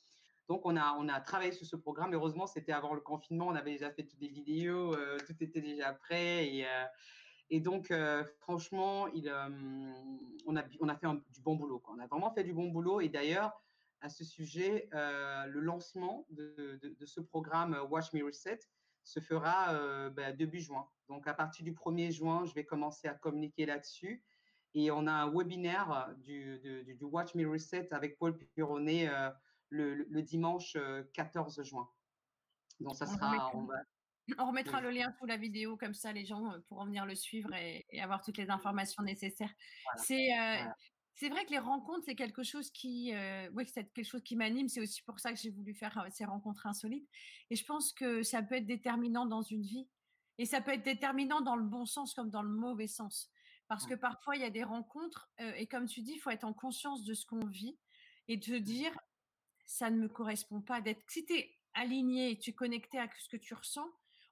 Donc, 0.49 0.64
on 0.64 0.76
a, 0.76 0.96
on 0.99 1.09
a 1.09 1.20
travaillé 1.20 1.53
sur 1.53 1.66
ce 1.66 1.76
programme. 1.76 2.14
Heureusement, 2.14 2.46
c'était 2.46 2.72
avant 2.72 2.94
le 2.94 3.03
confinement. 3.03 3.49
On 3.49 3.55
avait 3.55 3.72
déjà 3.72 3.90
fait 3.90 4.05
toutes 4.05 4.20
les 4.20 4.28
vidéos, 4.28 4.94
euh, 4.94 5.18
tout 5.26 5.36
était 5.40 5.61
déjà 5.61 5.92
prêt. 5.92 6.49
Et, 6.49 6.64
euh, 6.64 6.84
et 7.51 7.61
donc, 7.61 7.90
euh, 7.90 8.24
franchement, 8.40 9.07
il, 9.09 9.28
euh, 9.28 9.49
on, 10.46 10.57
a, 10.57 10.62
on 10.80 10.88
a 10.88 10.96
fait 10.96 11.07
du 11.30 11.40
bon 11.40 11.57
boulot. 11.57 11.78
Quoi. 11.78 11.94
On 11.96 12.01
a 12.01 12.07
vraiment 12.07 12.30
fait 12.30 12.44
du 12.44 12.53
bon 12.53 12.68
boulot. 12.68 13.01
Et 13.01 13.09
d'ailleurs, 13.09 13.59
à 14.01 14.09
ce 14.09 14.22
sujet, 14.24 14.88
euh, 14.92 15.46
le 15.46 15.61
lancement 15.61 16.26
de, 16.30 16.78
de, 16.82 17.07
ce 17.07 17.20
programme 17.20 17.78
Watch 17.90 18.12
Me 18.12 18.22
Reset 18.22 18.61
se 19.03 19.20
fera 19.20 19.72
bah, 20.11 20.32
début 20.32 20.61
juin. 20.61 20.86
Donc, 21.09 21.26
à 21.26 21.32
partir 21.32 21.64
du 21.64 21.72
1er 21.72 22.11
juin, 22.11 22.44
je 22.44 22.53
vais 22.53 22.64
commencer 22.64 23.09
à 23.09 23.14
communiquer 23.14 23.64
là-dessus. 23.64 24.22
Et 24.74 24.90
on 24.90 25.07
a 25.07 25.12
un 25.12 25.32
webinaire 25.32 26.14
du, 26.18 26.59
du, 26.84 27.05
Watch 27.05 27.34
Me 27.34 27.49
Reset 27.49 27.88
avec 27.92 28.18
Paul 28.18 28.36
Pironnet 28.36 29.11
le, 29.70 29.94
le, 29.94 30.22
dimanche 30.22 30.76
14 31.14 31.62
juin. 31.62 31.88
Donc, 32.78 32.94
ça 32.94 33.07
sera. 33.07 33.51
On 33.55 33.62
va, 33.62 33.76
on 34.39 34.49
remettra 34.49 34.81
le 34.81 34.91
lien 34.91 35.12
sous 35.18 35.26
la 35.26 35.37
vidéo, 35.37 35.76
comme 35.76 35.95
ça 35.95 36.12
les 36.12 36.24
gens 36.24 36.53
euh, 36.53 36.59
pourront 36.68 36.85
venir 36.85 37.07
le 37.07 37.14
suivre 37.14 37.53
et, 37.55 37.87
avoir 38.01 38.22
toutes 38.22 38.37
les 38.37 38.51
informations 38.51 39.03
nécessaires. 39.03 39.53
C'est 39.97 40.39
euh, 40.39 40.64
c'est 41.14 41.31
vrai 41.31 41.45
que 41.45 41.51
les 41.51 41.59
rencontres, 41.59 42.05
c'est 42.05 42.14
quelque 42.14 42.45
chose 42.45 42.70
qui, 42.70 43.12
euh, 43.12 43.51
oui, 43.53 43.66
c'est 43.66 43.93
quelque 43.93 44.07
chose 44.07 44.22
qui 44.22 44.37
m'anime. 44.37 44.68
C'est 44.68 44.81
aussi 44.81 45.03
pour 45.03 45.18
ça 45.18 45.33
que 45.33 45.39
j'ai 45.39 45.51
voulu 45.51 45.74
faire 45.74 46.07
ces 46.12 46.24
rencontres 46.24 46.64
insolites. 46.64 47.09
Et 47.51 47.57
je 47.57 47.64
pense 47.64 47.93
que 47.93 48.22
ça 48.22 48.41
peut 48.41 48.55
être 48.55 48.66
déterminant 48.66 49.26
dans 49.26 49.43
une 49.43 49.62
vie. 49.62 49.89
Et 50.39 50.47
ça 50.47 50.61
peut 50.61 50.72
être 50.72 50.85
déterminant 50.85 51.41
dans 51.41 51.57
le 51.57 51.64
bon 51.64 51.87
sens 51.87 52.14
comme 52.14 52.31
dans 52.31 52.43
le 52.43 52.49
mauvais 52.49 52.87
sens. 52.87 53.33
Parce 53.66 53.85
que 53.85 53.95
parfois, 53.95 54.37
il 54.37 54.43
y 54.43 54.45
a 54.45 54.51
des 54.51 54.62
rencontres, 54.62 55.29
et 55.57 55.66
comme 55.66 55.87
tu 55.87 56.03
dis, 56.03 56.12
il 56.12 56.18
faut 56.20 56.31
être 56.31 56.45
en 56.45 56.55
conscience 56.55 57.03
de 57.05 57.12
ce 57.14 57.26
qu'on 57.26 57.45
vit 57.47 57.76
et 58.29 58.39
te 58.39 58.57
dire, 58.57 58.97
ça 59.66 59.91
ne 59.91 59.97
me 59.99 60.09
correspond 60.09 60.61
pas. 60.61 60.81
D'être, 60.81 61.03
si 61.09 61.26
tu 61.26 61.35
es 61.35 61.59
aligné, 61.74 62.39
tu 62.39 62.51
es 62.51 62.53
connecté 62.53 62.99
à 62.99 63.09
ce 63.18 63.29
que 63.29 63.37
tu 63.37 63.55
ressens, 63.55 63.89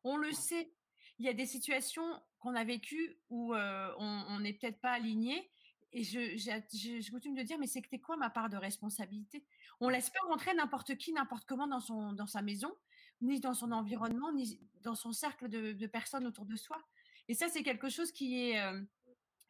on 0.07 0.17
le 0.17 0.33
sait. 0.33 0.73
Il 1.19 1.27
y 1.27 1.29
a 1.29 1.33
des 1.33 1.47
situations 1.47 2.05
qu'on 2.39 2.55
a 2.55 2.65
vécues 2.65 3.19
où 3.31 3.55
on 3.55 4.41
n'est 4.41 4.53
peut-être 4.53 4.81
pas 4.81 4.93
aligné. 4.93 5.51
Et 5.93 6.05
je, 6.05 6.37
j'ai 6.37 7.11
coutume 7.11 7.35
de 7.35 7.43
dire, 7.43 7.59
mais 7.59 7.67
t'es 7.67 7.99
quoi 7.99 8.17
ma 8.17 8.29
part 8.29 8.51
de 8.51 8.57
responsabilité? 8.57 9.45
On 9.81 9.89
laisse 9.89 10.11
pas 10.11 10.21
rentrer 10.29 10.53
n'importe 10.55 10.97
qui, 10.97 11.13
n'importe 11.13 11.47
comment 11.47 11.67
dans, 11.67 11.81
son, 11.81 12.13
dans 12.13 12.27
sa 12.27 12.43
maison, 12.43 12.75
ni 13.23 13.41
dans 13.41 13.55
son 13.55 13.73
environnement, 13.73 14.33
ni 14.33 14.61
dans 14.83 14.95
son 14.95 15.13
cercle 15.13 15.49
de, 15.49 15.87
personnes 15.87 16.27
autour 16.27 16.45
de 16.45 16.57
soi. 16.57 16.83
Et 17.29 17.35
ça, 17.35 17.49
c'est 17.49 17.63
quelque 17.63 17.89
chose 17.89 18.13
qui 18.13 18.51
est 18.51 18.61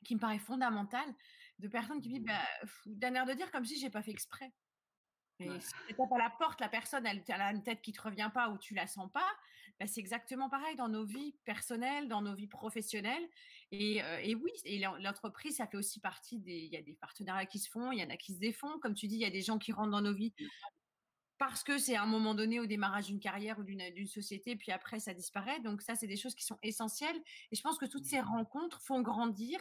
qui 0.04 0.14
me 0.14 0.20
paraît 0.20 0.38
fondamental 0.38 1.04
de 1.58 1.68
personnes 1.68 2.00
qui 2.00 2.08
vivent 2.08 2.24
bah, 2.24 2.40
d'un 2.86 3.14
air 3.14 3.26
de 3.26 3.32
dire 3.32 3.50
comme 3.50 3.64
si 3.64 3.78
j'ai 3.78 3.90
pas 3.90 4.02
fait 4.02 4.10
exprès. 4.10 4.52
Mais 5.38 5.60
si 5.60 5.72
tu 5.86 5.94
tapes 5.94 6.12
à 6.12 6.18
la 6.18 6.30
porte, 6.30 6.60
la 6.60 6.68
personne, 6.68 7.06
elle, 7.06 7.22
a 7.28 7.52
une 7.52 7.62
tête 7.62 7.82
qui 7.82 7.92
te 7.92 8.00
revient 8.00 8.30
pas 8.32 8.48
ou 8.48 8.58
tu 8.58 8.74
la 8.74 8.86
sens 8.86 9.10
pas, 9.12 9.28
bah, 9.78 9.86
c'est 9.86 10.00
exactement 10.00 10.48
pareil 10.48 10.74
dans 10.76 10.88
nos 10.88 11.04
vies 11.04 11.34
personnelles, 11.44 12.08
dans 12.08 12.22
nos 12.22 12.34
vies 12.34 12.46
professionnelles. 12.46 13.28
Et, 13.72 14.02
euh, 14.02 14.18
et 14.22 14.34
oui, 14.34 14.52
et 14.64 14.78
l'entreprise, 14.78 15.56
ça 15.56 15.66
fait 15.66 15.76
aussi 15.76 16.00
partie 16.00 16.38
des. 16.38 16.56
Il 16.56 16.72
y 16.72 16.76
a 16.76 16.82
des 16.82 16.94
partenariats 16.94 17.46
qui 17.46 17.58
se 17.58 17.68
font, 17.70 17.92
il 17.92 17.98
y 17.98 18.04
en 18.04 18.10
a 18.10 18.16
qui 18.16 18.34
se 18.34 18.38
défont. 18.38 18.78
Comme 18.80 18.94
tu 18.94 19.06
dis, 19.06 19.16
il 19.16 19.20
y 19.20 19.26
a 19.26 19.30
des 19.30 19.42
gens 19.42 19.58
qui 19.58 19.72
rentrent 19.72 19.90
dans 19.90 20.00
nos 20.00 20.14
vies 20.14 20.32
parce 21.38 21.62
que 21.62 21.78
c'est 21.78 21.96
à 21.96 22.02
un 22.02 22.06
moment 22.06 22.34
donné 22.34 22.60
au 22.60 22.66
démarrage 22.66 23.06
d'une 23.06 23.20
carrière 23.20 23.58
ou 23.58 23.62
d'une 23.62 24.06
société, 24.06 24.56
puis 24.56 24.72
après 24.72 25.00
ça 25.00 25.12
disparaît. 25.12 25.60
Donc 25.60 25.82
ça, 25.82 25.94
c'est 25.94 26.06
des 26.06 26.16
choses 26.16 26.34
qui 26.34 26.44
sont 26.44 26.58
essentielles. 26.62 27.20
Et 27.52 27.56
je 27.56 27.60
pense 27.60 27.78
que 27.78 27.86
toutes 27.86 28.06
ces 28.06 28.20
rencontres 28.20 28.80
font 28.80 29.02
grandir 29.02 29.60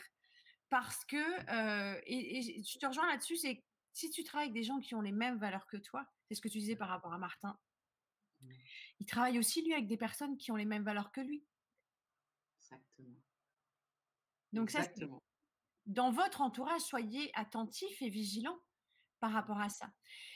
parce 0.69 1.03
que, 1.05 1.17
euh, 1.17 1.99
et, 2.05 2.37
et, 2.37 2.63
je 2.63 2.79
te 2.79 2.85
rejoins 2.85 3.07
là-dessus, 3.07 3.35
c'est 3.35 3.63
si 3.91 4.09
tu 4.09 4.23
travailles 4.23 4.47
avec 4.47 4.53
des 4.53 4.63
gens 4.63 4.79
qui 4.79 4.95
ont 4.95 5.01
les 5.01 5.11
mêmes 5.11 5.37
valeurs 5.37 5.67
que 5.67 5.77
toi, 5.77 6.05
c'est 6.27 6.35
ce 6.35 6.41
que 6.41 6.47
tu 6.47 6.59
disais 6.59 6.75
par 6.75 6.89
rapport 6.89 7.13
à 7.13 7.17
Martin, 7.17 7.49
mmh. 7.49 7.74
Il 8.99 9.05
travaille 9.05 9.39
aussi 9.39 9.63
lui 9.63 9.73
avec 9.73 9.87
des 9.87 9.97
personnes 9.97 10.37
qui 10.37 10.51
ont 10.51 10.55
les 10.55 10.65
mêmes 10.65 10.83
valeurs 10.83 11.11
que 11.11 11.21
lui. 11.21 11.45
Exactement. 12.59 13.21
Donc 14.53 14.71
ça, 14.71 14.81
dans 15.85 16.11
votre 16.11 16.41
entourage, 16.41 16.81
soyez 16.81 17.31
attentifs 17.35 18.01
et 18.01 18.09
vigilants 18.09 18.59
par 19.19 19.31
rapport 19.31 19.59
à 19.59 19.69
ça. 19.69 19.91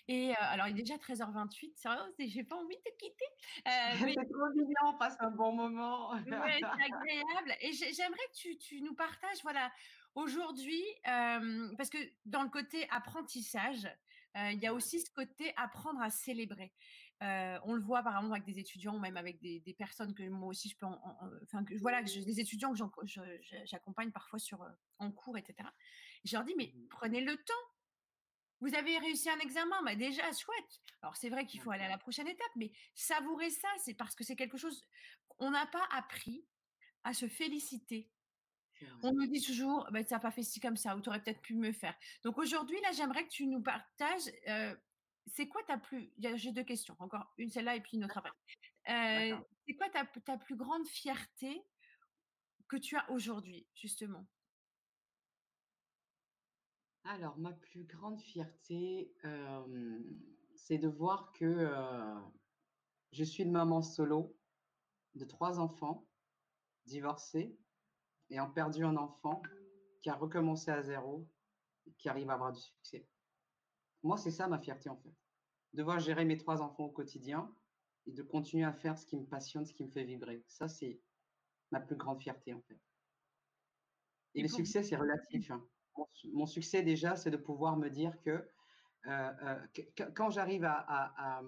Et 0.08 0.34
alors, 0.36 0.68
il 0.68 0.80
est 0.80 0.84
déjà 0.84 0.98
13h28. 0.98 2.28
J'ai 2.28 2.44
pas 2.44 2.56
envie 2.56 2.76
de 2.76 2.82
te 2.82 2.96
quitter. 2.98 3.26
Euh, 3.68 3.72
mais... 4.06 4.14
c'est 4.18 4.30
trop 4.30 4.50
mignon, 4.56 4.94
on 4.94 4.98
passe 4.98 5.16
un 5.20 5.32
bon 5.32 5.54
moment. 5.54 6.12
ouais, 6.12 6.24
c'est 6.28 6.66
agréable. 6.66 7.56
Et 7.62 7.72
j'aimerais 7.72 8.28
que 8.34 8.38
tu, 8.38 8.58
tu, 8.58 8.82
nous 8.82 8.96
partages, 8.96 9.42
voilà, 9.44 9.72
Aujourd'hui, 10.16 10.84
parce 11.04 11.90
que 11.90 11.98
dans 12.26 12.44
le 12.44 12.50
côté 12.50 12.88
apprentissage, 12.90 13.88
il 14.36 14.60
y 14.60 14.68
a 14.68 14.74
aussi 14.74 15.00
ce 15.00 15.12
côté 15.12 15.54
apprendre 15.56 16.02
à 16.02 16.10
célébrer. 16.10 16.74
On 17.22 17.74
le 17.74 17.82
voit 17.82 18.04
par 18.04 18.16
exemple 18.16 18.34
avec 18.34 18.46
des 18.46 18.60
étudiants 18.60 18.96
ou 18.96 19.00
même 19.00 19.18
avec 19.18 19.40
des, 19.42 19.76
personnes 19.78 20.14
que 20.14 20.24
moi 20.30 20.50
aussi 20.50 20.70
je 20.70 20.78
peux, 20.78 20.86
enfin 20.86 21.64
que 21.64 21.76
voilà, 21.80 22.04
que 22.04 22.26
des 22.26 22.40
étudiants 22.40 22.74
que 22.74 22.80
j'accompagne 23.66 24.12
parfois 24.12 24.40
sur 24.40 24.66
en 25.00 25.12
cours, 25.12 25.38
etc. 25.38 25.70
je 26.24 26.36
leur 26.36 26.46
dis 26.46 26.56
mais 26.58 26.74
mmh 26.76 26.88
prenez 26.90 27.22
le 27.22 27.36
temps 27.36 27.66
Vous 28.62 28.74
avez 28.76 28.98
réussi 28.98 29.30
un 29.30 29.40
examen, 29.40 29.82
bah 29.84 29.96
déjà 29.96 30.24
chouette. 30.32 30.82
Alors 31.02 31.16
c'est 31.16 31.30
vrai 31.30 31.46
qu'il 31.46 31.62
faut 31.62 31.72
aller 31.72 31.86
à 31.86 31.90
la 31.90 31.98
prochaine 31.98 32.28
étape, 32.28 32.52
mais 32.56 32.72
savourer 32.94 33.50
ça, 33.50 33.70
c'est 33.84 33.94
parce 33.94 34.16
que 34.16 34.24
c'est 34.24 34.36
quelque 34.36 34.58
chose 34.58 34.86
on 35.40 35.52
n'a 35.52 35.66
pas 35.66 35.88
appris 35.92 36.46
à 37.04 37.14
se 37.14 37.28
féliciter. 37.28 38.10
On 39.04 39.12
nous 39.12 39.28
dit 39.28 39.42
toujours, 39.42 39.90
bah, 39.92 40.04
tu 40.04 40.14
n'as 40.14 40.20
pas 40.20 40.32
fait 40.32 40.44
ci 40.44 40.62
comme 40.62 40.78
ça, 40.78 40.96
ou 40.96 41.02
tu 41.02 41.10
aurais 41.10 41.22
peut-être 41.22 41.42
pu 41.42 41.54
me 41.54 41.74
faire. 41.74 41.94
Donc 42.24 42.38
aujourd'hui, 42.38 42.80
là, 42.82 42.92
j'aimerais 42.94 43.26
que 43.26 43.30
tu 43.30 43.46
nous 43.46 43.62
partages, 43.62 44.32
c'est 45.30 45.48
quoi 45.48 45.64
ta 45.64 45.78
plus, 45.78 46.12
j'ai 46.18 46.52
deux 46.52 46.64
questions, 46.64 46.96
encore 47.00 47.34
une 47.38 47.50
celle-là 47.50 47.76
et 47.76 47.82
puis 47.82 47.98
une 47.98 48.06
autre 48.06 48.18
après. 48.18 48.32
c'est 49.66 49.76
quoi 49.76 49.90
ta, 49.90 50.06
ta 50.06 50.38
plus 50.38 50.56
grande 50.56 50.88
fierté 50.88 51.64
que 52.68 52.78
tu 52.78 52.96
as 52.98 53.10
aujourd'hui, 53.10 53.68
justement? 53.74 54.28
Alors, 57.04 57.38
ma 57.38 57.54
plus 57.54 57.86
grande 57.86 58.20
fierté, 58.20 59.14
c'est 60.56 60.78
de 60.78 60.88
voir 60.88 61.32
que 61.34 61.72
je 63.12 63.24
suis 63.24 63.44
une 63.44 63.52
maman 63.52 63.82
solo 63.82 64.36
de 65.16 65.26
trois 65.26 65.60
enfants, 65.60 66.08
divorcée, 66.86 67.58
ayant 68.30 68.52
perdu 68.52 68.84
un 68.86 68.98
enfant 68.98 69.42
qui 70.02 70.10
a 70.10 70.16
recommencé 70.16 70.70
à 70.70 70.84
zéro, 70.84 71.28
qui 71.98 72.10
arrive 72.10 72.30
à 72.30 72.34
avoir 72.34 72.52
du 72.54 72.60
succès. 72.60 73.08
Moi, 74.04 74.18
c'est 74.18 74.32
ça 74.32 74.48
ma 74.48 74.60
fierté 74.60 74.90
en 74.90 74.98
fait. 74.98 75.14
De 75.74 75.84
voir 75.84 76.00
gérer 76.00 76.26
mes 76.26 76.38
trois 76.38 76.62
enfants 76.62 76.86
au 76.86 76.90
quotidien 76.90 77.54
et 78.06 78.12
de 78.12 78.24
continuer 78.24 78.64
à 78.64 78.74
faire 78.74 78.98
ce 78.98 79.06
qui 79.06 79.18
me 79.18 79.26
passionne, 79.26 79.66
ce 79.66 79.74
qui 79.74 79.84
me 79.84 79.90
fait 79.90 80.04
vibrer. 80.04 80.44
Ça, 80.48 80.68
c'est 80.68 81.00
ma 81.72 81.80
plus 81.80 81.96
grande 81.96 82.22
fierté 82.22 82.54
en 82.54 82.62
fait. 82.62 82.80
Et, 84.36 84.42
le 84.42 84.48
succès, 84.48 84.84
c'est 84.84 84.96
relatif. 84.96 85.52
Hein. 85.52 85.66
Mon, 86.34 86.46
succès 86.46 86.84
déjà, 86.84 87.16
c'est 87.16 87.32
de 87.32 87.38
pouvoir 87.38 87.78
me 87.78 87.90
dire 87.90 88.20
que, 88.22 88.48
euh, 89.08 89.32
euh, 89.44 90.08
quand 90.16 90.30
j'arrive 90.30 90.66
à, 90.66 91.42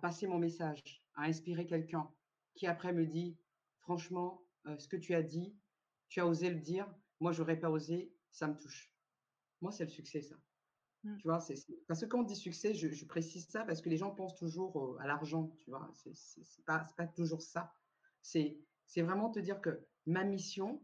passer 0.00 0.26
mon 0.26 0.38
message, 0.38 0.82
à 1.14 1.22
inspirer 1.22 1.66
quelqu'un 1.66 2.10
qui 2.54 2.66
après 2.66 2.92
me 2.92 3.06
dit, 3.06 3.38
franchement, 3.80 4.42
euh, 4.66 4.76
ce 4.78 4.88
que 4.88 4.96
tu 4.96 5.14
as 5.14 5.22
dit, 5.22 5.56
tu 6.08 6.20
as 6.20 6.26
osé 6.26 6.50
le 6.50 6.60
dire, 6.60 6.92
moi, 7.20 7.32
j'aurais 7.32 7.58
pas 7.58 7.70
osé, 7.70 8.12
ça 8.30 8.48
me 8.48 8.56
touche. 8.56 8.92
Moi, 9.60 9.72
c'est 9.72 9.84
le 9.84 9.90
succès, 9.90 10.22
ça. 10.22 10.36
Mmh. 11.06 11.18
Tu 11.18 11.28
vois, 11.28 11.38
parce 11.86 12.00
que 12.00 12.06
quand 12.06 12.20
on 12.20 12.24
dit 12.24 12.34
succès, 12.34 12.74
je, 12.74 13.04
précise 13.04 13.46
ça 13.46 13.64
parce 13.64 13.80
que 13.80 13.88
les 13.88 13.96
gens 13.96 14.10
pensent 14.10 14.34
toujours 14.34 14.98
à 15.00 15.06
l'argent, 15.06 15.54
tu 15.58 15.70
vois. 15.70 15.88
C'est, 15.94 16.16
c'est, 16.16 16.64
pas, 16.64 16.84
pas 16.96 17.06
toujours 17.06 17.42
ça. 17.42 17.72
C'est, 18.22 18.58
c'est 18.86 19.02
vraiment 19.02 19.30
te 19.30 19.38
dire 19.38 19.60
que 19.60 19.86
ma 20.06 20.24
mission, 20.24 20.82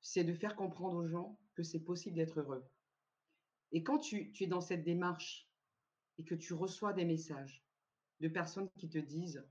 c'est 0.00 0.22
de 0.22 0.32
faire 0.32 0.54
comprendre 0.54 0.98
aux 0.98 1.08
gens 1.08 1.40
que 1.56 1.64
c'est 1.64 1.80
possible 1.80 2.14
d'être 2.14 2.38
heureux. 2.38 2.64
Et 3.72 3.82
quand 3.82 3.98
tu, 3.98 4.30
tu, 4.30 4.44
es 4.44 4.46
dans 4.46 4.60
cette 4.60 4.84
démarche 4.84 5.50
et 6.18 6.24
que 6.24 6.36
tu 6.36 6.54
reçois 6.54 6.92
des 6.92 7.04
messages 7.04 7.64
de 8.20 8.28
personnes 8.28 8.70
qui 8.78 8.88
te 8.88 8.98
disent 8.98 9.44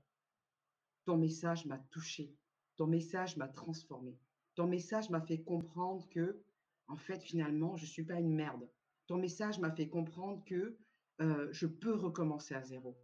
ton 1.04 1.18
message 1.18 1.66
m'a 1.66 1.78
touché, 1.90 2.34
ton 2.76 2.86
message 2.86 3.36
m'a 3.36 3.48
transformé, 3.48 4.18
ton 4.54 4.66
message 4.66 5.10
m'a 5.10 5.20
fait 5.20 5.42
comprendre 5.42 6.08
que, 6.08 6.42
en 6.86 6.96
fait, 6.96 7.22
finalement, 7.22 7.76
je 7.76 7.84
ne 7.84 7.90
suis 7.90 8.04
pas 8.04 8.18
une 8.18 8.34
merde. 8.34 8.66
Ton 9.06 9.18
message 9.18 9.58
m'a 9.58 9.70
fait 9.70 9.88
comprendre 9.88 10.42
que 10.44 10.78
euh, 11.20 11.48
je 11.52 11.66
peux 11.66 11.94
recommencer 11.94 12.54
à 12.54 12.62
zéro. 12.62 12.98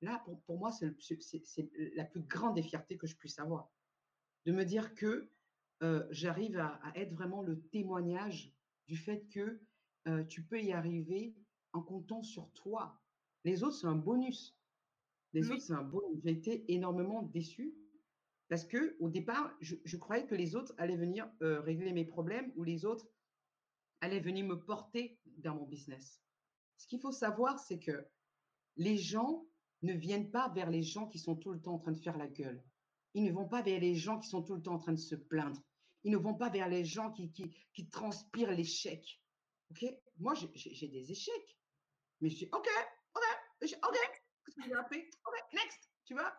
Là, 0.00 0.22
pour, 0.24 0.40
pour 0.42 0.58
moi, 0.58 0.70
c'est 0.70 0.94
la 1.94 2.04
plus 2.04 2.20
grande 2.20 2.54
des 2.54 2.62
fiertés 2.62 2.96
que 2.96 3.06
je 3.06 3.16
puisse 3.16 3.38
avoir. 3.38 3.70
De 4.46 4.52
me 4.52 4.64
dire 4.64 4.94
que 4.94 5.30
euh, 5.82 6.06
j'arrive 6.10 6.58
à, 6.58 6.80
être 6.94 7.12
vraiment 7.12 7.42
le 7.42 7.60
témoignage 7.68 8.52
du 8.86 8.96
fait 8.96 9.26
que 9.28 9.60
euh, 10.06 10.24
tu 10.24 10.42
peux 10.42 10.60
y 10.60 10.72
arriver 10.72 11.34
en 11.72 11.82
comptant 11.82 12.22
sur 12.22 12.50
toi. 12.52 13.00
Les 13.44 13.62
autres, 13.62 13.76
c'est 13.76 13.86
un 13.86 13.96
bonus. 13.96 14.56
Les 15.32 15.50
autres, 15.50 15.62
c'est 15.62 15.74
un 15.74 15.82
bonus. 15.82 16.20
J'ai 16.22 16.30
été 16.30 16.72
énormément 16.72 17.22
déçue 17.22 17.74
parce 18.48 18.64
que 18.64 18.96
au 18.98 19.10
départ, 19.10 19.54
je, 19.60 19.96
croyais 19.96 20.26
que 20.26 20.34
les 20.34 20.56
autres 20.56 20.74
allaient 20.78 20.96
venir 20.96 21.28
régler 21.40 21.92
mes 21.92 22.06
problèmes 22.06 22.50
ou 22.56 22.64
les 22.64 22.86
autres 22.86 23.06
allaient 24.00 24.20
venir 24.20 24.44
me 24.44 24.58
porter 24.58 25.18
dans 25.38 25.54
mon 25.54 25.66
business. 25.66 26.20
Ce 26.76 26.86
qu'il 26.86 27.00
faut 27.00 27.12
savoir, 27.12 27.58
c'est 27.58 27.78
que 27.78 28.06
les 28.76 28.96
gens 28.96 29.46
ne 29.82 29.92
viennent 29.92 30.30
pas 30.30 30.48
vers 30.50 30.70
les 30.70 30.82
gens 30.82 31.08
qui 31.08 31.18
sont 31.18 31.36
tout 31.36 31.52
le 31.52 31.60
temps 31.60 31.74
en 31.74 31.78
train 31.78 31.92
de 31.92 32.00
faire 32.00 32.16
la 32.16 32.28
gueule. 32.28 32.62
Ils 33.14 33.24
ne 33.24 33.32
vont 33.32 33.48
pas 33.48 33.62
vers 33.62 33.80
les 33.80 33.94
gens 33.94 34.18
qui 34.18 34.28
sont 34.28 34.42
tout 34.42 34.54
le 34.54 34.62
temps 34.62 34.74
en 34.74 34.78
train 34.78 34.92
de 34.92 34.98
se 34.98 35.14
plaindre. 35.14 35.60
Ils 36.04 36.12
ne 36.12 36.18
vont 36.18 36.34
pas 36.34 36.50
vers 36.50 36.68
les 36.68 36.84
gens 36.84 37.12
qui, 37.12 37.90
transpirent 37.90 38.52
l'échec. 38.52 39.20
OK? 39.70 39.84
Moi, 40.18 40.34
j'ai 40.54 40.88
des 40.88 41.10
échecs. 41.10 41.58
Mais 42.20 42.30
je 42.30 42.36
dis, 42.36 42.48
OK, 42.52 42.68
OK, 43.14 43.22
OK, 43.62 43.98
OK, 44.54 45.52
next, 45.52 45.90
tu 46.04 46.14
vois? 46.14 46.32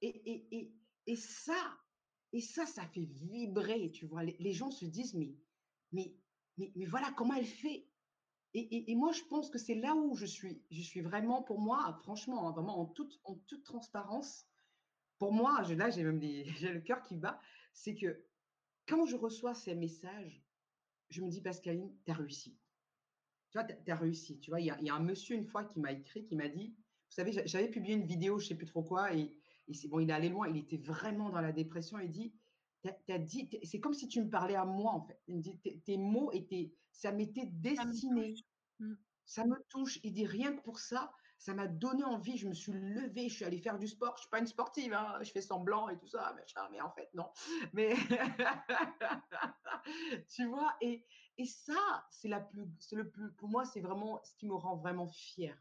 Et, 0.00 1.16
ça, 1.16 1.78
et 2.32 2.40
ça, 2.40 2.66
ça 2.66 2.86
fait 2.88 3.04
vibrer, 3.04 3.90
tu 3.90 4.06
vois. 4.06 4.24
Les, 4.24 4.52
gens 4.52 4.70
se 4.70 4.84
disent, 4.84 5.14
mais, 5.92 6.14
mais, 6.58 6.72
mais, 6.76 6.86
voilà 6.86 7.10
comment 7.16 7.34
elle 7.34 7.46
fait. 7.46 7.86
Et, 8.56 8.90
et, 8.90 8.94
moi, 8.94 9.10
je 9.12 9.22
pense 9.24 9.50
que 9.50 9.58
c'est 9.58 9.74
là 9.74 9.94
où 9.96 10.14
je 10.14 10.26
suis. 10.26 10.62
Je 10.70 10.80
suis 10.80 11.00
vraiment, 11.00 11.42
pour 11.42 11.58
moi, 11.58 11.98
franchement, 12.02 12.48
hein, 12.48 12.52
vraiment 12.52 12.78
en 12.78 12.86
toute, 12.86 13.20
en 13.24 13.34
toute 13.34 13.64
transparence, 13.64 14.46
pour 15.18 15.32
moi, 15.32 15.62
là, 15.76 15.90
j'ai 15.90 16.04
même 16.04 16.20
j'ai 16.56 16.72
le 16.72 16.80
cœur 16.80 17.02
qui 17.02 17.16
bat, 17.16 17.40
c'est 17.72 17.96
que 17.96 18.24
quand 18.86 19.06
je 19.06 19.16
reçois 19.16 19.54
ces 19.54 19.74
messages, 19.74 20.42
je 21.10 21.22
me 21.22 21.28
dis, 21.28 21.40
Pascaline, 21.40 21.92
tu 22.04 22.10
as 22.10 22.14
réussi. 22.14 22.56
Tu 23.50 23.58
vois, 23.58 23.64
tu 23.64 23.90
as, 23.90 23.96
réussi. 23.96 24.40
Tu 24.40 24.50
vois, 24.50 24.60
il 24.60 24.66
y, 24.66 24.70
a, 24.70 24.94
un 24.94 25.00
monsieur 25.00 25.36
une 25.36 25.46
fois 25.46 25.64
qui 25.64 25.80
m'a 25.80 25.92
écrit, 25.92 26.24
qui 26.24 26.36
m'a 26.36 26.48
dit, 26.48 26.74
vous 26.76 27.14
savez, 27.14 27.32
j'avais 27.46 27.68
publié 27.68 27.94
une 27.94 28.06
vidéo, 28.06 28.38
je 28.38 28.46
sais 28.48 28.54
plus 28.54 28.66
trop 28.66 28.82
quoi, 28.82 29.14
et, 29.14 29.30
c'est 29.72 29.88
bon, 29.88 30.00
il 30.00 30.10
est 30.10 30.12
allé 30.12 30.28
loin, 30.28 30.48
il 30.48 30.58
était 30.58 30.76
vraiment 30.76 31.30
dans 31.30 31.40
la 31.40 31.52
dépression, 31.52 31.98
il 31.98 32.10
dit, 32.10 32.20
as 32.20 32.22
dit, 32.22 32.34
c'est 33.62 33.80
comme 33.80 33.94
si 33.94 34.08
tu 34.08 34.22
me 34.22 34.28
parlais 34.28 34.56
à 34.56 34.64
moi, 34.64 34.92
en 34.92 35.02
fait. 35.02 35.20
Il 35.26 35.36
me 35.36 35.40
dit, 35.40 35.58
tes, 35.84 35.96
mots 35.96 36.30
étaient, 36.32 36.72
ça 36.92 37.12
m'était 37.12 37.46
destiné. 37.46 38.34
Mmh. 38.78 38.94
Ça 39.26 39.44
me 39.44 39.56
touche. 39.68 39.98
Il 40.02 40.12
dit, 40.12 40.26
rien 40.26 40.54
que 40.54 40.62
pour 40.62 40.78
ça, 40.78 41.10
ça 41.38 41.54
m'a 41.54 41.66
donné 41.66 42.04
envie. 42.04 42.36
Je 42.36 42.48
me 42.48 42.54
suis 42.54 42.72
levée, 42.72 43.28
je 43.28 43.36
suis 43.36 43.44
allée 43.44 43.58
faire 43.58 43.78
du 43.78 43.88
sport. 43.88 44.14
Je 44.16 44.22
suis 44.22 44.30
pas 44.30 44.38
une 44.38 44.46
sportive, 44.46 44.92
hein, 44.92 45.18
je 45.22 45.30
fais 45.30 45.40
semblant 45.40 45.88
et 45.88 45.98
tout 45.98 46.06
ça, 46.06 46.34
mais 46.70 46.80
en 46.80 46.90
fait, 46.90 47.08
non. 47.14 47.30
Mais 47.72 47.94
tu 50.28 50.46
vois, 50.46 50.76
et, 50.80 51.04
et 51.38 51.46
ça, 51.46 52.06
c'est 52.10 52.28
la 52.28 52.40
plus, 52.40 52.66
c'est 52.78 52.96
le 52.96 53.08
plus, 53.08 53.32
pour 53.32 53.48
moi, 53.48 53.64
c'est 53.64 53.80
vraiment 53.80 54.20
ce 54.24 54.34
qui 54.36 54.46
me 54.46 54.54
rend 54.54 54.76
vraiment 54.76 55.08
fière. 55.08 55.58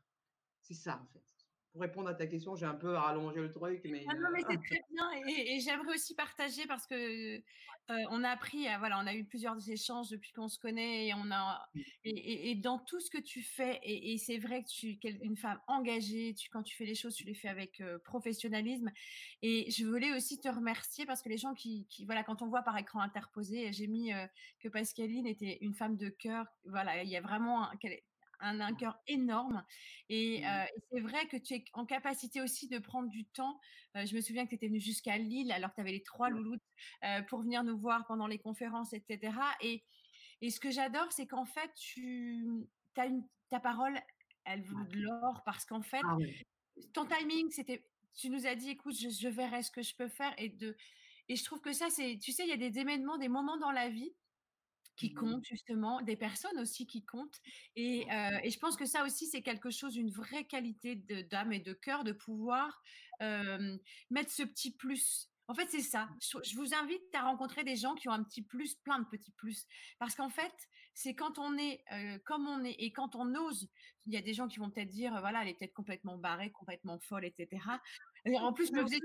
C'est 0.62 0.74
ça, 0.74 1.02
en 1.02 1.14
fait 1.14 1.33
pour 1.74 1.82
répondre 1.82 2.08
à 2.08 2.14
ta 2.14 2.28
question, 2.28 2.56
j'ai 2.56 2.68
un 2.68 2.76
peu 2.76 2.94
rallongé 2.94 3.42
le 3.42 3.52
truc, 3.52 3.82
mais. 3.86 4.06
Ah 4.08 4.14
non, 4.14 4.30
mais 4.32 4.42
c'est 4.48 4.62
très 4.64 4.82
bien. 4.92 5.12
Et, 5.28 5.60
j'aimerais 5.60 5.96
aussi 5.96 6.14
partager 6.14 6.68
parce 6.68 6.86
que 6.86 7.42
on 7.90 8.24
a 8.24 8.30
appris, 8.30 8.68
voilà, 8.78 9.00
on 9.04 9.08
a 9.08 9.14
eu 9.16 9.26
plusieurs 9.26 9.58
échanges 9.68 10.10
depuis 10.10 10.32
qu'on 10.32 10.48
se 10.48 10.60
connaît 10.60 11.08
et 11.08 11.14
on 11.16 11.32
a 11.32 11.68
et, 12.06 12.56
dans 12.56 12.78
tout 12.78 13.00
ce 13.02 13.10
que 13.10 13.18
tu 13.18 13.42
fais, 13.42 13.80
et, 13.84 14.18
c'est 14.20 14.38
vrai 14.38 14.64
que 14.64 14.70
tu 14.70 15.00
es 15.04 15.20
une 15.24 15.36
femme 15.36 15.60
engagée. 15.68 16.36
Tu, 16.36 16.48
quand 16.50 16.62
tu 16.62 16.76
fais 16.76 16.86
les 16.86 16.96
choses, 16.96 17.16
tu 17.16 17.26
les 17.26 17.34
fais 17.34 17.50
avec 17.50 17.82
professionnalisme. 18.04 18.92
Et 19.42 19.70
je 19.72 19.84
voulais 19.84 20.16
aussi 20.16 20.40
te 20.40 20.50
remercier 20.50 21.08
parce 21.08 21.24
que 21.24 21.30
les 21.30 21.40
gens 21.40 21.56
qui, 21.56 21.88
voilà, 22.06 22.24
quand 22.24 22.44
on 22.44 22.48
voit 22.48 22.62
par 22.62 22.78
écran 22.78 23.00
interposé, 23.00 23.74
j'ai 23.74 23.88
mis 23.88 24.12
que 24.60 24.70
Pascaline 24.70 25.26
était 25.26 25.58
une 25.62 25.74
femme 25.74 25.98
de 25.98 26.10
cœur. 26.10 26.46
Voilà, 26.66 27.02
il 27.02 27.10
y 27.10 27.18
a 27.18 27.22
vraiment 27.22 27.72
un, 27.72 27.76
cœur 28.78 29.00
énorme. 29.08 29.64
Mmh. 30.10 30.14
Et, 30.14 30.44
c'est 30.92 31.00
vrai 31.00 31.28
que 31.28 31.38
tu 31.38 31.56
es 31.56 31.66
en 31.74 31.86
capacité 31.86 32.42
aussi 32.42 32.68
de 32.68 32.80
prendre 32.80 33.10
du 33.10 33.26
temps. 33.26 33.60
je 33.96 34.16
me 34.16 34.22
souviens 34.22 34.46
que 34.46 34.50
tu 34.50 34.56
étais 34.56 34.68
venue 34.68 34.80
jusqu'à 34.80 35.18
Lille 35.18 35.52
alors 35.52 35.70
que 35.72 35.76
tu 35.76 35.82
avais 35.82 35.92
les 35.92 36.04
trois 36.04 36.30
loulous 36.30 36.58
pour 37.30 37.42
venir 37.42 37.64
nous 37.64 37.78
voir 37.78 38.06
pendant 38.08 38.28
les 38.28 38.40
conférences, 38.40 38.94
etc. 38.94 39.34
Et, 39.62 39.84
et 40.42 40.50
ce 40.50 40.60
que 40.60 40.72
j'adore, 40.72 41.12
c'est 41.12 41.28
qu'en 41.28 41.46
fait, 41.46 41.72
tu 41.76 42.68
as 42.98 43.06
une, 43.06 43.26
ta 43.50 43.60
parole, 43.60 44.00
elle 44.46 44.64
vaut 44.64 44.84
de 44.84 44.98
l'or 44.98 45.42
parce 45.46 45.66
qu'en 45.66 45.82
fait, 45.82 46.02
ah 46.04 46.18
ton 46.94 47.06
timing, 47.06 47.50
c'était, 47.52 47.86
tu 48.16 48.30
nous 48.30 48.46
as 48.46 48.56
dit, 48.56 48.70
écoute, 48.70 48.96
je, 49.00 49.10
je 49.10 49.28
verrai 49.28 49.64
ce 49.64 49.72
que 49.72 49.82
je 49.82 49.96
peux 49.96 50.08
faire 50.08 50.34
et 50.38 50.50
de, 50.50 50.76
et 51.30 51.36
je 51.36 51.44
trouve 51.44 51.62
que 51.62 51.74
ça, 51.74 51.90
c'est, 51.90 52.18
tu 52.22 52.32
sais, 52.32 52.44
il 52.44 52.50
y 52.50 52.54
a 52.54 52.58
des 52.58 52.80
événements, 52.80 53.18
des 53.18 53.30
moments 53.30 53.58
dans 53.58 53.72
la 53.72 53.90
vie 53.90 54.14
qui 54.96 55.12
mmh 55.12 55.16
comptent 55.16 55.46
justement, 55.46 56.02
des 56.02 56.16
personnes 56.16 56.60
aussi 56.60 56.86
qui 56.86 57.04
comptent. 57.04 57.40
Et, 57.76 58.08
et 58.44 58.50
je 58.50 58.60
pense 58.60 58.76
que 58.76 58.86
ça 58.86 59.04
aussi, 59.04 59.28
c'est 59.28 59.42
quelque 59.42 59.72
chose, 59.72 59.96
une 59.96 60.12
vraie 60.12 60.46
qualité 60.46 60.96
d'âme 60.96 61.54
et 61.54 61.60
de 61.60 61.74
cœur, 61.74 62.04
de 62.04 62.12
pouvoir 62.12 62.82
mettre 63.20 64.32
ce 64.32 64.44
petit 64.44 64.72
plus. 64.72 65.30
En 65.48 65.54
fait, 65.54 65.68
c'est 65.70 65.82
ça. 65.82 66.10
Je, 66.22 66.56
vous 66.56 66.74
invite 66.74 67.04
à 67.14 67.24
rencontrer 67.24 67.64
des 67.64 67.76
gens 67.76 67.96
qui 67.96 68.08
ont 68.08 68.14
un 68.14 68.24
petit 68.24 68.42
plus, 68.42 68.76
plein 68.76 69.00
de 69.00 69.06
petits 69.06 69.34
plus. 69.34 69.66
Parce 70.00 70.16
qu'en 70.16 70.30
fait, 70.30 70.54
c'est 70.94 71.16
quand 71.16 71.38
on 71.38 71.58
est 71.58 71.84
comme 72.26 72.48
on 72.48 72.64
est 72.64 72.76
et 72.80 72.92
quand 72.92 73.16
on 73.16 73.36
ose. 73.36 73.68
Il 74.06 74.14
y 74.14 74.18
a 74.18 74.22
des 74.22 74.34
gens 74.34 74.48
qui 74.48 74.60
vont 74.60 74.70
peut-être 74.70 74.90
dire, 74.90 75.18
voilà, 75.20 75.42
elle 75.42 75.50
est 75.50 75.54
peut-être 75.54 75.74
complètement 75.74 76.18
barrée, 76.18 76.52
complètement 76.52 77.00
folle, 77.00 77.26
etc. 77.26 77.62
Et 78.26 78.38
en 78.38 78.54
plus, 78.54 78.68
je 78.68 78.74
me 78.74 78.84
faisais 78.84 79.00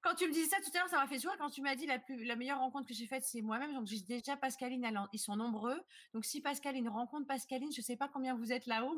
quand 0.00 0.14
tu 0.14 0.28
me 0.28 0.32
disais 0.32 0.48
ça 0.48 0.56
tout 0.60 0.70
à 0.74 0.78
l'heure, 0.78 0.88
ça 0.88 0.98
m'a 0.98 1.06
fait 1.06 1.18
sourire. 1.18 1.36
Quand 1.38 1.50
tu 1.50 1.60
m'as 1.60 1.74
dit 1.74 1.86
la, 1.86 1.98
plus, 1.98 2.24
la 2.24 2.36
meilleure 2.36 2.60
rencontre 2.60 2.86
que 2.86 2.94
j'ai 2.94 3.06
faite, 3.06 3.24
c'est 3.24 3.42
moi-même. 3.42 3.74
Donc 3.74 3.86
j'ai 3.86 4.00
déjà 4.00 4.36
Pascaline. 4.36 4.88
Ils 5.12 5.18
sont 5.18 5.36
nombreux. 5.36 5.80
Donc 6.14 6.24
si 6.24 6.40
Pascaline 6.40 6.88
rencontre 6.88 7.26
Pascaline, 7.26 7.72
je 7.72 7.80
ne 7.80 7.84
sais 7.84 7.96
pas 7.96 8.08
combien 8.08 8.36
vous 8.36 8.52
êtes 8.52 8.66
là-haut. 8.66 8.96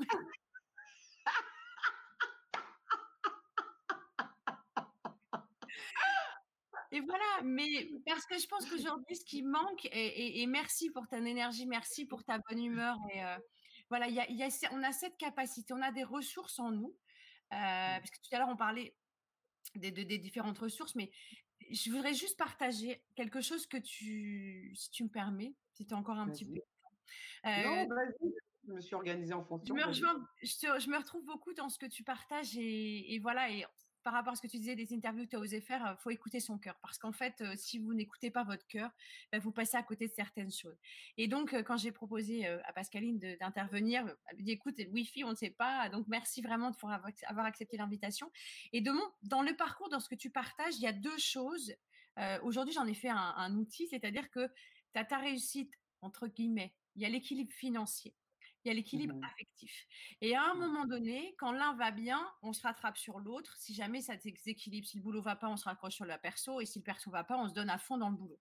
Et 6.92 7.00
voilà, 7.00 7.42
mais 7.44 7.88
parce 8.04 8.26
que 8.26 8.36
je 8.36 8.46
pense 8.48 8.68
qu'aujourd'hui, 8.68 9.14
ce 9.14 9.24
qui 9.24 9.42
manque, 9.42 9.88
et, 9.92 10.44
merci 10.48 10.90
pour 10.90 11.06
ton 11.06 11.24
énergie, 11.24 11.64
merci 11.66 12.04
pour 12.04 12.24
ta 12.24 12.38
bonne 12.38 12.62
humeur. 12.62 12.96
Et 13.14 13.24
euh, 13.24 13.38
voilà, 13.88 14.08
y 14.08 14.14
y 14.14 14.42
a, 14.42 14.48
on 14.72 14.82
a 14.82 14.90
cette 14.90 15.16
capacité, 15.16 15.72
on 15.72 15.82
a 15.82 15.92
des 15.92 16.02
ressources 16.02 16.58
en 16.58 16.72
nous. 16.72 16.96
Euh, 17.52 17.56
mmh. 17.56 18.00
Parce 18.00 18.10
que 18.10 18.16
tout 18.16 18.34
à 18.34 18.38
l'heure, 18.38 18.48
on 18.48 18.56
parlait, 18.56 18.94
des, 19.74 19.90
des, 19.90 20.18
différentes 20.18 20.58
ressources, 20.58 20.94
mais 20.94 21.10
je 21.70 21.90
voudrais 21.90 22.14
juste 22.14 22.36
partager 22.36 23.02
quelque 23.14 23.40
chose 23.40 23.66
que 23.66 23.76
tu, 23.76 24.72
si 24.74 24.90
tu 24.90 25.04
me 25.04 25.08
permets, 25.08 25.54
si 25.72 25.86
tu 25.86 25.94
as 25.94 25.96
encore 25.96 26.18
un 26.18 26.28
petit 26.28 26.44
peu. 26.44 26.60
Euh, 27.46 27.64
non, 27.64 27.88
vas-y 27.88 28.32
je 28.66 28.72
me 28.72 28.80
suis 28.80 28.94
organisée 28.94 29.32
en 29.32 29.44
fonction. 29.44 29.74
Je 29.74 29.82
me, 29.82 29.90
je, 30.42 30.90
me, 30.90 30.96
retrouve 30.98 31.24
beaucoup 31.24 31.54
dans 31.54 31.68
ce 31.68 31.78
que 31.78 31.86
tu 31.86 32.04
partages 32.04 32.56
et, 32.56 33.14
et 33.14 33.18
voilà. 33.18 33.50
Et 33.50 33.64
par 34.02 34.12
rapport 34.12 34.32
à 34.32 34.36
ce 34.36 34.42
que 34.42 34.46
tu 34.46 34.58
disais 34.58 34.76
des 34.76 34.92
interviews 34.94 35.24
que 35.24 35.30
tu 35.30 35.36
as 35.36 35.40
osé 35.40 35.60
faire, 35.60 35.96
il 35.98 36.02
faut 36.02 36.10
écouter 36.10 36.40
son 36.40 36.58
cœur. 36.58 36.78
Parce 36.80 36.98
qu'en 36.98 37.12
fait, 37.12 37.42
si 37.56 37.78
vous 37.78 37.94
n'écoutez 37.94 38.30
pas 38.30 38.44
votre 38.44 38.66
cœur, 38.66 38.90
bah, 39.32 39.38
vous 39.38 39.52
passez 39.52 39.76
à 39.76 39.82
côté 39.82 40.08
de 40.08 40.12
certaines 40.12 40.50
choses. 40.50 40.78
Et 41.16 41.28
donc, 41.28 41.54
quand 41.62 41.76
j'ai 41.76 41.92
proposé 41.92 42.46
à 42.46 42.72
Pascaline 42.72 43.18
d'intervenir, 43.38 44.04
elle 44.26 44.38
me 44.38 44.42
dit 44.42 44.52
écoute, 44.52 44.78
le 44.78 44.90
Wi-Fi, 44.90 45.24
on 45.24 45.30
ne 45.30 45.34
sait 45.34 45.50
pas. 45.50 45.88
Donc, 45.88 46.06
merci 46.08 46.42
vraiment 46.42 46.72
pour 46.72 46.90
avoir 46.90 47.46
accepté 47.46 47.76
l'invitation. 47.76 48.30
Et 48.72 48.80
dans 48.80 49.42
le 49.42 49.56
parcours, 49.56 49.88
dans 49.88 50.00
ce 50.00 50.08
que 50.08 50.14
tu 50.14 50.30
partages, 50.30 50.76
il 50.76 50.82
y 50.82 50.86
a 50.86 50.92
deux 50.92 51.18
choses. 51.18 51.74
Aujourd'hui, 52.42 52.74
j'en 52.74 52.86
ai 52.86 52.94
fait 52.94 53.08
un, 53.08 53.16
un 53.16 53.54
outil, 53.56 53.88
c'est-à-dire 53.88 54.30
que 54.30 54.46
tu 54.92 54.98
as 55.00 55.04
ta 55.04 55.18
réussite, 55.18 55.72
entre 56.00 56.26
guillemets, 56.26 56.74
il 56.96 57.02
y 57.02 57.06
a 57.06 57.08
l'équilibre 57.08 57.52
financier 57.52 58.14
il 58.64 58.68
y 58.68 58.70
a 58.70 58.74
l'équilibre 58.74 59.14
mmh 59.14 59.24
affectif. 59.24 59.86
Et 60.20 60.36
à 60.36 60.50
un 60.50 60.54
mmh. 60.54 60.58
moment 60.58 60.84
donné, 60.84 61.34
quand 61.38 61.52
l'un 61.52 61.74
va 61.74 61.90
bien, 61.90 62.20
on 62.42 62.52
se 62.52 62.62
rattrape 62.62 62.96
sur 62.96 63.18
l'autre. 63.18 63.56
Si 63.56 63.74
jamais 63.74 64.00
ça 64.00 64.16
déséquilibre, 64.16 64.86
si 64.86 64.98
le 64.98 65.02
boulot 65.02 65.22
va 65.22 65.36
pas, 65.36 65.48
on 65.48 65.56
se 65.56 65.64
raccroche 65.64 65.94
sur 65.94 66.04
la 66.04 66.18
perso. 66.18 66.60
Et 66.60 66.66
si 66.66 66.78
le 66.78 66.84
perso 66.84 67.10
va 67.10 67.24
pas, 67.24 67.38
on 67.38 67.48
se 67.48 67.54
donne 67.54 67.70
à 67.70 67.78
fond 67.78 67.96
dans 67.96 68.10
le 68.10 68.16
boulot. 68.16 68.38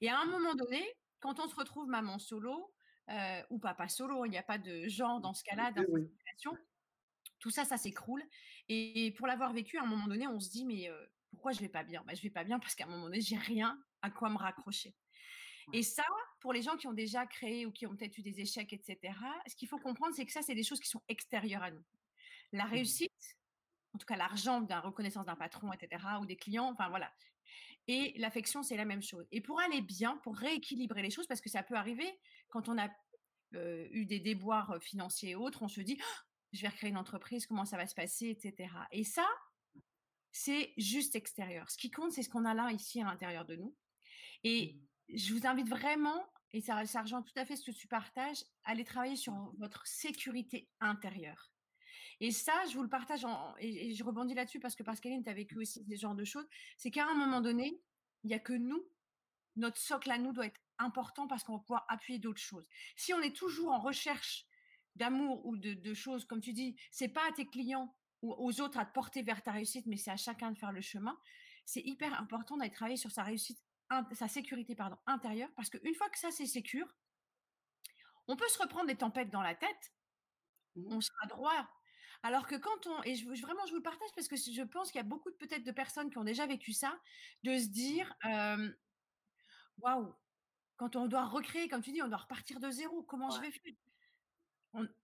Et 0.00 0.08
à 0.08 0.18
un 0.18 0.26
moment 0.26 0.54
donné, 0.54 0.84
quand 1.20 1.40
on 1.40 1.48
se 1.48 1.56
retrouve 1.56 1.88
maman 1.88 2.18
solo 2.18 2.72
euh, 3.10 3.42
ou 3.50 3.58
papa 3.58 3.88
solo, 3.88 4.24
il 4.24 4.30
n'y 4.30 4.38
a 4.38 4.42
pas 4.42 4.58
de 4.58 4.86
genre 4.86 5.20
dans 5.20 5.34
ce 5.34 5.42
cas-là, 5.44 5.72
dans 5.72 5.82
cette 5.82 6.10
situation, 6.10 6.56
tout 7.40 7.50
ça, 7.50 7.64
ça 7.64 7.76
s'écroule. 7.76 8.22
Et 8.68 9.12
pour 9.16 9.26
l'avoir 9.26 9.52
vécu, 9.52 9.78
à 9.78 9.82
un 9.82 9.86
moment 9.86 10.06
donné, 10.06 10.26
on 10.26 10.40
se 10.40 10.50
dit, 10.50 10.64
mais 10.64 10.88
euh, 10.88 11.06
pourquoi 11.30 11.52
je 11.52 11.60
vais 11.60 11.68
pas 11.68 11.84
bien? 11.84 12.02
Bah, 12.06 12.14
Je 12.14 12.22
vais 12.22 12.30
pas 12.30 12.44
bien 12.44 12.58
parce 12.58 12.74
qu'à 12.74 12.84
un 12.84 12.88
moment 12.88 13.04
donné, 13.04 13.20
j'ai 13.20 13.36
rien 13.36 13.80
à 14.02 14.10
quoi 14.10 14.30
me 14.30 14.36
raccrocher. 14.36 14.94
Et 15.72 15.82
ça, 15.82 16.04
pour 16.40 16.52
les 16.52 16.62
gens 16.62 16.76
qui 16.76 16.86
ont 16.86 16.92
déjà 16.92 17.26
créé 17.26 17.66
ou 17.66 17.72
qui 17.72 17.86
ont 17.86 17.94
peut-être 17.94 18.16
eu 18.18 18.22
des 18.22 18.40
échecs, 18.40 18.72
etc., 18.72 19.14
ce 19.46 19.54
qu'il 19.54 19.68
faut 19.68 19.78
comprendre, 19.78 20.14
c'est 20.14 20.24
que 20.24 20.32
ça, 20.32 20.42
c'est 20.42 20.54
des 20.54 20.62
choses 20.62 20.80
qui 20.80 20.88
sont 20.88 21.02
extérieures 21.08 21.62
à 21.62 21.70
nous. 21.70 21.84
La 22.52 22.66
mmh 22.66 22.70
réussite, 22.70 23.38
en 23.92 23.98
tout 23.98 24.06
cas 24.06 24.16
l'argent, 24.16 24.64
la 24.68 24.80
reconnaissance 24.80 25.26
d'un 25.26 25.36
patron, 25.36 25.72
etc., 25.72 26.02
ou 26.20 26.26
des 26.26 26.36
clients, 26.36 26.70
enfin 26.72 26.88
voilà. 26.88 27.12
Et 27.86 28.14
l'affection, 28.18 28.62
c'est 28.62 28.76
la 28.76 28.84
même 28.84 29.02
chose. 29.02 29.26
Et 29.32 29.40
pour 29.40 29.60
aller 29.60 29.80
bien, 29.80 30.18
pour 30.18 30.36
rééquilibrer 30.36 31.02
les 31.02 31.10
choses, 31.10 31.26
parce 31.26 31.40
que 31.40 31.48
ça 31.48 31.62
peut 31.62 31.74
arriver 31.74 32.18
quand 32.48 32.68
on 32.68 32.78
a 32.78 32.88
eu 33.54 34.04
des 34.04 34.20
déboires 34.20 34.76
financiers 34.80 35.30
et 35.30 35.34
autres, 35.34 35.62
on 35.62 35.68
se 35.68 35.80
dit, 35.80 35.98
«Oh, 35.98 36.20
je 36.52 36.62
vais 36.62 36.68
recréer 36.68 36.90
une 36.90 36.98
entreprise, 36.98 37.46
comment 37.46 37.64
ça 37.64 37.78
va 37.78 37.86
se 37.86 37.94
passer, 37.94 38.28
etc. 38.28 38.70
Et 38.92 39.04
ça, 39.04 39.26
c'est 40.32 40.74
juste 40.76 41.16
extérieur. 41.16 41.70
Ce 41.70 41.78
qui 41.78 41.90
compte, 41.90 42.12
c'est 42.12 42.22
ce 42.22 42.28
qu'on 42.28 42.44
a 42.44 42.54
là, 42.54 42.70
ici, 42.72 43.00
à 43.00 43.04
l'intérieur 43.04 43.46
de 43.46 43.56
nous. 43.56 43.74
Et 44.44 44.74
mmh 44.74 44.87
je 45.14 45.34
vous 45.34 45.46
invite 45.46 45.68
vraiment, 45.68 46.26
et 46.52 46.60
ça, 46.60 46.84
ça 46.86 47.02
rejoint 47.02 47.22
tout 47.22 47.32
à 47.36 47.44
fait 47.44 47.56
ce 47.56 47.70
que 47.70 47.76
tu 47.76 47.88
partages, 47.88 48.42
à 48.64 48.70
aller 48.70 48.84
travailler 48.84 49.16
sur 49.16 49.34
votre 49.58 49.86
sécurité 49.86 50.68
intérieure. 50.80 51.52
Et 52.20 52.32
ça, 52.32 52.64
je 52.68 52.74
vous 52.74 52.82
le 52.82 52.88
partage 52.88 53.24
et, 53.60 53.94
je 53.94 54.04
rebondis 54.04 54.34
là-dessus 54.34 54.58
parce 54.58 54.74
que 54.74 54.82
Pascaline, 54.82 55.22
tu 55.22 55.30
as 55.30 55.34
vécu 55.34 55.56
aussi 55.56 55.84
ce 55.88 55.94
genre 55.94 56.14
de 56.14 56.24
choses. 56.24 56.46
C'est 56.76 56.90
qu'à 56.90 57.06
un 57.06 57.14
moment 57.14 57.40
donné, 57.40 57.80
il 58.24 58.28
n'y 58.28 58.34
a 58.34 58.40
que 58.40 58.52
nous, 58.52 58.84
notre 59.56 59.78
socle 59.78 60.10
à 60.10 60.18
nous 60.18 60.32
doit 60.32 60.46
être 60.46 60.60
important 60.78 61.28
parce 61.28 61.44
qu'on 61.44 61.54
va 61.54 61.60
pouvoir 61.60 61.86
appuyer 61.88 62.18
d'autres 62.18 62.40
choses. 62.40 62.66
Si 62.96 63.14
on 63.14 63.20
est 63.20 63.34
toujours 63.34 63.70
en 63.70 63.78
recherche 63.78 64.46
d'amour 64.96 65.46
ou 65.46 65.56
de, 65.56 65.74
de, 65.74 65.94
choses, 65.94 66.24
comme 66.24 66.40
tu 66.40 66.52
dis, 66.52 66.76
c'est 66.90 67.08
pas 67.08 67.26
à 67.28 67.32
tes 67.32 67.46
clients 67.46 67.94
ou 68.22 68.32
aux 68.32 68.60
autres 68.60 68.78
à 68.78 68.84
te 68.84 68.92
porter 68.92 69.22
vers 69.22 69.42
ta 69.42 69.52
réussite, 69.52 69.86
mais 69.86 69.96
c'est 69.96 70.10
à 70.10 70.16
chacun 70.16 70.50
de 70.50 70.58
faire 70.58 70.72
le 70.72 70.80
chemin. 70.80 71.16
C'est 71.64 71.82
hyper 71.82 72.18
important 72.20 72.56
d'aller 72.56 72.72
travailler 72.72 72.96
sur 72.96 73.12
sa 73.12 73.22
réussite 73.22 73.60
sa 74.12 74.28
sécurité 74.28 74.74
pardon, 74.74 74.98
intérieure, 75.06 75.50
parce 75.56 75.70
qu'une 75.70 75.94
fois 75.94 76.08
que 76.10 76.18
ça 76.18 76.30
c'est 76.30 76.46
sécure, 76.46 76.94
on 78.26 78.36
peut 78.36 78.48
se 78.48 78.58
reprendre 78.58 78.86
des 78.86 78.96
tempêtes 78.96 79.30
dans 79.30 79.42
la 79.42 79.54
tête, 79.54 79.92
mmh. 80.76 80.92
on 80.92 81.00
sera 81.00 81.26
droit. 81.28 81.68
Alors 82.22 82.46
que 82.46 82.56
quand 82.56 82.86
on, 82.86 83.02
et 83.04 83.14
je, 83.14 83.26
vraiment 83.40 83.64
je 83.66 83.70
vous 83.70 83.76
le 83.76 83.82
partage 83.82 84.08
parce 84.14 84.26
que 84.28 84.36
je 84.36 84.62
pense 84.62 84.90
qu'il 84.90 84.98
y 84.98 85.04
a 85.04 85.04
beaucoup 85.04 85.30
peut-être 85.38 85.62
de 85.64 85.72
personnes 85.72 86.10
qui 86.10 86.18
ont 86.18 86.24
déjà 86.24 86.46
vécu 86.46 86.72
ça, 86.72 86.98
de 87.44 87.56
se 87.58 87.68
dire, 87.68 88.12
waouh, 89.78 90.14
quand 90.76 90.96
on 90.96 91.06
doit 91.06 91.26
recréer, 91.26 91.68
comme 91.68 91.82
tu 91.82 91.92
dis, 91.92 92.02
on 92.02 92.08
doit 92.08 92.18
repartir 92.18 92.58
de 92.60 92.70
zéro, 92.70 93.02
comment 93.04 93.30
je 93.30 93.40
vais 93.40 93.50
faire? 93.50 93.72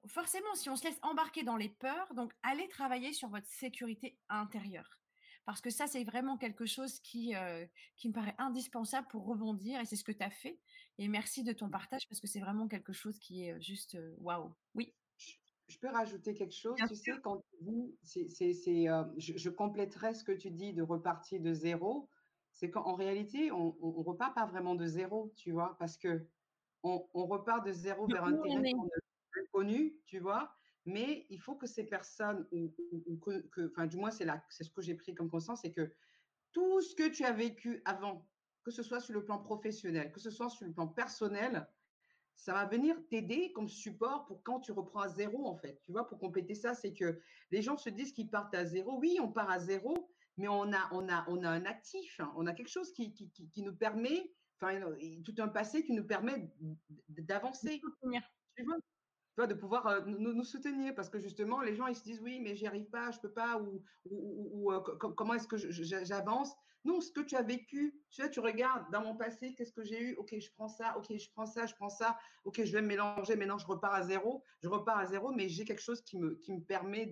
Forcément, 0.09 0.55
si 0.55 0.69
on 0.69 0.77
se 0.77 0.85
laisse 0.85 0.99
embarquer 1.03 1.43
dans 1.43 1.57
les 1.57 1.69
peurs, 1.69 2.13
donc 2.15 2.33
allez 2.43 2.69
travailler 2.69 3.13
sur 3.13 3.29
votre 3.29 3.47
sécurité 3.47 4.19
intérieure 4.29 4.99
parce 5.45 5.61
que 5.61 5.71
ça, 5.71 5.87
c'est 5.87 6.05
vraiment 6.05 6.37
quelque 6.37 6.67
chose 6.67 7.01
qui, 7.01 7.35
euh, 7.35 7.67
qui 7.97 8.09
me 8.09 8.15
paraît 8.15 8.35
indispensable 8.39 9.07
pour 9.09 9.27
rebondir, 9.27 9.81
et 9.81 9.85
c'est 9.85 9.97
ce 9.97 10.05
que 10.05 10.13
tu 10.13 10.23
as 10.23 10.31
fait. 10.31 10.59
Et 10.99 11.09
merci 11.09 11.43
de 11.43 11.53
ton 11.53 11.69
partage, 11.69 12.09
parce 12.09 12.21
que 12.21 12.27
c'est 12.27 12.41
vraiment 12.41 12.69
quelque 12.69 12.93
chose 12.93 13.19
qui 13.19 13.45
est 13.45 13.61
juste 13.61 13.99
waouh. 14.19 14.55
Oui? 14.75 14.95
Je 15.69 15.79
peux 15.79 15.89
rajouter 15.89 16.35
quelque 16.35 16.55
chose, 16.55 16.77
tu 16.89 16.95
sais, 16.95 17.13
quand 17.23 17.39
tu 17.59 17.97
c'est, 18.03 18.53
c'est, 18.53 18.89
euh, 18.89 19.05
je, 19.17 19.37
je, 19.37 19.49
compléterai 19.49 20.13
ce 20.13 20.23
que 20.23 20.33
tu 20.33 20.51
dis 20.51 20.75
de 20.75 20.83
repartir 20.83 21.41
de 21.41 21.55
zéro, 21.55 22.11
c'est 22.53 22.71
qu'en 22.71 22.95
réalité, 22.95 23.51
on, 23.51 23.75
ne 23.81 24.05
repart 24.05 24.35
pas 24.35 24.47
vraiment 24.47 24.75
de 24.75 24.87
zéro, 24.87 25.33
tu 25.37 25.53
vois, 25.53 25.77
parce 25.79 25.97
que 25.97 26.27
on, 26.83 27.09
on 27.15 27.27
repart 27.27 27.67
de 27.67 27.73
zéro 27.73 28.07
vers 28.07 28.25
un 28.25 28.37
terrain 28.37 28.63
inconnu, 29.41 29.97
tu 30.05 30.19
vois, 30.19 30.55
mais 30.87 31.27
il 31.31 31.41
faut 31.41 31.55
que 31.55 31.67
ces 31.67 31.85
personnes, 31.85 32.47
ou, 32.53 33.17
que, 33.19 33.71
enfin, 33.71 33.87
du 33.87 33.97
moins, 33.97 34.11
c'est 34.11 34.27
ce 34.51 34.71
que 34.71 34.83
j'ai 34.83 34.95
pris 34.95 35.15
comme 35.15 35.31
conscience, 35.31 35.63
c'est 35.63 35.73
que 35.73 35.93
tout 36.53 36.81
ce 36.81 36.95
que 36.95 37.09
tu 37.09 37.25
as 37.25 37.33
vécu 37.33 37.83
avant, 37.85 38.29
que 38.65 38.71
ce 38.71 38.83
soit 38.83 39.01
sur 39.01 39.15
le 39.15 39.25
plan 39.25 39.39
professionnel, 39.39 40.13
que 40.13 40.21
ce 40.21 40.31
soit 40.31 40.51
sur 40.51 40.67
le 40.67 40.73
plan 40.73 40.87
personnel, 40.87 41.67
ça 42.37 42.53
va 42.53 42.67
venir 42.67 42.97
t'aider 43.09 43.53
comme 43.53 43.69
support 43.69 44.27
pour 44.27 44.43
quand 44.43 44.61
tu 44.61 44.73
reprends 44.73 45.01
à 45.01 45.09
zéro, 45.09 45.47
en 45.47 45.57
fait. 45.57 45.81
Tu 45.83 45.93
vois, 45.93 46.07
pour 46.07 46.19
compléter 46.19 46.55
ça, 46.55 46.75
c'est 46.75 46.93
que 46.93 47.21
les 47.51 47.63
gens 47.63 47.77
se 47.77 47.89
disent 47.89 48.13
qu'ils 48.13 48.31
partent 48.31 48.55
à 48.55 48.65
zéro. 48.65 48.99
Oui, 48.99 49.19
on 49.21 49.31
part 49.31 49.51
à 49.51 49.59
zéro, 49.59 50.11
mais 50.37 50.49
on 50.49 50.73
a, 50.73 50.89
on 50.93 51.09
a, 51.09 51.25
on 51.29 51.43
a 51.45 51.49
un 51.49 51.65
actif, 51.65 52.21
hein. 52.21 52.33
on 52.37 52.47
a 52.47 52.53
quelque 52.53 52.69
chose 52.69 52.93
qui, 52.93 53.13
qui, 53.13 53.31
qui, 53.31 53.63
nous 53.63 53.75
permet, 53.75 54.33
enfin, 54.61 54.81
tout 55.25 55.35
un 55.39 55.49
passé 55.49 55.85
qui 55.85 55.93
nous 55.93 56.07
permet 56.07 56.51
d'avancer. 57.09 57.81
Tu 58.57 58.65
vois? 58.65 58.77
De 59.37 59.55
pouvoir 59.55 60.07
nous, 60.07 60.45
soutenir 60.45 60.95
parce 60.95 61.11
que 61.11 61.19
justement 61.19 61.61
les 61.61 61.75
gens 61.75 61.89
ils 61.89 61.97
se 61.97 62.05
disent 62.05 62.21
oui 62.21 62.41
mais 62.41 62.55
j'y 62.55 62.67
arrive 62.67 62.89
pas 62.89 63.11
je 63.11 63.19
peux 63.19 63.33
pas 63.33 63.61
ou, 63.61 63.83
ou, 64.05 64.73
comment 65.17 65.35
est-ce 65.35 65.49
que 65.49 65.57
j'avance? 65.57 66.55
Non 66.85 67.01
ce 67.01 67.11
que 67.11 67.21
tu 67.21 67.35
as 67.35 67.43
vécu 67.43 67.99
tu 68.11 68.23
vois 68.23 68.31
tu 68.31 68.39
regardes 68.39 68.89
dans 68.93 69.01
mon 69.01 69.17
passé 69.17 69.55
qu'est-ce 69.55 69.73
que 69.73 69.83
j'ai 69.83 70.01
eu? 70.01 70.15
Ok 70.17 70.37
je 70.39 70.51
prends 70.53 70.69
ça 70.69 70.97
ok 70.99 71.17
je 71.17 71.31
prends 71.33 71.47
ça 71.47 71.67
je 71.67 71.75
prends 71.75 71.89
ça. 71.89 72.17
Ok 72.45 72.63
je 72.63 72.73
vais 72.73 72.81
me 72.81 72.87
mélanger 72.87 73.35
maintenant 73.35 73.59
je 73.59 73.67
repars 73.67 73.95
à 73.95 74.03
zéro. 74.03 74.45
Je 74.63 74.69
repars 74.69 74.99
à 74.99 75.07
zéro 75.07 75.33
mais 75.33 75.49
j'ai 75.49 75.65
quelque 75.65 75.83
chose 75.83 76.01
qui 76.03 76.17
me 76.17 76.37
qui 76.37 76.53
me 76.53 76.61
permet 76.61 77.07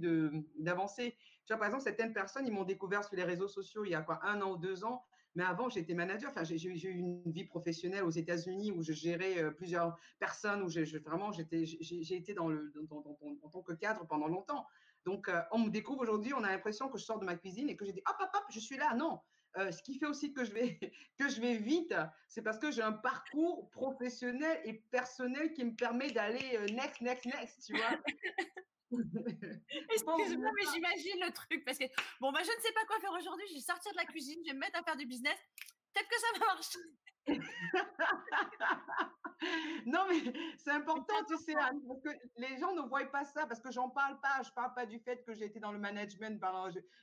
d'avancer. 0.59 1.17
Tu 1.47 1.53
vois 1.53 1.57
par 1.59 1.67
exemple 1.67 1.83
certaines 1.83 2.13
personnes 2.13 2.47
ils 2.47 2.53
m'ont 2.53 2.65
découvert 2.65 3.03
sur 3.03 3.17
les 3.17 3.25
réseaux 3.25 3.49
sociaux 3.49 3.85
il 3.85 3.91
y 3.91 3.95
a 3.97 4.03
quoi 4.03 4.21
un 4.23 4.41
an 4.43 4.53
ou 4.53 4.59
deux 4.59 4.85
ans 4.85 5.05
mais 5.35 5.45
avant, 5.45 5.69
j'étais 5.69 5.95
manager. 5.95 6.31
Enfin, 6.31 6.45
j'ai 6.45 6.63
eu 6.67 6.91
une 6.91 7.23
vie 7.33 7.45
professionnelle 7.45 8.05
aux 8.05 8.11
États-Unis 8.11 8.71
où 8.71 8.83
je 8.83 8.93
gérais 8.93 9.53
plusieurs 9.55 9.97
personnes, 10.19 10.63
où 10.63 10.69
j'ai 10.69 10.85
vraiment, 10.99 11.33
j'ai 11.33 12.15
été 12.15 12.35
dans 12.35 12.49
le, 12.49 12.73
en 12.91 13.49
tant 13.49 13.63
que 13.63 13.73
cadre 13.73 14.07
pendant 14.07 14.29
longtemps. 14.29 14.67
Donc, 15.05 15.31
on 15.51 15.59
me 15.59 15.71
découvre 15.71 16.03
aujourd'hui, 16.03 16.33
on 16.35 16.45
a 16.45 16.51
l'impression 16.51 16.89
que 16.89 16.99
je 16.99 17.05
sors 17.05 17.19
de 17.19 17.25
ma 17.25 17.37
cuisine 17.37 17.69
et 17.69 17.77
que 17.77 17.85
j'ai 17.85 17.93
dit 17.93 18.03
hop, 18.09 18.17
hop, 18.21 18.31
hop, 18.35 18.45
je 18.51 18.61
suis 18.61 18.77
là. 18.77 18.95
Non. 18.95 19.21
ce 19.57 19.83
qui 19.83 19.99
fait 19.99 20.07
aussi 20.07 20.33
que 20.33 20.45
je 20.45 20.53
vais, 20.53 20.79
que 21.19 21.29
je 21.29 21.41
vais 21.41 21.57
vite, 21.57 21.95
c'est 22.29 22.43
parce 22.43 22.59
que 22.59 22.71
j'ai 22.71 22.83
un 22.83 22.93
parcours 22.93 23.71
professionnel 23.71 24.61
et 24.65 24.75
personnel 24.91 25.53
qui 25.53 25.65
me 25.65 25.75
permet 25.75 26.11
d'aller 26.11 26.59
next, 26.73 27.01
next, 27.01 27.27
next, 27.27 27.67
tu 27.67 27.77
vois. 27.77 27.99
Excuse-moi, 29.91 30.51
mais 30.55 30.63
j'imagine 30.73 31.21
le 31.21 31.33
truc. 31.33 31.65
Parce 31.65 31.79
que, 31.79 31.85
bon, 32.21 32.31
bah, 32.33 32.41
je 32.43 32.51
ne 32.51 32.61
sais 32.61 32.73
pas 32.73 32.85
quoi 32.87 32.99
faire 33.01 33.13
aujourd'hui. 33.13 33.47
Je 33.49 33.55
vais 33.55 33.61
sortir 33.61 33.93
de 33.93 33.97
la 33.97 34.05
cuisine, 34.05 34.41
je 34.45 34.51
vais 34.51 34.55
me 34.55 34.61
mettre 34.61 34.79
à 34.79 34.83
faire 34.83 34.97
du 34.97 35.07
business. 35.07 35.39
Peut-être 35.93 36.09
que 36.09 36.21
ça 36.21 36.27
va 36.39 36.47
marcher. 36.47 36.79
non, 39.87 40.07
mais 40.09 40.33
c'est 40.57 40.71
important, 40.71 41.15
tu 41.29 41.37
sais, 41.39 41.55
parce 41.55 42.01
que 42.03 42.11
les 42.37 42.57
gens 42.59 42.75
ne 42.75 42.83
voient 42.89 43.05
pas 43.07 43.25
ça, 43.25 43.47
parce 43.47 43.61
que 43.61 43.71
j'en 43.71 43.91
parle 43.91 44.21
pas. 44.21 44.43
Je 44.45 44.51
parle 44.53 44.75
pas 44.75 44.87
du 44.87 44.99
fait 44.99 45.23
que 45.25 45.35
j'ai 45.35 45.45
été 45.45 45.61
dans 45.61 45.73
le 45.73 45.79
management, 45.79 46.43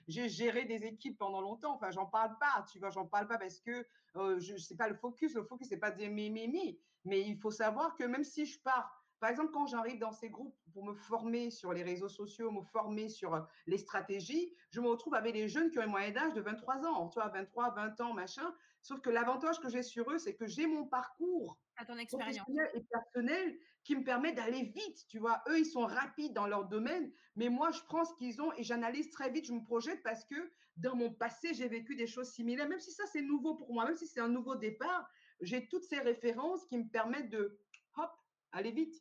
j'ai 0.07 0.29
géré 0.29 0.65
des 0.65 0.85
équipes 0.85 1.17
pendant 1.17 1.41
longtemps. 1.41 1.75
Enfin, 1.75 1.91
j'en 1.91 2.05
parle 2.05 2.37
pas, 2.39 2.65
tu 2.71 2.79
vois, 2.79 2.89
j'en 2.89 3.05
parle 3.05 3.27
pas 3.27 3.37
parce 3.37 3.59
que 3.59 3.85
euh, 4.15 4.39
je 4.39 4.57
sais 4.57 4.75
pas 4.75 4.89
le 4.89 4.95
focus. 4.95 5.35
Le 5.35 5.43
focus, 5.43 5.69
c'est 5.69 5.77
pas 5.77 5.93
mais, 5.95 6.29
mais, 6.29 6.49
mais. 6.51 6.79
Mais 7.05 7.21
il 7.21 7.39
faut 7.39 7.51
savoir 7.51 7.95
que 7.95 8.03
même 8.03 8.25
si 8.25 8.45
je 8.45 8.59
pars 8.59 8.98
Par 9.19 9.29
exemple, 9.29 9.51
quand 9.51 9.67
j'arrive 9.67 9.99
dans 9.99 10.11
ces 10.11 10.29
groupes 10.29 10.55
pour 10.73 10.85
me 10.85 10.93
former 10.93 11.51
sur 11.51 11.73
les 11.73 11.83
réseaux 11.83 12.09
sociaux, 12.09 12.51
me 12.51 12.61
former 12.61 13.09
sur 13.09 13.33
euh, 13.33 13.41
les 13.67 13.77
stratégies, 13.77 14.53
je 14.71 14.79
me 14.79 14.87
retrouve 14.87 15.15
avec 15.15 15.33
des 15.33 15.47
jeunes 15.47 15.71
qui 15.71 15.79
ont 15.79 15.83
un 15.83 15.87
moyen 15.87 16.11
d'âge 16.11 16.33
de 16.33 16.41
23 16.41 16.85
ans, 16.85 17.09
tu 17.09 17.19
vois, 17.19 17.29
23, 17.29 17.75
20 17.75 18.01
ans, 18.01 18.13
machin. 18.13 18.53
Sauf 18.81 19.01
que 19.01 19.09
l'avantage 19.09 19.59
que 19.59 19.69
j'ai 19.69 19.83
sur 19.83 20.09
eux, 20.09 20.17
c'est 20.17 20.35
que 20.35 20.47
j'ai 20.47 20.67
mon 20.67 20.85
parcours 20.85 21.59
à 21.77 21.85
ton 21.85 21.97
expérience 21.97 22.47
et 22.73 22.81
personnel 22.81 23.57
qui 23.83 23.95
me 23.95 24.03
permet 24.03 24.33
d'aller 24.33 24.63
vite, 24.63 25.07
tu 25.07 25.19
vois. 25.19 25.41
Eux, 25.49 25.59
ils 25.59 25.65
sont 25.65 25.85
rapides 25.85 26.33
dans 26.33 26.47
leur 26.47 26.65
domaine, 26.65 27.11
mais 27.35 27.49
moi, 27.49 27.71
je 27.71 27.81
prends 27.83 28.05
ce 28.05 28.13
qu'ils 28.15 28.41
ont 28.41 28.53
et 28.53 28.63
j'analyse 28.63 29.09
très 29.11 29.31
vite, 29.31 29.45
je 29.45 29.53
me 29.53 29.63
projette 29.63 30.03
parce 30.03 30.25
que 30.25 30.51
dans 30.77 30.95
mon 30.95 31.11
passé, 31.11 31.53
j'ai 31.53 31.67
vécu 31.67 31.95
des 31.95 32.07
choses 32.07 32.29
similaires, 32.29 32.69
même 32.69 32.79
si 32.79 32.91
ça, 32.91 33.05
c'est 33.11 33.21
nouveau 33.21 33.55
pour 33.55 33.73
moi, 33.73 33.85
même 33.85 33.97
si 33.97 34.07
c'est 34.07 34.21
un 34.21 34.29
nouveau 34.29 34.55
départ, 34.55 35.09
j'ai 35.41 35.67
toutes 35.67 35.83
ces 35.83 35.99
références 35.99 36.65
qui 36.65 36.77
me 36.77 36.87
permettent 36.89 37.29
de, 37.29 37.59
hop, 37.95 38.11
aller 38.51 38.71
vite. 38.71 38.95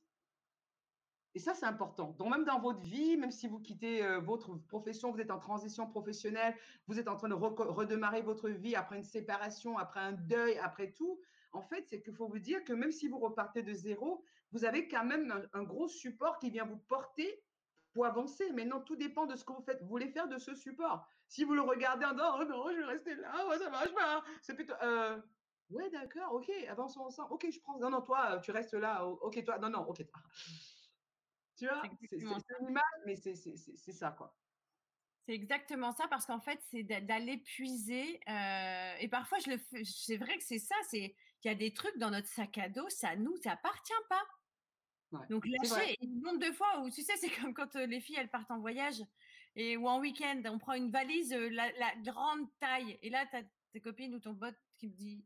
Et 1.34 1.38
ça, 1.38 1.54
c'est 1.54 1.66
important. 1.66 2.14
Donc, 2.18 2.30
même 2.30 2.44
dans 2.44 2.58
votre 2.58 2.80
vie, 2.80 3.16
même 3.16 3.30
si 3.30 3.46
vous 3.46 3.60
quittez 3.60 4.02
euh, 4.04 4.18
votre 4.18 4.56
profession, 4.68 5.12
vous 5.12 5.20
êtes 5.20 5.30
en 5.30 5.38
transition 5.38 5.86
professionnelle, 5.86 6.54
vous 6.86 6.98
êtes 6.98 7.08
en 7.08 7.16
train 7.16 7.28
de 7.28 7.34
redémarrer 7.34 8.22
votre 8.22 8.48
vie 8.48 8.74
après 8.74 8.96
une 8.96 9.04
séparation, 9.04 9.78
après 9.78 10.00
un 10.00 10.12
deuil, 10.12 10.58
après 10.58 10.90
tout, 10.92 11.20
en 11.52 11.62
fait, 11.62 11.86
c'est 11.88 12.00
qu'il 12.02 12.14
faut 12.14 12.28
vous 12.28 12.38
dire 12.38 12.64
que 12.64 12.72
même 12.72 12.92
si 12.92 13.08
vous 13.08 13.18
repartez 13.18 13.62
de 13.62 13.72
zéro, 13.72 14.24
vous 14.52 14.64
avez 14.64 14.88
quand 14.88 15.04
même 15.04 15.48
un, 15.52 15.62
gros 15.62 15.88
support 15.88 16.38
qui 16.38 16.50
vient 16.50 16.64
vous 16.64 16.76
porter 16.76 17.42
pour 17.92 18.06
avancer. 18.06 18.50
Maintenant, 18.52 18.80
tout 18.80 18.96
dépend 18.96 19.26
de 19.26 19.36
ce 19.36 19.44
que 19.44 19.52
vous 19.52 19.62
faites. 19.62 19.80
Vous 19.82 19.88
voulez 19.88 20.08
faire 20.08 20.28
de 20.28 20.38
ce 20.38 20.54
support. 20.54 21.06
Si 21.26 21.44
vous 21.44 21.54
le 21.54 21.62
regardez 21.62 22.06
en 22.06 22.12
disant, 22.12 22.38
oh 22.40 22.44
non, 22.44 22.70
je 22.70 22.78
vais 22.78 22.84
rester 22.84 23.14
là, 23.16 23.32
ça 23.50 23.58
ça 23.58 23.70
marche 23.70 23.94
pas, 23.94 24.24
c'est 24.40 24.54
plutôt, 24.54 24.74
euh, 24.82 25.18
ouais, 25.70 25.90
d'accord, 25.90 26.32
ok, 26.32 26.50
avançons 26.70 27.00
ensemble. 27.00 27.32
Ok, 27.34 27.46
je 27.50 27.60
prends, 27.60 27.78
non, 27.78 27.90
non, 27.90 28.00
toi, 28.00 28.38
tu 28.42 28.50
restes 28.50 28.74
là, 28.74 29.04
ok, 29.06 29.44
toi, 29.44 29.58
non, 29.58 29.68
non, 29.68 29.86
ok, 29.86 30.06
toi. 30.06 30.22
Tu 31.58 31.66
vois, 31.66 31.82
c'est 32.08 32.16
une 32.60 32.68
image, 32.68 32.82
mais 33.04 33.16
c'est 33.16 33.92
ça, 33.92 34.12
quoi. 34.12 34.34
C'est 35.26 35.34
exactement 35.34 35.92
ça, 35.92 36.06
parce 36.08 36.24
qu'en 36.24 36.40
fait, 36.40 36.58
c'est 36.70 36.84
d'aller 36.84 37.38
puiser. 37.38 38.20
Euh, 38.28 38.94
et 39.00 39.08
parfois, 39.08 39.38
je 39.44 39.50
le 39.50 39.58
fais. 39.58 39.84
C'est 39.84 40.16
vrai 40.16 40.38
que 40.38 40.44
c'est 40.44 40.58
ça. 40.58 40.76
C'est 40.88 41.14
qu'il 41.40 41.50
y 41.50 41.54
a 41.54 41.56
des 41.56 41.72
trucs 41.74 41.98
dans 41.98 42.10
notre 42.10 42.28
sac 42.28 42.56
à 42.58 42.68
dos, 42.68 42.88
ça 42.88 43.16
nous 43.16 43.36
appartient 43.44 43.92
pas. 44.08 44.22
Donc 45.30 45.46
lâcher. 45.46 45.96
Le 46.00 46.20
nombre 46.20 46.38
de 46.38 46.52
fois 46.52 46.80
où 46.80 46.90
tu 46.90 47.02
sais, 47.02 47.14
c'est 47.16 47.30
comme 47.42 47.54
quand 47.54 47.76
euh, 47.76 47.86
les 47.86 48.00
filles 48.00 48.16
elles 48.18 48.30
partent 48.30 48.50
en 48.50 48.60
voyage 48.60 49.02
et 49.56 49.76
ou 49.76 49.88
en 49.88 50.00
week-end, 50.00 50.42
on 50.46 50.58
prend 50.58 50.74
une 50.74 50.90
valise 50.90 51.32
euh, 51.32 51.48
la, 51.50 51.94
grande 52.02 52.46
taille 52.60 52.98
et 53.02 53.08
là 53.08 53.24
tu 53.26 53.36
as 53.36 53.42
tes 53.72 53.80
copines 53.80 54.14
ou 54.14 54.20
ton 54.20 54.34
pote 54.34 54.56
qui 54.76 54.88
me 54.88 54.92
dit 54.92 55.24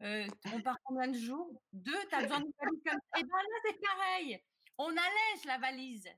on 0.00 0.62
part 0.62 0.78
combien 0.84 1.08
de 1.08 1.18
jours? 1.18 1.60
Deux, 1.72 1.98
tu 2.08 2.14
as 2.14 2.22
besoin 2.22 2.40
d'une 2.40 2.52
valise 2.62 2.82
comme 2.84 3.00
ça. 3.12 3.20
Et 3.20 3.22
ben 3.22 3.36
là 3.36 3.58
c'est 3.64 3.80
pareil 3.80 4.42
on 4.78 4.88
allège 4.88 5.44
la 5.44 5.58
valise. 5.58 6.08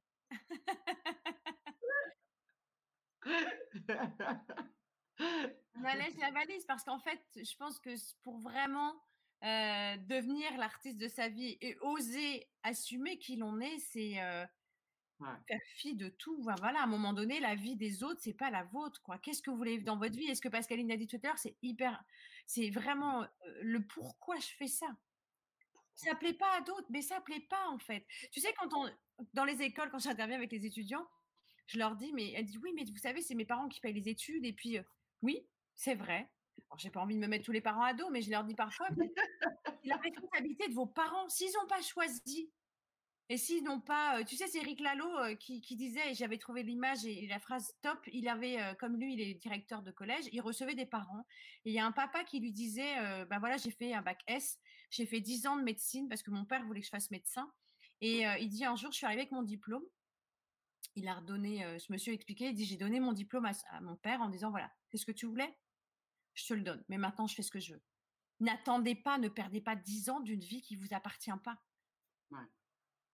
on 5.77 5.85
allège 5.85 6.17
la 6.19 6.31
valise 6.31 6.65
parce 6.67 6.85
qu'en 6.85 7.01
fait, 7.01 7.21
je 7.35 7.57
pense 7.57 7.79
que 7.79 7.91
pour 8.23 8.39
vraiment 8.39 8.95
euh, 9.43 9.97
devenir 10.09 10.57
l'artiste 10.59 10.99
de 10.99 11.09
sa 11.09 11.29
vie 11.29 11.57
et 11.61 11.77
oser 11.81 12.49
assumer 12.63 13.19
qui 13.19 13.37
l'on 13.37 13.61
est, 13.61 13.79
c'est 13.79 14.21
euh, 14.23 14.45
faire 15.49 15.61
fi 15.77 15.95
de 15.95 16.09
tout. 16.09 16.43
Voilà, 16.43 16.81
à 16.81 16.85
un 16.85 16.87
moment 16.87 17.13
donné, 17.13 17.41
la 17.41 17.55
vie 17.55 17.77
des 17.77 18.03
autres, 18.03 18.21
c'est 18.23 18.35
pas 18.35 18.51
la 18.51 18.65
vôtre. 18.65 19.03
Quoi. 19.03 19.19
Qu'est-ce 19.19 19.43
que 19.43 19.51
vous 19.51 19.57
voulez 19.57 19.79
dans 19.81 19.97
votre 19.97 20.17
vie? 20.17 20.27
Est-ce 20.27 20.43
que 20.43 20.49
Pascaline 20.49 20.91
a 20.93 20.97
dit 20.97 21.07
tout 21.07 21.19
à 21.23 21.27
l'heure, 21.29 21.39
c'est 21.39 21.57
hyper, 21.63 22.03
c'est 22.47 22.71
vraiment 22.71 23.23
euh, 23.23 23.27
le 23.63 23.85
pourquoi 23.87 24.37
je 24.37 24.49
fais 24.59 24.69
ça? 24.69 24.89
Ça 26.01 26.15
plaît 26.15 26.35
pas 26.35 26.51
à 26.57 26.61
d'autres, 26.61 26.87
mais 26.91 27.03
ça 27.03 27.21
plaît 27.21 27.47
pas 27.49 27.69
en 27.69 27.79
fait. 27.79 28.05
Tu 28.33 28.41
sais, 28.41 28.53
quand 28.59 28.69
on, 28.75 28.91
dans 29.35 29.45
les 29.45 29.63
écoles, 29.63 29.91
quand 29.91 29.99
j'interviens 29.99 30.37
avec 30.37 30.53
les 30.53 30.67
étudiants, 30.67 31.07
je 31.67 31.79
leur 31.79 31.97
dis, 31.97 32.13
mais 32.13 32.33
elle 32.33 32.47
dit 32.47 32.59
oui, 32.59 32.73
mais 32.75 32.85
vous 32.85 32.99
savez, 32.99 33.23
c'est 33.23 33.35
mes 33.35 33.45
parents 33.45 33.69
qui 33.69 33.81
payent 33.81 33.93
les 33.93 34.09
études. 34.09 34.45
Et 34.45 34.53
puis, 34.53 34.79
oui, 35.23 35.47
c'est 35.75 35.95
vrai. 35.95 36.31
Je 36.77 36.83
j'ai 36.83 36.91
pas 36.91 37.01
envie 37.01 37.15
de 37.15 37.21
me 37.21 37.27
mettre 37.27 37.45
tous 37.45 37.53
les 37.53 37.61
parents 37.61 37.83
à 37.83 37.95
dos, 37.95 38.11
mais 38.11 38.23
je 38.23 38.31
leur 38.31 38.45
dis 38.45 38.55
parfois, 38.55 38.89
la 39.85 39.97
responsabilité 39.97 40.69
de 40.69 40.75
vos 40.75 40.87
parents, 40.87 41.29
s'ils 41.29 41.53
n'ont 41.53 41.67
pas 41.69 41.81
choisi 41.83 42.51
et 43.33 43.37
s'ils 43.37 43.63
n'ont 43.63 43.81
pas, 43.81 44.25
tu 44.25 44.35
sais, 44.35 44.49
c'est 44.49 44.59
Eric 44.59 44.81
Lalo 44.81 45.09
qui, 45.37 45.61
disait, 45.77 46.11
et 46.11 46.15
j'avais 46.15 46.37
trouvé 46.37 46.65
l'image 46.65 47.07
et 47.07 47.29
la 47.29 47.39
phrase 47.39 47.73
top, 47.81 48.01
il 48.13 48.29
avait, 48.29 48.59
comme 48.81 48.97
lui, 48.97 49.15
il 49.15 49.21
est 49.21 49.35
directeur 49.35 49.83
de 49.83 49.93
collège, 49.93 50.25
il 50.33 50.41
recevait 50.41 50.75
des 50.75 50.85
parents. 50.85 51.25
Et 51.65 51.71
il 51.71 51.73
y 51.73 51.79
a 51.79 51.87
un 51.87 51.93
papa 51.93 52.25
qui 52.25 52.41
lui 52.41 52.51
disait, 52.51 52.97
ben 53.27 53.39
voilà, 53.39 53.57
j'ai 53.57 53.71
fait 53.71 53.95
un 53.95 54.03
bac 54.03 54.21
S, 54.27 54.59
j'ai 54.91 55.07
fait 55.07 55.21
10 55.21 55.47
ans 55.47 55.57
de 55.57 55.63
médecine 55.63 56.09
parce 56.09 56.25
que 56.25 56.33
mon 56.33 56.45
père 56.45 56.65
voulait 56.67 56.81
que 56.81 56.87
je 56.87 56.91
fasse 56.91 57.13
médecin. 57.13 57.49
Et 58.01 58.25
il 58.41 58.49
dit, 58.49 58.65
un 58.65 58.75
jour, 58.75 58.91
je 58.91 58.97
suis 58.97 59.07
arrivée 59.07 59.21
avec 59.21 59.33
mon 59.33 59.45
diplôme. 59.45 59.85
Il 60.97 61.07
a 61.07 61.15
redonné, 61.15 61.79
ce 61.79 61.93
monsieur 61.93 62.13
expliqué, 62.13 62.49
il 62.49 62.55
dit, 62.55 62.65
j'ai 62.65 62.79
donné 62.79 62.99
mon 62.99 63.13
diplôme 63.13 63.45
à, 63.45 63.81
mon 63.81 63.95
père 63.95 64.23
en 64.23 64.29
disant, 64.29 64.51
voilà, 64.51 64.73
c'est 64.89 64.97
ce 64.97 65.07
que 65.07 65.13
tu 65.13 65.27
voulais? 65.27 65.57
Je 66.35 66.47
te 66.47 66.55
le 66.55 66.63
donne, 66.63 66.83
mais 66.89 66.99
maintenant, 66.99 67.29
je 67.29 67.37
fais 67.37 67.43
ce 67.43 67.53
que 67.53 67.61
je 67.61 67.75
veux. 67.75 67.83
N'attendez 68.41 68.97
pas, 68.97 69.19
ne 69.19 69.29
perdez 69.29 69.61
pas 69.61 69.77
10 69.77 70.11
ans 70.11 70.19
d'une 70.19 70.41
vie 70.41 70.63
qui 70.63 70.75
vous 70.75 70.93
appartient 70.93 71.31
pas. 71.45 71.63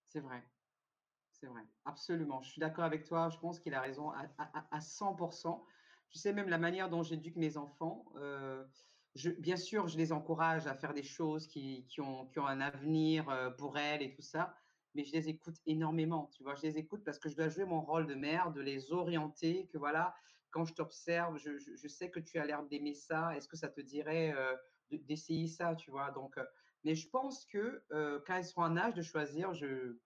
C'est 0.09 0.21
vrai. 0.21 0.43
C'est 1.33 1.47
vrai. 1.47 1.63
Absolument. 1.85 2.41
Je 2.43 2.51
suis 2.51 2.61
d'accord 2.61 2.85
avec 2.85 3.05
toi. 3.05 3.29
Je 3.29 3.39
pense 3.39 3.61
qu'il 3.61 3.75
a 3.75 3.81
raison 3.81 4.11
à, 4.11 4.27
à, 4.71 4.79
100%. 4.79 5.65
Tu 6.09 6.19
sais, 6.19 6.33
même 6.33 6.49
la 6.49 6.59
manière 6.59 6.89
dont 6.89 7.03
j'éduque 7.03 7.37
mes 7.37 7.57
enfants, 7.57 8.07
euh, 8.17 8.65
je, 9.15 9.31
bien 9.31 9.57
sûr, 9.57 9.89
je 9.89 9.99
les 9.99 10.13
encourage 10.13 10.67
à 10.67 10.75
faire 10.75 10.95
des 10.95 11.03
choses 11.03 11.47
qui, 11.47 11.87
qui, 11.89 12.01
ont, 12.01 12.27
qui 12.27 12.39
ont, 12.39 12.47
un 12.47 12.61
avenir 12.61 13.29
euh, 13.29 13.51
pour 13.51 13.77
elles 13.77 14.03
et 14.03 14.11
tout 14.11 14.23
ça, 14.23 14.55
mais 14.95 15.05
je 15.05 15.13
les 15.13 15.29
écoute 15.29 15.57
énormément. 15.67 16.31
Tu 16.35 16.43
vois, 16.43 16.55
je 16.55 16.63
les 16.63 16.79
écoute 16.79 17.03
parce 17.05 17.19
que 17.19 17.29
je 17.29 17.37
dois 17.37 17.49
jouer 17.49 17.65
mon 17.65 17.83
rôle 17.83 18.07
de 18.07 18.15
mère, 18.15 18.53
de 18.53 18.61
les 18.61 18.93
orienter, 18.93 19.67
que 19.67 19.79
voilà, 19.79 20.15
quand 20.51 20.65
je 20.65 20.75
t'observe, 20.75 21.37
je, 21.39 21.59
je, 21.59 21.89
sais 21.89 22.11
que 22.11 22.21
tu 22.21 22.39
as 22.39 22.47
l'air 22.47 22.63
d'aimer 22.63 22.95
ça. 22.95 23.37
Est-ce 23.37 23.49
que 23.49 23.57
ça 23.57 23.69
te 23.69 23.81
dirait 23.81 24.33
euh, 24.35 24.57
d'essayer 24.91 25.49
ça, 25.49 25.75
tu 25.75 25.91
vois? 25.91 26.13
Donc, 26.13 26.39
mais 26.87 26.95
je 26.95 27.11
pense 27.11 27.45
que 27.47 27.85
quand 28.27 28.37
elles 28.37 28.45
seront 28.45 28.63
en 28.63 28.77
âge 28.77 28.95
de 28.95 29.03
choisir, 29.03 29.53
je 29.53 29.99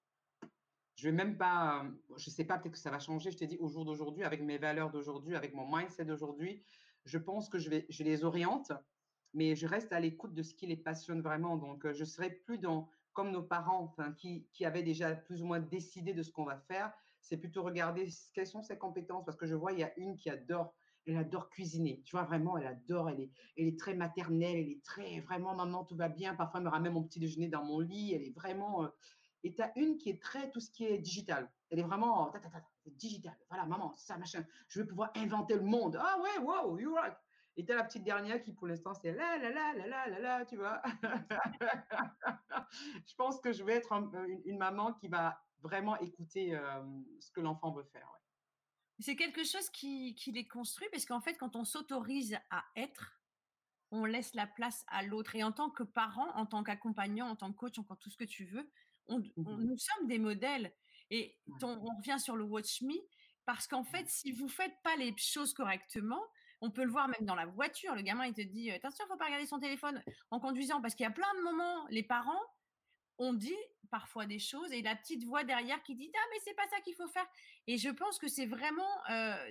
je 0.97 1.09
vais 1.09 1.15
même 1.15 1.37
pas, 1.39 1.87
je 2.17 2.29
sais 2.29 2.45
pas, 2.45 2.59
peut-être 2.59 2.73
que 2.73 2.79
ça 2.79 2.91
va 2.91 2.99
changer. 2.99 3.31
Je 3.31 3.37
t'ai 3.37 3.47
dit 3.47 3.59
au 3.59 3.69
jour 3.69 3.85
d'aujourd'hui, 3.85 4.25
avec 4.25 4.43
mes 4.43 4.59
valeurs 4.59 4.91
d'aujourd'hui, 4.91 5.37
avec 5.37 5.55
mon 5.55 5.67
mindset 5.67 6.07
d'aujourd'hui, 6.07 6.63
je 7.05 7.19
pense 7.19 7.49
que 7.51 7.59
je 7.59 7.71
vais, 7.71 7.87
je 7.89 8.03
les 8.03 8.25
oriente, 8.25 8.73
mais 9.35 9.57
je 9.57 9.67
reste 9.67 9.93
à 9.93 10.01
l'écoute 10.01 10.35
de 10.35 10.43
ce 10.43 10.55
qui 10.55 10.67
les 10.67 10.77
passionne 10.77 11.21
vraiment. 11.21 11.57
Donc, 11.57 11.91
je 11.91 12.05
serai 12.05 12.31
plus 12.31 12.59
dans 12.59 12.89
comme 13.13 13.31
nos 13.31 13.43
parents, 13.43 13.95
qui, 14.17 14.47
qui 14.53 14.65
avaient 14.65 14.83
déjà 14.83 15.15
plus 15.15 15.43
ou 15.43 15.47
moins 15.47 15.61
décidé 15.61 16.15
de 16.15 16.23
ce 16.23 16.31
qu'on 16.31 16.45
va 16.45 16.59
faire. 16.59 16.93
C'est 17.21 17.37
plutôt 17.37 17.63
regarder 17.63 18.09
quelles 18.33 18.47
sont 18.47 18.63
ses 18.63 18.79
compétences, 18.79 19.25
parce 19.27 19.37
que 19.37 19.47
je 19.47 19.55
vois 19.55 19.73
il 19.73 19.81
y 19.81 19.85
a 19.85 19.93
une 19.99 20.17
qui 20.17 20.31
adore 20.31 20.75
elle 21.07 21.17
adore 21.17 21.49
cuisiner. 21.49 22.03
Tu 22.05 22.13
vois, 22.13 22.25
vraiment, 22.25 22.57
elle 22.59 22.67
adore, 22.67 23.11
elle 23.11 23.21
est, 23.21 23.31
elle 23.57 23.67
est 23.67 23.79
très 23.79 23.95
maternelle, 23.95 24.57
elle 24.57 24.71
est 24.71 24.85
très, 24.85 25.21
vraiment, 25.21 25.55
maman, 25.55 25.85
tout 25.85 25.97
va 25.97 26.09
bien. 26.09 26.35
Parfois, 26.35 26.61
elle 26.61 26.67
me 26.67 26.71
ramène 26.71 26.93
mon 26.93 27.03
petit 27.03 27.21
déjeuner 27.21 27.49
dans 27.49 27.65
mon 27.65 27.81
lit. 27.81 28.15
Elle 28.15 28.23
est 28.23 28.35
vraiment, 28.35 28.89
et 29.43 29.55
tu 29.55 29.63
as 29.63 29.73
une 29.77 29.97
qui 29.97 30.11
est 30.11 30.23
très 30.23 30.51
tout 30.51 30.61
ce 30.61 30.71
qui 30.71 30.85
est 30.85 30.99
digital. 30.99 31.51
Elle 31.71 31.79
est 31.79 31.85
vraiment 31.85 32.27
ta, 32.31 32.41
ta, 32.41 32.51
ta, 32.51 32.63
digital. 32.87 33.37
Voilà, 33.49 33.65
maman, 33.65 33.95
ça, 33.97 34.19
machin. 34.19 34.45
Je 34.69 34.81
vais 34.81 34.87
pouvoir 34.87 35.11
inventer 35.17 35.55
le 35.55 35.63
monde. 35.63 35.99
Ah 36.01 36.19
ouais, 36.21 36.45
wow, 36.45 36.79
you're 36.79 36.95
right. 36.95 37.17
Et 37.57 37.65
tu 37.65 37.73
as 37.73 37.77
la 37.77 37.85
petite 37.85 38.05
dernière 38.05 38.43
qui, 38.43 38.53
pour 38.53 38.67
l'instant, 38.67 38.95
c'est 38.95 39.13
la 39.13 39.39
la 39.39 39.51
la 39.51 39.73
la 39.75 39.87
la 39.87 40.09
la 40.09 40.21
la, 40.21 40.45
tu 40.45 40.57
vois. 40.57 40.81
je 43.07 43.15
pense 43.17 43.41
que 43.41 43.53
je 43.53 43.65
vais 43.65 43.75
être 43.75 43.93
une, 44.45 44.59
maman 44.59 44.93
qui 44.95 45.09
va 45.09 45.39
vraiment 45.61 45.99
écouter 45.99 46.55
euh, 46.55 46.83
ce 47.19 47.31
que 47.33 47.41
l'enfant 47.41 47.73
veut 47.73 47.85
faire. 47.85 48.20
C'est 49.01 49.17
quelque 49.17 49.45
chose 49.45 49.69
qui, 49.71 50.15
qui 50.15 50.33
les 50.33 50.47
construit 50.47 50.89
parce 50.93 51.07
qu'en 51.07 51.21
fait, 51.21 51.35
quand 51.35 51.57
on 51.57 51.65
s'autorise 51.65 52.39
à 52.51 52.65
être, 52.77 53.21
on 53.91 54.05
laisse 54.05 54.35
la 54.35 54.47
place 54.47 54.85
à 54.89 55.03
l'autre. 55.03 55.35
Et 55.35 55.43
en 55.43 55.53
tant 55.53 55.71
que 55.71 55.83
parent, 55.83 56.31
en 56.37 56.47
tant 56.47 56.63
qu'accompagnant, 56.63 57.29
en 57.29 57.37
tant 57.37 57.51
que 57.53 57.57
coach, 57.57 57.79
en 57.79 57.97
tout 57.97 58.11
ce 58.11 58.17
que 58.17 58.25
tu 58.25 58.45
veux, 58.45 58.71
Mmh 59.11 59.59
nous 59.59 59.79
sommes 59.79 60.07
des 60.07 60.19
modèles. 60.19 60.73
Et 61.11 61.37
on, 61.63 61.81
revient 61.81 62.19
sur 62.21 62.37
le 62.37 62.45
Watch 62.45 62.83
Me, 62.83 62.95
parce 63.45 63.67
qu'en 63.67 63.83
fait, 63.83 64.09
si 64.09 64.31
vous 64.31 64.49
faites 64.49 64.75
pas 64.85 64.95
les 64.97 65.15
choses 65.17 65.53
correctement, 65.53 66.23
on 66.61 66.71
peut 66.71 66.85
le 66.85 66.91
voir 66.91 67.09
même 67.09 67.27
dans 67.27 67.35
la 67.35 67.47
voiture. 67.47 67.95
Le 67.95 68.03
gamin, 68.03 68.27
il 68.27 68.35
te 68.35 68.43
dit 68.43 68.71
attention, 68.71 69.05
faut 69.09 69.17
pas 69.17 69.25
regarder 69.25 69.47
son 69.47 69.59
téléphone 69.59 70.03
en 70.31 70.39
conduisant, 70.39 70.81
parce 70.81 70.95
qu'il 70.95 71.05
y 71.05 71.09
a 71.09 71.11
plein 71.11 71.35
de 71.39 71.43
moments, 71.43 71.87
les 71.89 72.05
parents 72.05 72.41
ont 73.21 73.33
dit 73.33 73.57
parfois 73.91 74.27
des 74.27 74.39
choses 74.39 74.73
et 74.73 74.83
la 74.83 74.97
petite 74.97 75.25
voix 75.25 75.45
derrière 75.45 75.83
qui 75.83 75.95
dit 75.95 76.11
ah 76.15 76.27
mais 76.33 76.39
c'est 76.45 76.55
pas 76.55 76.69
ça 76.69 76.81
qu'il 76.81 76.95
faut 76.97 77.09
faire. 77.09 77.27
Et 77.69 77.79
je 77.79 77.91
pense 77.91 78.19
que 78.19 78.27
c'est 78.29 78.47
vraiment 78.47 78.91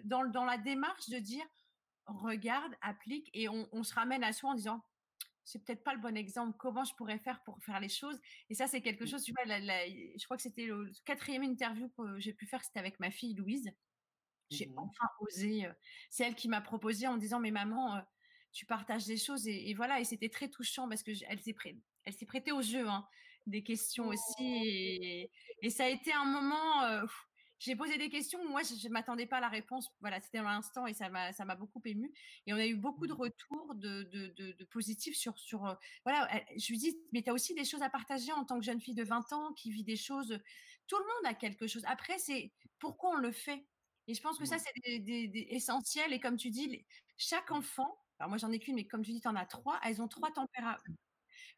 dans, 0.03 0.25
dans 0.25 0.45
la 0.45 0.57
démarche 0.57 1.09
de 1.09 1.19
dire 1.19 1.45
regarde, 2.05 2.73
applique 2.81 3.29
et 3.33 3.47
on, 3.47 3.69
on 3.71 3.83
se 3.83 3.93
ramène 3.93 4.23
à 4.23 4.33
soi 4.33 4.51
en 4.51 4.55
disant 4.55 4.83
c'est 5.49 5.63
peut-être 5.65 5.83
pas 5.83 5.95
le 5.95 5.99
bon 5.99 6.15
exemple. 6.15 6.55
Comment 6.59 6.83
je 6.83 6.93
pourrais 6.93 7.17
faire 7.17 7.41
pour 7.43 7.59
faire 7.63 7.79
les 7.79 7.89
choses 7.89 8.19
Et 8.49 8.53
ça, 8.53 8.67
c'est 8.67 8.81
quelque 8.81 9.05
mmh. 9.05 9.07
chose. 9.07 9.23
Tu 9.23 9.33
vois, 9.33 9.45
je 9.47 10.23
crois 10.25 10.37
que 10.37 10.43
c'était 10.43 10.65
le 10.65 10.91
quatrième 11.05 11.43
interview 11.43 11.89
que 11.89 12.19
j'ai 12.19 12.33
pu 12.33 12.45
faire, 12.45 12.63
c'était 12.63 12.79
avec 12.79 12.99
ma 12.99 13.09
fille 13.09 13.33
Louise. 13.33 13.71
J'ai 14.51 14.67
mmh 14.67 14.79
enfin 14.79 15.05
osé. 15.19 15.67
c'est 16.09 16.23
elle 16.23 16.35
qui 16.35 16.49
m'a 16.49 16.61
proposé 16.61 17.07
en 17.07 17.13
me 17.13 17.19
disant, 17.19 17.39
mais 17.39 17.51
maman, 17.51 18.01
tu 18.51 18.65
partages 18.65 19.05
des 19.05 19.17
choses 19.17 19.47
et, 19.47 19.73
voilà. 19.73 19.99
Et 19.99 20.05
c'était 20.05 20.29
très 20.29 20.49
touchant 20.49 20.87
parce 20.87 21.03
que 21.03 21.11
elle 21.27 21.39
s'est 21.39 21.53
prêtée, 21.53 21.81
elle 22.03 22.13
s'est 22.13 22.25
prêtée 22.25 22.51
au 22.51 22.61
jeu. 22.61 22.87
Hein. 22.87 23.07
Des 23.49 23.63
questions 23.63 24.07
aussi. 24.07 25.29
Et, 25.61 25.69
ça 25.69 25.85
a 25.85 25.89
été 25.89 26.13
un 26.13 26.25
moment. 26.25 27.05
j'ai 27.59 27.75
posé 27.75 27.97
des 27.97 28.09
questions. 28.09 28.47
Moi, 28.49 28.61
je 28.63 28.87
ne 28.87 28.93
m'attendais 28.93 29.25
pas 29.25 29.37
à 29.37 29.41
la 29.41 29.49
réponse. 29.49 29.89
Voilà, 29.99 30.19
c'était 30.21 30.37
dans 30.37 30.45
l'instant 30.45 30.87
et 30.87 30.93
ça 30.93 31.09
m'a, 31.09 31.33
ça 31.33 31.45
m'a 31.45 31.55
beaucoup 31.55 31.81
ému. 31.85 32.11
Et 32.47 32.53
on 32.53 32.57
a 32.57 32.65
eu 32.65 32.75
beaucoup 32.75 33.07
de 33.07 33.13
retours 33.13 33.75
de, 33.75 34.03
de, 34.03 34.33
de, 34.37 34.65
positifs 34.65 35.17
sur, 35.17 35.37
sur. 35.37 35.77
voilà, 36.05 36.29
je 36.57 36.67
lui 36.69 36.77
dis, 36.77 36.97
mais 37.11 37.21
tu 37.21 37.29
as 37.29 37.33
aussi 37.33 37.53
des 37.53 37.65
choses 37.65 37.81
à 37.81 37.89
partager 37.89 38.31
en 38.31 38.45
tant 38.45 38.57
que 38.59 38.65
jeune 38.65 38.79
fille 38.79 38.95
de 38.95 39.03
20 39.03 39.33
ans 39.33 39.53
qui 39.53 39.71
vit 39.71 39.83
des 39.83 39.97
choses. 39.97 40.39
Tout 40.87 40.97
le 40.97 41.03
monde 41.03 41.25
a 41.25 41.33
quelque 41.33 41.67
chose. 41.67 41.83
Après, 41.85 42.17
c'est 42.17 42.51
pourquoi 42.79 43.11
on 43.11 43.17
le 43.17 43.31
fait. 43.31 43.65
Et 44.07 44.15
je 44.15 44.21
pense 44.21 44.39
que 44.39 44.45
ça, 44.45 44.57
c'est 44.57 44.99
des, 44.99 45.47
essentiel. 45.51 46.13
Et 46.13 46.19
comme 46.19 46.35
tu 46.35 46.49
dis, 46.49 46.83
chaque 47.15 47.51
enfant, 47.51 47.99
alors 48.17 48.29
moi 48.29 48.37
j'en 48.37 48.51
ai 48.51 48.59
qu'une, 48.59 48.75
mais 48.75 48.87
comme 48.87 49.03
tu 49.03 49.11
dis, 49.11 49.21
tu 49.21 49.27
en 49.27 49.35
as 49.35 49.45
trois, 49.45 49.79
elles 49.83 50.01
ont 50.01 50.07
trois 50.07 50.31
tempéraments. 50.31 50.77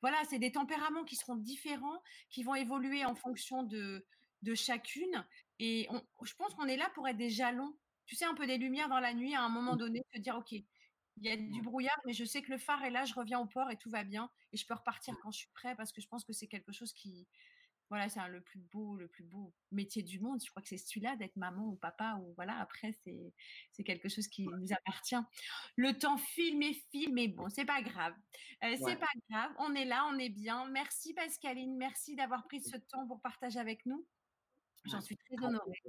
Voilà, 0.02 0.18
c'est 0.30 0.40
des 0.40 0.52
tempéraments 0.52 1.04
qui 1.04 1.16
seront 1.16 1.36
différents, 1.36 2.02
qui 2.30 2.44
vont 2.44 2.56
évoluer 2.56 3.06
en 3.06 3.16
fonction 3.16 3.64
de, 3.64 4.06
de 4.42 4.56
chacune. 4.56 5.26
Et 5.60 5.88
je 6.24 6.34
pense 6.36 6.54
qu'on 6.56 6.66
est 6.66 6.78
là 6.78 6.90
pour 6.96 7.08
être 7.08 7.18
des 7.18 7.30
jalons. 7.30 7.76
Tu 8.06 8.16
sais, 8.16 8.26
un 8.26 8.34
peu 8.34 8.48
des 8.48 8.58
lumières 8.58 8.90
dans 8.90 9.00
la 9.00 9.14
nuit 9.14 9.36
à 9.36 9.44
un 9.44 9.50
moment 9.50 9.76
donné, 9.76 10.02
te 10.12 10.20
dire, 10.20 10.36
OK, 10.36 10.52
il 10.52 10.66
y 11.18 11.30
a 11.30 11.38
du 11.38 11.62
brouillard, 11.62 12.00
mais 12.06 12.14
je 12.14 12.26
sais 12.26 12.42
que 12.42 12.52
le 12.52 12.58
phare 12.58 12.84
est 12.84 12.90
là, 12.90 13.06
je 13.06 13.14
reviens 13.14 13.40
au 13.40 13.46
port 13.46 13.70
et 13.70 13.78
tout 13.78 13.90
va 13.90 14.04
bien. 14.04 14.30
Et 14.54 14.58
je 14.58 14.66
peux 14.66 14.74
repartir 14.74 15.16
quand 15.22 15.32
je 15.32 15.40
suis 15.40 15.50
prêt 15.54 15.76
parce 15.76 15.92
que 15.92 16.02
je 16.02 16.08
pense 16.08 16.26
que 16.26 16.34
c'est 16.34 16.48
quelque 16.48 16.72
chose 16.72 16.94
qui, 16.94 17.28
voilà, 17.92 18.08
c'est 18.08 18.26
le 18.30 18.40
plus 18.40 18.62
beau, 18.72 18.96
le 18.96 19.10
plus 19.10 19.26
beau 19.26 19.54
métier 19.70 20.02
du 20.02 20.22
monde. 20.22 20.42
Je 20.42 20.50
crois 20.50 20.62
que 20.62 20.70
c'est 20.70 20.78
celui-là 20.78 21.18
d'être 21.18 21.36
maman 21.36 21.68
ou 21.68 21.76
papa 21.76 22.18
ou 22.22 22.34
voilà. 22.36 22.58
Après, 22.62 22.94
c'est 23.04 23.34
c'est 23.74 23.84
quelque 23.84 24.08
chose 24.08 24.30
qui 24.30 24.48
nous 24.48 24.72
appartient. 24.72 25.20
Le 25.76 25.92
temps 25.98 26.16
file 26.16 26.64
et 26.64 26.74
file, 26.90 27.14
mais 27.14 27.28
bon, 27.28 27.50
c'est 27.50 27.66
pas 27.66 27.82
grave. 27.82 28.16
Euh, 28.64 28.78
c'est 28.78 28.96
pas 28.96 29.12
grave. 29.30 29.52
On 29.60 29.76
est 29.76 29.84
là, 29.84 30.10
on 30.10 30.18
est 30.20 30.30
bien. 30.30 30.70
Merci 30.70 31.14
Pascaline, 31.14 31.76
merci 31.76 32.16
d'avoir 32.16 32.46
pris 32.46 32.62
ce 32.62 32.78
temps 32.78 33.06
pour 33.08 33.20
partager 33.20 33.60
avec 33.60 33.86
nous. 33.86 34.08
J'en 34.86 35.02
suis 35.02 35.18
très 35.18 35.46
honorée. 35.46 35.84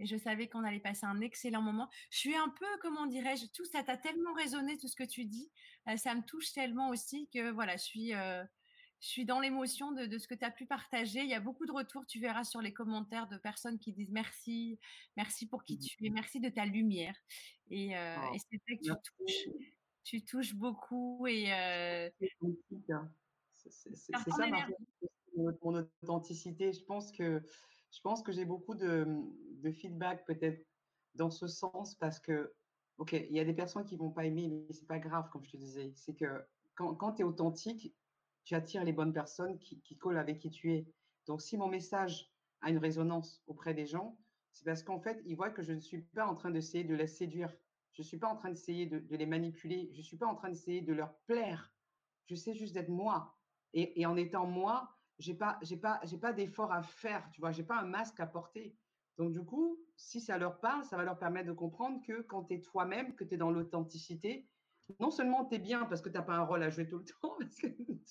Et 0.00 0.06
je 0.06 0.16
savais 0.16 0.48
qu'on 0.48 0.64
allait 0.64 0.80
passer 0.80 1.06
un 1.06 1.20
excellent 1.20 1.62
moment. 1.62 1.88
Je 2.10 2.18
suis 2.18 2.34
un 2.34 2.48
peu, 2.48 2.66
comment 2.82 3.06
dirais-je, 3.06 3.46
tout 3.54 3.66
ça 3.66 3.84
t'a 3.84 3.96
tellement 3.96 4.32
résonné 4.32 4.78
tout 4.78 4.88
ce 4.88 4.96
que 4.96 5.04
tu 5.04 5.26
dis. 5.26 5.48
Euh, 5.88 5.96
ça 5.96 6.12
me 6.16 6.22
touche 6.22 6.52
tellement 6.52 6.88
aussi 6.88 7.28
que 7.32 7.52
voilà, 7.52 7.76
je 7.76 7.84
suis 7.84 8.14
euh, 8.14 8.42
je 9.00 9.08
suis 9.08 9.24
dans 9.24 9.40
l'émotion 9.40 9.92
de, 9.92 10.18
ce 10.18 10.28
que 10.28 10.34
tu 10.34 10.44
as 10.44 10.50
pu 10.50 10.66
partager. 10.66 11.20
Il 11.20 11.28
y 11.28 11.34
a 11.34 11.40
beaucoup 11.40 11.64
de 11.64 11.72
retours, 11.72 12.04
tu 12.06 12.20
verras 12.20 12.44
sur 12.44 12.60
les 12.60 12.72
commentaires 12.72 13.28
de 13.28 13.38
personnes 13.38 13.78
qui 13.78 13.92
disent 13.92 14.10
merci, 14.10 14.78
merci 15.16 15.46
pour 15.46 15.64
qui 15.64 15.78
tu 15.78 16.06
es, 16.06 16.10
merci 16.10 16.38
de 16.38 16.50
ta 16.50 16.66
lumière. 16.66 17.16
Et, 17.70 17.96
euh, 17.96 18.16
oh, 18.18 18.36
c'est 18.36 18.60
vrai 18.66 18.76
que 18.76 18.82
tu 18.82 18.90
touches, 19.16 19.48
tu 20.04 20.24
touches 20.24 20.54
beaucoup. 20.54 21.26
Et 21.26 21.52
euh, 21.52 22.10
c'est 23.56 23.96
ça 24.06 24.18
mon, 25.36 25.74
authenticité. 26.02 26.72
Je 26.72 26.84
pense 26.84 27.10
que 27.12 27.42
je 27.92 28.00
pense 28.02 28.22
que 28.22 28.32
j'ai 28.32 28.44
beaucoup 28.44 28.74
de, 28.74 29.06
de 29.62 29.72
feedback 29.72 30.26
peut-être 30.26 30.64
dans 31.14 31.30
ce 31.30 31.48
sens 31.48 31.94
parce 31.94 32.20
que 32.20 32.52
ok, 32.98 33.12
il 33.12 33.34
y 33.34 33.40
a 33.40 33.44
des 33.44 33.54
personnes 33.54 33.84
qui 33.84 33.96
vont 33.96 34.10
pas 34.10 34.26
aimer, 34.26 34.48
mais 34.48 34.72
c'est 34.72 34.86
pas 34.86 34.98
grave, 34.98 35.30
comme 35.32 35.44
je 35.44 35.52
te 35.52 35.56
disais. 35.56 35.92
C'est 35.96 36.14
que 36.14 36.44
quand, 36.74 36.94
quand 36.94 37.14
tu 37.14 37.22
es 37.22 37.24
authentique, 37.24 37.94
tu 38.44 38.54
attires 38.54 38.84
les 38.84 38.92
bonnes 38.92 39.12
personnes 39.12 39.58
qui, 39.58 39.96
collent 39.96 40.18
avec 40.18 40.38
qui 40.38 40.50
tu 40.50 40.72
es. 40.72 40.86
Donc, 41.26 41.40
si 41.40 41.56
mon 41.56 41.68
message 41.68 42.32
a 42.62 42.70
une 42.70 42.78
résonance 42.78 43.42
auprès 43.46 43.74
des 43.74 43.86
gens, 43.86 44.18
c'est 44.52 44.64
parce 44.64 44.82
qu'en 44.82 45.00
fait, 45.00 45.22
ils 45.26 45.36
voient 45.36 45.50
que 45.50 45.62
je 45.62 45.72
ne 45.72 45.80
suis 45.80 46.02
pas 46.02 46.26
en 46.26 46.34
train 46.34 46.50
d'essayer 46.50 46.84
de 46.84 46.94
les 46.94 47.06
séduire. 47.06 47.52
Je 47.92 48.02
ne 48.02 48.06
suis 48.06 48.18
pas 48.18 48.28
en 48.28 48.36
train 48.36 48.50
d'essayer 48.50 48.86
de, 48.86 49.04
les 49.14 49.26
manipuler. 49.26 49.90
Je 49.92 49.98
ne 49.98 50.02
suis 50.02 50.16
pas 50.16 50.26
en 50.26 50.34
train 50.34 50.48
d'essayer 50.48 50.80
de 50.80 50.92
leur 50.92 51.14
plaire. 51.26 51.72
Je 52.26 52.34
sais 52.34 52.54
juste 52.54 52.74
d'être 52.74 52.88
moi. 52.88 53.36
Et, 53.72 54.04
en 54.06 54.16
étant 54.16 54.46
moi, 54.46 54.90
j'ai 55.18 55.34
pas, 55.34 55.60
pas, 55.80 56.00
pas 56.20 56.32
d'effort 56.32 56.72
à 56.72 56.82
faire. 56.82 57.28
Tu 57.32 57.40
vois, 57.40 57.52
j'ai 57.52 57.62
pas 57.62 57.78
un 57.78 57.86
masque 57.86 58.18
à 58.18 58.26
porter. 58.26 58.76
Donc, 59.16 59.32
du 59.32 59.44
coup, 59.44 59.78
si 59.96 60.20
ça 60.20 60.38
leur 60.38 60.60
parle, 60.60 60.84
ça 60.84 60.96
va 60.96 61.04
leur 61.04 61.18
permettre 61.18 61.48
de 61.48 61.52
comprendre 61.52 62.00
que 62.04 62.22
quand 62.22 62.44
tu 62.44 62.54
es 62.54 62.60
toi-même, 62.60 63.14
que 63.14 63.24
tu 63.24 63.34
es 63.34 63.36
dans 63.36 63.50
l'authenticité, 63.50 64.48
non 64.98 65.10
seulement 65.10 65.44
tu 65.44 65.56
es 65.56 65.58
bien 65.58 65.84
parce 65.84 66.00
que 66.00 66.08
tu 66.08 66.16
n'as 66.16 66.22
pas 66.22 66.34
un 66.34 66.44
rôle 66.44 66.62
à 66.62 66.70
jouer 66.70 66.88
tout 66.88 66.98
le 66.98 67.04
temps, 67.20 67.36
parce 67.38 67.56
que 67.56 67.66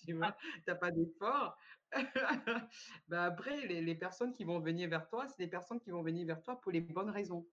tu 0.06 0.14
n'as 0.14 0.76
pas 0.76 0.92
d'effort, 0.92 1.58
bah 3.08 3.24
après, 3.24 3.66
les, 3.68 3.96
personnes 3.96 4.34
qui 4.34 4.44
vont 4.44 4.60
venir 4.60 4.90
vers 4.90 5.08
toi, 5.08 5.28
c'est 5.28 5.44
des 5.44 5.50
personnes 5.50 5.80
qui 5.80 5.92
vont 5.92 6.04
venir 6.04 6.26
vers 6.26 6.42
toi 6.42 6.60
pour 6.60 6.72
les 6.72 6.82
bonnes 6.82 7.10
raisons. 7.10 7.48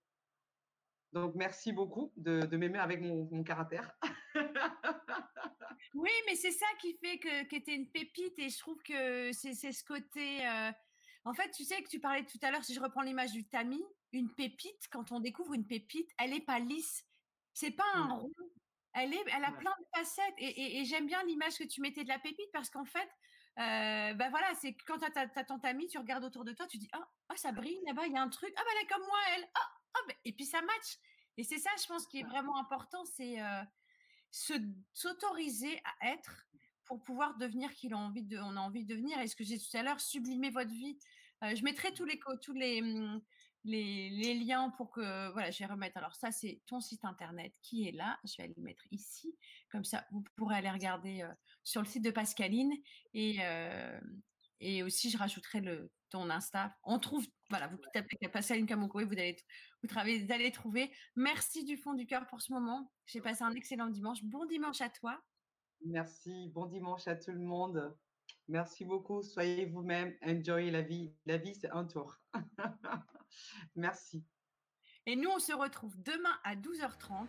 Donc, 1.13 1.35
merci 1.35 1.71
beaucoup 1.71 2.11
de, 2.17 2.45
m'aimer 2.55 2.79
avec 2.79 3.01
mon, 3.01 3.43
caractère. 3.43 3.97
oui, 5.93 6.11
mais 6.27 6.35
c'est 6.35 6.51
ça 6.51 6.67
qui 6.79 6.97
fait 6.97 7.17
que, 7.17 7.43
que 7.47 7.63
tu 7.63 7.71
es 7.71 7.75
une 7.75 7.89
pépite 7.89 8.37
et 8.37 8.49
je 8.49 8.59
trouve 8.59 8.81
que 8.83 9.31
c'est 9.31 9.53
ce 9.53 9.83
côté. 9.83 10.45
Euh, 10.45 10.71
en 11.23 11.33
fait, 11.33 11.49
tu 11.51 11.63
sais 11.63 11.81
que 11.81 11.89
tu 11.89 11.99
parlais 11.99 12.25
tout 12.25 12.39
à 12.41 12.51
l'heure, 12.51 12.63
si 12.63 12.73
je 12.73 12.79
reprends 12.79 13.01
l'image 13.01 13.31
du 13.31 13.47
tamis, 13.47 13.83
une 14.11 14.33
pépite, 14.33 14.87
quand 14.91 15.11
on 15.11 15.19
découvre 15.19 15.53
une 15.53 15.65
pépite, 15.65 16.11
elle 16.19 16.31
n'est 16.31 16.41
pas 16.41 16.59
lisse. 16.59 17.05
C'est 17.53 17.71
pas 17.71 17.83
un 17.95 18.13
rond, 18.13 18.31
elle, 18.97 19.13
est, 19.13 19.23
elle 19.35 19.43
a 19.43 19.51
plein 19.51 19.73
de 19.79 19.85
facettes. 19.97 20.35
Et, 20.37 20.83
j'aime 20.85 21.07
bien 21.07 21.23
l'image 21.23 21.57
que 21.57 21.63
tu 21.63 21.81
mettais 21.81 22.03
de 22.03 22.09
la 22.09 22.19
pépite 22.19 22.49
parce 22.51 22.69
qu'en 22.69 22.85
fait, 22.85 23.09
euh, 23.59 24.13
bah 24.13 24.29
voilà, 24.29 24.53
c'est 24.55 24.75
quand 24.85 24.97
tu 24.97 25.05
as, 25.05 25.43
ton 25.43 25.57
amie, 25.59 25.87
tu 25.87 25.97
regardes 25.97 26.23
autour 26.23 26.45
de 26.45 26.53
toi, 26.53 26.67
tu 26.67 26.77
dis 26.77 26.89
Ah, 26.93 27.07
oh, 27.31 27.35
ça 27.35 27.51
brille 27.51 27.79
là-bas, 27.85 28.05
il 28.07 28.13
y 28.13 28.17
a 28.17 28.21
un 28.21 28.29
truc. 28.29 28.53
Ah, 28.55 28.61
bah, 28.63 28.69
elle 28.75 28.85
est 28.85 28.87
comme 28.87 29.05
moi, 29.05 29.19
elle. 29.35 29.49
Ah, 29.55 29.71
oh, 29.97 30.11
et 30.25 30.33
puis 30.33 30.45
ça 30.45 30.61
match. 30.61 30.97
Et 31.37 31.43
c'est 31.43 31.57
ça, 31.57 31.69
je 31.81 31.87
pense, 31.87 32.07
qui 32.07 32.19
est 32.19 32.23
vraiment 32.23 32.57
important 32.57 33.05
c'est 33.05 33.39
euh, 33.39 33.63
s'autoriser 34.93 35.79
à 35.85 36.13
être 36.13 36.47
pour 36.85 37.03
pouvoir 37.03 37.37
devenir 37.37 37.73
qui 37.73 37.89
on 37.93 37.97
a 37.97 38.01
envie 38.01 38.23
de, 38.23 38.39
on 38.39 38.55
a 38.55 38.59
envie 38.59 38.85
de 38.85 38.93
devenir. 38.93 39.19
Et 39.19 39.27
ce 39.27 39.35
que 39.35 39.43
j'ai 39.43 39.57
tout 39.57 39.77
à 39.77 39.83
l'heure, 39.83 39.99
sublimer 39.99 40.49
votre 40.49 40.71
vie. 40.71 40.97
Euh, 41.43 41.53
je 41.53 41.63
mettrai 41.63 41.93
tous 41.93 42.05
les, 42.05 42.19
tous 42.41 42.53
les, 42.53 42.81
les, 43.67 44.33
liens 44.33 44.69
pour 44.71 44.91
que, 44.91 45.31
voilà, 45.31 45.51
je 45.51 45.59
vais 45.59 45.65
remettre. 45.65 45.97
Alors 45.97 46.15
ça, 46.15 46.31
c'est 46.31 46.61
ton 46.65 46.79
site 46.79 47.03
internet 47.05 47.53
qui 47.61 47.87
est 47.87 47.91
là. 47.91 48.19
Je 48.23 48.41
vais 48.41 48.53
le 48.55 48.61
mettre 48.63 48.83
ici. 48.91 49.35
Comme 49.71 49.83
ça, 49.83 50.05
vous 50.11 50.23
pourrez 50.35 50.55
aller 50.55 50.69
regarder 50.69 51.21
euh, 51.21 51.33
sur 51.63 51.81
le 51.81 51.87
site 51.87 52.03
de 52.03 52.11
Pascaline. 52.11 52.73
Et, 53.13 53.37
euh, 53.41 53.99
et 54.59 54.83
aussi, 54.83 55.09
je 55.09 55.17
rajouterai 55.17 55.61
le, 55.61 55.91
ton 56.09 56.29
Insta. 56.29 56.75
On 56.83 56.99
trouve, 56.99 57.25
voilà, 57.49 57.67
vous 57.67 57.77
tapez 57.93 58.15
Pascaline 58.27 58.65
Kamoko 58.65 59.05
vous 59.05 59.13
allez, 59.13 59.37
vous, 59.81 59.87
travaillez, 59.87 60.23
vous 60.23 60.31
allez 60.31 60.51
trouver. 60.51 60.91
Merci 61.15 61.63
du 61.63 61.77
fond 61.77 61.93
du 61.93 62.05
cœur 62.05 62.25
pour 62.27 62.41
ce 62.41 62.51
moment. 62.51 62.91
J'ai 63.05 63.21
passé 63.21 63.43
un 63.43 63.53
excellent 63.53 63.87
dimanche. 63.87 64.23
Bon 64.23 64.45
dimanche 64.45 64.81
à 64.81 64.89
toi. 64.89 65.21
Merci. 65.85 66.49
Bon 66.53 66.65
dimanche 66.65 67.07
à 67.07 67.15
tout 67.15 67.31
le 67.31 67.39
monde. 67.39 67.95
Merci 68.47 68.85
beaucoup. 68.85 69.23
Soyez 69.23 69.65
vous-même. 69.65 70.15
Enjoy 70.25 70.71
la 70.71 70.81
vie. 70.81 71.13
La 71.25 71.37
vie, 71.37 71.53
c'est 71.53 71.69
un 71.69 71.85
tour. 71.85 72.17
Merci. 73.75 74.23
Et 75.05 75.15
nous, 75.15 75.29
on 75.29 75.39
se 75.39 75.53
retrouve 75.53 75.95
demain 76.01 76.37
à 76.43 76.55
12h30 76.55 77.27